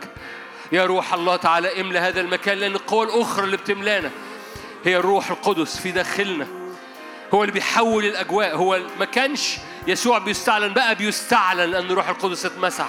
يا 0.72 0.85
روح 0.85 1.14
الله 1.14 1.35
تعالى 1.35 1.82
املى 1.82 2.00
هذا 2.00 2.22
المكان 2.22 2.58
لأن 2.58 2.72
القوة 2.72 3.03
الأخرى 3.03 3.45
اللي 3.45 3.58
بتملانا 3.58 4.11
هي 4.85 4.98
الروح 4.98 5.30
القدس 5.32 5.77
في 5.77 5.91
داخلنا. 5.91 6.48
هو 7.33 7.43
اللي 7.43 7.53
بيحول 7.53 8.06
الأجواء 8.06 8.56
هو 8.56 8.80
ما 9.00 9.06
كانش 9.06 9.58
يسوع 9.88 10.17
بيستعلن 10.17 10.74
بقى 10.74 10.95
بيستعلن 10.95 11.72
لأن 11.72 11.85
الروح 11.85 12.09
القدس 12.09 12.45
اتمسح 12.45 12.88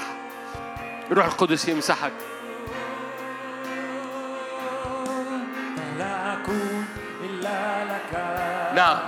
الروح 1.10 1.26
القدس 1.26 1.68
يمسحك. 1.68 2.12
فلا 5.76 6.32
أكون 6.32 6.86
إلا 7.24 7.84
لك. 7.84 8.12
نعم. 8.76 8.98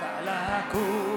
فلا 0.00 0.58
أكون 0.58 1.07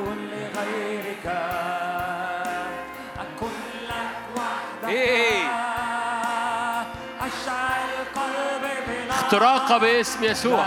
اختراق 9.32 9.78
باسم 9.78 10.24
يسوع. 10.24 10.66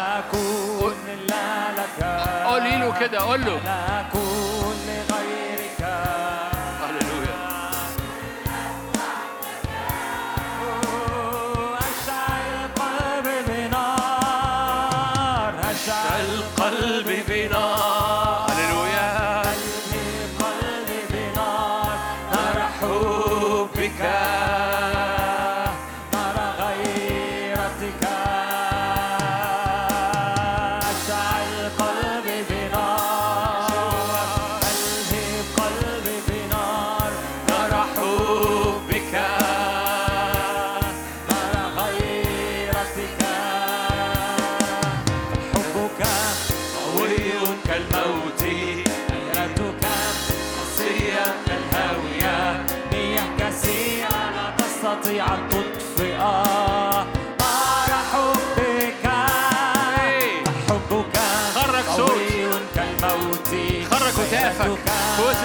قولي 2.44 2.76
له 2.76 2.98
كده 3.00 3.18
قول 3.18 3.40
له. 3.44 3.60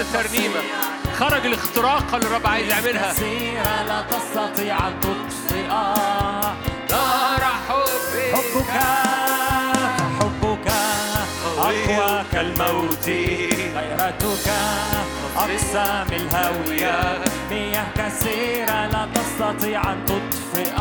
الترنيمة 0.10 0.62
خرج 1.20 1.46
الاختراق 1.46 2.16
اللي 2.16 2.28
الرب 2.28 2.48
عايز 2.48 2.70
يعملها 2.70 3.14
كثيرة 3.14 3.84
لا 3.88 4.02
تستطيع 4.02 4.88
أن 4.88 5.00
تطفئ 5.02 5.68
نار 6.92 7.44
حبك. 7.70 8.36
حبك 8.36 8.72
حبك 10.20 10.72
أقوى 11.58 12.24
كالموت. 12.32 13.10
غيرتك 13.76 14.50
أقسى 15.38 16.06
من 16.10 16.14
الهاوية 16.14 17.24
مياه 17.52 17.86
كثيرة 17.98 18.86
لا 18.86 19.08
تستطيع 19.14 19.92
أن 19.92 20.06
تطفئ. 20.06 20.74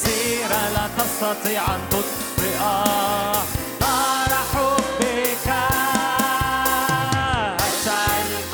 كثيرة 0.00 0.62
لا 0.74 0.86
تستطيع 0.98 1.62
أن 1.74 1.80
تطفئ. 1.90 2.58
نار 3.80 4.32
حبك 4.52 5.48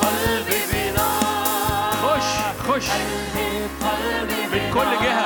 قلبي 0.02 0.60
بنار 0.73 1.92
خش 2.02 2.31
خش. 2.68 2.89
قلبي 3.83 4.42
من 4.52 4.65
كل 4.75 4.91
جهة. 5.05 5.26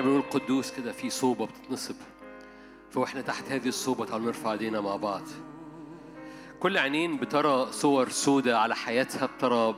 وإحنا 0.00 0.12
بنقول 0.12 0.30
قدوس 0.30 0.70
كده 0.70 0.92
في 0.92 1.10
صوبة 1.10 1.46
بتتنصب. 1.46 1.94
فواحنا 2.90 3.20
تحت 3.20 3.44
هذه 3.52 3.68
الصوبة 3.68 4.04
تعالوا 4.06 4.26
نرفع 4.26 4.52
ايدينا 4.52 4.80
مع 4.80 4.96
بعض. 4.96 5.22
كل 6.60 6.78
عينين 6.78 7.16
بترى 7.16 7.72
صور 7.72 8.08
سودة 8.08 8.58
على 8.58 8.76
حياتها 8.76 9.26
بترى 9.26 9.74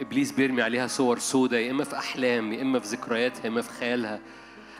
إبليس 0.00 0.32
بيرمي 0.32 0.62
عليها 0.62 0.86
صور 0.86 1.18
سودة 1.18 1.58
يا 1.58 1.70
إما 1.70 1.84
في 1.84 1.96
أحلام 1.96 2.52
يا 2.52 2.62
إما 2.62 2.78
في 2.80 2.86
ذكرياتها 2.86 3.42
يا 3.44 3.48
إما 3.48 3.62
في 3.62 3.70
خيالها. 3.70 4.20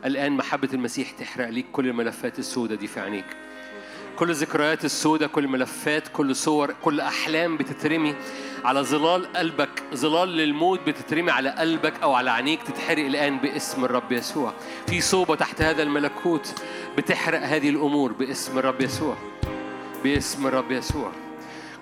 الآن 0.04 0.32
محبة 0.32 0.68
المسيح 0.72 1.10
تحرق 1.10 1.48
ليك 1.48 1.66
كل 1.72 1.86
الملفات 1.88 2.38
السودة 2.38 2.74
دي 2.74 2.86
في 2.86 3.00
عينيك. 3.00 3.26
كل 4.20 4.30
الذكريات 4.30 4.84
السوداء 4.84 5.28
كل 5.28 5.48
ملفات 5.48 6.08
كل 6.08 6.36
صور 6.36 6.74
كل 6.82 7.00
أحلام 7.00 7.56
بتترمي 7.56 8.14
على 8.64 8.80
ظلال 8.80 9.32
قلبك. 9.32 9.82
ظلال 9.94 10.28
للموت 10.28 10.80
بتترمي 10.86 11.30
على 11.30 11.50
قلبك 11.50 11.92
أو 12.02 12.14
على 12.14 12.30
عينيك 12.30 12.62
تتحرق 12.62 13.06
الآن 13.06 13.38
باسم 13.38 13.84
الرب 13.84 14.12
يسوع. 14.12 14.52
في 14.86 15.00
صوبة 15.00 15.34
تحت 15.34 15.62
هذا 15.62 15.82
الملكوت 15.82 16.62
بتحرق 16.98 17.42
هذه 17.42 17.68
الأمور 17.68 18.12
باسم 18.12 18.58
الرب 18.58 18.80
يسوع. 18.80 19.16
باسم 20.04 20.46
الرب 20.46 20.72
يسوع. 20.72 21.12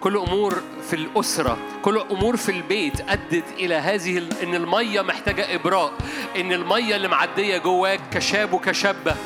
كل 0.01 0.17
أمور 0.17 0.63
في 0.91 0.97
الأسرة 0.97 1.59
كل 1.83 1.99
أمور 1.99 2.37
في 2.37 2.53
البيت 2.53 3.01
أدت 3.01 3.45
إلى 3.59 3.75
هذه 3.75 4.19
إن 4.43 4.55
المية 4.55 5.01
محتاجة 5.01 5.55
إبراء 5.55 5.93
إن 6.37 6.53
المية 6.53 6.97
اللي 6.97 7.09
معدية 7.09 7.59
جواك 7.59 8.01
كشاب 8.13 8.53
وكشابة. 8.53 9.17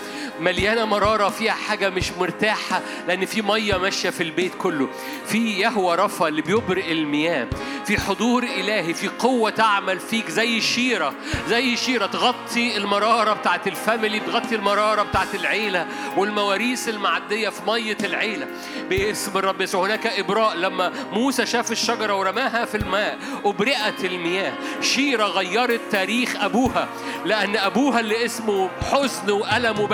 مليانة 0.43 0.85
مرارة 0.85 1.29
فيها 1.29 1.53
حاجة 1.53 1.91
مش 1.91 2.13
مرتاحة 2.13 2.81
لأن 3.09 3.25
في 3.27 3.43
مية 3.43 3.77
ماشية 3.77 4.11
في 4.11 4.23
البيت 4.23 4.53
كله. 4.55 4.89
في 5.27 5.59
يهوى 5.59 5.95
رفا 5.97 6.29
اللي 6.29 6.43
بيبرئ 6.43 6.93
المياه 6.93 7.47
في 7.87 8.01
حضور 8.01 8.43
إلهي 8.43 8.95
في 8.95 9.09
قوة 9.09 9.51
تعمل 9.51 10.01
فيك 10.01 10.31
زي 10.31 10.61
شيرة 10.61 11.15
زي 11.49 11.77
شيرة 11.77 12.07
تغطي 12.07 12.77
المرارة 12.77 13.33
بتاعت 13.33 13.67
الفاميلي 13.69 14.21
تغطي 14.21 14.55
المرارة 14.55 15.03
بتاعت 15.03 15.35
العيلة 15.35 15.87
والمواريث 16.17 16.89
المعدية 16.89 17.49
في 17.49 17.61
مية 17.67 17.97
العيلة. 18.05 18.47
باسم 18.91 19.39
الرب 19.39 19.61
يسوع 19.61 19.87
هناك 19.87 20.07
إبراء 20.07 20.57
لما 20.57 20.93
موسى 21.13 21.47
شاف 21.47 21.73
الشجرة 21.73 22.15
ورماها 22.15 22.65
في 22.65 22.77
الماء 22.77 23.19
أبرئت 23.45 24.05
المياه. 24.05 24.53
شيرة 24.81 25.25
غيرت 25.25 25.81
تاريخ 25.91 26.37
أبوها 26.41 26.89
لأن 27.27 27.57
أبوها 27.57 28.01
اللي 28.01 28.25
اسمه 28.25 28.71
حزن 28.93 29.31
وألم 29.31 29.87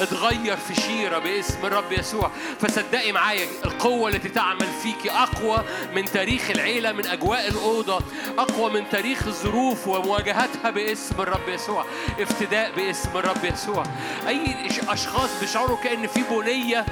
اتغير 0.00 0.56
في 0.56 0.74
شيرة 0.74 1.18
باسم 1.18 1.66
الرب 1.66 1.92
يسوع. 1.92 2.30
فصدقي 2.60 3.12
معايا 3.12 3.46
القوة 3.64 4.08
التي 4.08 4.28
تعمل 4.28 4.66
فيكي 4.82 5.10
أقوى 5.10 5.64
من 5.94 6.04
تاريخ 6.04 6.50
العيلة 6.50 6.92
من 6.92 7.06
أجواء 7.06 7.48
الأوضة 7.48 8.00
أقوى 8.38 8.70
من 8.70 8.88
تاريخ 8.88 9.26
الظروف 9.26 9.88
ومواجهتها 9.88 10.70
باسم 10.70 11.20
الرب 11.20 11.48
يسوع. 11.48 11.84
افتداء 12.20 12.72
باسم 12.76 13.08
الرب 13.16 13.44
يسوع. 13.44 13.82
أي 14.28 14.68
أشخاص 14.88 15.30
بيشعروا 15.40 15.76
كأن 15.76 16.06
في 16.06 16.22
بنية 16.30 16.86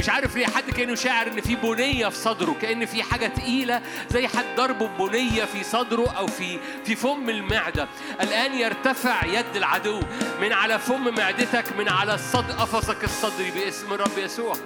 مش 0.00 0.08
عارف 0.08 0.36
ليه 0.36 0.46
حد 0.46 0.70
كأنه 0.70 0.94
شاعر 0.94 1.26
إن 1.26 1.40
في 1.40 1.54
بنية 1.56 2.08
في 2.08 2.16
صدره 2.16 2.56
كأن 2.62 2.86
في 2.86 3.02
حاجة 3.02 3.26
تقيلة 3.26 3.82
زي 4.10 4.28
حد 4.28 4.44
ضربه 4.56 4.86
ببنيه 4.86 5.44
في 5.44 5.64
صدره 5.64 6.10
أو 6.18 6.26
في 6.26 6.58
في 6.84 6.96
فم 6.96 7.30
المعدة. 7.30 7.88
الآن 8.20 8.54
يرتفع 8.54 9.26
يد 9.26 9.56
العدو 9.56 10.00
من 10.40 10.52
على 10.52 10.78
فم 10.78 11.14
معدتك 11.14 11.64
من 11.78 11.88
على 11.88 12.14
الصد 12.14 12.50
قفصك 12.52 13.04
الصدري 13.04 13.50
باسم 13.50 13.92
الرب 13.92 14.18
يسوع. 14.18 14.56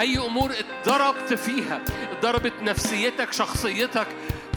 أي 0.00 0.18
أمور 0.18 0.52
اتضربت 0.52 1.34
فيها 1.34 1.80
اتضربت 2.12 2.52
نفسيتك 2.62 3.32
شخصيتك 3.32 4.06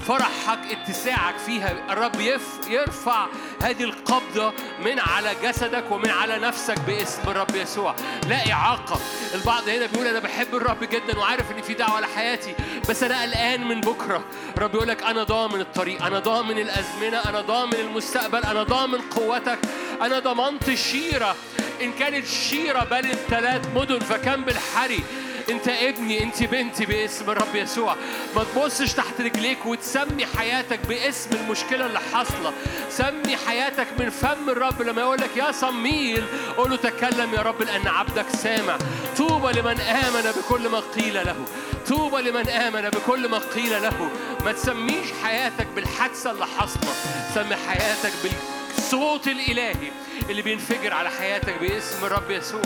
فرحك 0.08 0.60
اتساعك 0.72 1.38
فيها. 1.38 1.74
الرب 1.90 2.22
يرفع 2.68 3.28
هذه 3.64 3.84
القبضة 3.84 4.54
من 4.86 5.00
على 5.00 5.36
جسدك 5.44 5.84
ومن 5.92 6.10
على 6.10 6.40
نفسك 6.40 6.80
باسم 6.80 7.22
الرب 7.28 7.56
يسوع. 7.56 7.96
لا 8.30 8.52
إعاقة. 8.52 9.00
البعض 9.34 9.70
هنا 9.70 9.86
بيقول 9.86 10.08
أنا 10.08 10.20
بحب 10.20 10.56
الرب 10.56 10.84
جدا 10.84 11.20
وعارف 11.20 11.52
إن 11.52 11.62
في 11.62 11.74
دعوة 11.74 12.00
لحياتي 12.00 12.56
بس 12.90 13.04
أنا 13.04 13.22
قلقان 13.22 13.68
من 13.68 13.82
بكرة. 13.82 14.24
الرب 14.58 14.76
يقول 14.76 14.88
لك 14.88 15.04
أنا 15.04 15.24
ضامن 15.24 15.62
الطريق 15.62 16.06
أنا 16.06 16.20
ضامن 16.20 16.58
الأزمنة 16.60 17.18
أنا 17.30 17.42
ضامن 17.42 17.74
المستقبل 17.74 18.44
أنا 18.44 18.64
ضامن 18.64 19.02
قوتك. 19.02 19.60
أنا 20.02 20.20
ضمنت 20.20 20.70
الشيرة. 20.70 21.36
إن 21.82 21.94
كانت 21.94 22.28
شيرة 22.28 22.84
بنت 22.84 23.16
ثلاث 23.30 23.68
مدن 23.76 24.00
فكان 24.00 24.44
بالحري. 24.44 25.04
انت 25.50 25.68
ابني 25.68 26.24
انت 26.24 26.44
بنتي 26.44 26.86
باسم 26.86 27.30
الرب 27.30 27.56
يسوع. 27.56 27.96
ما 28.36 28.44
تبصش 28.44 28.94
تحت 28.94 29.22
رجليك 29.22 29.66
وتسمي 29.66 30.26
حياتك 30.26 30.80
باسم 30.90 31.30
المشكلة 31.36 31.86
اللي 31.86 32.00
حاصلة. 32.14 32.54
سمي 32.90 33.38
حياتك 33.48 33.88
من 34.00 34.10
فم 34.10 34.50
الرب. 34.50 34.82
لما 34.82 35.02
يقول 35.02 35.18
لك 35.22 35.38
يا 35.38 35.52
صميل 35.52 36.24
قول 36.58 36.70
له 36.70 36.76
تكلم 36.78 37.34
يا 37.34 37.42
رب 37.42 37.62
لأن 37.62 37.88
عبدك 37.88 38.26
سامع. 38.30 38.78
طوبى 39.18 39.60
لمن 39.60 39.82
آمن 39.82 40.32
بكل 40.38 40.70
ما 40.70 40.80
قيل 40.80 41.14
له. 41.14 41.46
طوبى 41.88 42.22
لمن 42.22 42.50
آمن 42.50 42.90
بكل 42.90 43.30
ما 43.30 43.38
قيل 43.38 43.82
له. 43.82 44.10
ما 44.46 44.52
تسميش 44.52 45.08
حياتك 45.24 45.68
بالحادثة 45.76 46.32
اللي 46.32 46.48
حاصلة. 46.48 46.94
سمي 47.36 47.56
حياتك 47.56 48.14
بالصوت 48.24 49.28
الإلهي 49.28 49.92
اللي 50.30 50.42
بينفجر 50.42 50.94
على 50.94 51.10
حياتك 51.10 51.54
باسم 51.62 52.06
الرب 52.06 52.32
يسوع. 52.32 52.62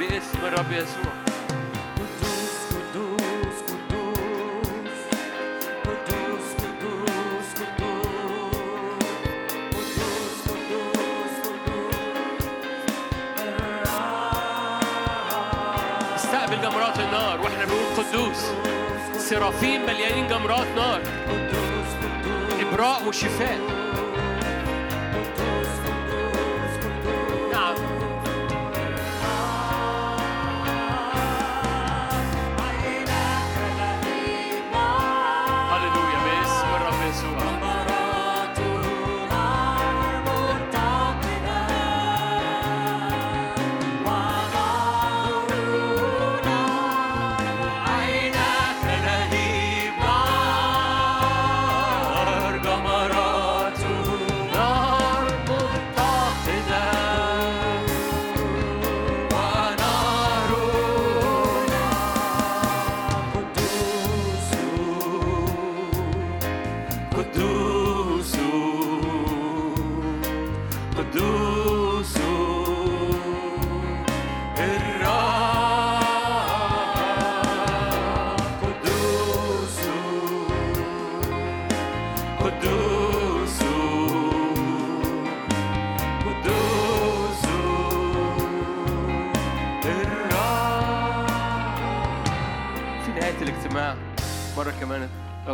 باسم 0.00 0.38
الرب 0.42 0.72
يسوع. 0.72 1.23
قدوس. 18.14 18.44
سرافين 19.18 19.86
مليانين 19.86 20.28
جمرات 20.28 20.66
نار. 20.76 21.02
إبراء 22.60 23.08
وشفاء. 23.08 23.83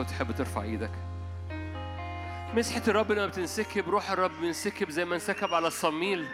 لو 0.00 0.06
تحب 0.06 0.32
ترفع 0.32 0.62
إيدك. 0.62 0.90
مسحة 2.54 2.82
الرب 2.88 3.12
لما 3.12 3.26
بتنسكب 3.26 3.88
روح 3.88 4.10
الرب 4.10 4.40
بينسكب 4.40 4.90
زي 4.90 5.04
ما 5.04 5.14
انسكب 5.14 5.54
على 5.54 5.66
الصميل. 5.66 6.26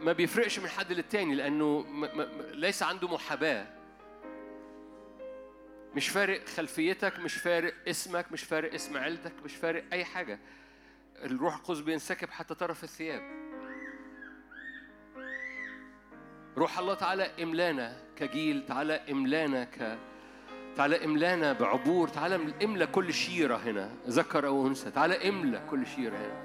ما 0.00 0.12
بيفرقش 0.12 0.58
من 0.58 0.68
حد 0.68 0.92
للتاني 0.92 1.34
لأنه 1.34 1.78
م- 1.80 2.00
م- 2.04 2.26
ليس 2.52 2.82
عنده 2.82 3.08
محاباة. 3.08 3.66
مش 5.96 6.08
فارق 6.08 6.48
خلفيتك 6.48 7.18
مش 7.18 7.34
فارق 7.34 7.74
اسمك 7.88 8.32
مش 8.32 8.42
فارق 8.44 8.74
اسم 8.74 8.96
عيلتك 8.96 9.32
مش 9.44 9.54
فارق 9.56 9.84
أي 9.92 10.04
حاجة. 10.04 10.38
الروح 11.24 11.54
القدس 11.56 11.78
بينسكب 11.80 12.30
حتى 12.30 12.54
طرف 12.54 12.84
الثياب. 12.84 13.22
روح 16.56 16.78
الله 16.78 16.94
تعالى 16.94 17.42
إملانا 17.42 17.96
كجيل 18.16 18.66
تعالى 18.66 18.92
إملانا 19.10 19.64
ك 19.64 19.98
تعالى 20.76 21.04
املأنا 21.04 21.52
بعبور 21.52 22.08
تعالى 22.08 22.38
املأ 22.64 22.84
كل 22.84 23.14
شيرة 23.14 23.56
هنا 23.56 23.90
ذكر 24.08 24.46
أو 24.46 24.66
أنثى 24.66 24.90
تعالى 24.90 25.28
املأ 25.28 25.58
كل 25.70 25.86
شيرة 25.96 26.16
هنا. 26.16 26.42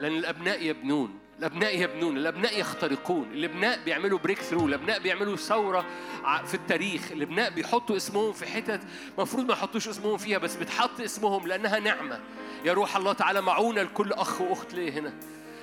لأن 0.00 0.16
الأبناء 0.16 0.62
يبنون 0.66 1.18
الأبناء 1.38 1.80
يبنون 1.82 2.16
الأبناء 2.16 2.60
يخترقون 2.60 3.28
الأبناء 3.32 3.78
بيعملوا 3.84 4.18
بريك 4.18 4.38
ثرو 4.38 4.66
الأبناء 4.66 4.98
بيعملوا 5.00 5.36
ثورة 5.36 5.84
ع- 6.24 6.42
في 6.42 6.54
التاريخ 6.54 7.12
الأبناء 7.12 7.50
بيحطوا 7.50 7.96
اسمهم 7.96 8.32
في 8.32 8.46
حتت 8.46 8.80
المفروض 9.18 9.46
ما 9.46 9.52
يحطوش 9.52 9.88
اسمهم 9.88 10.16
فيها 10.16 10.38
بس 10.38 10.56
بتحط 10.56 11.00
اسمهم 11.00 11.46
لأنها 11.46 11.78
نعمة. 11.78 12.20
يا 12.64 12.72
روح 12.72 12.96
الله 12.96 13.12
تعالى 13.12 13.40
معونه 13.40 13.82
لكل 13.82 14.12
أخ 14.12 14.40
وأخت 14.40 14.74
ليه 14.74 14.92
هنا. 14.92 15.12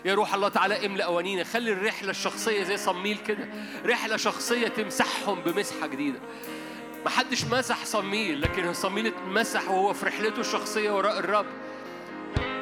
يا 0.05 0.13
روح 0.13 0.33
الله 0.33 0.49
تعالى 0.49 0.85
املأ 0.85 1.05
أوانينا. 1.05 1.43
خلي 1.43 1.71
الرحلة 1.71 2.09
الشخصية 2.11 2.63
زي 2.63 2.77
صميل 2.77 3.17
كده. 3.17 3.47
رحلة 3.85 4.17
شخصية 4.17 4.67
تمسحهم 4.67 5.39
بمسحة 5.41 5.87
جديدة. 5.87 6.19
محدش 7.05 7.45
مسح 7.45 7.85
صميل 7.85 8.41
لكن 8.41 8.73
صميل 8.73 9.07
اتمسح 9.07 9.69
وهو 9.69 9.93
في 9.93 10.05
رحلته 10.05 10.39
الشخصية 10.39 10.91
وراء 10.91 11.19
الرب. 11.19 11.45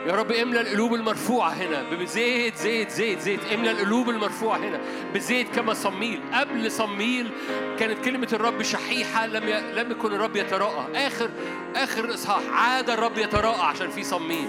يا 0.08 0.16
رب 0.16 0.32
املى 0.32 0.62
القلوب 0.62 0.94
المرفوعة 0.94 1.50
هنا 1.50 1.84
بزيت 1.84 2.56
زيت 2.56 2.90
زيت 2.90 3.20
زيت. 3.20 3.40
املى 3.54 3.72
القلوب 3.72 4.10
المرفوعة 4.10 4.58
هنا 4.58 4.80
بزيت 5.14 5.56
كما 5.56 5.74
صميل. 5.74 6.22
قبل 6.34 6.72
صميل 6.72 7.32
كانت 7.80 8.06
كلمة 8.06 8.28
الرب 8.34 8.62
شحيحة 8.62 9.26
لم 9.26 9.48
ي... 9.48 9.62
لم 9.74 9.92
يكن 9.92 10.14
الرب 10.14 10.36
يتراءى 10.36 11.08
آخر 11.08 11.30
آخر 11.76 12.14
إصحاح. 12.14 12.42
عاد 12.52 12.90
الرب 12.90 13.18
يتراءى 13.18 13.62
عشان 13.62 13.90
في 13.90 14.04
صميل. 14.04 14.48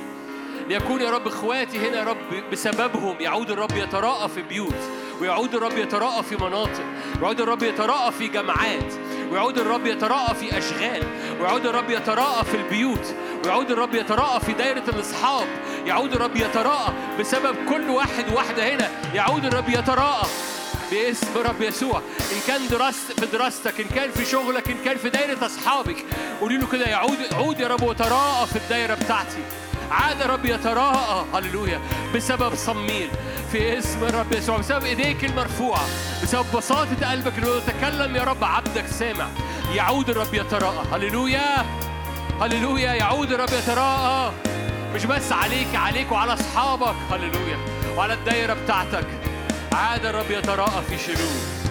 ليكون 0.69 1.01
يا 1.01 1.11
رب 1.11 1.27
إخواتي 1.27 1.79
هنا 1.79 1.99
يا 1.99 2.05
رب 2.05 2.51
بسببهم. 2.53 3.17
يعود 3.21 3.51
الرب 3.51 3.77
يتراءى 3.77 4.29
في 4.29 4.43
بيوت. 4.43 4.91
ويعود 5.21 5.55
الرب 5.55 5.79
يتراءى 5.79 6.23
في 6.23 6.37
مناطق 6.37 6.85
ويعود 7.21 7.41
الرب 7.41 7.63
يتراءى 7.63 8.13
في 8.13 8.29
جماعات 8.29 8.93
ويعود 9.31 9.59
الرب 9.59 9.87
يتراءى 9.87 10.35
في 10.35 10.59
أشغال 10.59 11.03
ويعود 11.41 11.67
الرب 11.67 11.91
يتراءى 11.91 12.45
في 12.45 12.57
البيوت 12.57 13.15
ويعود 13.45 13.71
الرب 13.71 13.95
يتراءى 13.95 14.41
في 14.41 14.53
دايرة 14.53 14.85
الأصحاب 14.89 15.47
يعود 15.87 16.13
الرب 16.13 16.37
يتراءى 16.37 16.93
بسبب 17.21 17.57
كل 17.69 17.91
واحد 17.91 18.33
واحدة 18.35 18.75
هنا 18.75 18.91
يعود 19.15 19.45
الرب 19.45 19.69
يتراءى 19.69 20.29
باسم 20.91 21.27
رب 21.47 21.63
يسوع. 21.63 22.03
إن 22.33 22.41
كان 22.47 22.69
دراست 22.69 23.21
في 23.21 23.27
دراستك 23.27 23.81
إن 23.81 23.87
كان 23.95 24.11
في 24.11 24.25
شغلك 24.25 24.71
إن 24.71 24.77
كان 24.85 24.97
في 24.97 25.09
دايرة 25.09 25.47
أصحابك 25.47 26.05
قولي 26.41 26.57
له 26.57 26.67
كده 26.67 26.87
يعود 26.87 27.19
عود 27.33 27.61
يا 27.61 27.69
رب 27.69 27.83
وتراءى 27.83 28.47
في 28.47 28.57
الدايرة 28.57 28.95
بتاعتي. 28.95 29.43
عاد 29.91 30.23
رب 30.23 30.45
يتراءى. 30.45 31.25
هللويا. 31.35 31.81
بسبب 32.15 32.55
صميل 32.55 33.11
في 33.53 33.79
اسم 33.79 34.05
الرب 34.05 34.33
يسوع 34.33 34.57
بسبب 34.57 34.85
إيديك 34.85 35.25
المرفوعة 35.25 35.85
بسبب 36.23 36.47
بساطة 36.57 37.11
قلبك 37.11 37.39
اللي 37.39 37.61
تكلم 37.67 38.17
يا 38.17 38.23
رب 38.23 38.45
عبدك 38.45 38.87
سامع. 38.87 39.29
يعود 39.75 40.11
الرب 40.11 40.35
يتراءى. 40.35 40.85
هللويا. 40.93 41.67
هللويا. 42.41 42.93
يعود 42.95 43.33
الرب 43.33 43.53
يتراءى. 43.53 44.33
مش 44.95 45.05
بس 45.05 45.33
عليك 45.33 45.75
عليك 45.75 46.13
وعلى 46.13 46.33
أصحابك. 46.33 46.97
هللويا. 47.11 47.59
وعلى 47.97 48.15
الدايرة 48.15 48.55
بتاعتك. 48.55 49.07
عاد 49.73 50.07
الرب 50.07 50.31
يتراءى 50.31 50.83
في 50.89 50.99
شلول. 50.99 51.68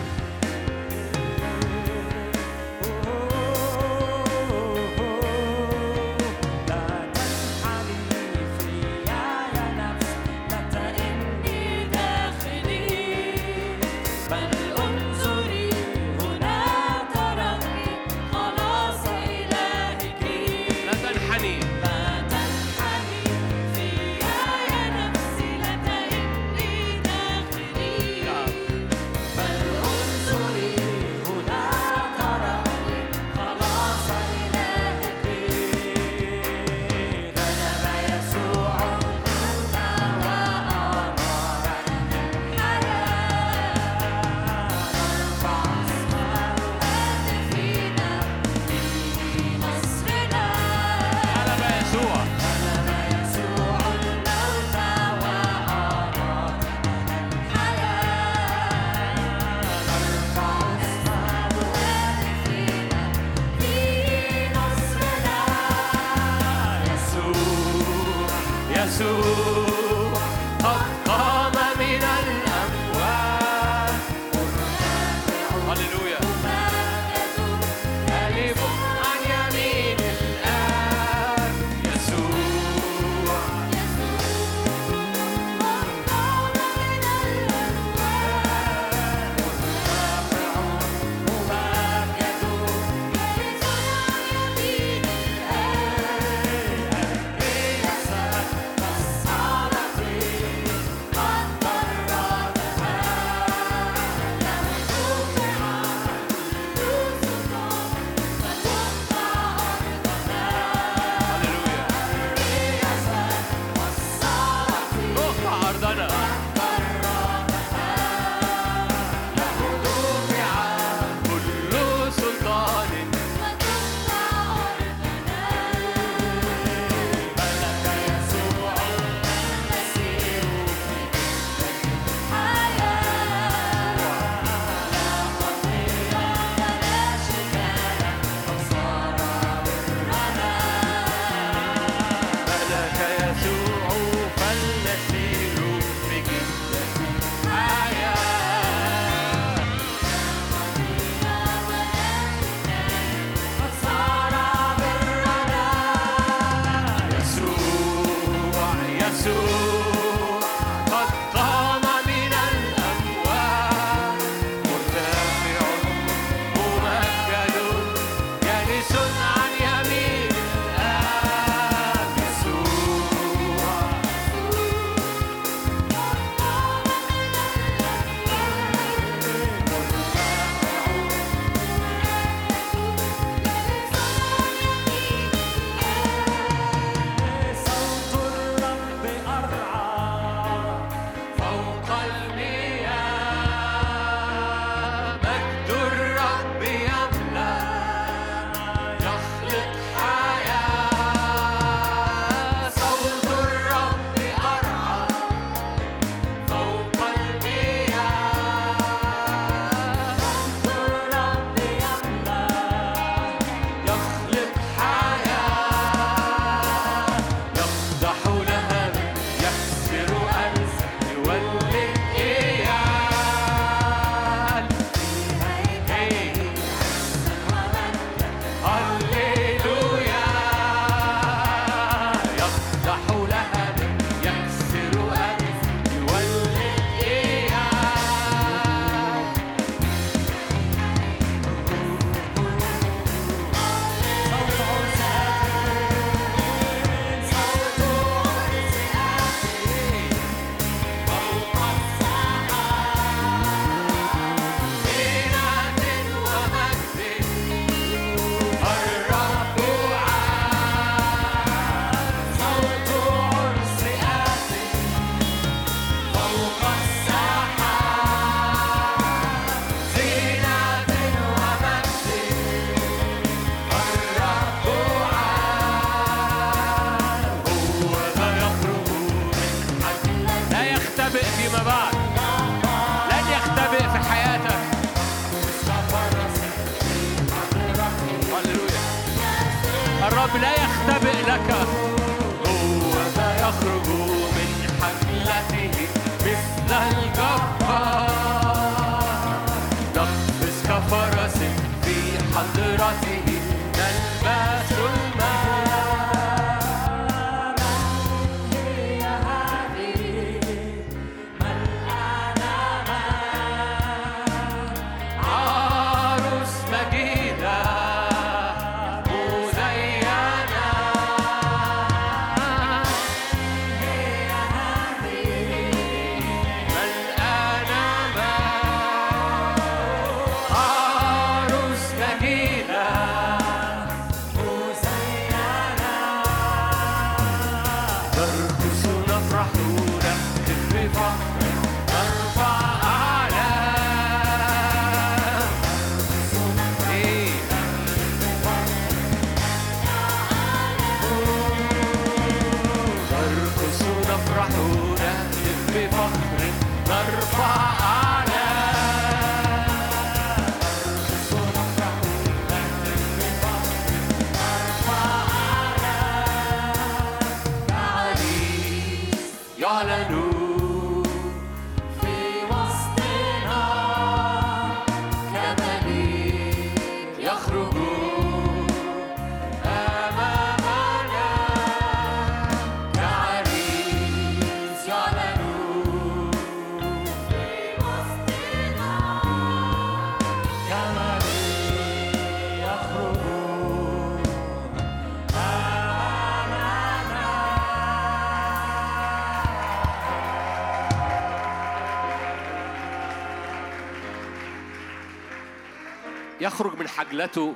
يخرج 406.48 406.80
من 406.80 406.88
حجلته 406.88 407.56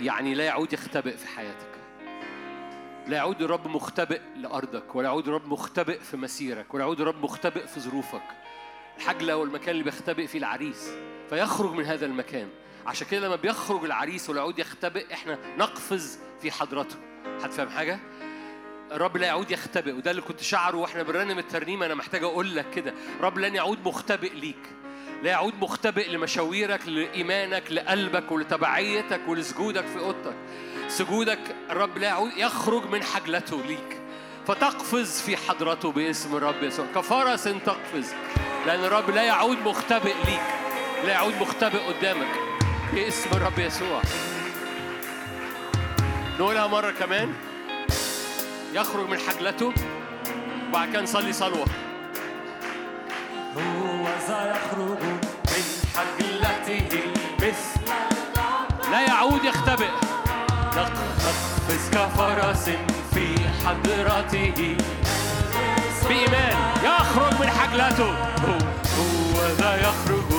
يعني 0.00 0.34
لا 0.34 0.44
يعود 0.44 0.72
يختبئ 0.72 1.16
في 1.16 1.26
حياتك. 1.28 1.74
لا 3.06 3.16
يعود 3.16 3.42
الرب 3.42 3.68
مختبئ 3.68 4.20
لأرضك 4.36 4.94
ولا 4.94 5.08
يعود 5.08 5.28
الرب 5.28 5.48
مختبئ 5.48 5.98
في 5.98 6.16
مسيرك 6.16 6.74
ولا 6.74 6.84
يعود 6.84 7.00
الرب 7.00 7.24
مختبئ 7.24 7.66
في 7.66 7.80
ظروفك. 7.80 8.22
الحجلة 8.96 9.36
والمكان 9.36 9.70
اللي 9.70 9.84
بيختبئ 9.84 10.26
فيه 10.26 10.38
العريس 10.38 10.90
فيخرج 11.30 11.72
من 11.72 11.84
هذا 11.84 12.06
المكان. 12.06 12.48
عشان 12.86 13.06
كده 13.10 13.26
لما 13.26 13.36
بيخرج 13.36 13.84
العريس 13.84 14.30
ولا 14.30 14.38
يعود 14.38 14.58
يختبئ 14.58 15.12
إحنا 15.12 15.38
نقفز 15.58 16.18
في 16.42 16.50
حضرته. 16.50 16.96
هتفهم 17.42 17.68
حاجة؟ 17.68 17.98
الرب 18.92 19.16
لا 19.16 19.26
يعود 19.26 19.50
يختبئ 19.50 19.92
وده 19.92 20.10
اللي 20.10 20.22
كنت 20.22 20.40
شعره 20.40 20.76
وإحنا 20.76 21.02
بنرنم 21.02 21.38
الترنيمة 21.38 21.86
أنا 21.86 21.94
محتاج 21.94 22.24
أقول 22.24 22.56
لك 22.56 22.70
كده. 22.70 22.94
الرب 23.18 23.38
لن 23.38 23.54
يعود 23.54 23.78
مختبئ 23.84 24.34
ليك. 24.34 24.68
لا 25.24 25.30
يعود 25.30 25.54
مختبئ 25.60 26.10
لمشاويرك 26.10 26.88
لإيمانك 26.88 27.72
لقلبك 27.72 28.32
ولتبعيتك 28.32 29.20
ولسجودك 29.28 29.86
في 29.86 29.98
أوضتك. 29.98 30.34
سجودك 30.88 31.38
الرب 31.70 31.98
لا 31.98 32.06
يعود 32.06 32.30
يخرج 32.36 32.90
من 32.90 33.02
حجلته 33.02 33.62
ليك. 33.62 34.00
فتقفز 34.46 35.20
في 35.20 35.36
حضرته 35.36 35.92
باسم 35.92 36.36
الرب 36.36 36.62
يسوع. 36.62 36.86
كفرس 36.94 37.44
تقفز 37.44 38.14
لأن 38.66 38.84
الرب 38.84 39.10
لا 39.10 39.22
يعود 39.22 39.58
مختبئ 39.64 40.14
ليك 40.24 40.42
لا 41.04 41.12
يعود 41.12 41.34
مختبئ 41.40 41.78
قدامك 41.78 42.38
باسم 42.94 43.30
الرب 43.32 43.58
يسوع. 43.58 44.02
نقولها 46.38 46.66
مرة 46.66 46.90
كمان. 46.90 47.32
يخرج 48.72 49.08
من 49.08 49.18
حجلته 49.18 49.72
وبعد 50.68 50.88
كده 50.92 51.02
نصلي 51.02 51.32
صلوة. 51.32 51.66
هو 53.56 54.06
ذا 54.28 54.56
نقفز 60.76 61.88
كفرس 61.92 62.64
في 63.14 63.26
حضرته 63.66 64.76
بإيمان 66.08 66.56
يخرج 66.84 67.40
من 67.40 67.48
حجلته 67.50 68.10
هو, 68.44 69.46
ذا 69.58 69.76
يخرج 69.76 70.30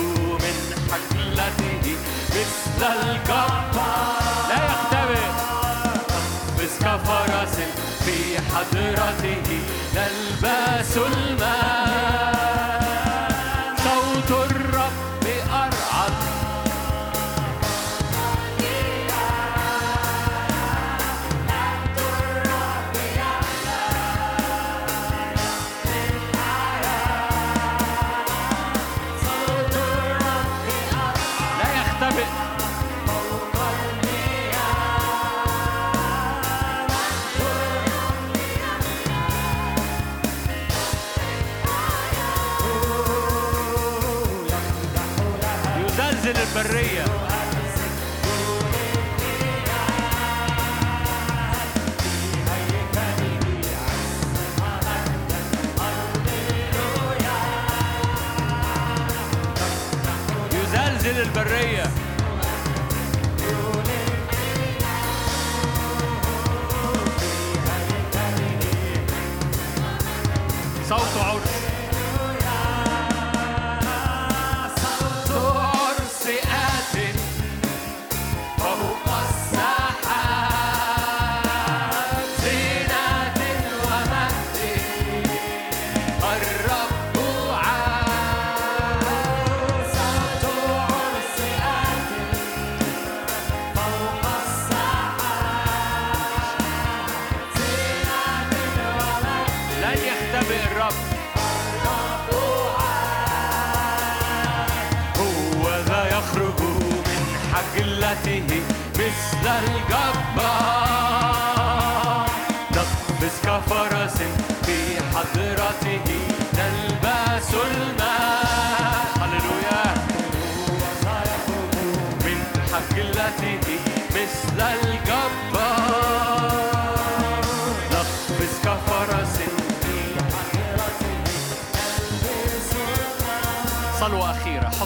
من 0.42 0.56
حجلته 0.92 1.96
مثل 2.30 2.82
الجبار 3.02 3.70
لا 4.48 4.64
يختبئ. 4.64 5.26
نقفز 6.06 6.72
كفرس 6.80 7.56
في 8.04 8.18
حضرته 8.54 9.60
نلبس 9.94 10.96
الماء 10.96 11.85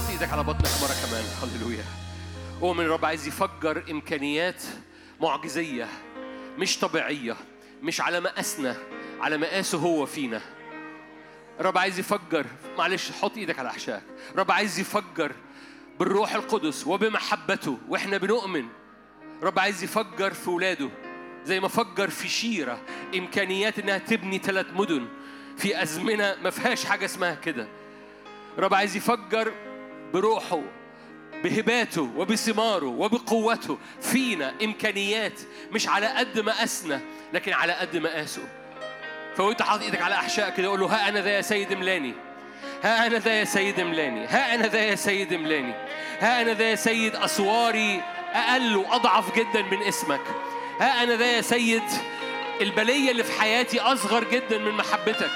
حط 0.00 0.10
إيدك 0.10 0.32
على 0.32 0.42
بطنك 0.42 0.70
مرة 0.82 1.06
كمان 1.06 1.24
هللويا. 1.42 1.84
أؤمن 2.62 2.84
الرب 2.84 3.04
عايز 3.04 3.26
يفجر 3.26 3.84
إمكانيات 3.90 4.62
معجزية 5.20 5.88
مش 6.58 6.78
طبيعية 6.78 7.36
مش 7.82 8.00
على 8.00 8.20
مقاسنا 8.20 8.76
على 9.20 9.36
مقاسه 9.36 9.78
هو 9.78 10.06
فينا. 10.06 10.40
الرب 11.60 11.78
عايز 11.78 11.98
يفجر 11.98 12.46
معلش 12.78 13.10
حط 13.12 13.36
إيدك 13.36 13.58
على 13.58 13.68
احشائك 13.68 14.02
الرب 14.34 14.50
عايز 14.50 14.78
يفجر 14.78 15.32
بالروح 15.98 16.34
القدس 16.34 16.86
وبمحبته 16.86 17.78
وإحنا 17.88 18.16
بنؤمن. 18.16 18.66
الرب 19.42 19.58
عايز 19.58 19.82
يفجر 19.82 20.34
في 20.34 20.50
ولاده 20.50 20.90
زي 21.44 21.60
ما 21.60 21.68
فجر 21.68 22.10
في 22.10 22.28
شيرة 22.28 22.80
إمكانيات 23.14 23.78
إنها 23.78 23.98
تبني 23.98 24.38
ثلاث 24.38 24.66
مدن 24.74 25.08
في 25.56 25.82
أزمنة 25.82 26.36
ما 26.42 26.50
فيهاش 26.50 26.84
حاجة 26.84 27.04
اسمها 27.04 27.34
كده. 27.34 27.68
الرب 28.58 28.74
عايز 28.74 28.96
يفجر 28.96 29.52
بروحه 30.14 30.62
بهباته 31.44 32.10
وبثماره 32.16 32.86
وبقوته. 32.86 33.78
فينا 34.00 34.54
إمكانيات 34.64 35.40
مش 35.72 35.88
على 35.88 36.06
قد 36.06 36.40
مقاسنا 36.40 37.00
لكن 37.32 37.52
على 37.52 37.72
قد 37.72 37.96
مقاسه 37.96 38.42
فوانت 39.36 39.62
حاطط 39.62 39.82
إيدك 39.82 40.02
على 40.02 40.14
احشائك 40.14 40.54
كده 40.54 40.68
قول 40.68 40.80
له 40.80 40.86
ها 40.86 41.08
أنا 41.08 41.20
ذا 41.20 41.30
يا 41.30 41.40
سيد 41.40 41.72
املاني 41.72 42.14
ها 42.82 43.06
أنا 43.06 43.18
ذا 43.18 43.32
يا 43.40 43.44
سيد 43.44 43.80
املاني 43.80 44.26
ها 44.26 44.54
أنا 44.54 44.66
ذا 44.66 44.78
يا 44.80 44.94
سيد 44.94 45.32
املاني 45.32 45.74
ها 46.20 46.42
أنا 46.42 46.54
ذا 46.54 46.70
يا 46.70 46.74
سيد 46.74 47.16
أسواري 47.16 48.02
أقل 48.32 48.76
وأضعف 48.76 49.36
جدا 49.36 49.62
من 49.62 49.82
اسمك 49.82 50.20
ها 50.80 51.02
أنا 51.02 51.16
ذا 51.16 51.36
يا 51.36 51.40
سيد 51.40 51.82
البلية 52.60 53.10
اللي 53.10 53.24
في 53.24 53.40
حياتي 53.40 53.80
أصغر 53.80 54.24
جدا 54.24 54.58
من 54.58 54.72
محبتك 54.72 55.30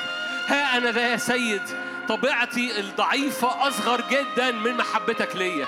ها 0.46 0.76
أنا 0.76 0.90
ذا 0.90 1.10
يا 1.12 1.16
سيد 1.16 1.62
طبيعتي 2.08 2.80
الضعيفة 2.80 3.68
أصغر 3.68 4.02
جدا 4.10 4.50
من 4.50 4.76
محبتك 4.76 5.36
ليا. 5.36 5.66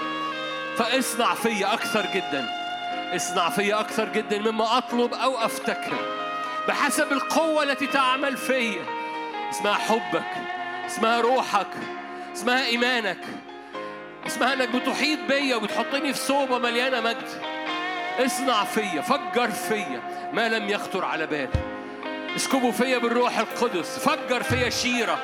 فاصنع 0.78 1.34
فيا 1.34 1.74
أكثر 1.74 2.06
جدا. 2.14 2.48
اصنع 3.16 3.50
فيا 3.50 3.80
أكثر 3.80 4.08
جدا 4.08 4.38
مما 4.38 4.78
أطلب 4.78 5.14
أو 5.14 5.38
أفتكر. 5.38 5.92
بحسب 6.68 7.12
القوة 7.12 7.62
التي 7.62 7.86
تعمل 7.86 8.36
فيا 8.36 8.84
اسمها 9.50 9.74
حبك 9.74 10.32
اسمها 10.86 11.20
روحك 11.20 11.66
اسمها 12.34 12.66
إيمانك. 12.66 13.20
اسمها 14.26 14.52
إنك 14.52 14.68
بتحيط 14.68 15.18
بيا 15.28 15.56
وبتحطني 15.56 16.12
في 16.12 16.18
صوبة 16.18 16.58
مليانة 16.58 17.00
مجد. 17.00 17.56
اصنع 18.18 18.64
فيا 18.64 19.00
فجر 19.00 19.50
فيا 19.50 20.30
ما 20.32 20.48
لم 20.48 20.68
يخطر 20.68 21.04
على 21.04 21.26
بالي 21.26 21.48
اسكبوا 22.36 22.72
فيا 22.72 22.98
بالروح 22.98 23.38
القدس 23.38 23.98
فجر 23.98 24.42
فيا 24.42 24.70
شيرة. 24.70 25.18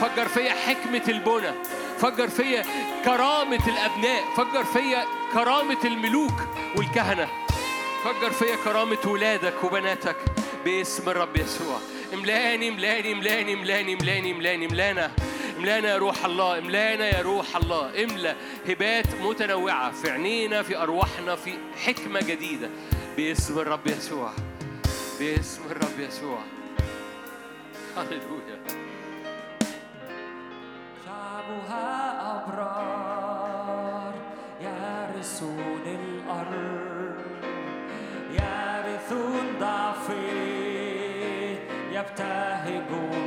فجر 0.00 0.28
فيا 0.28 0.52
حكمة 0.52 1.02
البنى 1.08 1.52
فجر 1.98 2.28
فيا 2.28 2.64
كرامة 3.04 3.68
الأبناء 3.68 4.22
فجر 4.36 4.64
فيا 4.64 5.04
كرامة 5.32 5.84
الملوك 5.84 6.34
والكهنة 6.76 7.28
فجر 8.04 8.30
فيا 8.30 8.56
كرامة 8.64 8.98
ولادك 9.06 9.64
وبناتك 9.64 10.16
باسم 10.64 11.10
الرب 11.10 11.36
يسوع. 11.36 11.78
املاني 12.14 12.68
املاني 12.68 13.12
املاني 13.12 13.52
املاني 13.52 13.92
املاني 13.94 14.32
املاني 14.32 14.66
املانا 14.66 15.10
املانا 15.58 15.88
يا 15.88 15.98
روح 15.98 16.24
الله 16.24 16.58
املانا 16.58 17.08
يا 17.08 17.22
روح 17.22 17.56
الله. 17.56 18.04
املأ 18.04 18.36
هبات 18.68 19.06
متنوعة 19.22 19.92
في 19.92 20.10
عينينا 20.10 20.62
في 20.62 20.76
أرواحنا 20.76 21.36
في 21.36 21.54
حكمة 21.84 22.20
جديدة. 22.20 22.70
باسم 23.16 23.58
الرب 23.58 23.86
يسوع 23.86 24.32
باسم 25.20 25.60
الرب 25.70 26.00
يسوع. 26.00 26.38
هللويا. 27.96 28.83
شعبها 31.44 32.20
أبرار. 32.36 34.14
يرثون 34.60 35.82
الأرض 35.86 37.16
يرثون 38.30 39.46
ضعفي 39.60 40.14
يبتهجون 41.92 43.23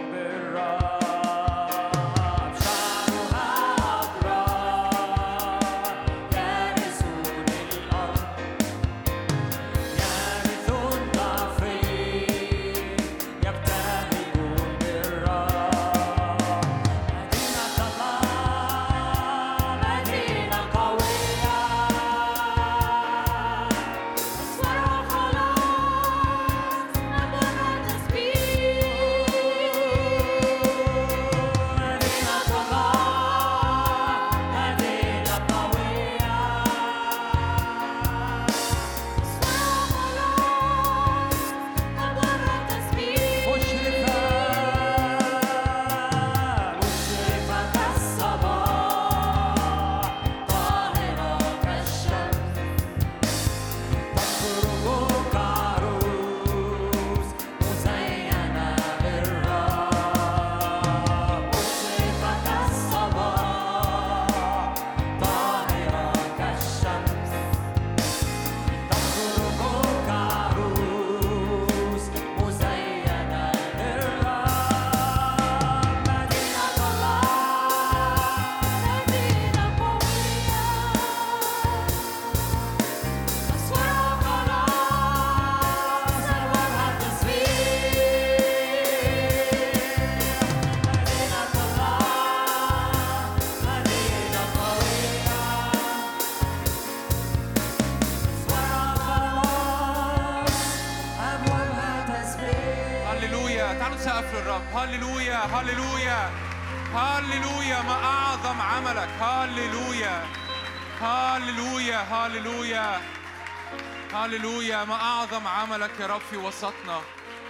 عملك 115.78 116.00
يا 116.00 116.08
رب 116.08 116.22
في 116.32 116.38
وسطنا. 116.38 117.00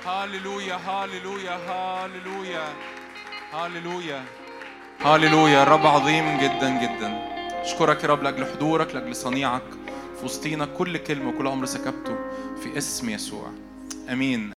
هللويا 0.05 0.75
هللويا 0.75 1.55
هللويا 1.67 2.65
هللويا 3.53 4.19
هللويا 5.05 5.63
الرب 5.63 5.85
عظيم 5.87 6.37
جدا 6.37 6.69
جدا. 6.83 7.09
أشكرك 7.61 8.03
يا 8.03 8.07
رب 8.09 8.23
لأجل 8.23 8.45
حضورك 8.45 8.95
لأجل 8.95 9.15
صنيعك. 9.15 9.69
في 10.19 10.25
وسطينا 10.25 10.65
كل 10.65 10.97
كلمة 10.97 11.29
وكل 11.29 11.47
أمر 11.47 11.65
سكبته 11.65 12.15
في 12.63 12.77
اسم 12.77 13.09
يسوع. 13.09 13.51
آمين. 14.09 14.41